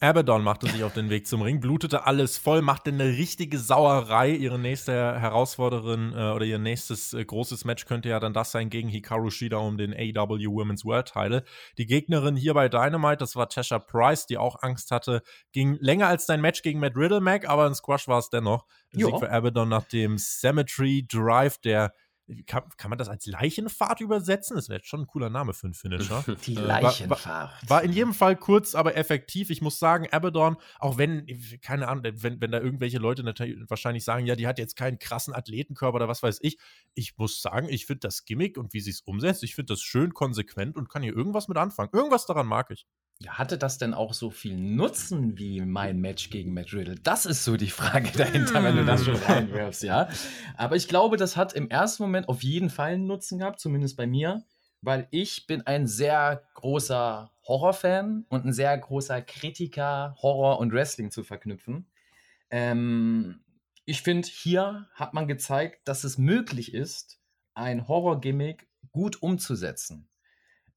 Abaddon 0.00 0.44
machte 0.44 0.68
sich 0.68 0.84
auf 0.84 0.94
den 0.94 1.10
Weg 1.10 1.26
zum 1.26 1.42
Ring, 1.42 1.58
blutete 1.58 2.06
alles 2.06 2.38
voll, 2.38 2.62
machte 2.62 2.90
eine 2.90 3.04
richtige 3.04 3.58
Sauerei. 3.58 4.30
Ihre 4.30 4.56
nächste 4.56 4.92
Herausforderin 4.92 6.12
äh, 6.12 6.30
oder 6.30 6.44
ihr 6.44 6.60
nächstes 6.60 7.14
äh, 7.14 7.24
großes 7.24 7.64
Match 7.64 7.84
könnte 7.84 8.08
ja 8.08 8.20
dann 8.20 8.32
das 8.32 8.52
sein 8.52 8.70
gegen 8.70 8.88
Hikaru 8.88 9.30
Shida 9.30 9.56
um 9.56 9.76
den 9.76 9.92
AW 9.92 10.46
Women's 10.46 10.84
World 10.84 11.12
Title. 11.12 11.42
Die 11.78 11.86
Gegnerin 11.86 12.36
hier 12.36 12.54
bei 12.54 12.68
Dynamite, 12.68 13.16
das 13.16 13.34
war 13.34 13.48
Tasha 13.48 13.80
Price, 13.80 14.26
die 14.26 14.38
auch 14.38 14.62
Angst 14.62 14.92
hatte, 14.92 15.22
ging 15.50 15.76
länger 15.80 16.06
als 16.06 16.26
dein 16.26 16.40
Match 16.40 16.62
gegen 16.62 16.78
Matt 16.78 16.96
Riddle, 16.96 17.20
Mac, 17.20 17.48
aber 17.48 17.66
ein 17.66 17.74
Squash 17.74 18.06
war 18.06 18.20
es 18.20 18.30
dennoch. 18.30 18.66
Sieg 18.92 19.18
für 19.18 19.30
Abaddon 19.32 19.68
nach 19.68 19.84
dem 19.84 20.16
Cemetery 20.16 21.06
Drive, 21.08 21.58
der 21.58 21.92
kann, 22.46 22.64
kann, 22.76 22.90
man 22.90 22.98
das 22.98 23.08
als 23.08 23.26
Leichenfahrt 23.26 24.00
übersetzen? 24.00 24.56
Das 24.56 24.68
wäre 24.68 24.80
schon 24.84 25.00
ein 25.00 25.06
cooler 25.06 25.30
Name 25.30 25.54
für 25.54 25.66
einen 25.66 25.74
Finisher. 25.74 26.24
Die 26.46 26.54
Leichenfahrt. 26.54 27.62
War, 27.62 27.68
war, 27.68 27.82
in 27.82 27.92
jedem 27.92 28.14
Fall 28.14 28.36
kurz, 28.36 28.74
aber 28.74 28.96
effektiv. 28.96 29.50
Ich 29.50 29.62
muss 29.62 29.78
sagen, 29.78 30.08
Abaddon, 30.10 30.56
auch 30.78 30.98
wenn, 30.98 31.26
keine 31.62 31.88
Ahnung, 31.88 32.04
wenn, 32.04 32.40
wenn 32.40 32.50
da 32.50 32.60
irgendwelche 32.60 32.98
Leute 32.98 33.22
natürlich 33.22 33.58
wahrscheinlich 33.68 34.04
sagen, 34.04 34.26
ja, 34.26 34.36
die 34.36 34.46
hat 34.46 34.58
jetzt 34.58 34.76
keinen 34.76 34.98
krassen 34.98 35.34
Athletenkörper 35.34 35.96
oder 35.96 36.08
was 36.08 36.22
weiß 36.22 36.38
ich. 36.42 36.58
Ich 36.94 37.16
muss 37.16 37.40
sagen, 37.40 37.68
ich 37.70 37.86
finde 37.86 38.00
das 38.00 38.24
Gimmick 38.24 38.58
und 38.58 38.72
wie 38.72 38.80
sie 38.80 38.90
es 38.90 39.00
umsetzt, 39.00 39.42
ich 39.42 39.54
finde 39.54 39.72
das 39.72 39.80
schön 39.80 40.12
konsequent 40.14 40.76
und 40.76 40.88
kann 40.88 41.02
hier 41.02 41.16
irgendwas 41.16 41.48
mit 41.48 41.56
anfangen. 41.56 41.90
Irgendwas 41.92 42.26
daran 42.26 42.46
mag 42.46 42.70
ich. 42.70 42.86
Ja, 43.20 43.36
hatte 43.36 43.58
das 43.58 43.78
denn 43.78 43.94
auch 43.94 44.14
so 44.14 44.30
viel 44.30 44.56
Nutzen 44.56 45.36
wie 45.38 45.60
mein 45.60 45.98
Match 45.98 46.30
gegen 46.30 46.54
Matt 46.54 46.72
Riddle? 46.72 46.94
Das 46.94 47.26
ist 47.26 47.44
so 47.44 47.56
die 47.56 47.70
Frage 47.70 48.12
dahinter, 48.16 48.62
wenn 48.62 48.76
du 48.76 48.84
das 48.84 49.04
schon 49.04 49.16
reinwirfst, 49.16 49.82
ja. 49.82 50.08
Aber 50.56 50.76
ich 50.76 50.86
glaube, 50.86 51.16
das 51.16 51.36
hat 51.36 51.52
im 51.52 51.68
ersten 51.68 52.04
Moment 52.04 52.28
auf 52.28 52.44
jeden 52.44 52.70
Fall 52.70 52.92
einen 52.92 53.08
Nutzen 53.08 53.40
gehabt, 53.40 53.58
zumindest 53.58 53.96
bei 53.96 54.06
mir, 54.06 54.44
weil 54.82 55.08
ich 55.10 55.48
bin 55.48 55.66
ein 55.66 55.88
sehr 55.88 56.44
großer 56.54 57.32
Horrorfan 57.48 58.24
und 58.28 58.44
ein 58.44 58.52
sehr 58.52 58.78
großer 58.78 59.20
Kritiker, 59.22 60.14
Horror 60.22 60.60
und 60.60 60.72
Wrestling 60.72 61.10
zu 61.10 61.24
verknüpfen. 61.24 61.86
Ähm, 62.50 63.40
ich 63.84 64.02
finde, 64.02 64.28
hier 64.28 64.86
hat 64.94 65.12
man 65.12 65.26
gezeigt, 65.26 65.88
dass 65.88 66.04
es 66.04 66.18
möglich 66.18 66.72
ist, 66.72 67.18
ein 67.54 67.88
Horror-Gimmick 67.88 68.68
gut 68.92 69.22
umzusetzen. 69.22 70.07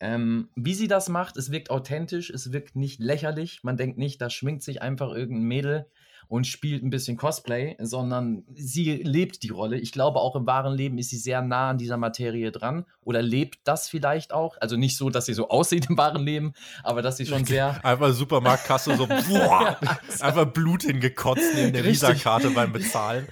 Ähm, 0.02 0.50
wie 0.56 0.74
sie 0.74 0.88
das 0.88 1.10
macht, 1.10 1.38
es 1.38 1.52
wirkt 1.52 1.70
authentisch, 1.70 2.32
es 2.32 2.52
wirkt 2.52 2.76
nicht 2.76 3.00
lächerlich. 3.00 3.60
Man 3.64 3.78
denkt 3.78 4.00
nicht, 4.00 4.20
da 4.20 4.32
schminkt 4.32 4.64
sich 4.64 4.82
einfach 4.82 5.14
irgendein 5.14 5.48
Mädel 5.48 5.86
und 6.32 6.48
spielt 6.48 6.82
ein 6.82 6.90
bisschen 6.90 7.18
Cosplay, 7.18 7.76
sondern 7.78 8.46
sie 8.54 9.04
lebt 9.04 9.44
die 9.44 9.50
Rolle. 9.50 9.78
Ich 9.78 9.92
glaube, 9.92 10.22
auch 10.22 10.38
im 10.38 10.48
wahren 10.48 10.74
Leben 10.74 10.98
ist 10.98 11.10
sie 11.10 11.18
sehr 11.18 11.42
nah 11.42 11.72
an 11.72 11.78
dieser 11.78 11.98
Materie 11.98 12.54
dran 12.54 12.86
oder 13.02 13.22
lebt 13.22 13.60
das 13.66 13.90
vielleicht 13.90 14.32
auch. 14.32 14.56
Also 14.62 14.78
nicht 14.78 14.96
so, 14.96 15.10
dass 15.10 15.26
sie 15.26 15.34
so 15.34 15.50
aussieht 15.50 15.90
im 15.90 15.98
wahren 15.98 16.24
Leben, 16.24 16.54
aber 16.86 17.02
dass 17.02 17.18
sie 17.18 17.26
schon 17.26 17.44
sehr. 17.44 17.78
Einfach 17.84 18.14
Supermarktkasse 18.14 18.96
so, 18.96 19.08
boah, 19.08 19.78
einfach 20.22 20.46
Blut 20.46 20.84
hingekotzt 20.84 21.54
neben 21.54 21.74
der 21.74 21.84
Visakarte 21.84 22.52
beim 22.52 22.72
Bezahlen. 22.72 23.28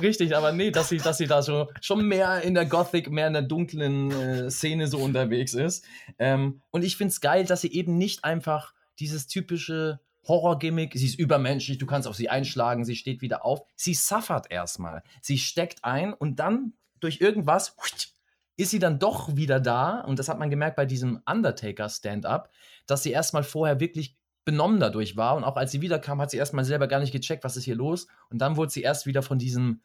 Richtig, 0.00 0.36
aber 0.36 0.50
nee, 0.50 0.72
dass 0.72 0.88
sie, 0.88 0.98
dass 0.98 1.18
sie 1.18 1.28
da 1.28 1.40
so, 1.40 1.68
schon 1.80 2.04
mehr 2.04 2.42
in 2.42 2.54
der 2.54 2.66
Gothic, 2.66 3.12
mehr 3.12 3.28
in 3.28 3.34
der 3.34 3.42
dunklen 3.42 4.10
äh, 4.10 4.50
Szene 4.50 4.88
so 4.88 4.98
unterwegs 4.98 5.54
ist. 5.54 5.84
Ähm, 6.18 6.62
und 6.72 6.82
ich 6.82 6.96
finde 6.96 7.12
es 7.12 7.20
geil, 7.20 7.44
dass 7.44 7.60
sie 7.60 7.72
eben 7.72 7.96
nicht 7.96 8.24
einfach 8.24 8.74
dieses 8.98 9.28
typische 9.28 10.00
Horror-Gimmick, 10.26 10.92
sie 10.94 11.06
ist 11.06 11.18
übermenschlich, 11.18 11.78
du 11.78 11.86
kannst 11.86 12.08
auf 12.08 12.16
sie 12.16 12.28
einschlagen, 12.28 12.84
sie 12.84 12.96
steht 12.96 13.20
wieder 13.20 13.44
auf. 13.44 13.62
Sie 13.76 13.94
suffert 13.94 14.50
erstmal. 14.50 15.02
Sie 15.20 15.38
steckt 15.38 15.84
ein 15.84 16.12
und 16.12 16.36
dann 16.40 16.74
durch 17.00 17.20
irgendwas 17.20 17.76
ist 18.56 18.70
sie 18.70 18.78
dann 18.78 18.98
doch 18.98 19.36
wieder 19.36 19.60
da. 19.60 20.00
Und 20.00 20.18
das 20.18 20.28
hat 20.28 20.38
man 20.38 20.50
gemerkt 20.50 20.76
bei 20.76 20.86
diesem 20.86 21.20
Undertaker-Stand-up, 21.26 22.50
dass 22.86 23.02
sie 23.02 23.10
erstmal 23.10 23.42
vorher 23.42 23.80
wirklich 23.80 24.16
benommen 24.44 24.80
dadurch 24.80 25.16
war. 25.16 25.36
Und 25.36 25.44
auch 25.44 25.56
als 25.56 25.72
sie 25.72 25.80
wiederkam, 25.80 26.20
hat 26.20 26.30
sie 26.30 26.36
erstmal 26.36 26.64
selber 26.64 26.86
gar 26.86 27.00
nicht 27.00 27.12
gecheckt, 27.12 27.44
was 27.44 27.56
ist 27.56 27.64
hier 27.64 27.74
los. 27.74 28.06
Und 28.30 28.38
dann 28.38 28.56
wurde 28.56 28.70
sie 28.70 28.82
erst 28.82 29.06
wieder 29.06 29.22
von 29.22 29.38
diesem, 29.38 29.80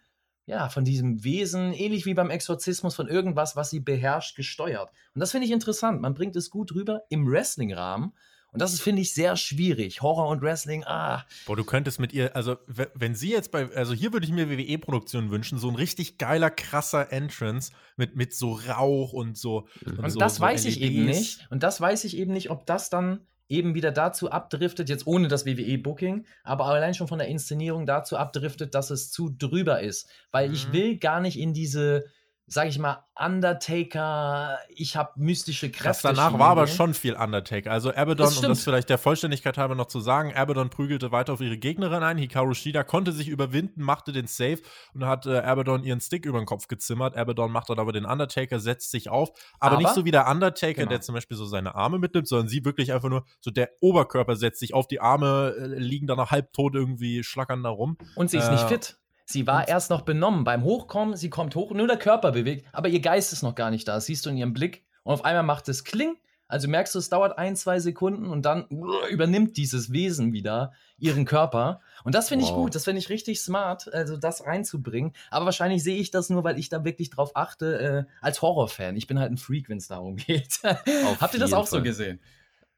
ja, 0.45 0.69
von 0.69 0.83
diesem 0.83 1.23
Wesen, 1.23 1.73
ähnlich 1.73 2.05
wie 2.05 2.13
beim 2.13 2.29
Exorzismus, 2.29 2.95
von 2.95 3.07
irgendwas, 3.07 3.55
was 3.55 3.69
sie 3.69 3.79
beherrscht, 3.79 4.35
gesteuert. 4.35 4.91
Und 5.13 5.21
das 5.21 5.31
finde 5.31 5.45
ich 5.45 5.51
interessant. 5.51 6.01
Man 6.01 6.13
bringt 6.13 6.35
es 6.35 6.49
gut 6.49 6.73
rüber 6.73 7.03
im 7.09 7.27
Wrestling-Rahmen. 7.27 8.13
Und 8.51 8.61
das 8.61 8.73
ist, 8.73 8.81
finde 8.81 9.01
ich, 9.01 9.13
sehr 9.13 9.35
schwierig. 9.35 10.01
Horror 10.01 10.27
und 10.27 10.41
Wrestling, 10.41 10.83
ah. 10.85 11.25
Boah, 11.45 11.55
du 11.55 11.63
könntest 11.63 11.99
mit 11.99 12.13
ihr, 12.13 12.35
also 12.35 12.57
wenn 12.67 13.15
sie 13.15 13.31
jetzt 13.31 13.51
bei, 13.51 13.69
also 13.75 13.93
hier 13.93 14.11
würde 14.11 14.25
ich 14.25 14.31
mir 14.31 14.49
WWE-Produktionen 14.49 15.29
wünschen, 15.29 15.59
so 15.59 15.69
ein 15.69 15.75
richtig 15.75 16.17
geiler, 16.17 16.49
krasser 16.49 17.11
Entrance 17.11 17.71
mit, 17.95 18.15
mit 18.15 18.33
so 18.33 18.53
Rauch 18.53 19.13
und 19.13 19.37
so. 19.37 19.67
Und, 19.85 19.99
und 19.99 20.09
so, 20.09 20.19
das 20.19 20.35
so 20.35 20.41
weiß 20.41 20.63
LEDs. 20.63 20.77
ich 20.77 20.81
eben 20.81 21.05
nicht. 21.05 21.47
Und 21.49 21.63
das 21.63 21.79
weiß 21.79 22.03
ich 22.05 22.17
eben 22.17 22.33
nicht, 22.33 22.49
ob 22.49 22.65
das 22.65 22.89
dann 22.89 23.21
eben 23.49 23.73
wieder 23.73 23.91
dazu 23.91 24.31
abdriftet, 24.31 24.89
jetzt 24.89 25.07
ohne 25.07 25.27
das 25.27 25.45
WWE-Booking, 25.45 26.25
aber 26.43 26.65
allein 26.65 26.93
schon 26.93 27.07
von 27.07 27.17
der 27.17 27.27
Inszenierung 27.27 27.85
dazu 27.87 28.15
abdriftet, 28.15 28.75
dass 28.75 28.91
es 28.91 29.11
zu 29.11 29.29
drüber 29.29 29.81
ist. 29.81 30.07
Weil 30.31 30.49
mhm. 30.49 30.53
ich 30.53 30.71
will 30.71 30.97
gar 30.97 31.19
nicht 31.19 31.37
in 31.37 31.53
diese 31.53 32.05
sag 32.49 32.67
ich 32.67 32.79
mal, 32.79 33.05
Undertaker, 33.15 34.57
ich 34.69 34.95
habe 34.95 35.11
mystische 35.17 35.69
Kräfte. 35.69 36.07
Das 36.07 36.15
danach 36.15 36.37
war 36.39 36.49
aber 36.49 36.67
schon 36.67 36.93
viel 36.93 37.13
Undertaker. 37.13 37.71
Also 37.71 37.93
Abaddon, 37.93 38.33
um 38.35 38.41
das 38.43 38.63
vielleicht 38.63 38.89
der 38.89 38.97
Vollständigkeit 38.97 39.57
halber 39.57 39.75
noch 39.75 39.85
zu 39.85 39.99
sagen, 39.99 40.33
Abaddon 40.33 40.69
prügelte 40.69 41.11
weiter 41.11 41.33
auf 41.33 41.41
ihre 41.41 41.57
Gegnerin 41.57 42.01
ein. 42.01 42.17
Hikaru 42.17 42.53
Shida 42.53 42.83
konnte 42.83 43.11
sich 43.11 43.27
überwinden, 43.27 43.83
machte 43.83 44.13
den 44.13 44.27
Save 44.27 44.59
und 44.93 45.05
hat 45.05 45.27
äh, 45.27 45.39
Abaddon 45.39 45.83
ihren 45.83 46.01
Stick 46.01 46.25
über 46.25 46.39
den 46.39 46.45
Kopf 46.45 46.67
gezimmert. 46.67 47.15
Abaddon 47.15 47.51
macht 47.51 47.69
dann 47.69 47.77
aber 47.77 47.91
den 47.91 48.05
Undertaker, 48.05 48.59
setzt 48.59 48.89
sich 48.89 49.09
auf. 49.09 49.29
Aber, 49.59 49.73
aber 49.73 49.83
nicht 49.83 49.93
so 49.93 50.05
wie 50.05 50.11
der 50.11 50.27
Undertaker, 50.27 50.81
genau. 50.81 50.89
der 50.89 51.01
zum 51.01 51.15
Beispiel 51.15 51.37
so 51.37 51.45
seine 51.45 51.75
Arme 51.75 51.99
mitnimmt, 51.99 52.27
sondern 52.27 52.47
sie 52.47 52.65
wirklich 52.65 52.93
einfach 52.93 53.09
nur 53.09 53.25
so 53.41 53.51
der 53.51 53.69
Oberkörper 53.81 54.35
setzt 54.35 54.59
sich 54.59 54.73
auf 54.73 54.87
die 54.87 55.01
Arme, 55.01 55.53
äh, 55.59 55.65
liegen 55.77 56.07
dann 56.07 56.17
noch 56.17 56.31
halbtot 56.31 56.73
irgendwie 56.73 57.23
schlackern 57.23 57.61
da 57.63 57.69
rum. 57.69 57.97
Und 58.15 58.31
sie 58.31 58.37
ist 58.37 58.47
äh, 58.47 58.51
nicht 58.53 58.67
fit. 58.67 58.98
Sie 59.31 59.45
war 59.45 59.67
erst 59.67 59.91
noch 59.91 60.01
benommen 60.01 60.43
beim 60.43 60.63
Hochkommen, 60.63 61.15
sie 61.15 61.29
kommt 61.29 61.55
hoch, 61.55 61.71
nur 61.71 61.85
der 61.85 61.99
Körper 61.99 62.31
bewegt, 62.31 62.65
aber 62.71 62.87
ihr 62.87 62.99
Geist 62.99 63.31
ist 63.31 63.43
noch 63.43 63.53
gar 63.53 63.69
nicht 63.69 63.87
da. 63.87 63.93
Das 63.93 64.07
siehst 64.07 64.25
du 64.25 64.31
in 64.31 64.37
ihrem 64.37 64.53
Blick. 64.53 64.83
Und 65.03 65.13
auf 65.13 65.23
einmal 65.23 65.43
macht 65.43 65.69
es 65.69 65.83
Kling. 65.83 66.15
Also 66.47 66.67
merkst 66.67 66.95
du, 66.95 66.99
es 66.99 67.09
dauert 67.09 67.37
ein, 67.37 67.55
zwei 67.55 67.79
Sekunden 67.79 68.25
und 68.25 68.41
dann 68.41 68.65
übernimmt 69.11 69.55
dieses 69.55 69.91
Wesen 69.91 70.33
wieder 70.33 70.73
ihren 70.97 71.25
Körper. 71.25 71.79
Und 72.03 72.15
das 72.15 72.29
finde 72.29 72.43
ich 72.43 72.49
wow. 72.49 72.57
gut, 72.57 72.73
das 72.73 72.85
finde 72.85 72.97
ich 72.97 73.09
richtig 73.09 73.39
smart, 73.39 73.93
also 73.93 74.17
das 74.17 74.47
reinzubringen. 74.47 75.13
Aber 75.29 75.45
wahrscheinlich 75.45 75.83
sehe 75.83 75.99
ich 75.99 76.09
das 76.09 76.31
nur, 76.31 76.43
weil 76.43 76.57
ich 76.57 76.69
da 76.69 76.83
wirklich 76.83 77.11
drauf 77.11 77.35
achte, 77.35 78.07
äh, 78.09 78.11
als 78.21 78.41
Horrorfan. 78.41 78.95
Ich 78.95 79.05
bin 79.05 79.19
halt 79.19 79.31
ein 79.31 79.37
Freak, 79.37 79.69
wenn 79.69 79.77
es 79.77 79.87
darum 79.87 80.15
geht. 80.15 80.59
Habt 80.63 81.35
ihr 81.35 81.39
das 81.39 81.53
auch 81.53 81.67
Fall. 81.67 81.79
so 81.79 81.83
gesehen? 81.83 82.19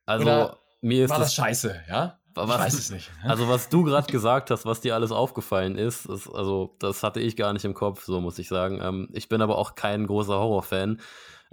Also, 0.05 0.25
Oder 0.25 0.57
mir 0.81 1.05
ist 1.05 1.11
war 1.11 1.19
das, 1.19 1.27
das 1.27 1.35
scheiße, 1.35 1.83
ja? 1.87 2.19
Was, 2.33 2.49
ich 2.49 2.59
weiß 2.59 2.73
es 2.73 2.91
nicht. 2.91 3.11
Also, 3.23 3.47
was 3.47 3.69
du 3.69 3.83
gerade 3.83 4.11
gesagt 4.11 4.51
hast, 4.51 4.65
was 4.65 4.81
dir 4.81 4.95
alles 4.95 5.11
aufgefallen 5.11 5.77
ist, 5.77 6.05
ist, 6.05 6.27
also, 6.29 6.75
das 6.79 7.03
hatte 7.03 7.19
ich 7.19 7.35
gar 7.35 7.53
nicht 7.53 7.65
im 7.65 7.73
Kopf, 7.73 8.03
so 8.03 8.21
muss 8.21 8.39
ich 8.39 8.47
sagen. 8.47 8.79
Ähm, 8.81 9.09
ich 9.13 9.29
bin 9.29 9.41
aber 9.41 9.57
auch 9.57 9.75
kein 9.75 10.07
großer 10.07 10.33
Horrorfan. 10.33 10.99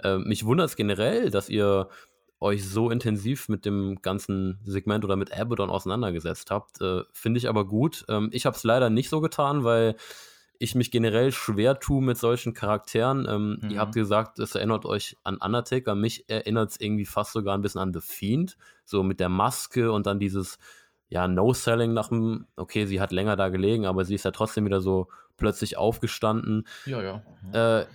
Ähm, 0.02 0.24
mich 0.24 0.44
wundert 0.44 0.68
es 0.68 0.76
generell, 0.76 1.30
dass 1.30 1.48
ihr 1.48 1.88
euch 2.40 2.68
so 2.68 2.90
intensiv 2.90 3.48
mit 3.48 3.64
dem 3.64 4.00
ganzen 4.00 4.60
Segment 4.64 5.04
oder 5.04 5.16
mit 5.16 5.36
Abaddon 5.36 5.70
auseinandergesetzt 5.70 6.50
habt. 6.50 6.80
Äh, 6.80 7.02
Finde 7.12 7.38
ich 7.38 7.48
aber 7.48 7.66
gut. 7.66 8.04
Ähm, 8.08 8.30
ich 8.32 8.46
habe 8.46 8.56
es 8.56 8.64
leider 8.64 8.90
nicht 8.90 9.08
so 9.08 9.20
getan, 9.20 9.64
weil 9.64 9.96
ich 10.59 10.74
mich 10.74 10.90
generell 10.90 11.30
schwer 11.32 11.78
tue 11.78 12.02
mit 12.02 12.18
solchen 12.18 12.52
Charakteren. 12.52 13.26
Ähm, 13.28 13.59
mhm. 13.61 13.70
Ihr 13.70 13.78
habt 13.78 13.94
gesagt, 13.94 14.38
es 14.38 14.54
erinnert 14.54 14.84
euch 14.84 15.16
an 15.22 15.36
Undertaker. 15.36 15.94
Mich 15.94 16.28
erinnert 16.28 16.70
es 16.70 16.80
irgendwie 16.80 17.06
fast 17.06 17.32
sogar 17.32 17.56
ein 17.56 17.62
bisschen 17.62 17.80
an 17.80 17.92
The 17.92 18.00
Fiend. 18.00 18.56
So 18.84 19.02
mit 19.02 19.20
der 19.20 19.28
Maske 19.28 19.92
und 19.92 20.06
dann 20.06 20.18
dieses, 20.18 20.59
ja, 21.09 21.28
No-Selling 21.28 21.92
nach 21.92 22.09
dem, 22.09 22.46
okay, 22.56 22.86
sie 22.86 23.00
hat 23.00 23.12
länger 23.12 23.36
da 23.36 23.48
gelegen, 23.48 23.86
aber 23.86 24.04
sie 24.04 24.14
ist 24.14 24.24
ja 24.24 24.32
trotzdem 24.32 24.64
wieder 24.64 24.80
so 24.80 25.09
plötzlich 25.36 25.76
aufgestanden. 25.76 26.66
Ja, 26.86 27.02
ja. 27.02 27.22
Äh, 27.52 27.86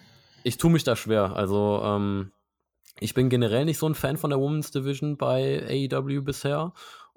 ich 0.44 0.58
tue 0.58 0.72
mich 0.72 0.86
da 0.86 0.96
schwer. 0.96 1.36
Also, 1.36 1.82
ähm, 1.84 2.32
ich 3.00 3.14
bin 3.14 3.30
generell 3.30 3.66
nicht 3.66 3.80
so 3.80 3.88
ein 3.88 3.96
Fan 3.96 4.18
von 4.18 4.30
der 4.30 4.40
Women's 4.40 4.72
Division 4.72 5.18
bei 5.18 5.90
AEW 5.92 6.22
bisher 6.22 6.74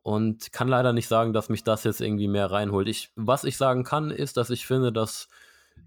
und 0.06 0.52
kann 0.52 0.68
leider 0.68 0.92
nicht 0.92 1.08
sagen, 1.08 1.32
dass 1.32 1.48
mich 1.48 1.64
das 1.64 1.82
jetzt 1.82 2.00
irgendwie 2.00 2.28
mehr 2.28 2.52
reinholt. 2.52 2.86
Ich, 2.86 3.10
was 3.16 3.42
ich 3.42 3.56
sagen 3.56 3.82
kann, 3.82 4.12
ist, 4.12 4.36
dass 4.36 4.50
ich 4.50 4.64
finde, 4.64 4.92
dass 4.92 5.28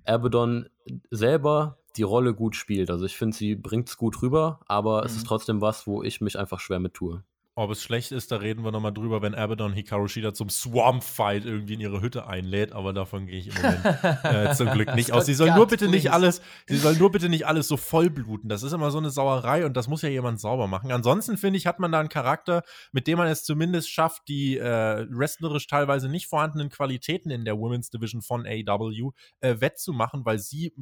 Abaddon 0.05 0.67
selber 1.09 1.78
die 1.95 2.03
Rolle 2.03 2.34
gut 2.34 2.57
spielt. 2.57 2.91
Also 2.91 3.05
ich 3.05 3.15
finde, 3.15 3.38
sie 3.38 3.55
bringt 3.55 3.88
es 3.88 3.95
gut 3.95 4.22
rüber, 4.22 4.59
aber 4.67 4.99
mhm. 4.99 5.05
es 5.05 5.15
ist 5.15 5.24
mhm. 5.24 5.28
trotzdem 5.28 5.61
was, 5.61 5.88
wo 5.88 6.03
ich 6.03 6.20
mich 6.20 6.38
einfach 6.38 6.59
schwer 6.59 6.80
mit 6.80 6.95
tue. 6.95 7.24
Ob 7.60 7.72
es 7.72 7.84
schlecht 7.84 8.14
ist, 8.14 8.32
da 8.32 8.38
reden 8.38 8.64
wir 8.64 8.72
nochmal 8.72 8.93
drüber, 8.93 9.22
wenn 9.22 9.36
Abaddon 9.36 9.74
Hikaru 9.74 10.07
Shida 10.07 10.34
zum 10.34 10.49
Swamp-Fight 10.49 11.43
irgendwie 11.43 11.74
in 11.74 11.82
ihre 11.82 11.99
Hütte 11.99 12.26
einlädt, 12.26 12.72
aber 12.72 12.93
davon 12.93 13.28
gehe 13.28 13.38
ich 13.38 13.47
im 13.47 13.55
Moment 13.55 13.86
äh, 14.24 14.53
zum 14.55 14.70
Glück 14.70 14.95
nicht 14.95 15.12
aus. 15.12 15.26
Sie 15.26 15.34
soll 15.34 15.51
nur 15.51 15.68
bitte 15.68 15.89
nicht 15.89 16.10
alles, 16.10 16.41
sie 16.70 16.78
soll 16.78 16.95
nur 16.95 17.12
bitte 17.12 17.28
nicht 17.28 17.47
alles 17.47 17.68
so 17.68 17.76
vollbluten. 17.76 18.47
Das 18.47 18.64
ist 18.64 18.72
immer 18.72 18.91
so 18.91 18.97
eine 18.97 19.10
Sauerei 19.10 19.66
und 19.66 19.76
das 19.76 19.89
muss 19.89 20.01
ja 20.03 20.07
jemand 20.07 20.39
sauber 20.39 20.68
machen. 20.68 20.89
Ansonsten 20.93 21.36
finde 21.36 21.57
ich, 21.57 21.68
hat 21.68 21.80
man 21.80 21.91
da 21.91 21.99
einen 21.99 22.07
Charakter, 22.07 22.64
mit 22.93 23.07
dem 23.07 23.18
man 23.18 23.28
es 23.28 23.43
zumindest 23.43 23.89
schafft, 23.89 24.30
die 24.30 24.57
äh, 24.57 25.05
wrestlerisch 25.10 25.68
teilweise 25.68 26.07
nicht 26.07 26.28
vorhandenen 26.28 26.70
Qualitäten 26.70 27.30
in 27.30 27.43
der 27.43 27.60
Women's 27.60 27.89
Division 27.89 28.22
von 28.22 28.47
AW 28.47 29.12
äh, 29.41 29.60
wettzumachen, 29.60 30.24
weil 30.24 30.39
sie 30.39 30.74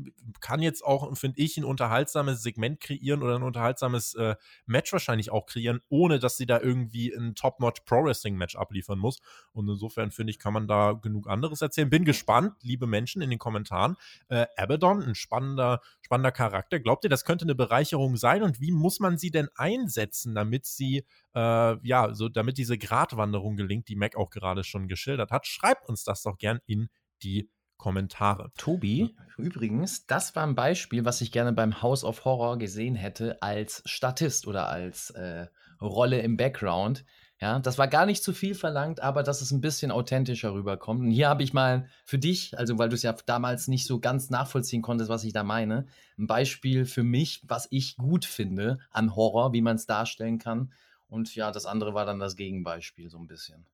kann 0.42 0.62
jetzt 0.62 0.86
auch, 0.86 1.18
finde 1.18 1.40
ich, 1.40 1.58
ein 1.58 1.66
unterhaltsames 1.66 2.44
Segment 2.44 2.82
kreieren 2.82 3.24
oder 3.24 3.38
ein 3.38 3.44
unterhaltsames 3.44 4.14
äh, 4.14 4.36
Match 4.68 4.94
wahrscheinlich 4.94 5.32
auch 5.32 5.48
kreieren, 5.48 5.82
ohne 5.90 6.20
dass 6.20 6.38
sie 6.38 6.46
da 6.46 6.67
irgendwie 6.68 7.14
ein 7.14 7.36
Top-Notch 7.36 7.82
Pro-Wrestling-Match 7.86 8.56
abliefern 8.56 9.00
muss. 9.00 9.20
Und 9.54 9.70
insofern 9.70 10.12
finde 10.12 10.32
ich, 10.32 10.40
kann 10.40 10.54
man 10.54 10.68
da 10.68 10.94
genug 10.94 11.30
anderes 11.30 11.62
erzählen. 11.62 11.90
Bin 11.90 12.06
gespannt, 12.06 12.54
liebe 12.62 12.88
Menschen 12.88 13.22
in 13.22 13.30
den 13.30 13.40
Kommentaren. 13.40 13.96
Äh, 14.28 14.46
Abaddon, 14.58 15.02
ein 15.02 15.16
spannender, 15.16 15.82
spannender 16.02 16.32
Charakter. 16.32 16.80
Glaubt 16.80 17.04
ihr, 17.06 17.10
das 17.10 17.26
könnte 17.26 17.46
eine 17.46 17.56
Bereicherung 17.56 18.18
sein? 18.18 18.44
Und 18.44 18.60
wie 18.60 18.72
muss 18.72 19.00
man 19.00 19.18
sie 19.18 19.32
denn 19.32 19.50
einsetzen, 19.56 20.36
damit 20.36 20.66
sie, 20.66 21.06
äh, 21.34 21.88
ja, 21.88 22.14
so, 22.14 22.30
damit 22.30 22.58
diese 22.58 22.78
Gratwanderung 22.78 23.56
gelingt, 23.56 23.88
die 23.88 23.96
Mac 23.96 24.16
auch 24.16 24.30
gerade 24.30 24.64
schon 24.64 24.88
geschildert 24.88 25.32
hat? 25.32 25.48
Schreibt 25.48 25.88
uns 25.88 26.04
das 26.04 26.24
doch 26.24 26.38
gern 26.38 26.60
in 26.66 26.90
die 27.24 27.50
Kommentare. 27.78 28.52
Tobi, 28.58 29.16
übrigens, 29.38 30.08
das 30.08 30.36
war 30.36 30.46
ein 30.46 30.56
Beispiel, 30.56 31.06
was 31.06 31.22
ich 31.22 31.32
gerne 31.32 31.54
beim 31.54 31.82
House 31.82 32.04
of 32.04 32.26
Horror 32.26 32.58
gesehen 32.58 32.96
hätte 32.96 33.42
als 33.42 33.84
Statist 33.86 34.48
oder 34.48 34.68
als 34.68 35.12
äh, 35.12 35.48
Rolle 35.82 36.20
im 36.22 36.38
Background. 36.38 37.06
Ja, 37.40 37.60
das 37.60 37.78
war 37.78 37.88
gar 37.88 38.08
nicht 38.08 38.24
zu 38.24 38.34
viel 38.34 38.56
verlangt, 38.56 39.00
aber 39.02 39.22
dass 39.22 39.42
es 39.42 39.52
ein 39.52 39.62
bisschen 39.62 39.92
authentischer 39.92 40.54
rüberkommt. 40.54 41.02
Und 41.02 41.12
hier 41.12 41.30
habe 41.30 41.44
ich 41.44 41.54
mal 41.54 41.88
für 42.04 42.18
dich, 42.18 42.58
also 42.58 42.80
weil 42.80 42.90
du 42.90 42.96
es 42.96 43.04
ja 43.04 43.16
damals 43.28 43.68
nicht 43.68 43.86
so 43.86 44.00
ganz 44.00 44.32
nachvollziehen 44.32 44.82
konntest, 44.82 45.10
was 45.10 45.24
ich 45.24 45.34
da 45.34 45.44
meine, 45.44 45.86
ein 46.18 46.26
Beispiel 46.26 46.86
für 46.86 47.04
mich, 47.04 47.44
was 47.48 47.68
ich 47.70 47.96
gut 47.98 48.26
finde 48.26 48.80
an 48.90 49.16
Horror, 49.16 49.54
wie 49.54 49.62
man 49.62 49.76
es 49.76 49.86
darstellen 49.86 50.40
kann. 50.40 50.72
Und 51.10 51.36
ja, 51.36 51.52
das 51.52 51.68
andere 51.68 51.94
war 51.94 52.08
dann 52.08 52.20
das 52.20 52.36
Gegenbeispiel 52.36 53.10
so 53.10 53.20
ein 53.20 53.28
bisschen. 53.28 53.68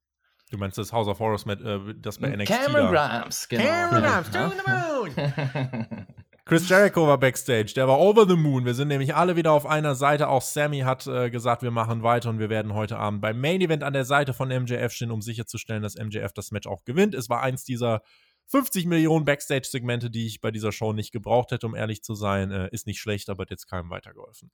Du 0.51 0.57
meinst 0.57 0.77
das 0.77 0.91
House 0.91 1.07
of 1.07 1.19
Horrors 1.19 1.45
mit 1.45 1.61
äh, 1.61 1.79
das 1.95 2.19
bei 2.19 2.35
NXT 2.35 2.47
Cameron 2.47 2.91
Grimes, 2.91 3.47
genau. 3.47 3.63
Cameron 3.63 4.03
Grimes, 4.03 4.29
to 4.31 4.49
the 4.49 4.71
moon! 4.71 6.07
Chris 6.45 6.67
Jericho 6.67 7.07
war 7.07 7.17
backstage, 7.17 7.73
der 7.73 7.87
war 7.87 7.99
over 7.99 8.27
the 8.27 8.35
moon. 8.35 8.65
Wir 8.65 8.73
sind 8.73 8.89
nämlich 8.89 9.15
alle 9.15 9.37
wieder 9.37 9.53
auf 9.53 9.65
einer 9.65 9.95
Seite. 9.95 10.27
Auch 10.27 10.41
Sammy 10.41 10.79
hat 10.79 11.07
äh, 11.07 11.29
gesagt, 11.29 11.61
wir 11.61 11.71
machen 11.71 12.03
weiter 12.03 12.29
und 12.29 12.39
wir 12.39 12.49
werden 12.49 12.73
heute 12.73 12.97
Abend 12.97 13.21
beim 13.21 13.39
Main 13.39 13.61
Event 13.61 13.81
an 13.81 13.93
der 13.93 14.03
Seite 14.03 14.33
von 14.33 14.49
MJF 14.49 14.91
stehen, 14.91 15.11
um 15.11 15.21
sicherzustellen, 15.21 15.81
dass 15.81 15.95
MJF 15.95 16.33
das 16.33 16.51
Match 16.51 16.67
auch 16.67 16.83
gewinnt. 16.83 17.15
Es 17.15 17.29
war 17.29 17.41
eins 17.41 17.63
dieser 17.63 18.01
50 18.47 18.87
Millionen 18.87 19.23
Backstage-Segmente, 19.23 20.09
die 20.09 20.27
ich 20.27 20.41
bei 20.41 20.51
dieser 20.51 20.73
Show 20.73 20.91
nicht 20.91 21.13
gebraucht 21.13 21.51
hätte, 21.51 21.65
um 21.65 21.75
ehrlich 21.75 22.03
zu 22.03 22.13
sein. 22.13 22.51
Äh, 22.51 22.67
ist 22.73 22.87
nicht 22.87 22.99
schlecht, 22.99 23.29
aber 23.29 23.43
hat 23.43 23.49
jetzt 23.49 23.69
keinem 23.69 23.89
weitergeholfen. 23.89 24.51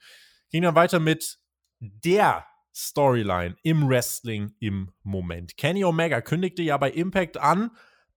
Ging 0.51 0.61
dann 0.61 0.75
weiter 0.75 0.99
mit 0.99 1.39
der 1.79 2.45
Storyline 2.71 3.55
im 3.63 3.89
Wrestling 3.89 4.53
im 4.59 4.91
Moment. 5.01 5.57
Kenny 5.57 5.83
Omega 5.83 6.21
kündigte 6.21 6.61
ja 6.61 6.77
bei 6.77 6.91
Impact 6.91 7.37
an, 7.37 7.71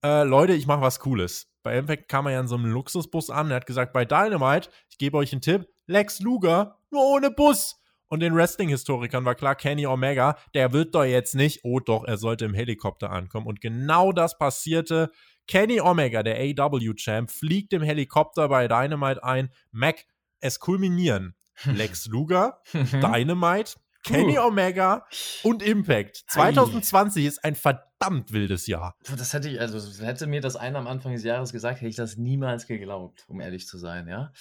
äh, 0.05 0.25
Leute, 0.25 0.53
ich 0.53 0.67
mache 0.67 0.83
was 0.83 1.01
Cooles. 1.01 1.52
Bei 1.63 1.77
Impact 1.77 2.09
kam 2.09 2.27
er 2.27 2.33
ja 2.33 2.41
in 2.41 2.49
so 2.49 2.57
einem 2.57 2.67
Luxusbus 2.67 3.31
an. 3.31 3.51
Er 3.51 3.57
hat 3.57 3.67
gesagt, 3.67 3.93
bei 3.93 4.05
Dynamite, 4.05 4.71
ich 4.89 4.99
gebe 4.99 5.17
euch 5.17 5.33
einen 5.33 5.41
Tipp, 5.41 5.69
Lex 5.87 6.21
Luger, 6.21 6.79
nur 6.91 7.05
ohne 7.05 7.31
Bus. 7.31 7.79
Und 8.09 8.21
den 8.21 8.35
Wrestling-Historikern 8.35 9.25
war 9.25 9.35
klar, 9.35 9.55
Kenny 9.55 9.87
Omega, 9.87 10.37
der 10.55 10.73
wird 10.73 10.95
doch 10.95 11.05
jetzt 11.05 11.35
nicht, 11.35 11.61
oh 11.63 11.81
doch, 11.81 12.05
er 12.05 12.19
sollte 12.19 12.45
im 12.45 12.53
Helikopter 12.53 13.11
ankommen. 13.11 13.47
Und 13.47 13.61
genau 13.61 14.13
das 14.13 14.37
passierte. 14.37 15.11
Kenny 15.49 15.81
Omega, 15.81 16.23
der 16.23 16.37
AW-Champ, 16.37 17.31
fliegt 17.31 17.73
im 17.73 17.83
Helikopter 17.83 18.49
bei 18.49 18.69
Dynamite 18.69 19.25
ein. 19.25 19.51
Mac, 19.71 20.05
es 20.41 20.61
kulminieren. 20.61 21.35
Lex 21.65 22.07
Luger, 22.07 22.61
Dynamite, 22.73 23.77
Kenny 24.05 24.39
Omega 24.39 25.07
und 25.43 25.63
Impact. 25.63 26.25
2020 26.29 27.25
ist 27.25 27.45
ein 27.45 27.55
verdammt 27.55 27.92
wildes 28.33 28.67
Jahr. 28.67 28.97
Das 29.17 29.33
hätte 29.33 29.49
ich, 29.49 29.61
also 29.61 30.05
hätte 30.05 30.27
mir 30.27 30.41
das 30.41 30.57
einer 30.57 30.79
am 30.79 30.87
Anfang 30.87 31.13
des 31.13 31.25
Jahres 31.25 31.53
gesagt, 31.53 31.81
hätte 31.81 31.89
ich 31.89 31.97
das 31.97 32.17
niemals 32.17 32.67
geglaubt, 32.67 33.25
um 33.29 33.41
ehrlich 33.41 33.67
zu 33.67 33.79
sein, 33.79 34.09
ja. 34.09 34.33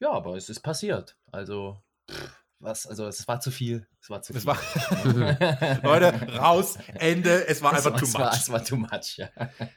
Ja, 0.00 0.12
aber 0.12 0.36
es 0.36 0.48
ist 0.48 0.60
passiert. 0.60 1.16
Also, 1.32 1.82
pff, 2.10 2.44
was, 2.60 2.86
also 2.86 3.06
es 3.06 3.26
war 3.28 3.40
zu 3.40 3.52
viel. 3.52 3.86
Es 4.00 4.10
war 4.10 4.20
zu 4.22 4.32
viel. 4.32 4.44
War 4.44 4.58
Leute, 5.82 6.36
raus, 6.36 6.76
Ende. 6.94 7.46
Es 7.46 7.62
war 7.62 7.72
es 7.76 7.86
einfach 7.86 7.92
war, 7.92 8.00
too 8.00 8.06
much. 8.06 8.18
War, 8.18 8.32
es 8.32 8.50
war 8.50 8.64
too 8.64 8.76
much, 8.76 9.16
ja. 9.16 9.28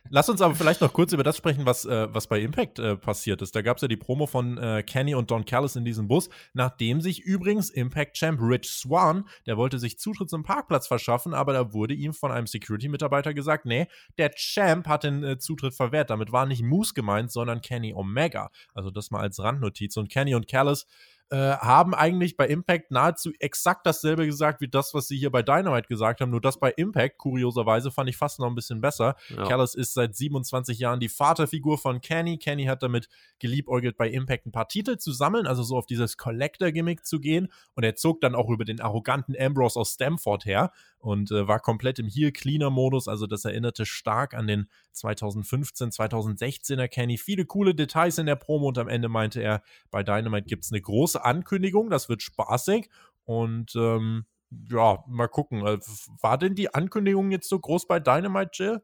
Lass 0.10 0.30
uns 0.30 0.42
aber 0.42 0.56
vielleicht 0.56 0.82
noch 0.82 0.92
kurz 0.92 1.14
über 1.14 1.24
das 1.24 1.38
sprechen, 1.38 1.66
was, 1.66 1.86
äh, 1.86 2.08
was 2.12 2.28
bei 2.28 2.40
Impact 2.40 2.80
äh, 2.80 2.98
passiert 2.98 3.42
ist. 3.44 3.56
Da 3.56 3.62
gab 3.62 3.78
es 3.78 3.82
ja 3.82 3.88
die 3.88 3.98
Promo 3.98 4.26
von 4.26 4.58
äh, 4.58 4.82
Kenny 4.84 5.14
und 5.14 5.30
Don 5.30 5.46
Callis 5.46 5.76
in 5.76 5.86
diesem 5.86 6.08
Bus, 6.08 6.30
nachdem 6.54 7.02
sich 7.02 7.22
übrigens 7.22 7.70
Impact-Champ 7.70 8.40
Rich 8.42 8.70
Swan, 8.72 9.28
der 9.46 9.58
wollte 9.58 9.78
sich 9.78 10.00
Zutritt 10.00 10.30
zum 10.30 10.44
Parkplatz 10.44 10.88
verschaffen, 10.88 11.36
aber 11.36 11.54
da 11.54 11.74
wurde 11.74 11.94
ihm 11.94 12.14
von 12.14 12.32
einem 12.32 12.48
Security-Mitarbeiter 12.48 13.36
gesagt, 13.36 13.66
nee, 13.66 13.88
der 14.18 14.32
Champ 14.32 14.88
hat 14.88 15.04
den 15.04 15.24
äh, 15.24 15.38
Zutritt 15.38 15.76
verwehrt. 15.76 16.10
Damit 16.10 16.32
war 16.32 16.48
nicht 16.48 16.64
Moose 16.64 16.94
gemeint, 16.96 17.32
sondern 17.32 17.62
Kenny 17.62 17.94
Omega. 17.94 18.50
Also 18.74 18.90
das 18.90 19.12
mal 19.12 19.22
als 19.22 19.40
Randnotiz. 19.40 19.98
Und 19.98 20.10
Kenny 20.10 20.34
und 20.34 20.48
Callis 20.48 20.88
äh, 21.32 21.56
haben 21.58 21.96
eigentlich 21.96 22.36
bei 22.36 22.46
Impact 22.46 22.92
nahezu 22.92 23.32
exakt 23.40 23.86
dasselbe 23.86 24.26
gesagt 24.26 24.60
wie 24.60 24.68
das, 24.68 24.94
was 24.94 25.08
sie 25.08 25.18
hier 25.18 25.32
bei 25.32 25.42
Dynamite 25.42 25.88
gesagt 25.88 26.20
haben. 26.20 26.30
Nur 26.30 26.42
das 26.42 26.60
bei 26.60 26.72
Impact, 26.72 27.18
kurioserweise, 27.18 27.90
fand 27.90 28.10
ich 28.10 28.18
fast 28.18 28.40
noch 28.40 28.48
ein 28.48 28.56
bisschen 28.56 28.82
besser. 28.82 29.16
Ja. 29.30 29.46
Callis 29.46 29.74
ist 29.74 29.94
seit 29.94 30.14
27 30.14 30.78
Jahren 30.78 31.00
die 31.00 31.08
Vaterfigur 31.08 31.78
von 31.78 32.02
Kenny. 32.02 32.38
Kenny 32.38 32.66
hat 32.66 32.84
damit 32.84 33.08
geliebäugelt, 33.40 33.96
bei 33.96 34.10
Impact 34.10 34.46
ein 34.46 34.52
paar 34.52 34.68
Titel 34.68 34.98
zu 34.98 35.14
sammeln, 35.14 35.48
also 35.48 35.64
so 35.64 35.78
auf 35.78 35.86
dieses 35.86 36.18
Collector-Gimmick 36.18 37.06
zu 37.06 37.22
gehen. 37.22 37.48
Und 37.76 37.86
er 37.86 37.96
zog 37.96 38.20
dann 38.20 38.36
auch 38.36 38.50
über 38.50 38.66
den 38.66 38.82
arroganten 38.82 39.34
Ambrose 39.40 39.80
aus 39.80 39.94
Stamford 39.94 40.44
her 40.44 40.74
und 41.00 41.32
äh, 41.32 41.48
war 41.48 41.60
komplett 41.60 41.98
im 42.00 42.08
Heel-Cleaner-Modus. 42.08 43.08
Also 43.08 43.26
das 43.26 43.46
erinnerte 43.46 43.86
stark 43.86 44.34
an 44.34 44.48
den 44.48 44.68
2015, 44.92 45.92
2016er 45.92 46.88
Kenny. 46.88 47.18
Viele 47.18 47.46
coole 47.46 47.74
Details 47.74 48.18
in 48.18 48.26
der 48.26 48.36
Promo 48.36 48.68
und 48.68 48.78
am 48.78 48.88
Ende 48.90 49.08
meinte 49.10 49.42
er, 49.42 49.64
bei 49.90 50.04
Dynamite 50.04 50.48
gibt 50.48 50.66
es 50.66 50.72
eine 50.72 50.82
große 50.82 51.21
Ankündigung, 51.26 51.90
das 51.90 52.10
wird 52.10 52.22
spaßig. 52.22 52.90
Und 53.26 53.76
ähm, 53.76 54.26
ja, 54.70 55.04
mal 55.08 55.28
gucken. 55.28 55.66
Äh, 55.66 55.80
war 56.22 56.38
denn 56.38 56.56
die 56.56 56.74
Ankündigung 56.74 57.32
jetzt 57.32 57.50
so 57.50 57.60
groß 57.60 57.88
bei 57.88 58.00
Dynamite, 58.00 58.52
Jill? 58.54 58.82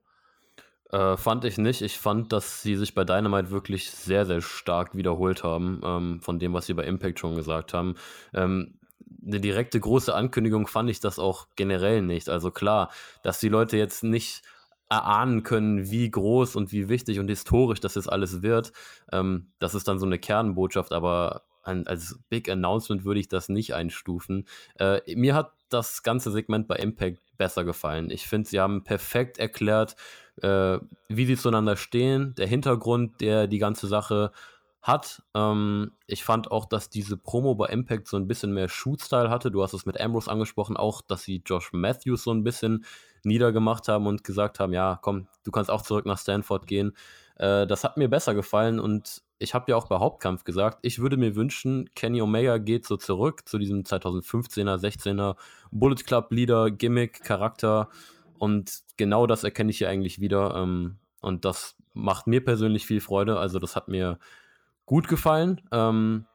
Äh, 0.91 1.17
fand 1.17 1.43
ich 1.43 1.57
nicht. 1.57 1.81
Ich 1.81 1.97
fand, 1.97 2.31
dass 2.31 2.61
sie 2.61 2.75
sich 2.75 2.93
bei 2.93 3.03
Dynamite 3.03 3.51
wirklich 3.51 3.91
sehr, 3.91 4.25
sehr 4.25 4.41
stark 4.41 4.95
wiederholt 4.95 5.43
haben, 5.43 5.81
ähm, 5.83 6.21
von 6.21 6.39
dem, 6.39 6.53
was 6.53 6.67
sie 6.67 6.73
bei 6.73 6.85
Impact 6.85 7.19
schon 7.19 7.35
gesagt 7.35 7.73
haben. 7.73 7.95
Ähm, 8.33 8.79
eine 9.25 9.41
direkte 9.41 9.79
große 9.79 10.13
Ankündigung 10.13 10.67
fand 10.67 10.89
ich 10.89 11.01
das 11.01 11.19
auch 11.19 11.47
generell 11.55 12.01
nicht. 12.01 12.29
Also 12.29 12.51
klar, 12.51 12.91
dass 13.23 13.39
die 13.39 13.49
Leute 13.49 13.77
jetzt 13.77 14.03
nicht 14.03 14.43
erahnen 14.89 15.43
können, 15.43 15.91
wie 15.91 16.09
groß 16.09 16.55
und 16.55 16.71
wie 16.71 16.87
wichtig 16.87 17.19
und 17.19 17.27
historisch 17.27 17.81
das 17.81 17.95
jetzt 17.95 18.09
alles 18.09 18.41
wird. 18.41 18.71
Ähm, 19.11 19.51
das 19.59 19.75
ist 19.75 19.87
dann 19.89 19.99
so 19.99 20.05
eine 20.05 20.19
Kernbotschaft, 20.19 20.93
aber 20.93 21.43
als 21.67 22.19
Big 22.29 22.49
Announcement 22.49 23.05
würde 23.05 23.19
ich 23.19 23.27
das 23.27 23.49
nicht 23.49 23.73
einstufen. 23.73 24.45
Äh, 24.79 25.01
mir 25.15 25.35
hat 25.35 25.51
das 25.69 26.03
ganze 26.03 26.31
Segment 26.31 26.67
bei 26.67 26.77
Impact 26.77 27.21
besser 27.37 27.63
gefallen. 27.63 28.09
Ich 28.09 28.27
finde, 28.27 28.49
sie 28.49 28.59
haben 28.59 28.83
perfekt 28.83 29.37
erklärt, 29.37 29.95
äh, 30.41 30.79
wie 31.09 31.25
sie 31.25 31.37
zueinander 31.37 31.75
stehen, 31.75 32.35
der 32.35 32.47
Hintergrund, 32.47 33.21
der 33.21 33.47
die 33.47 33.59
ganze 33.59 33.87
Sache 33.87 34.31
hat. 34.81 35.21
Ähm, 35.35 35.91
ich 36.07 36.23
fand 36.23 36.49
auch, 36.49 36.65
dass 36.65 36.89
diese 36.89 37.17
Promo 37.17 37.55
bei 37.55 37.67
Impact 37.67 38.07
so 38.07 38.17
ein 38.17 38.27
bisschen 38.27 38.53
mehr 38.53 38.69
Shoot-Style 38.69 39.29
hatte. 39.29 39.51
Du 39.51 39.61
hast 39.61 39.73
es 39.73 39.85
mit 39.85 39.99
Ambrose 39.99 40.31
angesprochen, 40.31 40.77
auch, 40.77 41.01
dass 41.01 41.23
sie 41.23 41.41
Josh 41.45 41.73
Matthews 41.73 42.23
so 42.23 42.31
ein 42.31 42.43
bisschen 42.43 42.85
niedergemacht 43.23 43.87
haben 43.89 44.07
und 44.07 44.23
gesagt 44.23 44.59
haben, 44.59 44.73
ja, 44.73 44.97
komm, 45.01 45.27
du 45.43 45.51
kannst 45.51 45.69
auch 45.69 45.81
zurück 45.81 46.05
nach 46.05 46.17
Stanford 46.17 46.67
gehen. 46.67 46.93
Äh, 47.35 47.67
das 47.67 47.83
hat 47.83 47.97
mir 47.97 48.09
besser 48.09 48.33
gefallen 48.33 48.79
und 48.79 49.21
ich 49.39 49.53
habe 49.53 49.71
ja 49.71 49.75
auch 49.75 49.87
bei 49.87 49.99
Hauptkampf 49.99 50.43
gesagt, 50.43 50.79
ich 50.81 50.99
würde 50.99 51.17
mir 51.17 51.35
wünschen, 51.35 51.89
Kenny 51.95 52.21
Omega 52.21 52.57
geht 52.57 52.85
so 52.85 52.97
zurück 52.97 53.47
zu 53.47 53.57
diesem 53.57 53.83
2015er, 53.83 54.77
16er 54.77 55.35
Bullet 55.71 56.03
Club 56.03 56.31
Leader, 56.31 56.71
Gimmick, 56.71 57.23
Charakter 57.23 57.89
und 58.37 58.81
genau 58.97 59.27
das 59.27 59.43
erkenne 59.43 59.71
ich 59.71 59.77
hier 59.77 59.89
eigentlich 59.89 60.19
wieder 60.19 60.55
ähm, 60.55 60.97
und 61.21 61.45
das 61.45 61.75
macht 61.93 62.27
mir 62.27 62.43
persönlich 62.43 62.85
viel 62.85 63.01
Freude. 63.01 63.39
Also 63.39 63.59
das 63.59 63.75
hat 63.75 63.87
mir 63.87 64.19
gut 64.85 65.07
gefallen. 65.07 65.61
Ähm, 65.71 66.25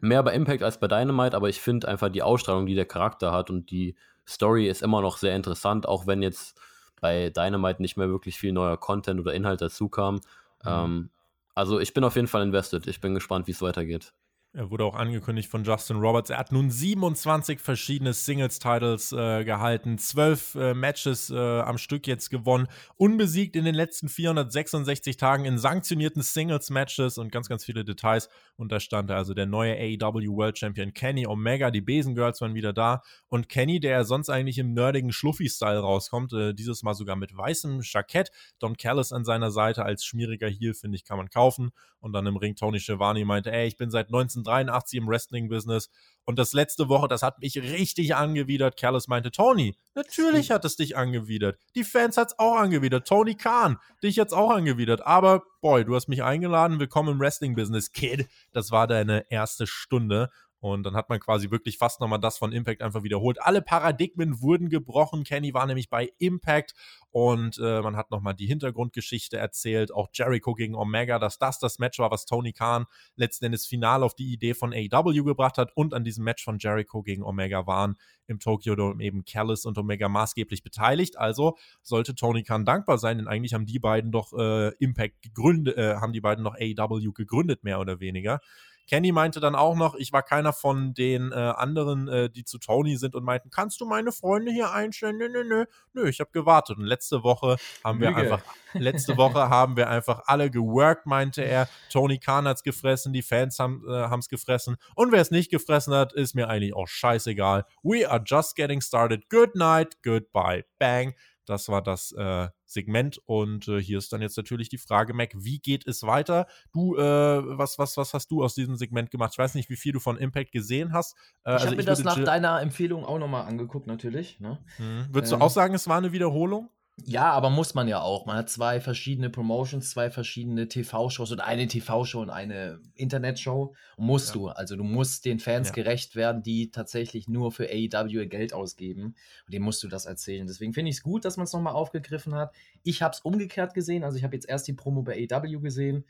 mehr 0.00 0.22
bei 0.22 0.32
Impact 0.32 0.62
als 0.62 0.78
bei 0.78 0.86
Dynamite, 0.86 1.36
aber 1.36 1.48
ich 1.48 1.60
finde 1.60 1.88
einfach 1.88 2.08
die 2.08 2.22
Ausstrahlung, 2.22 2.66
die 2.66 2.74
der 2.74 2.86
Charakter 2.86 3.32
hat 3.32 3.50
und 3.50 3.70
die 3.70 3.96
Story 4.26 4.68
ist 4.68 4.82
immer 4.82 5.00
noch 5.00 5.16
sehr 5.16 5.34
interessant, 5.34 5.88
auch 5.88 6.06
wenn 6.06 6.22
jetzt 6.22 6.60
bei 7.00 7.30
Dynamite 7.30 7.82
nicht 7.82 7.96
mehr 7.96 8.08
wirklich 8.08 8.38
viel 8.38 8.52
neuer 8.52 8.76
Content 8.76 9.20
oder 9.20 9.34
Inhalt 9.34 9.60
dazu 9.60 9.88
kam. 9.88 10.16
Mhm. 10.16 10.20
Ähm, 10.66 11.10
also 11.58 11.80
ich 11.80 11.92
bin 11.92 12.04
auf 12.04 12.14
jeden 12.14 12.28
Fall 12.28 12.42
invested. 12.42 12.86
Ich 12.86 13.00
bin 13.00 13.14
gespannt, 13.14 13.48
wie 13.48 13.52
es 13.52 13.60
weitergeht. 13.60 14.12
Er 14.58 14.72
wurde 14.72 14.84
auch 14.84 14.96
angekündigt 14.96 15.48
von 15.48 15.62
Justin 15.62 15.98
Roberts. 15.98 16.30
Er 16.30 16.38
hat 16.38 16.50
nun 16.50 16.68
27 16.68 17.60
verschiedene 17.60 18.12
Singles-Titles 18.12 19.12
äh, 19.12 19.44
gehalten, 19.44 19.98
12 19.98 20.54
äh, 20.56 20.74
Matches 20.74 21.30
äh, 21.30 21.60
am 21.60 21.78
Stück 21.78 22.08
jetzt 22.08 22.28
gewonnen, 22.28 22.66
unbesiegt 22.96 23.54
in 23.54 23.64
den 23.64 23.76
letzten 23.76 24.08
466 24.08 25.16
Tagen 25.16 25.44
in 25.44 25.58
sanktionierten 25.58 26.22
Singles-Matches 26.22 27.18
und 27.18 27.30
ganz, 27.30 27.48
ganz 27.48 27.64
viele 27.64 27.84
Details. 27.84 28.28
Und 28.56 28.72
da 28.72 28.80
stand 28.80 29.12
also 29.12 29.32
der 29.32 29.46
neue 29.46 29.76
AEW 29.76 30.36
World 30.36 30.58
Champion 30.58 30.92
Kenny 30.92 31.24
Omega. 31.28 31.70
Die 31.70 31.80
Besen 31.80 32.16
Girls 32.16 32.40
waren 32.40 32.56
wieder 32.56 32.72
da. 32.72 33.02
Und 33.28 33.48
Kenny, 33.48 33.78
der 33.78 34.02
sonst 34.02 34.28
eigentlich 34.28 34.58
im 34.58 34.74
nerdigen 34.74 35.12
Schluffi-Style 35.12 35.78
rauskommt, 35.78 36.32
äh, 36.32 36.52
dieses 36.52 36.82
Mal 36.82 36.94
sogar 36.94 37.14
mit 37.14 37.36
weißem 37.36 37.82
Jackett. 37.84 38.32
Don 38.58 38.76
Callis 38.76 39.12
an 39.12 39.24
seiner 39.24 39.52
Seite 39.52 39.84
als 39.84 40.04
schmieriger 40.04 40.48
Heel, 40.48 40.74
finde 40.74 40.96
ich, 40.96 41.04
kann 41.04 41.16
man 41.16 41.30
kaufen. 41.30 41.70
Und 42.00 42.12
dann 42.12 42.26
im 42.26 42.36
Ring 42.36 42.56
Tony 42.56 42.80
Schiavone 42.80 43.24
meinte, 43.24 43.52
ey, 43.52 43.68
ich 43.68 43.76
bin 43.76 43.90
seit 43.90 44.10
19 44.10 44.47
1983 44.48 44.98
im 44.98 45.08
Wrestling-Business. 45.08 45.90
Und 46.24 46.38
das 46.38 46.52
letzte 46.52 46.88
Woche, 46.88 47.08
das 47.08 47.22
hat 47.22 47.40
mich 47.40 47.56
richtig 47.56 48.14
angewidert. 48.14 48.78
Carlos 48.78 49.08
meinte, 49.08 49.30
Tony, 49.30 49.78
natürlich 49.94 50.50
hat 50.50 50.64
es 50.64 50.76
dich 50.76 50.96
angewidert. 50.96 51.58
Die 51.74 51.84
Fans 51.84 52.18
hat 52.18 52.28
es 52.28 52.38
auch 52.38 52.56
angewidert. 52.56 53.08
Tony 53.08 53.34
Khan, 53.34 53.78
dich 54.02 54.16
jetzt 54.16 54.34
auch 54.34 54.50
angewidert. 54.50 55.06
Aber, 55.06 55.42
boy, 55.62 55.84
du 55.84 55.94
hast 55.94 56.08
mich 56.08 56.22
eingeladen. 56.22 56.80
Willkommen 56.80 57.12
im 57.12 57.20
Wrestling-Business, 57.20 57.92
Kid. 57.92 58.28
Das 58.52 58.70
war 58.70 58.86
deine 58.86 59.30
erste 59.30 59.66
Stunde. 59.66 60.30
Und 60.60 60.82
dann 60.82 60.96
hat 60.96 61.08
man 61.08 61.20
quasi 61.20 61.50
wirklich 61.50 61.78
fast 61.78 62.00
nochmal 62.00 62.18
das 62.18 62.38
von 62.38 62.52
Impact 62.52 62.82
einfach 62.82 63.04
wiederholt. 63.04 63.40
Alle 63.40 63.62
Paradigmen 63.62 64.40
wurden 64.40 64.68
gebrochen. 64.68 65.22
Kenny 65.22 65.54
war 65.54 65.66
nämlich 65.66 65.88
bei 65.88 66.10
Impact 66.18 66.74
und 67.10 67.58
äh, 67.58 67.80
man 67.80 67.96
hat 67.96 68.10
nochmal 68.10 68.34
die 68.34 68.46
Hintergrundgeschichte 68.46 69.36
erzählt. 69.36 69.92
Auch 69.92 70.08
Jericho 70.12 70.54
gegen 70.54 70.74
Omega, 70.74 71.18
dass 71.18 71.38
das 71.38 71.60
das 71.60 71.78
Match 71.78 71.98
war, 72.00 72.10
was 72.10 72.26
Tony 72.26 72.52
Khan 72.52 72.86
letzten 73.14 73.46
Endes 73.46 73.66
final 73.66 74.02
auf 74.02 74.14
die 74.14 74.32
Idee 74.32 74.54
von 74.54 74.72
AEW 74.72 75.22
gebracht 75.22 75.58
hat. 75.58 75.70
Und 75.76 75.94
an 75.94 76.02
diesem 76.02 76.24
Match 76.24 76.42
von 76.42 76.58
Jericho 76.58 77.02
gegen 77.02 77.22
Omega 77.22 77.66
waren 77.66 77.96
im 78.26 78.40
Tokyo 78.40 78.74
Dome 78.74 79.02
eben 79.02 79.24
Callis 79.24 79.64
und 79.64 79.78
Omega 79.78 80.08
maßgeblich 80.08 80.62
beteiligt. 80.62 81.18
Also 81.18 81.56
sollte 81.82 82.14
Tony 82.16 82.42
Khan 82.42 82.64
dankbar 82.64 82.98
sein, 82.98 83.18
denn 83.18 83.28
eigentlich 83.28 83.54
haben 83.54 83.66
die 83.66 83.78
beiden 83.78 84.10
doch 84.10 84.32
äh, 84.32 84.74
Impact 84.78 85.22
gegründet, 85.22 85.76
äh, 85.76 85.94
haben 85.96 86.12
die 86.12 86.20
beiden 86.20 86.42
noch 86.42 86.56
AEW 86.56 87.12
gegründet, 87.12 87.62
mehr 87.62 87.80
oder 87.80 88.00
weniger. 88.00 88.40
Kenny 88.88 89.12
meinte 89.12 89.38
dann 89.38 89.54
auch 89.54 89.76
noch, 89.76 89.94
ich 89.94 90.12
war 90.12 90.22
keiner 90.22 90.52
von 90.52 90.94
den 90.94 91.30
äh, 91.30 91.34
anderen, 91.34 92.08
äh, 92.08 92.30
die 92.30 92.44
zu 92.44 92.58
Tony 92.58 92.96
sind 92.96 93.14
und 93.14 93.22
meinten, 93.22 93.50
kannst 93.50 93.80
du 93.80 93.86
meine 93.86 94.12
Freunde 94.12 94.50
hier 94.50 94.72
einstellen? 94.72 95.18
Nö, 95.18 95.28
nö, 95.28 95.44
nö. 95.44 95.64
Nö, 95.92 96.08
ich 96.08 96.20
habe 96.20 96.30
gewartet. 96.32 96.78
Und 96.78 96.84
letzte 96.84 97.22
Woche 97.22 97.56
haben 97.84 98.00
wir 98.00 98.08
Lüge. 98.08 98.20
einfach, 98.20 98.42
letzte 98.72 99.16
Woche 99.16 99.50
haben 99.50 99.76
wir 99.76 99.90
einfach 99.90 100.22
alle 100.24 100.50
geworkt, 100.50 101.06
meinte 101.06 101.42
er. 101.42 101.68
Tony 101.90 102.18
Khan 102.18 102.48
hat's 102.48 102.62
gefressen, 102.62 103.12
die 103.12 103.22
Fans 103.22 103.58
haben 103.58 103.84
äh, 103.86 104.18
es 104.18 104.28
gefressen. 104.28 104.76
Und 104.94 105.12
wer 105.12 105.20
es 105.20 105.30
nicht 105.30 105.50
gefressen 105.50 105.92
hat, 105.92 106.14
ist 106.14 106.34
mir 106.34 106.48
eigentlich 106.48 106.74
auch 106.74 106.88
scheißegal. 106.88 107.66
We 107.82 108.10
are 108.10 108.22
just 108.24 108.56
getting 108.56 108.80
started. 108.80 109.28
Good 109.28 109.54
night, 109.54 110.02
goodbye, 110.02 110.64
bang. 110.78 111.14
Das 111.44 111.68
war 111.68 111.82
das 111.82 112.12
äh, 112.12 112.48
Segment. 112.70 113.20
Und 113.26 113.68
äh, 113.68 113.80
hier 113.80 113.98
ist 113.98 114.12
dann 114.12 114.22
jetzt 114.22 114.36
natürlich 114.36 114.68
die 114.68 114.78
Frage, 114.78 115.14
Mac, 115.14 115.30
wie 115.34 115.58
geht 115.58 115.86
es 115.86 116.02
weiter? 116.02 116.46
Du, 116.72 116.96
äh, 116.96 117.00
was, 117.00 117.78
was, 117.78 117.96
was 117.96 118.14
hast 118.14 118.30
du 118.30 118.42
aus 118.42 118.54
diesem 118.54 118.76
Segment 118.76 119.10
gemacht? 119.10 119.32
Ich 119.32 119.38
weiß 119.38 119.54
nicht, 119.54 119.70
wie 119.70 119.76
viel 119.76 119.92
du 119.92 120.00
von 120.00 120.16
Impact 120.16 120.52
gesehen 120.52 120.92
hast. 120.92 121.16
Äh, 121.44 121.50
ich 121.50 121.52
also 121.52 121.66
habe 121.66 121.76
mir 121.76 121.84
das 121.84 122.04
nach 122.04 122.22
deiner 122.22 122.60
Empfehlung 122.60 123.04
auch 123.04 123.18
nochmal 123.18 123.46
angeguckt, 123.46 123.86
natürlich. 123.86 124.40
Ne? 124.40 124.58
Hm. 124.76 125.06
Würdest 125.10 125.32
ähm, 125.32 125.40
du 125.40 125.44
auch 125.44 125.50
sagen, 125.50 125.74
es 125.74 125.88
war 125.88 125.98
eine 125.98 126.12
Wiederholung? 126.12 126.70
Ja, 127.04 127.30
aber 127.30 127.48
muss 127.48 127.74
man 127.74 127.88
ja 127.88 128.00
auch. 128.00 128.26
Man 128.26 128.36
hat 128.36 128.50
zwei 128.50 128.80
verschiedene 128.80 129.30
Promotions, 129.30 129.90
zwei 129.90 130.10
verschiedene 130.10 130.68
TV-Shows 130.68 131.32
oder 131.32 131.44
eine 131.44 131.66
TV-Show 131.66 132.20
und 132.20 132.30
eine 132.30 132.80
Internet-Show. 132.94 133.74
Musst 133.96 134.28
ja. 134.28 134.32
du. 134.34 134.48
Also 134.48 134.76
du 134.76 134.84
musst 134.84 135.24
den 135.24 135.38
Fans 135.38 135.68
ja. 135.68 135.74
gerecht 135.74 136.16
werden, 136.16 136.42
die 136.42 136.70
tatsächlich 136.70 137.28
nur 137.28 137.52
für 137.52 137.68
AEW 137.68 138.08
ihr 138.08 138.26
Geld 138.26 138.52
ausgeben. 138.52 139.14
Und 139.46 139.54
dem 139.54 139.62
musst 139.62 139.82
du 139.82 139.88
das 139.88 140.06
erzählen. 140.06 140.46
Deswegen 140.46 140.74
finde 140.74 140.90
ich 140.90 140.96
es 140.96 141.02
gut, 141.02 141.24
dass 141.24 141.36
man 141.36 141.44
es 141.44 141.52
nochmal 141.52 141.74
aufgegriffen 141.74 142.34
hat. 142.34 142.54
Ich 142.82 143.00
habe 143.02 143.14
es 143.14 143.20
umgekehrt 143.20 143.74
gesehen. 143.74 144.04
Also 144.04 144.18
ich 144.18 144.24
habe 144.24 144.34
jetzt 144.34 144.48
erst 144.48 144.68
die 144.68 144.74
Promo 144.74 145.02
bei 145.02 145.28
AEW 145.30 145.60
gesehen 145.60 146.04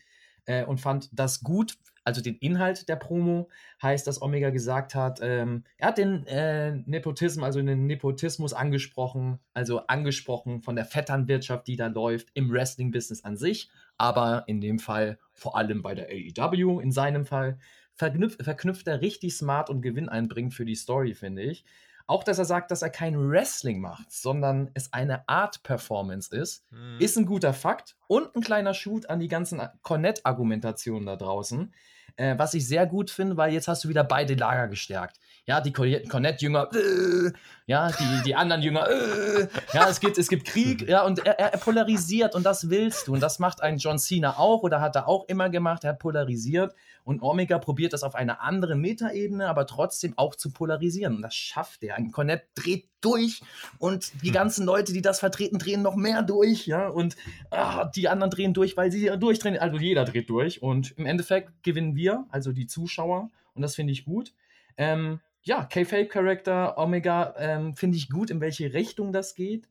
äh, 0.49 0.65
und 0.65 0.81
fand 0.81 1.11
das 1.13 1.43
gut, 1.43 1.77
also 2.05 2.23
den 2.23 2.37
Inhalt 2.37 2.89
der 2.89 2.97
Promo, 2.97 3.51
heißt, 3.83 4.07
dass 4.07 4.23
Omega 4.23 4.49
gesagt 4.49 4.95
hat, 4.95 5.21
ähm, 5.23 5.65
er 5.77 5.89
hat 5.89 5.99
den 5.99 6.27
äh, 6.27 6.73
Nepotismus, 6.87 7.45
also 7.45 7.61
den 7.61 7.87
Nepotismus 7.87 8.55
angesprochen, 8.55 9.41
also 9.53 9.87
angesprochen 9.87 10.63
von 10.63 10.75
der 10.75 10.87
Vetternwirtschaft, 10.87 11.67
die 11.67 11.77
da 11.77 11.89
läuft 11.89 12.29
im 12.33 12.51
Wrestling-Business 12.51 13.25
an 13.25 13.37
sich, 13.37 13.71
aber 13.99 14.45
in 14.47 14.63
dem 14.63 14.79
Fall 14.79 15.19
vor 15.35 15.57
allem 15.57 15.83
bei 15.83 15.95
der 15.95 16.09
AEW, 16.09 16.81
in 16.81 16.93
seinem 16.93 17.27
Fall, 17.27 17.59
verknüpft, 17.95 18.43
verknüpft 18.43 18.89
er 18.89 19.03
richtig 19.03 19.37
smart 19.37 19.69
und 19.69 19.83
Gewinn 19.83 20.09
einbringt 20.09 20.55
für 20.55 20.65
die 20.65 20.77
Story, 20.77 21.15
finde 21.15 21.43
ich. 21.43 21.67
Auch, 22.09 22.25
dass 22.25 22.39
er 22.39 22.47
sagt, 22.47 22.71
dass 22.71 22.81
er 22.81 22.89
kein 22.89 23.31
Wrestling 23.31 23.81
macht, 23.81 24.11
sondern 24.11 24.71
es 24.73 24.95
eine 24.95 25.29
Art-Performance 25.29 26.35
ist, 26.35 26.65
mhm. 26.73 26.97
ist 26.99 27.19
ein 27.19 27.27
guter 27.27 27.53
Fakt 27.53 27.97
und 28.07 28.35
ein 28.35 28.41
kleiner 28.41 28.73
Shoot 28.73 29.11
an 29.11 29.21
die 29.21 29.29
ganzen 29.29 29.61
Cornet-Argumentationen 29.83 31.05
da 31.05 31.17
draußen. 31.17 31.75
Äh, 32.17 32.39
was 32.39 32.55
ich 32.55 32.67
sehr 32.67 32.87
gut 32.87 33.11
finde, 33.11 33.37
weil 33.37 33.53
jetzt 33.53 33.69
hast 33.69 33.85
du 33.85 33.91
wieder 33.91 34.05
beide 34.05 34.35
Lager 34.35 34.69
gestärkt. 34.69 35.21
Ja, 35.49 35.63
die 35.63 35.73
Cornette-Jünger, 35.73 36.69
äh, 36.75 37.33
ja, 37.65 37.91
die, 37.91 38.23
die 38.27 38.35
anderen 38.35 38.61
Jünger, 38.61 38.87
äh, 38.87 39.49
ja, 39.73 39.89
es 39.89 39.99
gibt, 39.99 40.19
es 40.19 40.29
gibt 40.29 40.45
Krieg, 40.45 40.87
ja, 40.87 41.07
und 41.07 41.25
er, 41.25 41.39
er, 41.39 41.57
polarisiert 41.57 42.35
und 42.35 42.45
das 42.45 42.69
willst 42.69 43.09
du. 43.09 43.15
Und 43.15 43.21
das 43.21 43.39
macht 43.39 43.63
ein 43.63 43.79
John 43.79 43.99
Cena 43.99 44.39
auch 44.39 44.63
oder 44.63 44.83
hat 44.83 44.95
er 44.95 45.09
auch 45.09 45.27
immer 45.27 45.49
gemacht. 45.49 45.85
Er 45.85 45.93
hat 45.93 46.01
polarisiert 46.01 46.75
und 47.03 47.23
Omega 47.23 47.59
probiert 47.59 47.95
das 47.95 48.03
auf 48.03 48.15
einer 48.15 48.43
anderen 48.43 48.79
Metaebene, 48.83 49.49
aber 49.49 49.67
trotzdem 49.67 50.13
auch 50.19 50.35
zu 50.35 50.53
polarisieren. 50.53 51.17
Und 51.17 51.23
das 51.23 51.35
schafft 51.35 51.83
er. 51.83 51.97
Ein 51.97 52.13
Cornette 52.13 52.45
dreht 52.55 52.87
durch 53.01 53.41
und 53.79 54.23
die 54.23 54.27
hm. 54.27 54.35
ganzen 54.35 54.67
Leute, 54.67 54.93
die 54.93 55.01
das 55.01 55.19
vertreten, 55.19 55.59
drehen 55.59 55.81
noch 55.81 55.97
mehr 55.97 56.21
durch, 56.21 56.67
ja, 56.67 56.89
und 56.89 57.17
ah, 57.51 57.87
die 57.87 58.11
anderen 58.11 58.31
drehen 58.31 58.53
durch, 58.53 58.77
weil 58.77 58.93
sie 58.93 59.11
durchdrehen. 59.19 59.57
Also 59.57 59.79
jeder 59.79 60.05
dreht 60.05 60.29
durch 60.29 60.61
und 60.61 60.91
im 60.99 61.07
Endeffekt 61.07 61.63
gewinnen 61.63 61.97
wir, 61.97 62.27
also 62.29 62.53
die 62.53 62.67
Zuschauer, 62.67 63.31
und 63.55 63.63
das 63.63 63.77
finde 63.77 63.95
ich 63.95 64.05
gut. 64.05 64.35
Ähm, 64.77 65.21
ja, 65.43 65.65
K-Fake-Character, 65.65 66.77
Omega, 66.79 67.35
ähm, 67.39 67.75
finde 67.75 67.97
ich 67.97 68.11
gut, 68.11 68.31
in 68.31 68.41
welche 68.41 68.73
Richtung 68.73 69.13
das 69.13 69.35
geht. 69.35 69.69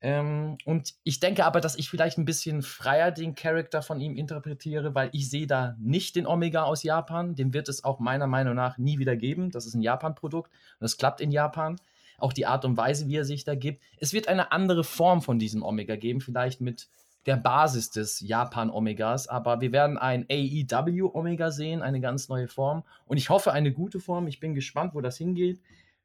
Ähm, 0.00 0.58
und 0.64 0.94
ich 1.02 1.18
denke 1.18 1.44
aber, 1.44 1.60
dass 1.60 1.76
ich 1.76 1.90
vielleicht 1.90 2.18
ein 2.18 2.24
bisschen 2.24 2.62
freier 2.62 3.10
den 3.10 3.34
Charakter 3.34 3.82
von 3.82 4.00
ihm 4.00 4.16
interpretiere, 4.16 4.94
weil 4.94 5.10
ich 5.12 5.28
sehe 5.28 5.48
da 5.48 5.74
nicht 5.80 6.14
den 6.14 6.26
Omega 6.26 6.62
aus 6.62 6.84
Japan. 6.84 7.34
Den 7.34 7.52
wird 7.52 7.68
es 7.68 7.82
auch 7.82 7.98
meiner 7.98 8.28
Meinung 8.28 8.54
nach 8.54 8.78
nie 8.78 8.98
wieder 8.98 9.16
geben. 9.16 9.50
Das 9.50 9.66
ist 9.66 9.74
ein 9.74 9.82
Japan-Produkt 9.82 10.52
und 10.52 10.82
das 10.82 10.98
klappt 10.98 11.20
in 11.20 11.32
Japan. 11.32 11.76
Auch 12.18 12.32
die 12.32 12.46
Art 12.46 12.64
und 12.64 12.76
Weise, 12.76 13.08
wie 13.08 13.16
er 13.16 13.24
sich 13.24 13.44
da 13.44 13.54
gibt. 13.54 13.82
Es 13.98 14.12
wird 14.12 14.28
eine 14.28 14.52
andere 14.52 14.84
Form 14.84 15.20
von 15.20 15.38
diesem 15.38 15.62
Omega 15.62 15.96
geben, 15.96 16.20
vielleicht 16.20 16.60
mit 16.60 16.88
der 17.28 17.36
Basis 17.36 17.90
des 17.90 18.18
Japan-Omegas. 18.18 19.28
Aber 19.28 19.60
wir 19.60 19.70
werden 19.70 19.96
ein 19.98 20.26
AEW-Omega 20.28 21.52
sehen, 21.52 21.82
eine 21.82 22.00
ganz 22.00 22.28
neue 22.28 22.48
Form. 22.48 22.82
Und 23.06 23.18
ich 23.18 23.30
hoffe, 23.30 23.52
eine 23.52 23.72
gute 23.72 24.00
Form. 24.00 24.26
Ich 24.26 24.40
bin 24.40 24.54
gespannt, 24.54 24.94
wo 24.94 25.00
das 25.00 25.16
hingeht 25.16 25.60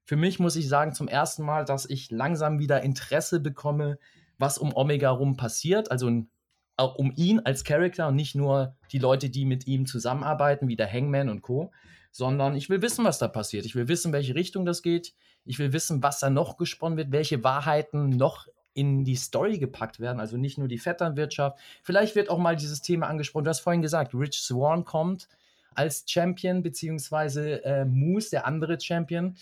für 0.05 0.15
mich 0.15 0.39
muss 0.39 0.55
ich 0.55 0.67
sagen, 0.67 0.93
zum 0.93 1.07
ersten 1.07 1.43
Mal, 1.43 1.65
dass 1.65 1.89
ich 1.89 2.11
langsam 2.11 2.59
wieder 2.59 2.81
Interesse 2.81 3.39
bekomme, 3.39 3.97
was 4.37 4.57
um 4.57 4.75
Omega 4.75 5.09
rum 5.09 5.37
passiert. 5.37 5.91
Also 5.91 6.07
um 6.07 7.13
ihn 7.15 7.39
als 7.39 7.63
Charakter 7.63 8.07
und 8.07 8.15
nicht 8.15 8.35
nur 8.35 8.75
die 8.91 8.99
Leute, 8.99 9.29
die 9.29 9.45
mit 9.45 9.67
ihm 9.67 9.85
zusammenarbeiten, 9.85 10.67
wie 10.67 10.75
der 10.75 10.91
Hangman 10.91 11.29
und 11.29 11.41
Co., 11.41 11.71
sondern 12.11 12.55
ich 12.55 12.69
will 12.69 12.83
wissen, 12.83 13.05
was 13.05 13.17
da 13.17 13.27
passiert. 13.27 13.65
Ich 13.65 13.75
will 13.75 13.87
wissen, 13.87 14.13
welche 14.13 14.35
Richtung 14.35 14.65
das 14.65 14.83
geht. 14.83 15.15
Ich 15.45 15.57
will 15.57 15.73
wissen, 15.73 16.03
was 16.03 16.19
da 16.19 16.29
noch 16.29 16.57
gesponnen 16.57 16.97
wird, 16.97 17.11
welche 17.11 17.43
Wahrheiten 17.43 18.09
noch 18.09 18.47
in 18.73 19.03
die 19.03 19.15
Story 19.15 19.59
gepackt 19.59 19.99
werden, 19.99 20.19
also 20.19 20.37
nicht 20.37 20.57
nur 20.57 20.67
die 20.67 20.79
Vetternwirtschaft. 20.79 21.59
Vielleicht 21.83 22.15
wird 22.15 22.29
auch 22.29 22.39
mal 22.39 22.55
dieses 22.55 22.81
Thema 22.81 23.07
angesprochen. 23.07 23.45
Du 23.45 23.49
hast 23.49 23.59
vorhin 23.59 23.81
gesagt, 23.81 24.13
Rich 24.13 24.39
Swan 24.41 24.83
kommt 24.83 25.27
als 25.75 26.05
Champion, 26.07 26.63
beziehungsweise 26.63 27.63
äh, 27.63 27.85
Moose, 27.85 28.31
der 28.31 28.47
andere 28.47 28.79
Champion. 28.79 29.35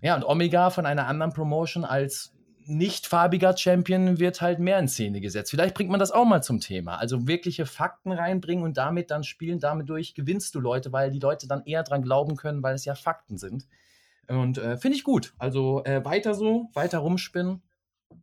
Ja, 0.00 0.14
und 0.14 0.24
Omega 0.24 0.70
von 0.70 0.86
einer 0.86 1.06
anderen 1.06 1.32
Promotion 1.32 1.84
als 1.84 2.34
nicht 2.66 3.06
farbiger 3.06 3.56
Champion 3.56 4.18
wird 4.18 4.40
halt 4.40 4.58
mehr 4.58 4.78
in 4.78 4.88
Szene 4.88 5.20
gesetzt. 5.20 5.50
Vielleicht 5.50 5.74
bringt 5.74 5.90
man 5.90 6.00
das 6.00 6.10
auch 6.10 6.24
mal 6.24 6.42
zum 6.42 6.60
Thema. 6.60 6.96
Also 6.96 7.26
wirkliche 7.28 7.66
Fakten 7.66 8.12
reinbringen 8.12 8.64
und 8.64 8.76
damit 8.76 9.10
dann 9.10 9.24
spielen. 9.24 9.60
Damit 9.60 9.88
durch 9.88 10.14
gewinnst 10.14 10.54
du 10.54 10.60
Leute, 10.60 10.92
weil 10.92 11.10
die 11.10 11.18
Leute 11.18 11.46
dann 11.46 11.64
eher 11.64 11.82
dran 11.82 12.02
glauben 12.02 12.36
können, 12.36 12.62
weil 12.62 12.74
es 12.74 12.84
ja 12.84 12.94
Fakten 12.94 13.36
sind. 13.36 13.66
Und 14.28 14.58
äh, 14.58 14.78
finde 14.78 14.96
ich 14.96 15.04
gut. 15.04 15.34
Also 15.38 15.84
äh, 15.84 16.04
weiter 16.04 16.34
so, 16.34 16.70
weiter 16.72 16.98
rumspinnen. 16.98 17.62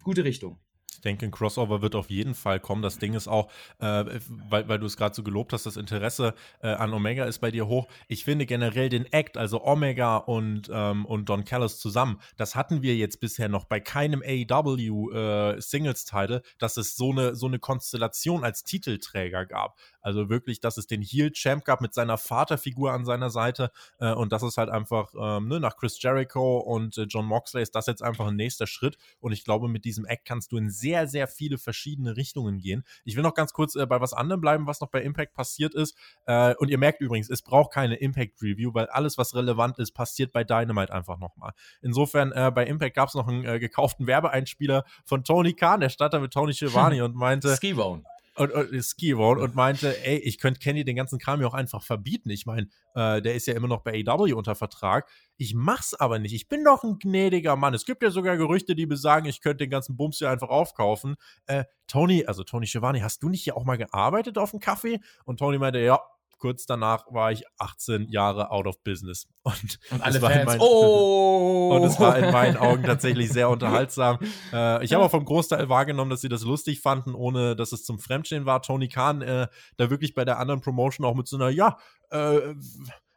Gute 0.04 0.24
Richtung. 0.24 0.60
Ich 1.02 1.04
denke, 1.04 1.26
ein 1.26 1.32
Crossover 1.32 1.82
wird 1.82 1.96
auf 1.96 2.12
jeden 2.12 2.36
Fall 2.36 2.60
kommen. 2.60 2.84
Das 2.84 3.00
Ding 3.00 3.16
ist 3.16 3.28
auch, 3.28 3.50
äh, 3.80 4.06
weil, 4.50 4.68
weil 4.68 4.78
du 4.78 4.86
es 4.86 4.98
gerade 4.98 5.16
so 5.16 5.24
gelobt 5.24 5.52
hast, 5.52 5.66
das 5.66 5.76
Interesse 5.76 6.36
äh, 6.62 6.68
an 6.68 6.94
Omega 6.94 7.26
ist 7.26 7.40
bei 7.40 7.50
dir 7.50 7.68
hoch. 7.68 7.88
Ich 8.08 8.24
finde 8.24 8.46
generell 8.46 8.90
den 8.90 9.12
Act, 9.12 9.36
also 9.36 9.64
Omega 9.64 10.18
und, 10.18 10.70
ähm, 10.72 11.08
und 11.08 11.28
Don 11.28 11.44
Callis 11.44 11.80
zusammen, 11.80 12.22
das 12.38 12.56
hatten 12.56 12.84
wir 12.84 12.96
jetzt 12.96 13.20
bisher 13.20 13.50
noch 13.50 13.66
bei 13.66 13.80
keinem 13.80 14.22
AEW 14.22 15.12
äh, 15.12 15.60
Singles-Title, 15.60 16.44
dass 16.60 16.78
es 16.78 16.96
so 16.96 17.10
eine, 17.12 17.36
so 17.36 17.48
eine 17.48 17.58
Konstellation 17.58 18.44
als 18.44 18.64
Titelträger 18.64 19.48
gab. 19.48 19.80
Also 20.02 20.30
wirklich, 20.30 20.60
dass 20.60 20.78
es 20.78 20.88
den 20.88 21.02
Heel-Champ 21.02 21.66
gab 21.66 21.82
mit 21.82 21.94
seiner 21.94 22.18
Vaterfigur 22.18 22.92
an 22.92 23.06
seiner 23.06 23.30
Seite 23.30 23.72
äh, 24.00 24.14
und 24.14 24.32
das 24.32 24.44
ist 24.44 24.58
halt 24.58 24.70
einfach 24.70 25.14
ähm, 25.20 25.48
ne, 25.48 25.60
nach 25.60 25.78
Chris 25.78 26.02
Jericho 26.02 26.58
und 26.58 26.98
äh, 26.98 27.04
John 27.04 27.26
Moxley 27.26 27.62
ist 27.62 27.76
das 27.76 27.88
jetzt 27.88 28.04
einfach 28.04 28.28
ein 28.28 28.36
nächster 28.36 28.68
Schritt 28.68 28.98
und 29.20 29.32
ich 29.32 29.44
glaube, 29.44 29.68
mit 29.68 29.86
diesem 29.86 30.06
Act 30.06 30.26
kannst 30.26 30.52
du 30.52 30.58
in 30.58 30.70
sehr, 30.70 31.08
sehr 31.08 31.28
viele 31.28 31.58
verschiedene 31.58 32.18
Richtungen 32.18 32.60
gehen. 32.60 32.84
Ich 33.06 33.16
will 33.16 33.24
noch 33.24 33.34
ganz 33.34 33.54
kurz 33.54 33.76
äh, 33.76 33.86
bei 33.86 34.02
was 34.02 34.14
anderem 34.14 34.42
bleiben, 34.42 34.68
was 34.68 34.82
noch 34.82 34.90
bei 34.90 35.02
Impact 35.02 35.34
passiert 35.34 35.74
ist 35.74 35.96
äh, 36.26 36.56
und 36.56 36.70
ihr 36.70 36.78
merkt 36.78 37.02
übrigens, 37.02 37.30
es 37.30 37.42
braucht 37.42 37.72
keine 37.72 37.96
Impact-Review, 37.96 38.74
weil 38.74 38.88
alles, 38.88 39.18
was 39.18 39.36
relevant 39.36 39.80
ist, 39.80 39.92
passiert 39.92 40.32
bei 40.32 40.44
Dynamite 40.44 40.94
einfach 40.94 41.18
nochmal. 41.18 41.52
Insofern, 41.82 42.32
äh, 42.32 42.52
bei 42.54 42.66
Impact 42.66 42.96
gab 42.96 43.10
es 43.10 43.16
noch 43.16 43.28
einen 43.28 43.46
äh, 43.46 43.60
gekauften 43.60 44.08
Werbeeinspieler 44.08 44.84
von 45.06 45.24
Tony 45.24 45.54
Khan, 45.54 45.80
der 45.80 45.90
stand 45.90 46.14
da 46.14 46.20
mit 46.20 46.34
Tony 46.34 46.54
Schiavone 46.54 47.04
und 47.06 47.16
meinte 47.16 47.56
Skibone 47.56 48.04
und, 48.36 48.52
und 48.52 48.84
Skiwall 48.84 49.40
und 49.40 49.56
meinte, 49.56 50.04
ey, 50.06 50.18
ich 50.18 50.38
könnte 50.40 50.60
Kenny 50.60 50.84
den 50.84 50.96
ganzen 50.96 51.20
Kram 51.20 51.42
ja 51.42 51.48
auch 51.48 51.54
einfach 51.54 51.84
verbieten. 51.84 52.30
Ich 52.30 52.46
meine, 52.46 52.68
äh, 52.96 53.22
der 53.22 53.36
ist 53.36 53.48
ja 53.48 53.54
immer 53.54 53.68
noch 53.68 53.82
bei 53.82 54.04
AW 54.06 54.34
unter 54.34 54.56
Vertrag. 54.56 55.10
Ich 55.38 55.54
mach's 55.54 55.94
aber 55.94 56.20
nicht. 56.20 56.34
Ich 56.34 56.48
bin 56.48 56.64
doch 56.64 56.84
ein 56.84 56.98
gnädiger 57.00 57.56
Mann. 57.56 57.74
Es 57.74 57.86
gibt 57.86 58.04
ja 58.04 58.12
sogar 58.12 58.38
Gerüchte, 58.38 58.76
die 58.76 58.86
besagen, 58.86 59.28
ich 59.28 59.42
könnte 59.42 59.66
den 59.66 59.70
ganzen 59.70 59.98
Bums 59.98 60.20
hier 60.20 60.30
einfach 60.30 60.50
aufkaufen. 60.50 61.16
Äh, 61.46 61.66
Tony, 61.88 62.26
also 62.26 62.44
Tony 62.44 62.68
Schiavone, 62.68 63.04
hast 63.04 63.22
du 63.22 63.30
nicht 63.30 63.44
hier 63.44 63.58
auch 63.58 63.66
mal 63.66 63.78
gearbeitet 63.78 64.38
auf 64.38 64.52
dem 64.52 64.60
Kaffee? 64.60 65.02
Und 65.26 65.38
Tony 65.38 65.58
meinte, 65.58 65.80
ja, 65.80 66.00
kurz 66.42 66.66
danach 66.66 67.06
war 67.12 67.32
ich 67.32 67.44
18 67.60 68.10
Jahre 68.10 68.52
out 68.52 68.68
of 68.68 68.84
business. 68.84 69.28
Und, 69.44 69.80
und 69.90 70.02
alle 70.02 70.20
Fans, 70.20 70.46
mein, 70.46 70.60
oh! 70.60 71.76
Und 71.76 71.84
es 71.84 72.00
war 72.00 72.18
in 72.18 72.32
meinen 72.32 72.58
Augen 72.58 72.84
tatsächlich 72.84 73.32
sehr 73.32 73.50
unterhaltsam. 73.50 74.20
Äh, 74.54 74.84
ich 74.84 74.94
habe 74.94 75.04
auch 75.04 75.10
vom 75.10 75.26
Großteil 75.26 75.68
wahrgenommen, 75.68 76.12
dass 76.12 76.22
sie 76.22 76.30
das 76.30 76.44
lustig 76.44 76.82
fanden, 76.82 77.16
ohne 77.16 77.56
dass 77.56 77.72
es 77.72 77.84
zum 77.84 77.98
Fremdstehen 77.98 78.46
war. 78.46 78.62
Tony 78.62 78.88
Khan 78.88 79.22
äh, 79.22 79.48
da 79.78 79.90
wirklich 79.90 80.14
bei 80.14 80.26
der 80.26 80.38
anderen 80.38 80.62
Promotion 80.62 81.08
auch 81.08 81.16
mit 81.16 81.28
so 81.28 81.38
einer, 81.38 81.50
ja, 81.50 81.78
äh, 82.12 82.54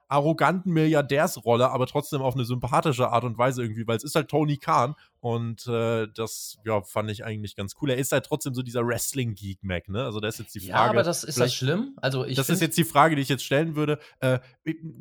arroganten 0.08 0.72
Milliardärsrolle, 0.72 1.70
aber 1.70 1.86
trotzdem 1.86 2.22
auf 2.22 2.34
eine 2.34 2.44
sympathische 2.44 3.10
Art 3.10 3.24
und 3.24 3.38
Weise 3.38 3.62
irgendwie, 3.62 3.86
weil 3.86 3.96
es 3.96 4.04
ist 4.04 4.14
halt 4.14 4.28
Tony 4.28 4.58
Khan 4.58 4.94
und 5.24 5.66
äh, 5.68 6.06
das 6.14 6.58
ja, 6.66 6.82
fand 6.82 7.10
ich 7.10 7.24
eigentlich 7.24 7.56
ganz 7.56 7.76
cool. 7.80 7.88
Er 7.88 7.96
ist 7.96 8.12
halt 8.12 8.26
trotzdem 8.26 8.52
so 8.52 8.60
dieser 8.60 8.86
Wrestling-Geek, 8.86 9.64
Mac, 9.64 9.88
ne? 9.88 10.04
Also, 10.04 10.20
das 10.20 10.34
ist 10.34 10.40
jetzt 10.40 10.54
die 10.54 10.60
Frage. 10.60 10.70
Ja, 10.72 10.90
aber 10.90 11.02
das 11.02 11.24
ist 11.24 11.40
das 11.40 11.54
schlimm? 11.54 11.94
Also, 11.96 12.26
ich 12.26 12.36
das 12.36 12.50
ist 12.50 12.60
jetzt 12.60 12.76
die 12.76 12.84
Frage, 12.84 13.16
die 13.16 13.22
ich 13.22 13.30
jetzt 13.30 13.42
stellen 13.42 13.74
würde. 13.74 13.98
Äh, 14.20 14.40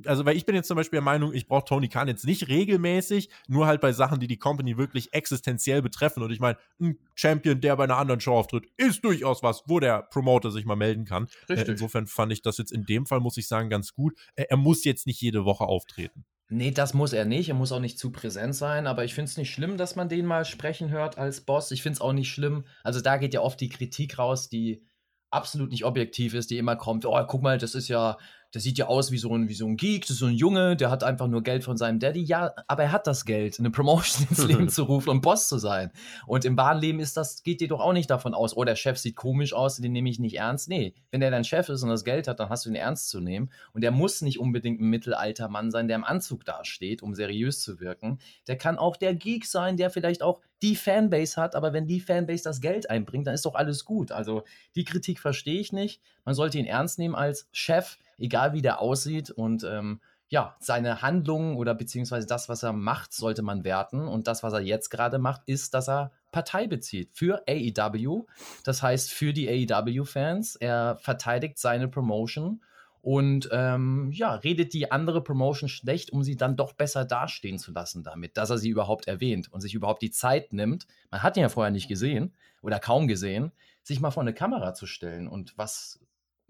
also, 0.06 0.24
weil 0.24 0.38
ich 0.38 0.46
bin 0.46 0.56
jetzt 0.56 0.70
zum 0.70 0.78
Beispiel 0.78 0.96
der 0.96 1.04
Meinung, 1.04 1.34
ich 1.34 1.46
brauche 1.46 1.66
Tony 1.66 1.90
Khan 1.90 2.08
jetzt 2.08 2.24
nicht 2.24 2.48
regelmäßig, 2.48 3.32
nur 3.50 3.68
halt 3.68 3.82
bei 3.82 3.92
Sachen, 3.92 4.22
die 4.22 4.28
die 4.28 4.38
Company 4.38 4.78
wirklich 4.78 5.14
existenziell 5.14 5.82
betreffen. 5.82 6.24
Und 6.24 6.32
ich 6.32 6.40
meine, 6.40 6.58
ein 6.80 6.98
Champion, 7.16 7.60
der 7.60 7.76
bei 7.76 7.84
einer 7.84 7.98
anderen 7.98 8.22
Show 8.22 8.38
auftritt, 8.38 8.64
ist 8.78 9.04
durchaus 9.04 9.44
was, 9.44 9.64
wo 9.68 9.82
der 9.82 10.04
Promoter 10.04 10.52
sich 10.52 10.64
mal 10.64 10.78
melden 10.78 11.04
kann. 11.04 11.28
Äh, 11.50 11.66
insofern 11.68 12.08
fand 12.08 12.32
ich 12.32 12.42
das 12.42 12.58
jetzt 12.58 12.72
in 12.72 12.86
dem 12.86 13.06
Fall, 13.06 13.20
muss 13.20 13.36
ich 13.36 13.50
sagen, 13.50 13.70
ganz 13.70 13.94
gut. 13.94 14.18
Äh, 14.36 14.46
er 14.48 14.56
muss 14.56 14.86
jetzt 14.86 15.06
nicht 15.06 15.20
jede 15.20 15.44
Woche 15.44 15.66
auftreten. 15.66 16.24
Nee, 16.50 16.72
das 16.72 16.94
muss 16.94 17.14
er 17.14 17.26
nicht. 17.26 17.50
Er 17.50 17.56
muss 17.56 17.72
auch 17.72 17.80
nicht 17.80 17.98
zu 17.98 18.12
präsent 18.12 18.56
sein. 18.56 18.86
Aber 18.88 19.04
ich 19.06 19.14
finde 19.14 19.30
es 19.30 19.38
nicht 19.38 19.52
schlimm, 19.52 19.78
dass 19.78 19.96
man 19.96 20.10
den 20.10 20.26
mal 20.26 20.46
sprechen 20.46 20.90
hört 20.90 21.18
als 21.18 21.42
Boss. 21.42 21.72
Ich 21.72 21.82
finde 21.82 21.96
es 21.96 22.02
auch 22.02 22.14
nicht 22.14 22.32
schlimm. 22.32 22.66
Also 22.84 23.02
da 23.02 23.18
geht 23.18 23.34
ja 23.34 23.42
oft 23.42 23.60
die 23.60 23.70
Kritik 23.70 24.20
raus, 24.20 24.50
die 24.50 24.86
absolut 25.32 25.72
nicht 25.72 25.86
objektiv 25.86 26.34
ist, 26.34 26.52
die 26.52 26.58
immer 26.58 26.76
kommt. 26.76 27.06
Oh, 27.06 27.26
guck 27.28 27.42
mal, 27.42 27.58
das 27.58 27.76
ist 27.76 27.88
ja 27.88 28.18
der 28.54 28.62
sieht 28.62 28.78
ja 28.78 28.86
aus 28.86 29.12
wie 29.12 29.18
so 29.18 29.36
ein, 29.36 29.50
wie 29.50 29.54
so 29.56 29.66
ein 29.66 29.78
Geek, 29.78 30.02
das 30.02 30.12
ist 30.12 30.20
so 30.20 30.28
ein 30.28 30.36
Junge, 30.36 30.76
der 30.76 30.92
hat 30.92 31.04
einfach 31.04 31.28
nur 31.28 31.42
Geld 31.42 31.64
von 31.64 31.76
seinem 31.76 32.00
Daddy. 32.00 32.22
Ja, 32.22 32.54
aber 32.68 32.84
er 32.84 32.92
hat 32.92 33.08
das 33.08 33.26
Geld, 33.26 33.58
eine 33.60 33.72
Promotion 33.72 34.28
ins 34.30 34.44
Leben 34.46 34.70
zu 34.70 34.84
rufen 34.84 35.10
und 35.10 35.22
Boss 35.22 35.48
zu 35.48 35.58
sein. 35.58 35.92
Und 36.28 36.46
im 36.46 36.56
wahren 36.56 36.80
Leben 36.80 37.00
ist 37.00 37.18
das, 37.18 37.42
geht 37.42 37.62
dir 37.62 37.68
doch 37.68 37.80
auch 37.80 37.94
nicht 37.94 38.10
davon 38.10 38.34
aus, 38.36 38.56
oh, 38.56 38.64
der 38.64 38.76
Chef 38.76 38.98
sieht 38.98 39.16
komisch 39.16 39.54
aus, 39.54 39.78
den 39.78 39.92
nehme 39.92 40.10
ich 40.10 40.20
nicht 40.20 40.38
ernst. 40.38 40.70
Nee, 40.70 40.94
wenn 41.10 41.22
er 41.22 41.32
dein 41.32 41.44
Chef 41.44 41.68
ist 41.70 41.82
und 41.82 41.90
das 41.90 42.04
Geld 42.04 42.28
hat, 42.28 42.40
dann 42.40 42.50
hast 42.50 42.66
du 42.66 42.70
ihn 42.70 42.76
ernst 42.76 43.10
zu 43.10 43.20
nehmen. 43.20 43.50
Und 43.74 43.82
der 43.82 43.92
muss 43.92 44.22
nicht 44.22 44.40
unbedingt 44.40 44.80
ein 44.80 44.90
mittelalter 44.90 45.50
Mann 45.50 45.72
sein, 45.72 45.88
der 45.88 45.96
im 45.96 46.04
Anzug 46.04 46.46
dasteht, 46.46 47.02
um 47.02 47.16
seriös 47.16 47.62
zu 47.62 47.80
wirken. 47.80 48.20
Der 48.48 48.58
kann 48.58 48.78
auch 48.78 48.98
der 48.98 49.16
Geek 49.16 49.46
sein, 49.46 49.78
der 49.78 49.90
vielleicht 49.90 50.22
auch 50.22 50.42
die 50.62 50.76
Fanbase 50.76 51.42
hat, 51.42 51.56
aber 51.56 51.74
wenn 51.74 51.88
die 51.88 52.00
Fanbase 52.00 52.44
das 52.44 52.62
Geld 52.62 52.90
einbringt, 52.90 53.28
dann 53.28 53.34
ist 53.34 53.46
doch 53.46 53.56
alles 53.56 53.84
gut. 53.84 54.12
Also 54.12 54.44
die 54.76 54.86
Kritik 54.86 55.20
verstehe 55.20 55.60
ich 55.60 55.74
nicht. 55.74 56.02
Man 56.24 56.36
sollte 56.36 56.58
ihn 56.58 56.66
ernst 56.66 57.00
nehmen 57.00 57.16
als 57.16 57.50
Chef, 57.52 57.98
egal 58.18 58.54
wie 58.54 58.62
der 58.62 58.80
aussieht. 58.80 59.30
Und 59.30 59.64
ähm, 59.64 60.02
ja, 60.30 60.56
seine 60.60 61.02
Handlungen 61.02 61.58
oder 61.58 61.76
beziehungsweise 61.76 62.26
das, 62.26 62.50
was 62.50 62.64
er 62.64 62.74
macht, 62.74 63.14
sollte 63.14 63.42
man 63.42 63.64
werten. 63.64 64.08
Und 64.08 64.28
das, 64.28 64.44
was 64.44 64.54
er 64.54 64.62
jetzt 64.62 64.90
gerade 64.90 65.20
macht, 65.20 65.42
ist, 65.46 65.74
dass 65.74 65.88
er 65.88 66.12
Partei 66.32 66.68
bezieht 66.68 67.12
für 67.14 67.44
AEW. 67.48 68.26
Das 68.64 68.82
heißt, 68.82 69.12
für 69.12 69.34
die 69.34 69.48
AEW-Fans. 69.72 70.56
Er 70.56 70.98
verteidigt 71.00 71.60
seine 71.60 71.88
Promotion 71.88 72.62
und 73.04 73.50
ähm, 73.52 74.12
ja, 74.14 74.34
redet 74.34 74.74
die 74.74 74.90
andere 74.90 75.22
Promotion 75.22 75.68
schlecht, 75.68 76.14
um 76.14 76.24
sie 76.24 76.38
dann 76.38 76.56
doch 76.56 76.72
besser 76.72 77.04
dastehen 77.04 77.60
zu 77.60 77.74
lassen 77.74 78.02
damit, 78.02 78.38
dass 78.38 78.50
er 78.50 78.58
sie 78.58 78.70
überhaupt 78.70 79.10
erwähnt 79.10 79.52
und 79.52 79.60
sich 79.60 79.74
überhaupt 79.74 80.02
die 80.02 80.10
Zeit 80.10 80.54
nimmt. 80.54 80.88
Man 81.12 81.22
hat 81.22 81.36
ihn 81.36 81.42
ja 81.42 81.50
vorher 81.50 81.70
nicht 81.70 81.90
gesehen 81.90 82.34
oder 82.62 82.80
kaum 82.80 83.10
gesehen, 83.10 83.52
sich 83.82 84.00
mal 84.00 84.12
vor 84.12 84.24
eine 84.24 84.34
Kamera 84.34 84.74
zu 84.74 84.86
stellen 84.86 85.28
und 85.28 85.58
was 85.58 86.00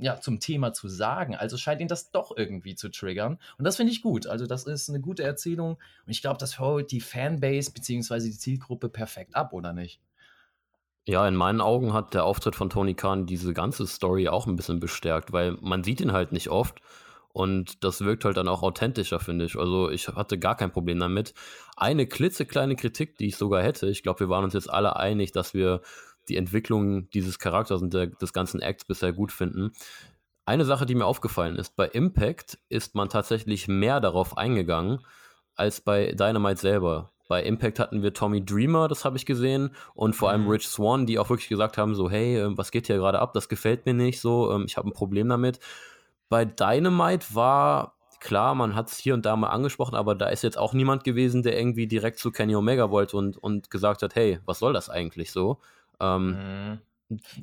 ja, 0.04 0.20
zum 0.20 0.40
Thema 0.40 0.74
zu 0.74 0.88
sagen. 0.90 1.36
Also 1.36 1.58
scheint 1.58 1.82
ihn 1.82 1.88
das 1.88 2.12
doch 2.12 2.36
irgendwie 2.36 2.76
zu 2.76 2.90
triggern. 2.90 3.40
Und 3.58 3.66
das 3.66 3.78
finde 3.78 3.92
ich 3.92 4.02
gut. 4.02 4.28
Also, 4.28 4.46
das 4.46 4.66
ist 4.66 4.90
eine 4.90 5.00
gute 5.00 5.24
Erzählung. 5.24 5.78
Und 6.06 6.12
ich 6.12 6.22
glaube, 6.22 6.38
das 6.38 6.60
holt 6.60 6.92
die 6.92 7.02
Fanbase 7.02 7.72
bzw. 7.72 8.20
die 8.20 8.38
Zielgruppe 8.38 8.90
perfekt 8.90 9.36
ab, 9.36 9.54
oder 9.54 9.74
nicht? 9.74 10.02
Ja, 11.06 11.28
in 11.28 11.36
meinen 11.36 11.62
Augen 11.62 11.94
hat 11.94 12.14
der 12.14 12.24
Auftritt 12.26 12.56
von 12.56 12.70
Tony 12.70 12.94
Khan 12.94 13.26
diese 13.26 13.54
ganze 13.54 13.88
Story 13.88 14.30
auch 14.30 14.48
ein 14.48 14.56
bisschen 14.56 14.80
bestärkt, 14.80 15.34
weil 15.34 15.58
man 15.62 15.84
sieht 15.84 16.00
ihn 16.00 16.14
halt 16.14 16.32
nicht 16.32 16.50
oft. 16.50 16.80
Und 17.34 17.84
das 17.84 18.02
wirkt 18.02 18.26
halt 18.26 18.38
dann 18.38 18.48
auch 18.48 18.62
authentischer, 18.62 19.20
finde 19.20 19.46
ich. 19.46 19.58
Also 19.58 19.90
ich 19.90 20.08
hatte 20.08 20.38
gar 20.38 20.56
kein 20.56 20.72
Problem 20.72 21.00
damit. 21.00 21.34
Eine 21.76 22.06
klitzekleine 22.08 22.76
Kritik, 22.76 23.18
die 23.18 23.28
ich 23.28 23.38
sogar 23.38 23.64
hätte, 23.64 23.88
ich 23.88 24.04
glaube, 24.04 24.22
wir 24.22 24.30
waren 24.30 24.44
uns 24.44 24.54
jetzt 24.54 24.70
alle 24.70 24.96
einig, 24.98 25.32
dass 25.32 25.54
wir 25.54 25.82
die 26.30 26.38
Entwicklung 26.38 27.10
dieses 27.12 27.40
Charakters 27.40 27.82
und 27.82 27.94
der, 27.94 28.08
des 28.08 28.34
ganzen 28.34 28.62
Acts 28.62 28.86
bisher 28.86 29.14
gut 29.14 29.32
finden. 29.32 29.72
Eine 30.46 30.66
Sache, 30.66 30.86
die 30.86 30.96
mir 30.96 31.06
aufgefallen 31.06 31.56
ist, 31.56 31.76
bei 31.76 31.88
Impact 31.88 32.60
ist 32.70 32.96
man 32.96 33.10
tatsächlich 33.10 33.68
mehr 33.68 34.00
darauf 34.00 34.38
eingegangen 34.38 35.00
als 35.56 35.82
bei 35.82 36.12
Dynamite 36.12 36.60
selber. 36.60 37.12
Bei 37.30 37.42
Impact 37.42 37.80
hatten 37.80 38.04
wir 38.04 38.14
Tommy 38.14 38.44
Dreamer, 38.44 38.88
das 38.88 39.06
habe 39.06 39.16
ich 39.16 39.26
gesehen, 39.26 39.74
und 39.94 40.16
vor 40.16 40.30
allem 40.30 40.44
mhm. 40.44 40.50
Rich 40.50 40.68
Swan, 40.68 41.06
die 41.06 41.18
auch 41.20 41.30
wirklich 41.30 41.48
gesagt 41.48 41.78
haben, 41.78 41.96
so, 41.96 42.10
hey, 42.10 42.38
ähm, 42.38 42.58
was 42.58 42.72
geht 42.72 42.88
hier 42.88 42.98
gerade 42.98 43.20
ab, 43.20 43.34
das 43.34 43.48
gefällt 43.48 43.86
mir 43.86 43.94
nicht, 43.94 44.20
so, 44.20 44.52
ähm, 44.52 44.66
ich 44.68 44.76
habe 44.78 44.90
ein 44.90 44.94
Problem 44.94 45.30
damit. 45.30 45.60
Bei 46.28 46.44
Dynamite 46.44 47.28
war 47.34 47.96
klar, 48.20 48.56
man 48.56 48.76
hat 48.76 48.90
es 48.90 48.98
hier 48.98 49.14
und 49.14 49.26
da 49.26 49.36
mal 49.36 49.50
angesprochen, 49.50 49.96
aber 49.96 50.16
da 50.16 50.28
ist 50.28 50.44
jetzt 50.44 50.58
auch 50.58 50.74
niemand 50.74 51.04
gewesen, 51.04 51.44
der 51.44 51.58
irgendwie 51.58 51.88
direkt 51.88 52.20
zu 52.20 52.32
Kenny 52.32 52.56
Omega 52.56 52.90
wollte 52.90 53.18
und, 53.18 53.38
und 53.38 53.70
gesagt 53.70 54.02
hat, 54.02 54.16
hey, 54.16 54.40
was 54.46 54.60
soll 54.60 54.74
das 54.74 54.90
eigentlich 54.90 55.32
so? 55.32 55.60
Ähm, 56.04 56.28
mhm. 56.30 56.80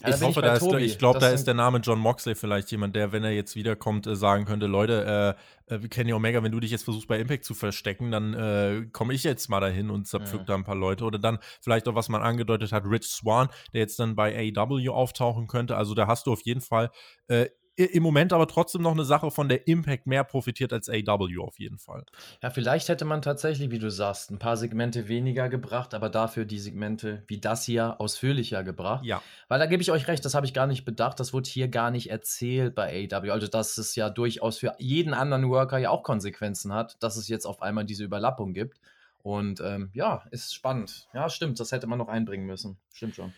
ja, 0.03 0.09
ich 0.09 0.23
hoffe, 0.23 0.41
ich, 0.41 0.47
da 0.47 0.55
ist, 0.55 0.73
ich 0.93 0.99
glaube, 0.99 1.19
da 1.19 1.28
ist 1.31 1.47
der 1.47 1.55
Name 1.55 1.78
John 1.78 1.99
Moxley 1.99 2.35
vielleicht 2.35 2.70
jemand, 2.70 2.97
der, 2.97 3.12
wenn 3.12 3.24
er 3.24 3.31
jetzt 3.31 3.57
wiederkommt, 3.57 4.07
äh, 4.07 4.16
sagen 4.16 4.45
könnte, 4.45 4.66
Leute, 4.66 5.37
äh, 5.69 5.74
äh, 5.74 5.89
Kenny 5.89 6.12
Omega, 6.12 6.43
wenn 6.43 6.53
du 6.53 6.61
dich 6.61 6.70
jetzt 6.70 6.85
versuchst 6.85 7.09
bei 7.09 7.19
Impact 7.19 7.45
zu 7.45 7.55
verstecken, 7.55 8.11
dann 8.11 8.35
äh, 8.35 8.87
komme 8.93 9.15
ich 9.15 9.24
jetzt 9.24 9.49
mal 9.49 9.61
dahin 9.61 9.91
und 9.91 10.07
zerpflück 10.07 10.43
ja. 10.43 10.47
da 10.47 10.55
ein 10.55 10.65
paar 10.65 10.77
Leute. 10.77 11.05
Oder 11.05 11.19
dann 11.19 11.39
vielleicht 11.61 11.89
auch, 11.89 11.95
was 11.95 12.09
man 12.09 12.23
angedeutet 12.23 12.73
hat, 12.73 12.85
Rich 12.85 13.07
Swan, 13.07 13.49
der 13.73 13.81
jetzt 13.81 13.99
dann 13.99 14.16
bei 14.16 14.53
AEW 14.57 14.91
auftauchen 14.91 15.47
könnte. 15.47 15.77
Also 15.77 15.95
da 15.95 16.07
hast 16.07 16.27
du 16.27 16.32
auf 16.32 16.43
jeden 16.43 16.61
Fall 16.61 16.91
äh, 17.28 17.47
im 17.86 18.02
Moment 18.02 18.32
aber 18.32 18.47
trotzdem 18.47 18.82
noch 18.82 18.93
eine 18.93 19.05
Sache, 19.05 19.31
von 19.31 19.48
der 19.48 19.66
Impact 19.66 20.07
mehr 20.07 20.24
profitiert 20.24 20.73
als 20.73 20.89
AW 20.89 21.39
auf 21.39 21.59
jeden 21.59 21.78
Fall. 21.78 22.05
Ja, 22.43 22.51
vielleicht 22.51 22.89
hätte 22.89 23.05
man 23.05 23.23
tatsächlich, 23.23 23.70
wie 23.70 23.78
du 23.78 23.90
sagst, 23.90 24.31
ein 24.31 24.39
paar 24.39 24.57
Segmente 24.57 25.09
weniger 25.09 25.48
gebracht, 25.48 25.94
aber 25.94 26.09
dafür 26.09 26.44
die 26.44 26.59
Segmente 26.59 27.23
wie 27.27 27.39
das 27.39 27.65
hier 27.65 28.01
ausführlicher 28.01 28.65
gebracht. 28.65 29.05
Ja. 29.05 29.23
Weil 29.48 29.59
da 29.59 29.66
gebe 29.66 29.82
ich 29.82 29.90
euch 29.90 30.09
recht, 30.09 30.24
das 30.24 30.35
habe 30.35 30.47
ich 30.47 30.55
gar 30.55 30.66
nicht 30.66 30.85
bedacht, 30.85 31.20
das 31.20 31.32
wurde 31.32 31.48
hier 31.48 31.69
gar 31.69 31.90
nicht 31.90 32.11
erzählt 32.11 32.74
bei 32.74 33.09
AW. 33.12 33.31
Also, 33.31 33.47
dass 33.47 33.78
es 33.78 33.94
ja 33.97 34.11
durchaus 34.11 34.59
für 34.59 34.74
jeden 34.78 35.15
anderen 35.15 35.48
Worker 35.48 35.78
ja 35.78 35.90
auch 35.90 36.02
Konsequenzen 36.02 36.73
hat, 36.73 37.02
dass 37.02 37.16
es 37.16 37.28
jetzt 37.28 37.47
auf 37.47 37.62
einmal 37.62 37.85
diese 37.85 38.05
Überlappung 38.05 38.52
gibt. 38.52 38.81
Und 39.23 39.61
ähm, 39.61 39.90
ja, 39.93 40.24
ist 40.31 40.55
spannend. 40.55 41.09
Ja, 41.12 41.28
stimmt, 41.28 41.61
das 41.61 41.73
hätte 41.73 41.86
man 41.86 41.98
noch 41.98 42.09
einbringen 42.09 42.47
müssen. 42.47 42.78
Stimmt 42.93 43.16
schon. 43.16 43.32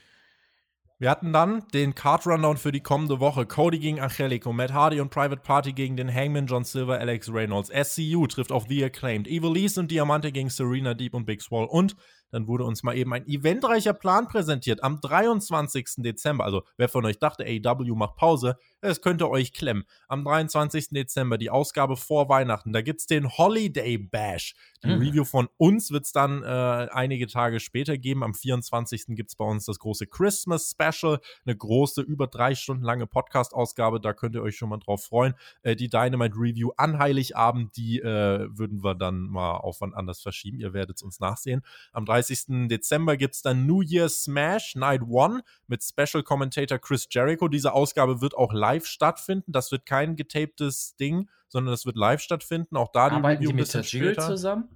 Wir 1.03 1.11
hatten 1.11 1.33
dann 1.33 1.67
den 1.75 1.97
Card 1.97 2.29
Rundown 2.29 2.57
für 2.57 2.71
die 2.71 2.79
kommende 2.79 3.19
Woche. 3.19 3.45
Cody 3.45 3.81
gegen 3.81 3.99
Angelico, 3.99 4.53
Matt 4.53 4.73
Hardy 4.73 5.01
und 5.01 5.11
Private 5.11 5.43
Party 5.43 5.73
gegen 5.73 5.97
den 5.97 6.15
Hangman 6.15 6.47
John 6.47 6.63
Silver, 6.63 6.97
Alex 7.01 7.29
Reynolds. 7.29 7.71
SCU 7.71 8.29
trifft 8.29 8.53
auf 8.53 8.67
The 8.69 8.85
Acclaimed. 8.85 9.27
Evil 9.27 9.57
East 9.57 9.79
und 9.79 9.91
Diamante 9.91 10.31
gegen 10.31 10.49
Serena 10.49 10.95
Deep 10.95 11.15
und 11.15 11.25
Big 11.25 11.43
Swall. 11.43 11.65
Und 11.65 11.97
dann 12.31 12.47
wurde 12.47 12.63
uns 12.63 12.85
mal 12.85 12.97
eben 12.97 13.13
ein 13.13 13.27
eventreicher 13.27 13.95
Plan 13.95 14.29
präsentiert 14.29 14.85
am 14.85 15.01
23. 15.01 15.87
Dezember. 15.97 16.45
Also, 16.45 16.63
wer 16.77 16.89
von 16.89 17.05
euch 17.05 17.19
dachte, 17.19 17.45
AEW 17.47 17.97
macht 17.97 18.15
Pause, 18.15 18.57
es 18.83 19.01
könnte 19.01 19.31
euch 19.31 19.53
klemmen. 19.53 19.85
Am 20.09 20.25
23. 20.25 20.89
Dezember 20.89 21.39
die 21.39 21.51
Ausgabe 21.51 21.97
vor 21.97 22.29
Weihnachten. 22.29 22.73
Da 22.73 22.83
gibt 22.83 23.01
es 23.01 23.07
den 23.07 23.31
Holiday 23.39 23.97
Bash. 23.97 24.55
Die 24.83 24.89
mhm. 24.89 25.01
Review 25.01 25.25
von 25.25 25.49
uns 25.57 25.93
wird 25.93 26.05
es 26.05 26.13
dann 26.13 26.43
äh, 26.43 26.47
einige 26.47 27.29
Tage 27.29 27.61
später 27.61 27.97
geben. 27.97 28.25
Am 28.25 28.35
24. 28.35 29.07
gibt 29.11 29.31
es 29.31 29.37
bei 29.37 29.45
uns 29.45 29.67
das 29.67 29.79
große 29.79 30.09
Christmas 30.09 30.73
Special. 30.73 31.21
Eine 31.47 31.57
große, 31.57 32.03
über 32.03 32.27
drei 32.27 32.57
Stunden 32.57 32.83
lange 32.83 33.07
Podcast-Ausgabe. 33.07 34.01
Da 34.01 34.13
könnt 34.13 34.35
ihr 34.35 34.43
euch 34.43 34.57
schon 34.57 34.69
mal 34.69 34.79
drauf 34.79 35.05
freuen. 35.05 35.35
Äh, 35.63 35.77
die 35.77 35.89
Dynamite 35.89 36.35
Review 36.37 36.71
an 36.77 36.99
Heiligabend, 36.99 37.77
die 37.77 38.01
äh, 38.01 38.49
würden 38.51 38.83
wir 38.83 38.97
dann 38.97 39.21
mal 39.23 39.59
auf 39.59 39.81
wann 39.81 39.95
anders 39.95 40.21
verschieben. 40.21 40.59
Ihr 40.59 40.73
werdet 40.73 40.97
es 40.97 41.03
uns 41.03 41.21
nachsehen. 41.21 41.63
Am 41.93 42.05
30. 42.05 42.69
Dezember 42.69 43.17
gibt 43.17 43.37
es 43.37 43.43
dann 43.43 43.67
New 43.67 43.83
Year's 43.83 44.25
Smash 44.25 44.75
Night 44.75 45.03
One 45.03 45.43
mit 45.69 45.85
Special 45.85 46.25
Commentator 46.25 46.79
Chris 46.79 47.07
Jericho. 47.09 47.47
Diese 47.47 47.73
Ausgabe 47.73 48.21
wird 48.21 48.35
auch 48.35 48.53
live 48.53 48.72
live 48.73 48.87
stattfinden. 48.87 49.53
Das 49.53 49.73
wird 49.73 49.87
kein 49.87 50.17
getaptes 50.17 50.97
Ding, 50.97 51.29
sondern 51.49 51.73
das 51.73 51.87
wird 51.87 51.97
live 51.97 52.21
stattfinden. 52.21 52.77
Auch 52.77 52.93
da 52.93 53.11
die 53.11 53.17
Arbeiten 53.17 53.39
Review 53.39 53.51
die 53.51 53.55
mit 53.55 53.71
Tajiri 53.71 54.17
zusammen? 54.17 54.69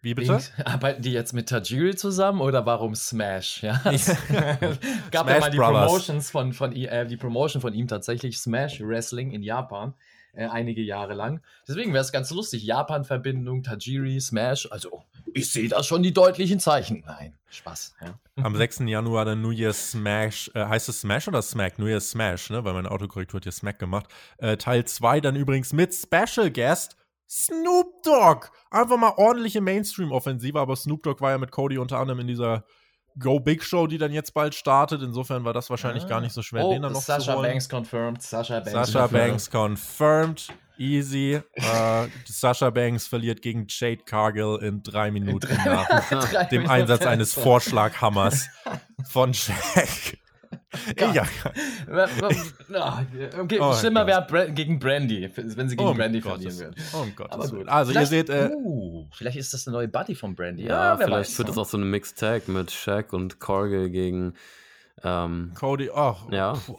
Wie 0.00 0.14
bitte? 0.14 0.38
Arbeiten 0.64 1.02
die 1.02 1.12
jetzt 1.12 1.32
mit 1.32 1.48
Tajiri 1.48 1.96
zusammen 1.96 2.40
oder 2.40 2.64
warum 2.66 2.94
Smash? 2.94 3.62
Ja, 3.62 3.80
es 3.84 4.06
gab 5.10 5.26
Smash 5.26 5.34
ja 5.34 5.40
mal 5.40 5.50
die 5.50 5.56
Brothers. 5.56 5.86
Promotions 5.86 6.30
von, 6.30 6.52
von 6.52 6.72
äh, 6.72 7.06
die 7.06 7.16
Promotion 7.16 7.60
von 7.60 7.74
ihm 7.74 7.88
tatsächlich 7.88 8.38
Smash 8.38 8.80
Wrestling 8.80 9.32
in 9.32 9.42
Japan 9.42 9.94
äh, 10.32 10.46
einige 10.46 10.82
Jahre 10.82 11.14
lang. 11.14 11.40
Deswegen 11.66 11.92
wäre 11.92 12.02
es 12.02 12.12
ganz 12.12 12.30
lustig. 12.30 12.64
Japan-Verbindung, 12.64 13.62
Tajiri, 13.62 14.20
Smash. 14.20 14.70
Also, 14.70 15.02
ich 15.34 15.50
sehe 15.50 15.68
da 15.68 15.82
schon 15.82 16.02
die 16.02 16.12
deutlichen 16.12 16.60
Zeichen. 16.60 17.04
Nein, 17.06 17.34
Spaß. 17.50 17.94
Ja. 18.00 18.18
Am 18.42 18.56
6. 18.56 18.80
Januar 18.86 19.24
der 19.24 19.36
New 19.36 19.50
Year's 19.50 19.92
Smash. 19.92 20.50
Äh, 20.54 20.64
heißt 20.66 20.88
es 20.88 21.00
Smash 21.00 21.28
oder 21.28 21.42
Smack? 21.42 21.78
New 21.78 21.86
Year's 21.86 22.10
Smash, 22.10 22.50
ne? 22.50 22.64
Weil 22.64 22.74
meine 22.74 22.90
Autokorrektur 22.90 23.38
hat 23.38 23.44
hier 23.44 23.52
Smack 23.52 23.78
gemacht. 23.78 24.06
Äh, 24.38 24.56
Teil 24.56 24.84
2 24.84 25.20
dann 25.20 25.36
übrigens 25.36 25.72
mit 25.72 25.94
Special 25.94 26.50
Guest. 26.50 26.96
Snoop 27.30 28.02
Dogg! 28.04 28.48
Einfach 28.70 28.96
mal 28.96 29.12
ordentliche 29.16 29.60
Mainstream-Offensive, 29.60 30.58
aber 30.58 30.76
Snoop 30.76 31.02
Dogg 31.02 31.20
war 31.20 31.32
ja 31.32 31.38
mit 31.38 31.50
Cody 31.50 31.76
unter 31.76 31.98
anderem 31.98 32.20
in 32.20 32.26
dieser 32.26 32.64
Go 33.18 33.40
Big 33.40 33.62
Show, 33.62 33.86
die 33.86 33.98
dann 33.98 34.12
jetzt 34.12 34.34
bald 34.34 34.54
startet. 34.54 35.02
Insofern 35.02 35.44
war 35.44 35.52
das 35.52 35.70
wahrscheinlich 35.70 36.04
ah. 36.04 36.08
gar 36.08 36.20
nicht 36.20 36.32
so 36.32 36.42
schwer, 36.42 36.64
oh, 36.64 36.72
den 36.72 36.82
dann 36.82 36.92
noch 36.92 37.00
Sasha 37.00 37.32
zu 37.32 37.38
holen. 37.38 37.50
Banks 37.50 37.68
confirmed. 37.68 38.22
Sasha 38.22 38.60
Banks, 38.60 38.72
Sasha 38.72 39.00
confirmed. 39.00 39.28
Banks 39.28 39.50
confirmed. 39.50 40.48
Easy. 40.78 41.40
äh, 41.54 42.06
Sasha 42.24 42.70
Banks 42.70 43.06
verliert 43.06 43.42
gegen 43.42 43.66
Jade 43.68 44.02
Cargill 44.04 44.58
in 44.62 44.82
drei 44.82 45.10
Minuten 45.10 45.48
in 45.48 45.56
drei, 45.56 45.74
nach 45.74 46.08
drei 46.30 46.44
dem 46.44 46.62
Minuten 46.62 46.70
Einsatz 46.70 47.04
eines 47.04 47.34
Vorschlaghammers 47.34 48.48
von 49.04 49.32
Jack. 49.34 50.18
Ja. 51.14 51.26
okay, 53.40 53.58
oh 53.58 53.72
schlimmer 53.72 54.06
wäre 54.06 54.52
gegen 54.52 54.78
Brandy, 54.78 55.30
wenn 55.34 55.68
sie 55.68 55.76
gegen 55.76 55.88
oh 55.88 55.94
Brandy 55.94 56.20
verlieren 56.20 56.58
würde. 56.58 56.76
Oh 56.92 57.06
Gott. 57.16 57.32
Aber 57.32 57.48
gut. 57.48 57.68
Also 57.68 57.92
vielleicht, 57.92 58.12
ihr 58.12 58.18
seht, 58.18 58.28
äh, 58.28 58.50
uh, 58.52 59.06
vielleicht 59.12 59.38
ist 59.38 59.54
das 59.54 59.66
eine 59.66 59.76
neue 59.76 59.88
Buddy 59.88 60.14
von 60.14 60.34
Brandy. 60.34 60.64
Ja, 60.64 60.90
ja 60.90 60.96
vielleicht 60.96 61.30
weiß, 61.30 61.38
wird 61.38 61.48
das 61.48 61.58
auch 61.58 61.66
so 61.66 61.78
eine 61.78 61.86
Mixed 61.86 62.18
Tag 62.18 62.48
mit 62.48 62.70
Shaq 62.70 63.14
und 63.14 63.40
Cargill 63.40 63.88
gegen 63.88 64.34
ähm, 65.02 65.52
Cody. 65.54 65.90
Oh, 65.90 66.16
ja. 66.30 66.52
Puh. 66.52 66.76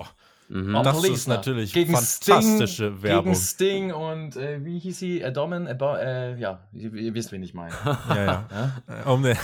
Mhm. 0.50 0.82
Das 0.84 1.04
ist 1.04 1.28
natürlich 1.28 1.72
gegen 1.74 1.94
fantastische 1.94 2.88
Sting, 2.88 3.04
Werbung. 3.04 3.26
Gegen 3.26 3.36
Sting 3.36 3.94
und 3.94 4.36
äh, 4.36 4.66
wie 4.66 4.80
hieß 4.80 4.98
sie? 4.98 5.24
Adomin? 5.24 5.68
Äh, 5.68 5.76
äh, 5.76 6.40
ja, 6.40 6.62
ihr, 6.74 6.92
ihr, 6.92 7.14
wisst, 7.14 7.32
wen 7.32 7.44
ich 7.44 7.54
meine. 7.54 7.72
ja, 7.86 8.16
ja. 8.16 8.48
ja? 8.50 9.12
Um 9.12 9.22
den, 9.22 9.38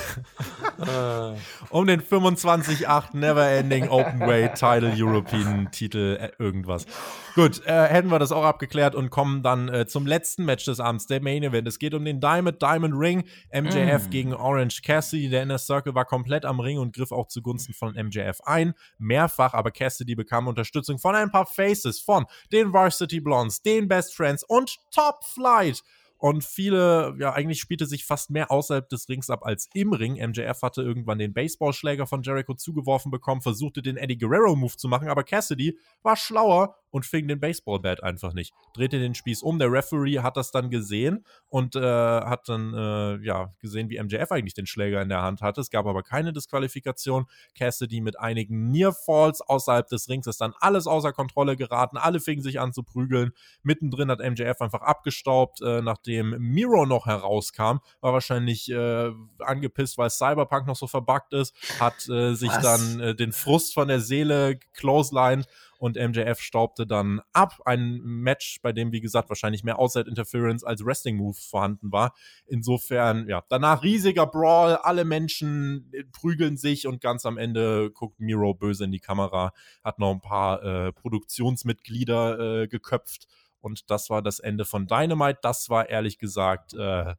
um 1.70 1.86
den 1.86 2.02
25-8 2.02 3.16
Never 3.16 3.48
Ending 3.48 3.88
Openweight 3.88 4.56
Title 4.56 4.94
European 4.98 5.70
Titel 5.72 6.18
äh, 6.20 6.32
irgendwas. 6.40 6.88
Gut, 7.36 7.66
äh, 7.66 7.88
hätten 7.88 8.10
wir 8.10 8.20
das 8.20 8.32
auch 8.32 8.46
abgeklärt 8.46 8.96
und 8.96 9.10
kommen 9.10 9.44
dann 9.44 9.68
äh, 9.68 9.86
zum 9.86 10.08
letzten 10.08 10.46
Match 10.46 10.66
des 10.66 10.80
Abends, 10.80 11.06
der 11.06 11.22
Main 11.22 11.44
Event. 11.44 11.68
Es 11.68 11.80
geht 11.80 11.94
um 11.94 12.06
den 12.06 12.20
Diamond 12.20 12.62
Diamond 12.62 12.96
Ring. 12.98 13.26
MJF 13.54 14.08
mm. 14.08 14.10
gegen 14.10 14.34
Orange 14.34 14.82
Cassidy. 14.82 15.30
Der 15.30 15.44
Inner 15.44 15.58
Circle 15.58 15.94
war 15.94 16.06
komplett 16.06 16.46
am 16.46 16.60
Ring 16.60 16.80
und 16.80 16.96
griff 16.96 17.12
auch 17.12 17.28
zugunsten 17.28 17.74
von 17.74 17.94
MJF 17.94 18.42
ein. 18.46 18.74
Mehrfach, 18.98 19.54
aber 19.54 19.72
Cassidy 19.72 20.16
bekam 20.16 20.48
Unterstützung 20.48 20.86
Unterstützung 20.86 21.00
von 21.00 21.16
ein 21.16 21.32
paar 21.32 21.46
Faces 21.46 22.00
von 22.00 22.26
den 22.52 22.74
Varsity 22.74 23.20
Blondes, 23.20 23.62
den 23.62 23.88
Best 23.88 24.16
Friends 24.16 24.44
und 24.44 24.78
Top 24.92 25.24
Flight. 25.24 25.82
Und 26.18 26.44
viele, 26.44 27.14
ja, 27.20 27.34
eigentlich 27.34 27.60
spielte 27.60 27.86
sich 27.86 28.06
fast 28.06 28.30
mehr 28.30 28.50
außerhalb 28.50 28.88
des 28.90 29.10
Rings 29.10 29.30
ab 29.30 29.46
als 29.46 29.70
im 29.74 29.94
Ring. 29.94 30.14
MJF 30.14 30.62
hatte 30.62 30.82
irgendwann 30.82 31.20
den 31.20 31.34
Baseballschläger 31.34 32.08
von 32.08 32.24
Jericho 32.24 32.54
zugeworfen 32.54 33.12
bekommen, 33.12 33.42
versuchte 33.42 33.82
den 33.82 33.98
Eddie 33.98 34.18
Guerrero-Move 34.18 34.78
zu 34.78 34.88
machen, 34.88 35.10
aber 35.10 35.24
Cassidy 35.24 35.78
war 36.04 36.16
schlauer 36.16 36.76
und 36.96 37.06
fing 37.06 37.28
den 37.28 37.42
Baseballbat 37.42 38.04
einfach 38.04 38.32
nicht. 38.32 38.54
Drehte 38.74 39.00
den 39.00 39.16
Spieß 39.16 39.44
um. 39.44 39.60
Der 39.60 39.70
Referee 39.70 40.20
hat 40.20 40.38
das 40.38 40.52
dann 40.52 40.70
gesehen 40.70 41.26
und 41.50 41.76
äh, 41.76 41.82
hat 41.82 42.48
dann 42.48 42.74
äh, 42.74 43.18
ja 43.18 43.54
gesehen, 43.60 43.90
wie 43.90 44.02
MJF 44.02 44.32
eigentlich 44.32 44.54
den 44.54 44.66
Schläger 44.66 45.02
in 45.02 45.10
der 45.10 45.22
Hand 45.22 45.42
hatte. 45.42 45.60
Es 45.60 45.70
gab 45.70 45.88
aber 45.88 46.04
keine 46.04 46.32
Disqualifikation. 46.32 47.26
Cassidy 47.54 48.00
mit 48.00 48.18
einigen 48.18 48.72
Near 48.72 48.94
Falls 48.94 49.42
außerhalb 49.42 49.90
des 49.90 50.08
Rings 50.08 50.26
ist 50.26 50.40
dann 50.40 50.54
alles 50.62 50.88
außer 50.88 51.12
Kontrolle 51.12 51.58
geraten. 51.58 51.98
Alle 51.98 52.22
fingen 52.22 52.42
sich 52.42 52.62
an 52.62 52.72
zu 52.72 52.82
prügeln. 52.82 53.34
Mittendrin 53.62 54.10
hat 54.10 54.20
MJF 54.20 54.62
einfach 54.62 54.82
abgestaubt, 54.82 55.62
äh, 55.62 55.82
nachdem 55.82 56.30
Miro 56.40 56.86
noch 56.86 57.08
herauskam. 57.08 57.80
War 58.00 58.14
wahrscheinlich 58.14 58.72
äh, 58.72 59.12
angepisst, 59.40 59.98
weil 59.98 60.10
Cyberpunk 60.10 60.66
noch 60.66 60.78
so 60.78 60.88
verbuggt 60.88 61.34
ist. 61.34 61.54
Hat 61.78 62.08
äh, 62.08 62.36
sich 62.36 62.52
Was? 62.52 62.64
dann 62.64 63.00
äh, 63.02 63.16
den 63.16 63.34
Frust 63.34 63.74
von 63.74 63.90
der 63.90 64.00
Seele 64.00 64.58
clotheslined 64.72 65.46
und 65.86 65.98
MJF 65.98 66.40
staubte 66.40 66.88
dann 66.88 67.22
ab. 67.32 67.62
Ein 67.64 68.02
Match, 68.02 68.60
bei 68.64 68.72
dem, 68.72 68.92
wie 68.92 69.02
gesagt, 69.02 69.30
wahrscheinlich 69.30 69.64
mehr 69.64 69.78
Outside 69.78 70.10
Interference 70.10 70.64
als 70.64 70.84
Wrestling 70.84 71.18
Move 71.18 71.36
vorhanden 71.36 71.92
war. 71.92 72.16
Insofern, 72.48 73.30
ja, 73.30 73.44
danach 73.50 73.84
riesiger 73.84 74.26
Brawl, 74.26 74.78
alle 74.78 75.06
Menschen 75.06 75.92
prügeln 76.12 76.58
sich 76.58 76.88
und 76.88 77.02
ganz 77.02 77.24
am 77.28 77.38
Ende 77.38 77.92
guckt 77.92 78.20
Miro 78.20 78.56
böse 78.56 78.86
in 78.86 78.92
die 78.92 79.00
Kamera, 79.00 79.54
hat 79.84 80.00
noch 80.00 80.12
ein 80.12 80.22
paar 80.22 80.64
äh, 80.64 80.92
Produktionsmitglieder 80.92 82.64
äh, 82.64 82.68
geköpft 82.68 83.28
und 83.62 83.92
das 83.92 84.10
war 84.10 84.24
das 84.24 84.40
Ende 84.40 84.66
von 84.66 84.88
Dynamite. 84.88 85.38
Das 85.44 85.70
war 85.70 85.88
ehrlich 85.88 86.18
gesagt 86.18 86.74
äh, 86.74 87.14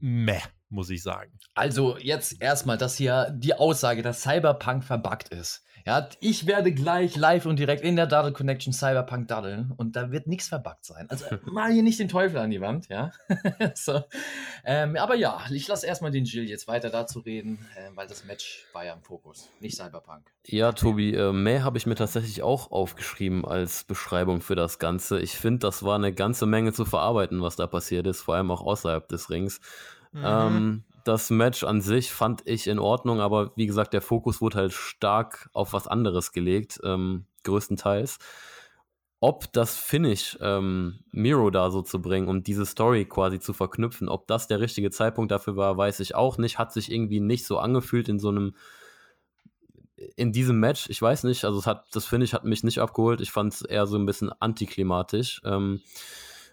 meh 0.00 0.40
muss 0.72 0.88
ich 0.88 1.02
sagen. 1.02 1.38
Also 1.54 1.98
jetzt 1.98 2.40
erstmal, 2.40 2.78
dass 2.78 2.96
hier 2.96 3.30
die 3.30 3.54
Aussage, 3.54 4.02
dass 4.02 4.22
Cyberpunk 4.22 4.82
verbuggt 4.82 5.28
ist. 5.28 5.62
Ja, 5.86 6.08
ich 6.20 6.46
werde 6.46 6.72
gleich 6.72 7.16
live 7.16 7.46
und 7.46 7.58
direkt 7.58 7.82
in 7.82 7.96
der 7.96 8.06
Daddle 8.06 8.32
Connection 8.32 8.72
Cyberpunk 8.72 9.28
daddeln 9.28 9.72
und 9.76 9.96
da 9.96 10.12
wird 10.12 10.26
nichts 10.26 10.48
verbuggt 10.48 10.84
sein. 10.84 11.08
Also 11.10 11.26
mal 11.46 11.72
hier 11.72 11.82
nicht 11.82 11.98
den 11.98 12.08
Teufel 12.08 12.38
an 12.38 12.50
die 12.50 12.60
Wand, 12.60 12.88
ja. 12.88 13.10
so. 13.74 14.02
ähm, 14.64 14.96
aber 14.96 15.16
ja, 15.16 15.40
ich 15.50 15.66
lasse 15.66 15.86
erstmal 15.86 16.10
den 16.10 16.24
Jill 16.24 16.48
jetzt 16.48 16.68
weiter 16.68 16.90
dazu 16.90 17.18
reden, 17.20 17.66
äh, 17.76 17.90
weil 17.96 18.06
das 18.06 18.24
Match 18.24 18.66
war 18.72 18.84
ja 18.84 18.92
im 18.92 19.02
Fokus, 19.02 19.48
nicht 19.60 19.76
Cyberpunk. 19.76 20.22
Ja, 20.46 20.72
Tobi, 20.72 21.14
äh, 21.14 21.32
mehr 21.32 21.64
habe 21.64 21.78
ich 21.78 21.86
mir 21.86 21.94
tatsächlich 21.94 22.42
auch 22.42 22.70
aufgeschrieben 22.70 23.44
als 23.44 23.84
Beschreibung 23.84 24.40
für 24.40 24.54
das 24.54 24.78
Ganze. 24.78 25.20
Ich 25.20 25.32
finde, 25.32 25.60
das 25.60 25.82
war 25.82 25.96
eine 25.96 26.12
ganze 26.12 26.46
Menge 26.46 26.72
zu 26.72 26.84
verarbeiten, 26.84 27.42
was 27.42 27.56
da 27.56 27.66
passiert 27.66 28.06
ist, 28.06 28.22
vor 28.22 28.36
allem 28.36 28.50
auch 28.50 28.62
außerhalb 28.62 29.08
des 29.08 29.30
Rings. 29.30 29.60
Mhm. 30.12 30.22
Ähm, 30.24 30.84
das 31.04 31.30
Match 31.30 31.64
an 31.64 31.80
sich 31.80 32.12
fand 32.12 32.42
ich 32.46 32.66
in 32.66 32.78
Ordnung, 32.78 33.20
aber 33.20 33.52
wie 33.56 33.66
gesagt, 33.66 33.92
der 33.92 34.02
Fokus 34.02 34.40
wurde 34.40 34.58
halt 34.58 34.72
stark 34.72 35.48
auf 35.52 35.72
was 35.72 35.86
anderes 35.86 36.32
gelegt, 36.32 36.80
ähm, 36.84 37.26
größtenteils. 37.44 38.18
Ob 39.20 39.52
das 39.52 39.76
Finish 39.76 40.36
ähm, 40.40 40.98
Miro 41.12 41.50
da 41.50 41.70
so 41.70 41.82
zu 41.82 42.02
bringen 42.02 42.26
und 42.26 42.48
diese 42.48 42.66
Story 42.66 43.04
quasi 43.04 43.38
zu 43.38 43.52
verknüpfen, 43.52 44.08
ob 44.08 44.26
das 44.26 44.48
der 44.48 44.58
richtige 44.58 44.90
Zeitpunkt 44.90 45.30
dafür 45.30 45.56
war, 45.56 45.76
weiß 45.76 46.00
ich 46.00 46.16
auch 46.16 46.38
nicht. 46.38 46.58
Hat 46.58 46.72
sich 46.72 46.90
irgendwie 46.90 47.20
nicht 47.20 47.46
so 47.46 47.58
angefühlt 47.58 48.08
in 48.08 48.18
so 48.18 48.30
einem, 48.30 48.56
in 50.16 50.32
diesem 50.32 50.58
Match. 50.58 50.90
Ich 50.90 51.00
weiß 51.00 51.22
nicht, 51.22 51.44
also 51.44 51.60
es 51.60 51.66
hat, 51.68 51.84
das 51.92 52.04
Finish 52.04 52.32
hat 52.32 52.44
mich 52.44 52.64
nicht 52.64 52.80
abgeholt. 52.80 53.20
Ich 53.20 53.30
fand 53.30 53.54
es 53.54 53.62
eher 53.62 53.86
so 53.86 53.96
ein 53.96 54.06
bisschen 54.06 54.32
antiklimatisch. 54.40 55.40
Ähm, 55.44 55.82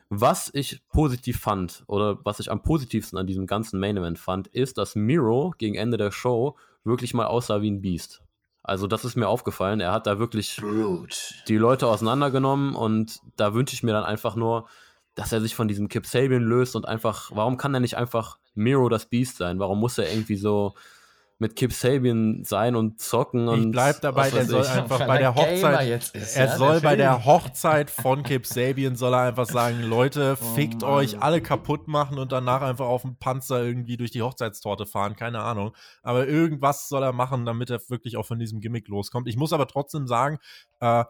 was 0.10 0.50
ich 0.54 0.82
positiv 0.90 1.40
fand 1.40 1.84
oder 1.88 2.18
was 2.24 2.40
ich 2.40 2.52
am 2.52 2.64
positivsten 2.64 3.18
an 3.18 3.28
diesem 3.28 3.46
ganzen 3.46 3.80
Main 3.80 3.98
Event 3.98 4.18
fand, 4.18 4.48
ist, 4.48 4.78
dass 4.78 4.96
Miro 4.96 5.54
gegen 5.58 5.76
Ende 5.76 5.98
der 5.98 6.12
Show 6.12 6.58
wirklich 6.84 7.14
mal 7.14 7.28
aussah 7.28 7.62
wie 7.62 7.70
ein 7.70 7.82
Biest. 7.82 8.24
Also 8.64 8.88
das 8.88 9.06
ist 9.06 9.16
mir 9.16 9.28
aufgefallen. 9.28 9.80
Er 9.80 9.92
hat 9.92 10.08
da 10.08 10.20
wirklich 10.20 10.58
Brute. 10.58 11.18
die 11.48 11.58
Leute 11.58 11.88
auseinandergenommen 11.88 12.76
und 12.76 13.20
da 13.36 13.54
wünsche 13.54 13.74
ich 13.74 13.84
mir 13.84 13.94
dann 13.94 14.04
einfach 14.04 14.36
nur, 14.36 14.68
dass 15.16 15.32
er 15.32 15.42
sich 15.42 15.56
von 15.56 15.68
diesem 15.68 15.90
Kip 15.90 16.06
Sabian 16.06 16.44
löst 16.44 16.76
und 16.76 16.88
einfach, 16.88 17.32
warum 17.34 17.58
kann 17.58 17.74
er 17.74 17.80
nicht 17.80 17.98
einfach 17.98 18.40
Miro 18.56 18.90
das 18.90 19.06
Beast 19.06 19.38
sein? 19.38 19.60
Warum 19.60 19.80
muss 19.80 19.98
er 19.98 20.12
irgendwie 20.12 20.36
so 20.36 20.74
mit 21.40 21.56
Kip 21.56 21.72
Sabian 21.72 22.44
sein 22.44 22.76
und 22.76 23.00
zocken 23.00 23.48
und. 23.48 23.68
Ich 23.68 23.72
bleib 23.72 24.02
dabei, 24.02 24.30
der 24.30 24.46
soll 24.46 24.62
ich. 24.62 24.70
einfach 24.70 25.08
bei 25.08 25.18
der 25.18 25.36
Hochzeit. 25.36 26.14
Ist, 26.14 26.36
er 26.36 26.46
ja, 26.46 26.58
soll 26.58 26.82
bei 26.82 26.98
der 26.98 27.24
Hochzeit 27.26 27.90
von 27.90 28.24
Kip 28.24 28.46
Sabian 28.46 28.98
soll 28.98 29.14
er 29.14 29.22
einfach 29.22 29.46
sagen, 29.46 29.82
Leute, 29.84 30.38
oh 30.40 30.46
fickt 30.56 30.84
oh 30.84 30.88
euch, 30.88 31.22
alle 31.22 31.42
kaputt 31.42 31.88
machen 31.88 32.20
und 32.20 32.34
danach 32.34 32.62
einfach 32.62 32.86
auf 32.86 33.04
dem 33.04 33.16
Panzer 33.16 33.64
irgendwie 33.64 33.96
durch 33.96 34.12
die 34.12 34.22
Hochzeitstorte 34.22 34.86
fahren, 34.86 35.16
keine 35.16 35.40
Ahnung. 35.40 35.74
Aber 36.04 36.28
irgendwas 36.28 36.90
soll 36.90 37.04
er 37.04 37.14
machen, 37.14 37.46
damit 37.46 37.70
er 37.70 37.80
wirklich 37.88 38.18
auch 38.18 38.26
von 38.26 38.38
diesem 38.38 38.60
Gimmick 38.60 38.90
loskommt. 38.90 39.30
Ich 39.30 39.38
muss 39.38 39.54
aber 39.54 39.68
trotzdem 39.68 40.08
sagen, 40.08 40.40
äh, 40.82 41.06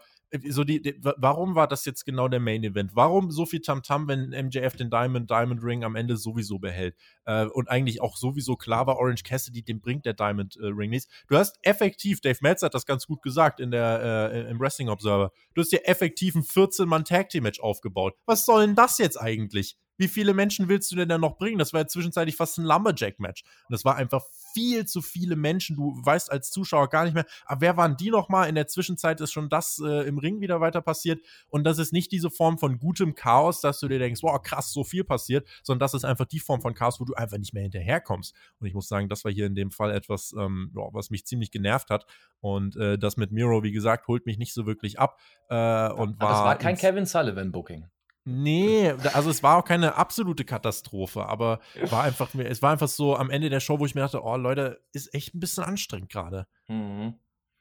so 0.47 0.64
die, 0.64 0.81
die, 0.81 0.95
warum 1.01 1.56
war 1.56 1.68
das 1.68 1.85
jetzt 1.85 2.06
genau 2.06 2.27
der 2.27 2.39
Main 2.39 2.64
Event? 2.64 2.91
Warum 2.95 3.31
so 3.31 3.45
viel 3.45 3.61
Tamtam, 3.61 4.03
-Tam, 4.03 4.07
wenn 4.07 4.45
MJF 4.47 4.76
den 4.76 4.89
Diamond 4.89 5.30
Diamond 5.30 5.64
Ring 5.64 5.84
am 5.84 5.95
Ende 5.95 6.18
sowieso 6.18 6.60
behält? 6.60 6.95
Äh, 7.26 7.45
und 7.45 7.69
eigentlich 7.69 8.01
auch 8.01 8.15
sowieso 8.15 8.56
klar 8.56 8.88
war, 8.88 8.97
Orange 8.97 9.23
Cassidy, 9.23 9.64
dem 9.64 9.81
bringt 9.81 10.06
der 10.06 10.14
Diamond 10.14 10.57
äh, 10.57 10.68
Ring 10.68 10.91
nichts. 10.91 11.11
Du 11.27 11.38
hast 11.38 11.57
effektiv, 11.64 12.22
Dave 12.22 12.38
Meltzer 12.41 12.68
hat 12.68 12.73
das 12.73 12.85
ganz 12.85 13.07
gut 13.07 13.22
gesagt 13.22 13.60
in 13.60 13.72
der, 13.72 14.31
äh, 14.34 14.49
im 14.49 14.60
Wrestling 14.60 14.89
Observer, 14.89 15.31
du 15.53 15.61
hast 15.61 15.72
dir 15.72 15.88
effektiv 15.88 16.35
ein 16.35 16.43
14-Mann 16.43 17.06
Tag 17.06 17.30
Team 17.30 17.43
Match 17.43 17.60
aufgebaut. 17.60 18.15
Was 18.26 18.45
soll 18.45 18.65
denn 18.65 18.76
das 18.76 18.97
jetzt 18.97 19.18
eigentlich? 19.18 19.77
Wie 19.99 20.07
viele 20.07 20.34
Menschen 20.34 20.69
willst 20.69 20.91
du 20.91 20.95
denn 20.95 21.09
dann 21.09 21.21
noch 21.21 21.38
bringen? 21.38 21.59
Das 21.59 21.73
war 21.73 21.81
ja 21.81 21.88
zwischenzeitlich 21.88 22.38
fast 22.38 22.57
ein 22.57 22.63
Lumberjack-Match. 22.63 23.43
Und 23.43 23.71
das 23.73 23.84
war 23.84 23.97
einfach 23.97 24.23
viel 24.53 24.85
zu 24.85 25.01
viele 25.01 25.35
Menschen. 25.35 25.76
Du 25.76 25.93
weißt 26.01 26.31
als 26.31 26.49
Zuschauer 26.51 26.88
gar 26.88 27.03
nicht 27.03 27.13
mehr, 27.13 27.26
aber 27.45 27.57
ah, 27.57 27.61
wer 27.61 27.77
waren 27.77 27.97
die 27.97 28.09
nochmal? 28.09 28.47
In 28.47 28.55
der 28.55 28.67
Zwischenzeit 28.67 29.19
ist 29.19 29.34
schon 29.34 29.49
das 29.49 29.81
äh, 29.85 30.07
im 30.07 30.17
Ring 30.17 30.39
wieder 30.39 30.61
weiter 30.61 30.81
passiert. 30.81 31.21
Und 31.49 31.65
das 31.65 31.77
ist 31.77 31.91
nicht 31.91 32.11
diese 32.13 32.30
Form 32.30 32.57
von 32.57 32.80
gutem 32.80 33.13
Chaos, 33.13 33.59
dass 33.59 33.80
du 33.81 33.89
dir 33.89 33.99
denkst, 33.99 34.23
wow, 34.23 34.41
krass, 34.41 34.71
so 34.71 34.85
viel 34.85 35.03
passiert, 35.03 35.47
sondern 35.63 35.81
das 35.81 35.93
ist 35.93 36.05
einfach 36.05 36.26
die 36.26 36.39
Form 36.39 36.61
von 36.61 36.73
Chaos, 36.73 37.01
wo 37.01 37.05
du 37.05 37.13
einfach 37.13 37.38
nicht 37.38 37.53
mehr 37.53 37.63
hinterherkommst. 37.63 38.34
Und 38.59 38.67
ich 38.67 38.73
muss 38.73 38.88
sagen, 38.88 39.09
das 39.09 39.26
war 39.26 39.31
hier 39.31 39.47
in 39.47 39.55
dem 39.55 39.69
Fall 39.69 39.91
etwas, 39.91 40.34
ähm, 40.38 40.71
ja, 40.76 40.84
was 40.93 41.09
mich 41.09 41.26
ziemlich 41.26 41.51
genervt 41.51 41.89
hat. 41.89 42.05
Und 42.39 42.77
äh, 42.77 42.97
das 42.97 43.17
mit 43.17 43.34
Miro, 43.34 43.63
wie 43.63 43.73
gesagt, 43.73 44.07
holt 44.07 44.26
mich 44.26 44.38
nicht 44.38 44.53
so 44.53 44.65
wirklich 44.65 44.97
ab. 44.97 45.19
Äh, 45.49 45.55
und 45.89 46.19
war 46.21 46.31
es 46.31 46.45
war 46.45 46.55
kein 46.57 46.77
Kevin 46.77 47.05
Sullivan-Booking. 47.05 47.85
Nee, 48.30 48.91
also 49.14 49.30
es 49.30 49.43
war 49.43 49.57
auch 49.57 49.65
keine 49.65 49.95
absolute 49.95 50.45
Katastrophe, 50.45 51.26
aber 51.26 51.60
war 51.89 52.03
einfach, 52.03 52.34
es 52.35 52.61
war 52.61 52.72
einfach 52.72 52.88
so 52.88 53.15
am 53.15 53.30
Ende 53.30 53.49
der 53.49 53.60
Show, 53.60 53.80
wo 53.80 53.85
ich 53.85 53.95
mir 53.95 54.01
dachte, 54.01 54.23
oh 54.23 54.38
Leute, 54.38 54.81
ist 54.93 55.14
echt 55.14 55.34
ein 55.34 55.39
bisschen 55.39 55.64
anstrengend 55.64 56.10
gerade. 56.10 56.47
Mhm. 56.68 57.15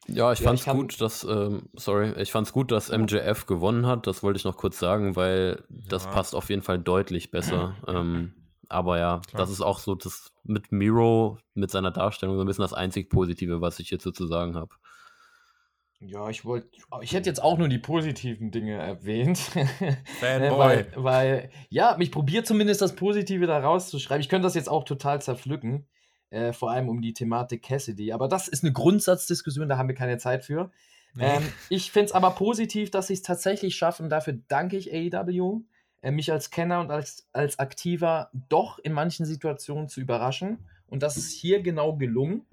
Ja, 0.06 0.32
ich 0.32 0.40
ja, 0.40 0.46
fand's 0.46 0.66
ich 0.66 0.72
gut, 0.72 1.00
dass, 1.00 1.24
ähm, 1.24 1.68
sorry, 1.74 2.12
ich 2.20 2.32
fand's 2.32 2.52
gut, 2.52 2.70
dass 2.72 2.90
MJF 2.90 3.46
gewonnen 3.46 3.86
hat. 3.86 4.06
Das 4.06 4.22
wollte 4.22 4.38
ich 4.38 4.44
noch 4.44 4.56
kurz 4.56 4.78
sagen, 4.78 5.16
weil 5.16 5.64
ja. 5.68 5.76
das 5.88 6.06
passt 6.06 6.34
auf 6.34 6.48
jeden 6.48 6.62
Fall 6.62 6.78
deutlich 6.78 7.30
besser. 7.30 7.76
ähm, 7.86 8.32
aber 8.68 8.98
ja, 8.98 9.20
Klar. 9.26 9.40
das 9.40 9.50
ist 9.50 9.60
auch 9.60 9.78
so 9.78 9.94
das 9.94 10.32
mit 10.44 10.72
Miro, 10.72 11.38
mit 11.54 11.70
seiner 11.70 11.90
Darstellung 11.90 12.36
so 12.36 12.42
ein 12.42 12.46
bisschen 12.46 12.62
das 12.62 12.74
einzig 12.74 13.10
Positive, 13.10 13.60
was 13.60 13.78
ich 13.80 13.88
hierzu 13.88 14.12
zu 14.12 14.26
sagen 14.26 14.56
habe. 14.56 14.74
Ja, 16.00 16.28
ich 16.30 16.44
wollte, 16.44 16.68
ich 17.02 17.12
hätte 17.12 17.28
jetzt 17.28 17.42
auch 17.42 17.58
nur 17.58 17.68
die 17.68 17.78
positiven 17.78 18.52
Dinge 18.52 18.74
erwähnt. 18.74 19.38
Fanboy. 20.20 20.58
weil, 20.58 20.92
weil, 20.94 21.50
ja, 21.70 21.96
mich 21.98 22.12
probiert 22.12 22.46
zumindest 22.46 22.80
das 22.80 22.94
Positive 22.94 23.46
da 23.46 23.58
rauszuschreiben. 23.58 24.20
Ich 24.20 24.28
könnte 24.28 24.46
das 24.46 24.54
jetzt 24.54 24.68
auch 24.68 24.84
total 24.84 25.20
zerpflücken, 25.20 25.88
äh, 26.30 26.52
vor 26.52 26.70
allem 26.70 26.88
um 26.88 27.02
die 27.02 27.14
Thematik 27.14 27.64
Cassidy. 27.64 28.12
Aber 28.12 28.28
das 28.28 28.46
ist 28.46 28.62
eine 28.62 28.72
Grundsatzdiskussion, 28.72 29.68
da 29.68 29.76
haben 29.76 29.88
wir 29.88 29.96
keine 29.96 30.18
Zeit 30.18 30.44
für. 30.44 30.70
Nee. 31.14 31.24
Ähm, 31.24 31.52
ich 31.68 31.90
finde 31.90 32.06
es 32.06 32.12
aber 32.12 32.30
positiv, 32.30 32.92
dass 32.92 33.08
sie 33.08 33.14
es 33.14 33.22
tatsächlich 33.22 33.74
schaffen. 33.74 34.08
Dafür 34.08 34.38
danke 34.46 34.76
ich 34.76 34.92
AEW, 34.92 35.62
äh, 36.02 36.12
mich 36.12 36.30
als 36.30 36.50
Kenner 36.50 36.80
und 36.80 36.92
als, 36.92 37.28
als 37.32 37.58
Aktiver 37.58 38.30
doch 38.48 38.78
in 38.78 38.92
manchen 38.92 39.26
Situationen 39.26 39.88
zu 39.88 40.00
überraschen. 40.00 40.64
Und 40.86 41.02
das 41.02 41.16
ist 41.16 41.32
hier 41.32 41.60
genau 41.60 41.96
gelungen. 41.96 42.46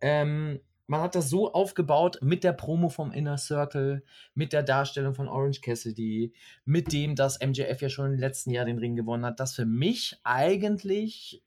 Ähm, 0.00 0.60
man 0.86 1.00
hat 1.00 1.14
das 1.14 1.30
so 1.30 1.52
aufgebaut 1.52 2.18
mit 2.22 2.44
der 2.44 2.52
Promo 2.52 2.88
vom 2.88 3.12
Inner 3.12 3.38
Circle, 3.38 4.02
mit 4.34 4.52
der 4.52 4.62
Darstellung 4.62 5.14
von 5.14 5.28
Orange 5.28 5.60
Cassidy, 5.60 6.32
mit 6.64 6.92
dem, 6.92 7.14
dass 7.14 7.40
MJF 7.40 7.80
ja 7.80 7.88
schon 7.88 8.12
im 8.12 8.18
letzten 8.18 8.50
Jahr 8.50 8.64
den 8.64 8.78
Ring 8.78 8.96
gewonnen 8.96 9.24
hat, 9.24 9.40
dass 9.40 9.54
für 9.54 9.66
mich 9.66 10.18
eigentlich 10.24 11.42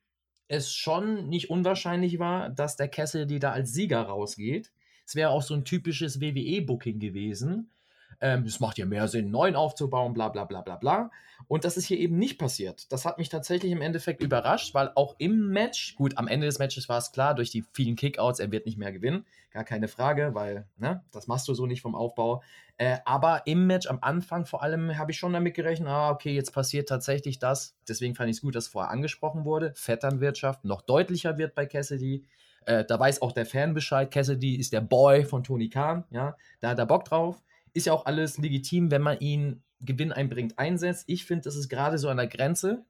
es 0.48 0.72
schon 0.72 1.28
nicht 1.28 1.50
unwahrscheinlich 1.50 2.20
war, 2.20 2.50
dass 2.50 2.76
der 2.76 2.88
Cassidy 2.88 3.40
da 3.40 3.52
als 3.52 3.74
Sieger 3.74 4.02
rausgeht. 4.02 4.72
Es 5.06 5.16
wäre 5.16 5.30
auch 5.30 5.42
so 5.42 5.54
ein 5.54 5.66
typisches 5.66 6.22
WWE-Booking 6.22 7.00
gewesen. 7.00 7.72
Ähm, 8.22 8.44
es 8.44 8.60
macht 8.60 8.78
ja 8.78 8.86
mehr 8.86 9.08
Sinn, 9.08 9.32
neuen 9.32 9.56
aufzubauen, 9.56 10.14
bla 10.14 10.30
bla 10.30 10.46
bla 10.46 10.62
bla 10.62 10.76
bla. 10.76 11.12
Und 11.48 11.66
das 11.66 11.78
ist 11.78 11.86
hier 11.86 12.00
eben 12.00 12.18
nicht 12.18 12.40
passiert. 12.40 12.92
Das 12.92 13.06
hat 13.06 13.18
mich 13.18 13.30
tatsächlich 13.30 13.72
im 13.72 13.82
Endeffekt 13.82 14.24
überrascht, 14.24 14.74
weil 14.74 14.92
auch 14.96 15.16
im 15.20 15.50
Match, 15.50 15.96
gut, 15.96 16.18
am 16.18 16.28
Ende 16.28 16.48
des 16.48 16.60
Matches 16.60 16.90
war 16.90 16.98
es 16.98 17.12
klar, 17.12 17.36
durch 17.36 17.52
die 17.52 17.64
vielen 17.74 17.96
Kickouts, 17.96 18.40
er 18.40 18.52
wird 18.52 18.66
nicht 18.66 18.78
mehr 18.78 18.92
gewinnen, 18.92 19.26
gar 19.52 19.64
keine 19.64 19.88
Frage, 19.88 20.32
weil, 20.34 20.68
ne, 20.78 21.04
das 21.12 21.28
machst 21.28 21.48
du 21.48 21.54
so 21.54 21.66
nicht 21.66 21.82
vom 21.82 21.96
Aufbau. 21.96 22.42
Äh, 22.78 22.98
aber 23.06 23.44
im 23.46 23.68
Match 23.68 23.88
am 23.88 24.00
Anfang 24.02 24.46
vor 24.46 24.64
allem 24.64 24.98
habe 24.98 25.12
ich 25.12 25.18
schon 25.18 25.34
damit 25.34 25.54
gerechnet, 25.54 25.88
ah, 25.88 26.10
okay, 26.10 26.34
jetzt 26.34 26.52
passiert 26.52 26.90
tatsächlich 26.90 27.40
das. 27.40 27.76
Deswegen 27.88 28.16
fand 28.16 28.30
ich 28.30 28.38
es 28.38 28.42
gut, 28.42 28.56
dass 28.56 28.68
vorher 28.68 28.92
angesprochen 28.92 29.46
wurde. 29.46 29.74
Vetternwirtschaft 29.76 30.66
noch 30.66 30.82
deutlicher 30.82 31.38
wird 31.38 31.56
bei 31.56 31.66
Cassidy. 31.66 32.26
Äh, 32.66 32.84
da 32.84 33.00
weiß 33.00 33.22
auch 33.22 33.32
der 33.32 33.46
Fan 33.46 33.74
Bescheid. 33.74 34.12
Cassidy 34.12 34.56
ist 34.56 34.74
der 34.74 34.82
Boy 34.82 35.24
von 35.24 35.44
Tony 35.44 35.70
Khan, 35.70 36.04
ja, 36.10 36.36
da 36.60 36.70
hat 36.70 36.80
er 36.80 36.86
Bock 36.86 37.06
drauf. 37.06 37.42
Ist 37.76 37.86
ja 37.86 37.94
auch 37.94 38.08
alles 38.08 38.40
legitim, 38.40 38.90
wenn 38.90 39.04
man 39.04 39.20
ihn 39.20 39.62
Gewinn 39.82 40.12
einbringt, 40.12 40.58
einsetzt. 40.58 41.04
Ich 41.08 41.26
finde, 41.26 41.44
das 41.44 41.56
ist 41.56 41.70
gerade 41.70 41.98
so 41.98 42.10
an 42.10 42.18
der 42.18 42.28
Grenze, 42.28 42.86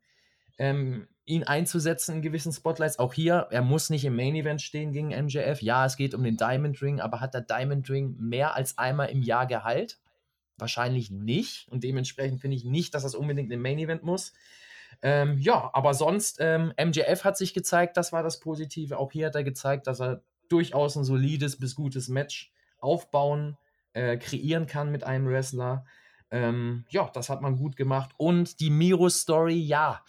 ähm, 0.57 1.07
ihn 1.25 1.43
einzusetzen 1.43 2.15
in 2.15 2.21
gewissen 2.21 2.53
Spotlights. 2.53 2.99
Auch 2.99 3.13
hier, 3.13 3.47
er 3.49 3.63
muss 3.63 3.89
nicht 3.89 4.05
im 4.05 4.15
Main 4.15 4.35
Event 4.35 4.61
stehen 4.61 4.91
gegen 4.91 5.09
MJF. 5.09 5.61
Ja, 5.61 5.85
es 5.85 5.97
geht 5.97 6.13
um 6.13 6.23
den 6.23 6.37
Diamond 6.37 6.81
Ring, 6.81 7.01
aber 7.01 7.19
hat 7.19 7.33
der 7.33 7.41
Diamond 7.41 7.89
Ring 7.89 8.15
mehr 8.19 8.55
als 8.55 8.77
einmal 8.77 9.09
im 9.09 9.21
Jahr 9.21 9.47
Gehalt? 9.47 9.97
Wahrscheinlich 10.57 11.11
nicht. 11.11 11.67
Und 11.69 11.83
dementsprechend 11.83 12.39
finde 12.39 12.55
ich 12.55 12.63
nicht, 12.63 12.93
dass 12.93 13.03
das 13.03 13.15
unbedingt 13.15 13.51
im 13.51 13.61
Main 13.61 13.79
Event 13.79 14.03
muss. 14.03 14.33
Ähm, 15.01 15.37
ja, 15.39 15.69
aber 15.73 15.93
sonst, 15.93 16.37
ähm, 16.39 16.71
MJF 16.79 17.23
hat 17.23 17.37
sich 17.37 17.53
gezeigt, 17.53 17.97
das 17.97 18.13
war 18.13 18.23
das 18.23 18.39
Positive. 18.39 18.97
Auch 18.97 19.11
hier 19.11 19.27
hat 19.27 19.35
er 19.35 19.43
gezeigt, 19.43 19.87
dass 19.87 19.99
er 19.99 20.23
durchaus 20.47 20.95
ein 20.95 21.03
solides 21.03 21.57
bis 21.57 21.75
gutes 21.75 22.07
Match 22.07 22.53
aufbauen 22.79 23.57
äh, 23.95 24.17
kreieren 24.17 24.67
kann 24.67 24.91
mit 24.91 25.03
einem 25.03 25.27
Wrestler. 25.27 25.85
Ähm, 26.29 26.85
ja, 26.89 27.09
das 27.13 27.29
hat 27.29 27.41
man 27.41 27.55
gut 27.55 27.77
gemacht. 27.77 28.11
Und 28.17 28.59
die 28.59 28.69
Miro-Story, 28.69 29.57
ja. 29.57 30.03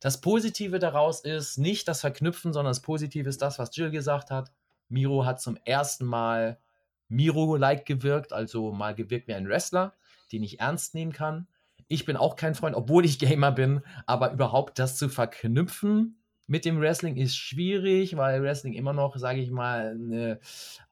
Das 0.00 0.20
Positive 0.20 0.78
daraus 0.78 1.20
ist 1.20 1.58
nicht 1.58 1.88
das 1.88 2.02
Verknüpfen, 2.02 2.52
sondern 2.52 2.70
das 2.70 2.82
Positive 2.82 3.28
ist 3.28 3.42
das, 3.42 3.58
was 3.58 3.74
Jill 3.74 3.90
gesagt 3.90 4.30
hat. 4.30 4.52
Miro 4.88 5.24
hat 5.24 5.40
zum 5.40 5.56
ersten 5.64 6.04
Mal 6.04 6.58
Miro-like 7.08 7.86
gewirkt, 7.86 8.32
also 8.32 8.72
mal 8.72 8.94
gewirkt 8.94 9.26
wie 9.28 9.34
ein 9.34 9.48
Wrestler, 9.48 9.94
den 10.32 10.42
ich 10.42 10.60
ernst 10.60 10.94
nehmen 10.94 11.12
kann. 11.12 11.46
Ich 11.88 12.04
bin 12.04 12.16
auch 12.16 12.36
kein 12.36 12.54
Freund, 12.54 12.76
obwohl 12.76 13.04
ich 13.04 13.18
Gamer 13.18 13.52
bin, 13.52 13.82
aber 14.06 14.32
überhaupt 14.32 14.78
das 14.78 14.96
zu 14.96 15.08
verknüpfen 15.08 16.20
mit 16.50 16.64
dem 16.64 16.80
Wrestling 16.80 17.16
ist 17.16 17.36
schwierig, 17.36 18.16
weil 18.16 18.42
Wrestling 18.42 18.72
immer 18.72 18.92
noch, 18.92 19.16
sage 19.16 19.40
ich 19.40 19.52
mal, 19.52 19.92
eine 19.92 20.40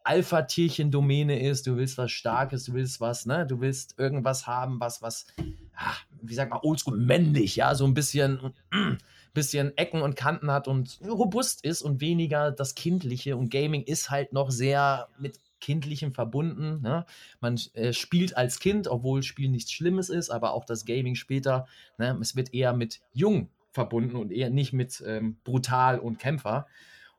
Alpha-Tierchen-Domäne 0.09 1.39
ist. 1.39 1.67
Du 1.67 1.77
willst 1.77 1.99
was 1.99 2.11
Starkes, 2.11 2.65
du 2.65 2.73
willst 2.73 3.01
was, 3.01 3.27
ne? 3.27 3.47
Du 3.47 3.61
willst 3.61 3.99
irgendwas 3.99 4.47
haben, 4.47 4.81
was, 4.81 5.03
was, 5.03 5.27
ach, 5.77 6.05
wie 6.23 6.35
sagt 6.35 6.51
man, 6.51 6.61
oldschool 6.63 6.97
männlich, 6.97 7.57
ja, 7.57 7.75
so 7.75 7.85
ein 7.85 7.93
bisschen, 7.93 8.55
bisschen 9.35 9.77
Ecken 9.77 10.01
und 10.01 10.17
Kanten 10.17 10.51
hat 10.51 10.67
und 10.67 10.99
robust 11.07 11.63
ist 11.63 11.83
und 11.83 12.01
weniger 12.01 12.51
das 12.51 12.75
Kindliche. 12.75 13.37
Und 13.37 13.51
Gaming 13.51 13.83
ist 13.83 14.09
halt 14.09 14.33
noch 14.33 14.51
sehr 14.51 15.09
mit 15.19 15.39
Kindlichem 15.61 16.13
verbunden. 16.13 16.81
Ne? 16.81 17.05
Man 17.41 17.61
äh, 17.75 17.93
spielt 17.93 18.35
als 18.35 18.61
Kind, 18.61 18.89
obwohl 18.89 19.23
Spiel 19.23 19.51
nichts 19.51 19.73
Schlimmes 19.73 20.09
ist, 20.09 20.31
aber 20.31 20.55
auch 20.55 20.65
das 20.65 20.87
Gaming 20.87 21.17
später, 21.17 21.67
ne? 21.99 22.17
es 22.21 22.35
wird 22.35 22.55
eher 22.55 22.73
mit 22.73 23.01
jung 23.13 23.51
verbunden 23.73 24.17
und 24.17 24.33
eher 24.33 24.49
nicht 24.49 24.73
mit 24.73 25.03
ähm, 25.07 25.37
brutal 25.45 25.99
und 25.99 26.19
Kämpfer. 26.19 26.67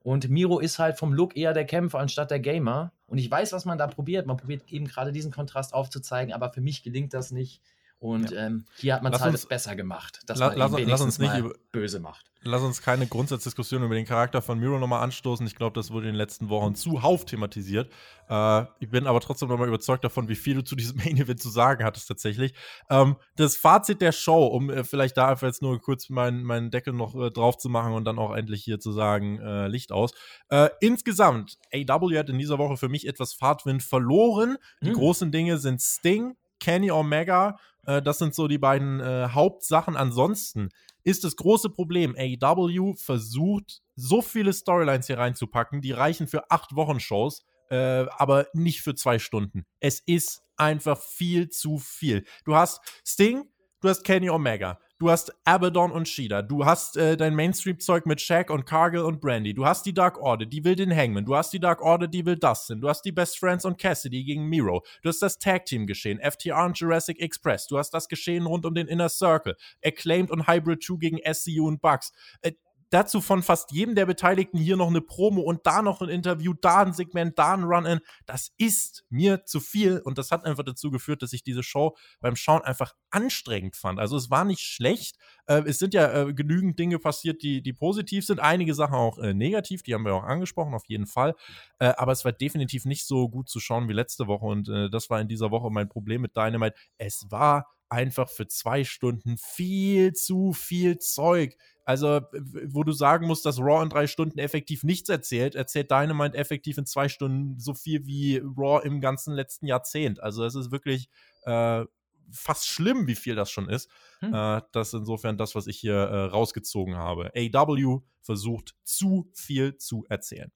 Und 0.01 0.29
Miro 0.29 0.59
ist 0.59 0.79
halt 0.79 0.97
vom 0.97 1.13
Look 1.13 1.35
eher 1.35 1.53
der 1.53 1.65
Kämpfer 1.65 1.99
anstatt 1.99 2.31
der 2.31 2.39
Gamer. 2.39 2.93
Und 3.07 3.17
ich 3.17 3.29
weiß, 3.29 3.51
was 3.53 3.65
man 3.65 3.77
da 3.77 3.87
probiert. 3.87 4.25
Man 4.25 4.37
probiert 4.37 4.71
eben 4.71 4.87
gerade 4.87 5.11
diesen 5.11 5.31
Kontrast 5.31 5.73
aufzuzeigen, 5.73 6.33
aber 6.33 6.51
für 6.51 6.61
mich 6.61 6.83
gelingt 6.83 7.13
das 7.13 7.31
nicht. 7.31 7.61
Und 7.99 8.31
ja. 8.31 8.45
ähm, 8.45 8.65
hier 8.77 8.95
hat 8.95 9.03
man 9.03 9.13
es 9.13 9.19
halt 9.19 9.33
uns, 9.33 9.45
besser 9.45 9.75
gemacht, 9.75 10.21
dass 10.25 10.39
la, 10.39 10.49
man 10.49 10.57
lass, 10.57 10.71
lass 10.85 11.01
uns 11.01 11.19
nicht 11.19 11.37
über, 11.37 11.53
böse 11.73 11.99
macht. 11.99 12.29
Lass 12.41 12.61
uns 12.61 12.81
keine 12.81 13.05
Grundsatzdiskussion 13.05 13.83
über 13.83 13.95
den 13.95 14.05
Charakter 14.05 14.41
von 14.41 14.57
Miro 14.57 14.79
nochmal 14.79 15.03
anstoßen. 15.03 15.45
Ich 15.45 15.55
glaube, 15.55 15.73
das 15.73 15.91
wurde 15.91 16.07
in 16.07 16.13
den 16.13 16.17
letzten 16.17 16.47
Wochen 16.47 16.73
zuhauf 16.73 17.25
thematisiert. 17.25 17.91
Äh, 18.29 18.61
ich 18.79 18.89
bin 18.89 19.05
aber 19.05 19.19
trotzdem 19.19 19.49
nochmal 19.49 19.67
überzeugt 19.67 20.05
davon, 20.05 20.29
wie 20.29 20.37
viel 20.37 20.55
du 20.55 20.63
zu 20.63 20.77
diesem 20.77 20.95
Main 21.03 21.17
Event 21.17 21.41
zu 21.41 21.49
sagen 21.49 21.83
hattest 21.83 22.07
tatsächlich. 22.07 22.53
Ähm, 22.89 23.17
das 23.35 23.57
Fazit 23.57 23.99
der 23.99 24.13
Show, 24.13 24.47
um 24.47 24.69
äh, 24.69 24.85
vielleicht 24.85 25.17
da 25.17 25.27
einfach 25.27 25.47
jetzt 25.47 25.61
nur 25.61 25.77
kurz 25.81 26.07
meinen 26.07 26.43
mein 26.43 26.71
Deckel 26.71 26.93
noch 26.93 27.13
äh, 27.15 27.29
drauf 27.29 27.57
zu 27.57 27.67
machen 27.67 27.91
und 27.91 28.05
dann 28.05 28.17
auch 28.17 28.33
endlich 28.33 28.63
hier 28.63 28.79
zu 28.79 28.93
sagen, 28.93 29.39
äh, 29.39 29.67
Licht 29.67 29.91
aus. 29.91 30.13
Äh, 30.47 30.69
insgesamt, 30.79 31.57
AW 31.73 32.17
hat 32.17 32.29
in 32.29 32.39
dieser 32.39 32.57
Woche 32.57 32.77
für 32.77 32.87
mich 32.87 33.05
etwas 33.05 33.33
Fahrtwind 33.33 33.83
verloren. 33.83 34.55
Die 34.81 34.87
hm. 34.87 34.95
großen 34.95 35.31
Dinge 35.33 35.57
sind 35.57 35.81
Sting, 35.81 36.37
Kenny 36.61 36.89
Omega, 36.89 37.57
äh, 37.89 38.01
das 38.01 38.19
sind 38.19 38.35
so 38.35 38.47
die 38.47 38.57
beiden 38.57 38.99
äh, 38.99 39.29
Hauptsachen. 39.31 39.97
Ansonsten 39.97 40.69
ist 41.03 41.23
das 41.23 41.35
große 41.35 41.69
Problem, 41.69 42.15
AEW 42.17 42.93
versucht, 42.93 43.81
so 43.95 44.21
viele 44.21 44.53
Storylines 44.53 45.07
hier 45.07 45.17
reinzupacken, 45.17 45.81
die 45.81 45.91
reichen 45.91 46.27
für 46.27 46.51
acht 46.51 46.75
Wochen-Shows, 46.75 47.45
äh, 47.71 48.05
aber 48.17 48.47
nicht 48.53 48.81
für 48.81 48.93
zwei 48.93 49.17
Stunden. 49.17 49.65
Es 49.79 50.01
ist 50.01 50.43
einfach 50.55 50.99
viel 50.99 51.49
zu 51.49 51.79
viel. 51.79 52.25
Du 52.45 52.55
hast 52.55 52.79
Sting, 53.05 53.45
du 53.81 53.89
hast 53.89 54.03
Kenny 54.03 54.29
Omega, 54.29 54.79
du 54.99 55.09
hast 55.09 55.33
Abaddon 55.45 55.91
und 55.91 56.07
Shida, 56.07 56.41
du 56.41 56.65
hast 56.65 56.97
äh, 56.97 57.15
dein 57.15 57.33
Mainstream-Zeug 57.33 58.05
mit 58.05 58.19
Shaq 58.19 58.49
und 58.49 58.65
Cargill 58.65 59.01
und 59.01 59.21
Brandy, 59.21 59.53
du 59.53 59.65
hast 59.65 59.85
die 59.85 59.93
Dark 59.93 60.19
Order, 60.19 60.45
die 60.45 60.63
will 60.65 60.75
den 60.75 60.95
Hangman, 60.95 61.25
du 61.25 61.35
hast 61.35 61.51
die 61.53 61.59
Dark 61.59 61.81
Order, 61.81 62.07
die 62.07 62.25
will 62.25 62.35
Dustin, 62.35 62.81
du 62.81 62.89
hast 62.89 63.03
die 63.03 63.13
Best 63.13 63.39
Friends 63.39 63.63
und 63.63 63.77
Cassidy 63.77 64.23
gegen 64.25 64.45
Miro, 64.45 64.83
du 65.01 65.09
hast 65.09 65.21
das 65.21 65.39
Tag-Team-Geschehen, 65.39 66.19
FTR 66.19 66.65
und 66.65 66.77
Jurassic 66.77 67.19
Express, 67.19 67.67
du 67.67 67.77
hast 67.77 67.91
das 67.91 68.09
Geschehen 68.09 68.45
rund 68.45 68.65
um 68.65 68.75
den 68.75 68.87
Inner 68.87 69.09
Circle, 69.09 69.55
Acclaimed 69.83 70.31
und 70.31 70.47
Hybrid 70.47 70.83
2 70.83 70.97
gegen 70.97 71.33
SCU 71.33 71.67
und 71.67 71.81
Bucks. 71.81 72.11
Äh, 72.41 72.51
dazu 72.89 73.21
von 73.21 73.43
fast 73.43 73.71
jedem 73.71 73.95
der 73.95 74.05
Beteiligten 74.05 74.57
hier 74.57 74.77
noch 74.77 74.87
eine 74.87 75.01
Promo 75.01 75.41
und 75.41 75.65
da 75.65 75.81
noch 75.81 76.01
ein 76.01 76.09
Interview, 76.09 76.53
da 76.53 76.81
ein 76.81 76.93
Segment, 76.93 77.37
da 77.37 77.53
ein 77.53 77.63
Run-In. 77.63 77.99
Das 78.25 78.51
ist 78.57 79.05
mir 79.09 79.45
zu 79.45 79.59
viel 79.59 79.99
und 79.99 80.17
das 80.17 80.31
hat 80.31 80.45
einfach 80.45 80.63
dazu 80.63 80.89
geführt, 80.91 81.21
dass 81.21 81.33
ich 81.33 81.43
diese 81.43 81.63
Show 81.63 81.95
beim 82.19 82.35
Schauen 82.35 82.61
einfach 82.63 82.93
anstrengend 83.11 83.75
fand. 83.75 83.99
Also 83.99 84.17
es 84.17 84.29
war 84.29 84.45
nicht 84.45 84.61
schlecht. 84.61 85.17
Äh, 85.45 85.63
es 85.65 85.79
sind 85.79 85.93
ja 85.93 86.11
äh, 86.27 86.33
genügend 86.33 86.79
Dinge 86.79 86.99
passiert, 86.99 87.43
die, 87.43 87.61
die 87.61 87.73
positiv 87.73 88.25
sind. 88.25 88.39
Einige 88.39 88.73
Sachen 88.73 88.95
auch 88.95 89.17
äh, 89.19 89.33
negativ, 89.33 89.83
die 89.83 89.93
haben 89.93 90.05
wir 90.05 90.15
auch 90.15 90.23
angesprochen, 90.23 90.73
auf 90.73 90.85
jeden 90.87 91.07
Fall. 91.07 91.35
Äh, 91.79 91.93
aber 91.97 92.11
es 92.11 92.25
war 92.25 92.31
definitiv 92.31 92.85
nicht 92.85 93.05
so 93.05 93.29
gut 93.29 93.49
zu 93.49 93.59
schauen 93.59 93.87
wie 93.87 93.93
letzte 93.93 94.27
Woche 94.27 94.45
und 94.45 94.69
äh, 94.69 94.89
das 94.89 95.09
war 95.09 95.21
in 95.21 95.27
dieser 95.27 95.51
Woche 95.51 95.69
mein 95.69 95.89
Problem 95.89 96.21
mit 96.21 96.35
Dynamite. 96.35 96.75
Es 96.97 97.25
war 97.29 97.67
einfach 97.89 98.29
für 98.29 98.47
zwei 98.47 98.83
Stunden 98.83 99.37
viel 99.37 100.13
zu 100.13 100.53
viel 100.53 100.99
Zeug. 100.99 101.57
Also, 101.85 102.21
wo 102.67 102.83
du 102.83 102.91
sagen 102.91 103.25
musst, 103.25 103.45
dass 103.45 103.59
Raw 103.59 103.81
in 103.81 103.89
drei 103.89 104.05
Stunden 104.05 104.37
effektiv 104.37 104.83
nichts 104.83 105.09
erzählt, 105.09 105.55
erzählt 105.55 105.89
Dynamite 105.89 106.37
effektiv 106.37 106.77
in 106.77 106.85
zwei 106.85 107.09
Stunden 107.09 107.59
so 107.59 107.73
viel 107.73 108.05
wie 108.05 108.37
Raw 108.37 108.85
im 108.85 109.01
ganzen 109.01 109.33
letzten 109.33 109.65
Jahrzehnt. 109.65 110.21
Also, 110.21 110.45
es 110.45 110.53
ist 110.53 110.71
wirklich 110.71 111.09
äh, 111.43 111.83
fast 112.31 112.67
schlimm, 112.67 113.07
wie 113.07 113.15
viel 113.15 113.35
das 113.35 113.49
schon 113.49 113.69
ist. 113.69 113.89
Hm. 114.19 114.33
Äh, 114.33 114.61
das 114.71 114.89
ist 114.89 114.99
insofern 114.99 115.37
das, 115.37 115.55
was 115.55 115.65
ich 115.65 115.77
hier 115.77 115.95
äh, 115.95 116.25
rausgezogen 116.25 116.95
habe. 116.95 117.31
AW 117.35 118.01
versucht 118.21 118.75
zu 118.83 119.31
viel 119.33 119.77
zu 119.77 120.05
erzählen. 120.09 120.51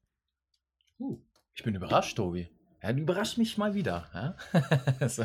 Uh, 1.00 1.20
ich 1.54 1.64
bin 1.64 1.74
überrascht, 1.74 2.16
Tobi. 2.16 2.48
Ja, 2.84 2.90
überrascht 2.90 3.38
mich 3.38 3.56
mal 3.56 3.72
wieder. 3.72 4.06
Ja? 4.12 5.08
so. 5.08 5.22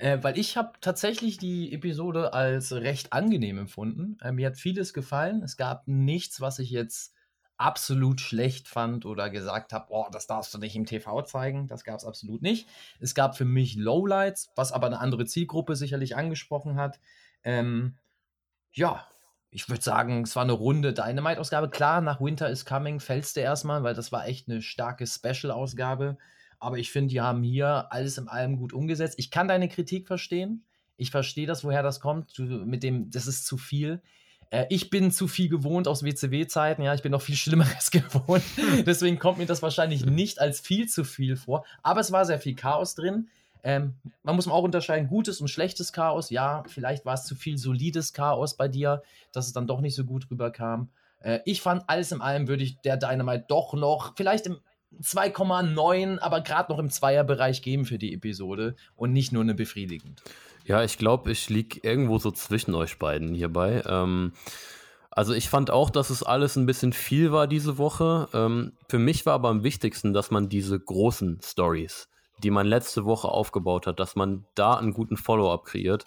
äh, 0.00 0.18
weil 0.20 0.36
ich 0.36 0.56
habe 0.56 0.72
tatsächlich 0.80 1.38
die 1.38 1.72
Episode 1.72 2.32
als 2.32 2.72
recht 2.72 3.12
angenehm 3.12 3.58
empfunden. 3.58 4.18
Äh, 4.20 4.32
mir 4.32 4.48
hat 4.48 4.56
vieles 4.56 4.92
gefallen. 4.92 5.44
Es 5.44 5.56
gab 5.56 5.86
nichts, 5.86 6.40
was 6.40 6.58
ich 6.58 6.70
jetzt 6.70 7.14
absolut 7.56 8.20
schlecht 8.20 8.66
fand 8.66 9.06
oder 9.06 9.30
gesagt 9.30 9.72
habe, 9.72 9.86
oh, 9.90 10.06
das 10.10 10.26
darfst 10.26 10.52
du 10.54 10.58
nicht 10.58 10.74
im 10.74 10.84
TV 10.84 11.22
zeigen. 11.22 11.68
Das 11.68 11.84
gab 11.84 11.98
es 11.98 12.04
absolut 12.04 12.42
nicht. 12.42 12.68
Es 12.98 13.14
gab 13.14 13.36
für 13.36 13.44
mich 13.44 13.76
Lowlights, 13.76 14.50
was 14.56 14.72
aber 14.72 14.88
eine 14.88 14.98
andere 14.98 15.24
Zielgruppe 15.24 15.76
sicherlich 15.76 16.16
angesprochen 16.16 16.74
hat. 16.74 16.98
Ähm, 17.44 17.94
ja, 18.72 19.06
ich 19.50 19.68
würde 19.68 19.82
sagen, 19.82 20.22
es 20.22 20.34
war 20.34 20.42
eine 20.42 20.50
runde 20.50 20.92
Dynamite-Ausgabe. 20.92 21.70
Klar, 21.70 22.00
nach 22.00 22.20
Winter 22.20 22.50
is 22.50 22.66
Coming 22.66 22.98
fällst 22.98 23.36
du 23.36 23.40
erstmal, 23.40 23.84
weil 23.84 23.94
das 23.94 24.10
war 24.10 24.26
echt 24.26 24.48
eine 24.48 24.62
starke 24.62 25.06
Special-Ausgabe. 25.06 26.18
Aber 26.62 26.78
ich 26.78 26.92
finde, 26.92 27.10
die 27.10 27.20
haben 27.20 27.42
hier 27.42 27.88
alles 27.90 28.18
in 28.18 28.28
allem 28.28 28.56
gut 28.56 28.72
umgesetzt. 28.72 29.16
Ich 29.18 29.32
kann 29.32 29.48
deine 29.48 29.68
Kritik 29.68 30.06
verstehen. 30.06 30.64
Ich 30.96 31.10
verstehe 31.10 31.44
das, 31.44 31.64
woher 31.64 31.82
das 31.82 31.98
kommt. 31.98 32.38
Du, 32.38 32.44
mit 32.44 32.84
dem, 32.84 33.10
das 33.10 33.26
ist 33.26 33.46
zu 33.46 33.58
viel. 33.58 34.00
Äh, 34.50 34.66
ich 34.68 34.88
bin 34.88 35.10
zu 35.10 35.26
viel 35.26 35.48
gewohnt 35.48 35.88
aus 35.88 36.04
WCW-Zeiten. 36.04 36.82
Ja, 36.82 36.94
ich 36.94 37.02
bin 37.02 37.10
noch 37.10 37.20
viel 37.20 37.34
Schlimmeres 37.34 37.90
gewohnt. 37.90 38.44
Deswegen 38.86 39.18
kommt 39.18 39.38
mir 39.38 39.46
das 39.46 39.60
wahrscheinlich 39.60 40.06
nicht 40.06 40.40
als 40.40 40.60
viel 40.60 40.86
zu 40.86 41.02
viel 41.02 41.34
vor. 41.34 41.64
Aber 41.82 41.98
es 41.98 42.12
war 42.12 42.24
sehr 42.24 42.38
viel 42.38 42.54
Chaos 42.54 42.94
drin. 42.94 43.28
Ähm, 43.64 43.94
man 44.22 44.36
muss 44.36 44.46
auch 44.46 44.62
unterscheiden, 44.62 45.08
gutes 45.08 45.40
und 45.40 45.48
schlechtes 45.48 45.92
Chaos. 45.92 46.30
Ja, 46.30 46.62
vielleicht 46.68 47.04
war 47.04 47.14
es 47.14 47.24
zu 47.24 47.34
viel 47.34 47.58
solides 47.58 48.12
Chaos 48.12 48.56
bei 48.56 48.68
dir, 48.68 49.02
dass 49.32 49.48
es 49.48 49.52
dann 49.52 49.66
doch 49.66 49.80
nicht 49.80 49.96
so 49.96 50.04
gut 50.04 50.30
rüberkam. 50.30 50.90
Äh, 51.18 51.40
ich 51.44 51.60
fand 51.60 51.82
alles 51.88 52.12
in 52.12 52.20
allem 52.20 52.46
würde 52.46 52.62
ich 52.62 52.78
der 52.82 52.96
Dynamite 52.96 53.46
doch 53.48 53.74
noch, 53.74 54.14
vielleicht 54.16 54.46
im 54.46 54.60
2,9, 55.00 56.18
aber 56.18 56.40
gerade 56.40 56.72
noch 56.72 56.78
im 56.78 56.90
Zweierbereich 56.90 57.62
geben 57.62 57.84
für 57.84 57.98
die 57.98 58.14
Episode 58.14 58.76
und 58.96 59.12
nicht 59.12 59.32
nur 59.32 59.42
eine 59.42 59.54
befriedigend. 59.54 60.22
Ja, 60.64 60.84
ich 60.84 60.98
glaube, 60.98 61.32
ich 61.32 61.48
liege 61.48 61.80
irgendwo 61.82 62.18
so 62.18 62.30
zwischen 62.30 62.74
euch 62.74 62.98
beiden 62.98 63.34
hierbei. 63.34 63.82
Ähm, 63.86 64.32
also 65.10 65.34
ich 65.34 65.48
fand 65.48 65.70
auch, 65.70 65.90
dass 65.90 66.10
es 66.10 66.22
alles 66.22 66.56
ein 66.56 66.66
bisschen 66.66 66.92
viel 66.92 67.32
war 67.32 67.46
diese 67.46 67.78
Woche. 67.78 68.28
Ähm, 68.32 68.72
für 68.88 68.98
mich 68.98 69.26
war 69.26 69.34
aber 69.34 69.48
am 69.48 69.62
wichtigsten, 69.62 70.12
dass 70.12 70.30
man 70.30 70.48
diese 70.48 70.78
großen 70.78 71.40
Stories, 71.42 72.08
die 72.42 72.50
man 72.50 72.66
letzte 72.66 73.04
Woche 73.04 73.28
aufgebaut 73.28 73.86
hat, 73.86 74.00
dass 74.00 74.16
man 74.16 74.46
da 74.54 74.74
einen 74.74 74.94
guten 74.94 75.16
Follow-up 75.16 75.64
kreiert. 75.64 76.06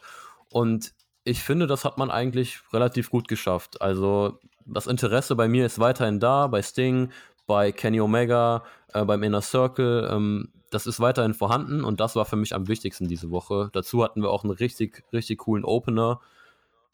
Und 0.49 0.93
ich 1.23 1.43
finde, 1.43 1.67
das 1.67 1.85
hat 1.85 1.97
man 1.97 2.09
eigentlich 2.09 2.59
relativ 2.71 3.09
gut 3.09 3.27
geschafft. 3.27 3.81
Also 3.81 4.39
das 4.65 4.87
Interesse 4.87 5.35
bei 5.35 5.47
mir 5.47 5.65
ist 5.65 5.79
weiterhin 5.79 6.19
da, 6.19 6.47
bei 6.47 6.61
Sting, 6.61 7.11
bei 7.47 7.71
Kenny 7.71 8.01
Omega, 8.01 8.63
äh, 8.93 9.03
beim 9.05 9.23
Inner 9.23 9.41
Circle. 9.41 10.09
Ähm, 10.11 10.49
das 10.69 10.87
ist 10.87 10.99
weiterhin 10.99 11.33
vorhanden 11.33 11.83
und 11.83 11.99
das 11.99 12.15
war 12.15 12.25
für 12.25 12.35
mich 12.35 12.53
am 12.53 12.67
wichtigsten 12.67 13.07
diese 13.07 13.31
Woche. 13.31 13.69
Dazu 13.73 14.03
hatten 14.03 14.21
wir 14.21 14.29
auch 14.29 14.43
einen 14.43 14.51
richtig, 14.51 15.03
richtig 15.13 15.39
coolen 15.39 15.63
Opener. 15.63 16.19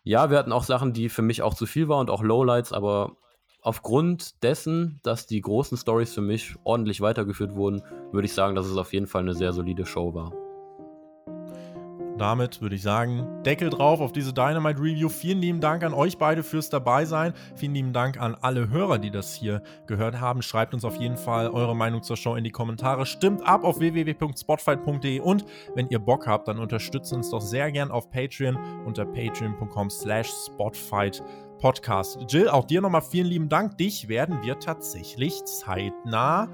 Ja, 0.03 0.29
wir 0.29 0.37
hatten 0.37 0.51
auch 0.51 0.63
Sachen, 0.63 0.93
die 0.93 1.09
für 1.09 1.21
mich 1.21 1.41
auch 1.41 1.53
zu 1.53 1.65
viel 1.65 1.87
waren 1.87 2.01
und 2.01 2.09
auch 2.09 2.23
Lowlights, 2.23 2.73
aber 2.73 3.15
aufgrund 3.61 4.43
dessen, 4.43 4.99
dass 5.03 5.27
die 5.27 5.41
großen 5.41 5.77
Stories 5.77 6.13
für 6.13 6.21
mich 6.21 6.55
ordentlich 6.63 7.01
weitergeführt 7.01 7.55
wurden, 7.55 7.81
würde 8.11 8.25
ich 8.25 8.33
sagen, 8.33 8.55
dass 8.55 8.65
es 8.65 8.77
auf 8.77 8.93
jeden 8.93 9.07
Fall 9.07 9.21
eine 9.21 9.35
sehr 9.35 9.53
solide 9.53 9.85
Show 9.85 10.13
war. 10.13 10.50
Damit 12.21 12.61
würde 12.61 12.75
ich 12.75 12.83
sagen, 12.83 13.41
Deckel 13.43 13.71
drauf 13.71 13.99
auf 13.99 14.11
diese 14.11 14.31
Dynamite 14.31 14.79
Review. 14.79 15.09
Vielen 15.09 15.39
lieben 15.39 15.59
Dank 15.59 15.83
an 15.83 15.93
euch 15.93 16.19
beide 16.19 16.43
fürs 16.43 16.69
Dabeisein. 16.69 17.33
Vielen 17.55 17.73
lieben 17.73 17.93
Dank 17.93 18.21
an 18.21 18.37
alle 18.39 18.69
Hörer, 18.69 18.99
die 18.99 19.09
das 19.09 19.33
hier 19.33 19.63
gehört 19.87 20.19
haben. 20.21 20.43
Schreibt 20.43 20.75
uns 20.75 20.85
auf 20.85 20.97
jeden 20.97 21.17
Fall 21.17 21.49
eure 21.49 21.75
Meinung 21.75 22.03
zur 22.03 22.17
Show 22.17 22.35
in 22.35 22.43
die 22.43 22.51
Kommentare. 22.51 23.07
Stimmt 23.07 23.43
ab 23.43 23.63
auf 23.63 23.79
www.spotfight.de 23.79 25.19
und 25.19 25.45
wenn 25.73 25.87
ihr 25.89 25.97
Bock 25.97 26.27
habt, 26.27 26.47
dann 26.47 26.59
unterstützt 26.59 27.11
uns 27.11 27.31
doch 27.31 27.41
sehr 27.41 27.71
gern 27.71 27.89
auf 27.89 28.11
Patreon 28.11 28.55
unter 28.85 29.05
patreon.com 29.05 29.89
slash 29.89 30.29
spotfight 30.45 31.23
Podcast. 31.57 32.19
Jill, 32.27 32.49
auch 32.49 32.65
dir 32.65 32.81
nochmal 32.81 33.01
vielen 33.01 33.27
lieben 33.27 33.49
Dank. 33.49 33.77
Dich 33.77 34.07
werden 34.07 34.43
wir 34.43 34.59
tatsächlich 34.59 35.43
zeitnah 35.45 36.49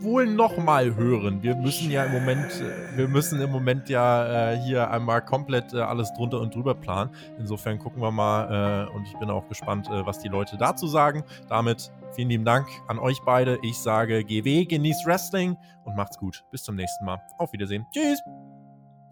wohl 0.00 0.26
nochmal 0.26 0.94
hören. 0.94 1.42
Wir 1.42 1.54
müssen 1.56 1.90
ja 1.90 2.04
im 2.04 2.12
Moment, 2.12 2.50
äh, 2.60 2.96
wir 2.96 3.08
müssen 3.08 3.40
im 3.40 3.50
Moment 3.50 3.88
ja 3.88 4.52
äh, 4.52 4.56
hier 4.58 4.90
einmal 4.90 5.24
komplett 5.24 5.72
äh, 5.72 5.80
alles 5.80 6.12
drunter 6.14 6.40
und 6.40 6.54
drüber 6.54 6.74
planen. 6.74 7.10
Insofern 7.38 7.78
gucken 7.78 8.02
wir 8.02 8.10
mal 8.10 8.86
äh, 8.88 8.94
und 8.94 9.06
ich 9.06 9.16
bin 9.18 9.30
auch 9.30 9.48
gespannt, 9.48 9.88
äh, 9.88 10.06
was 10.06 10.18
die 10.18 10.28
Leute 10.28 10.56
dazu 10.56 10.86
sagen. 10.86 11.24
Damit 11.48 11.92
vielen 12.14 12.28
lieben 12.28 12.44
Dank 12.44 12.66
an 12.88 12.98
euch 12.98 13.20
beide. 13.24 13.58
Ich 13.62 13.78
sage 13.78 14.24
GW, 14.24 14.64
genießt 14.64 15.06
Wrestling 15.06 15.56
und 15.84 15.96
macht's 15.96 16.18
gut. 16.18 16.44
Bis 16.50 16.62
zum 16.62 16.76
nächsten 16.76 17.04
Mal. 17.04 17.20
Auf 17.38 17.52
Wiedersehen. 17.52 17.86
Tschüss. 17.92 18.20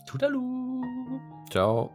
Tudalu. 0.07 0.83
Ciao. 1.51 1.91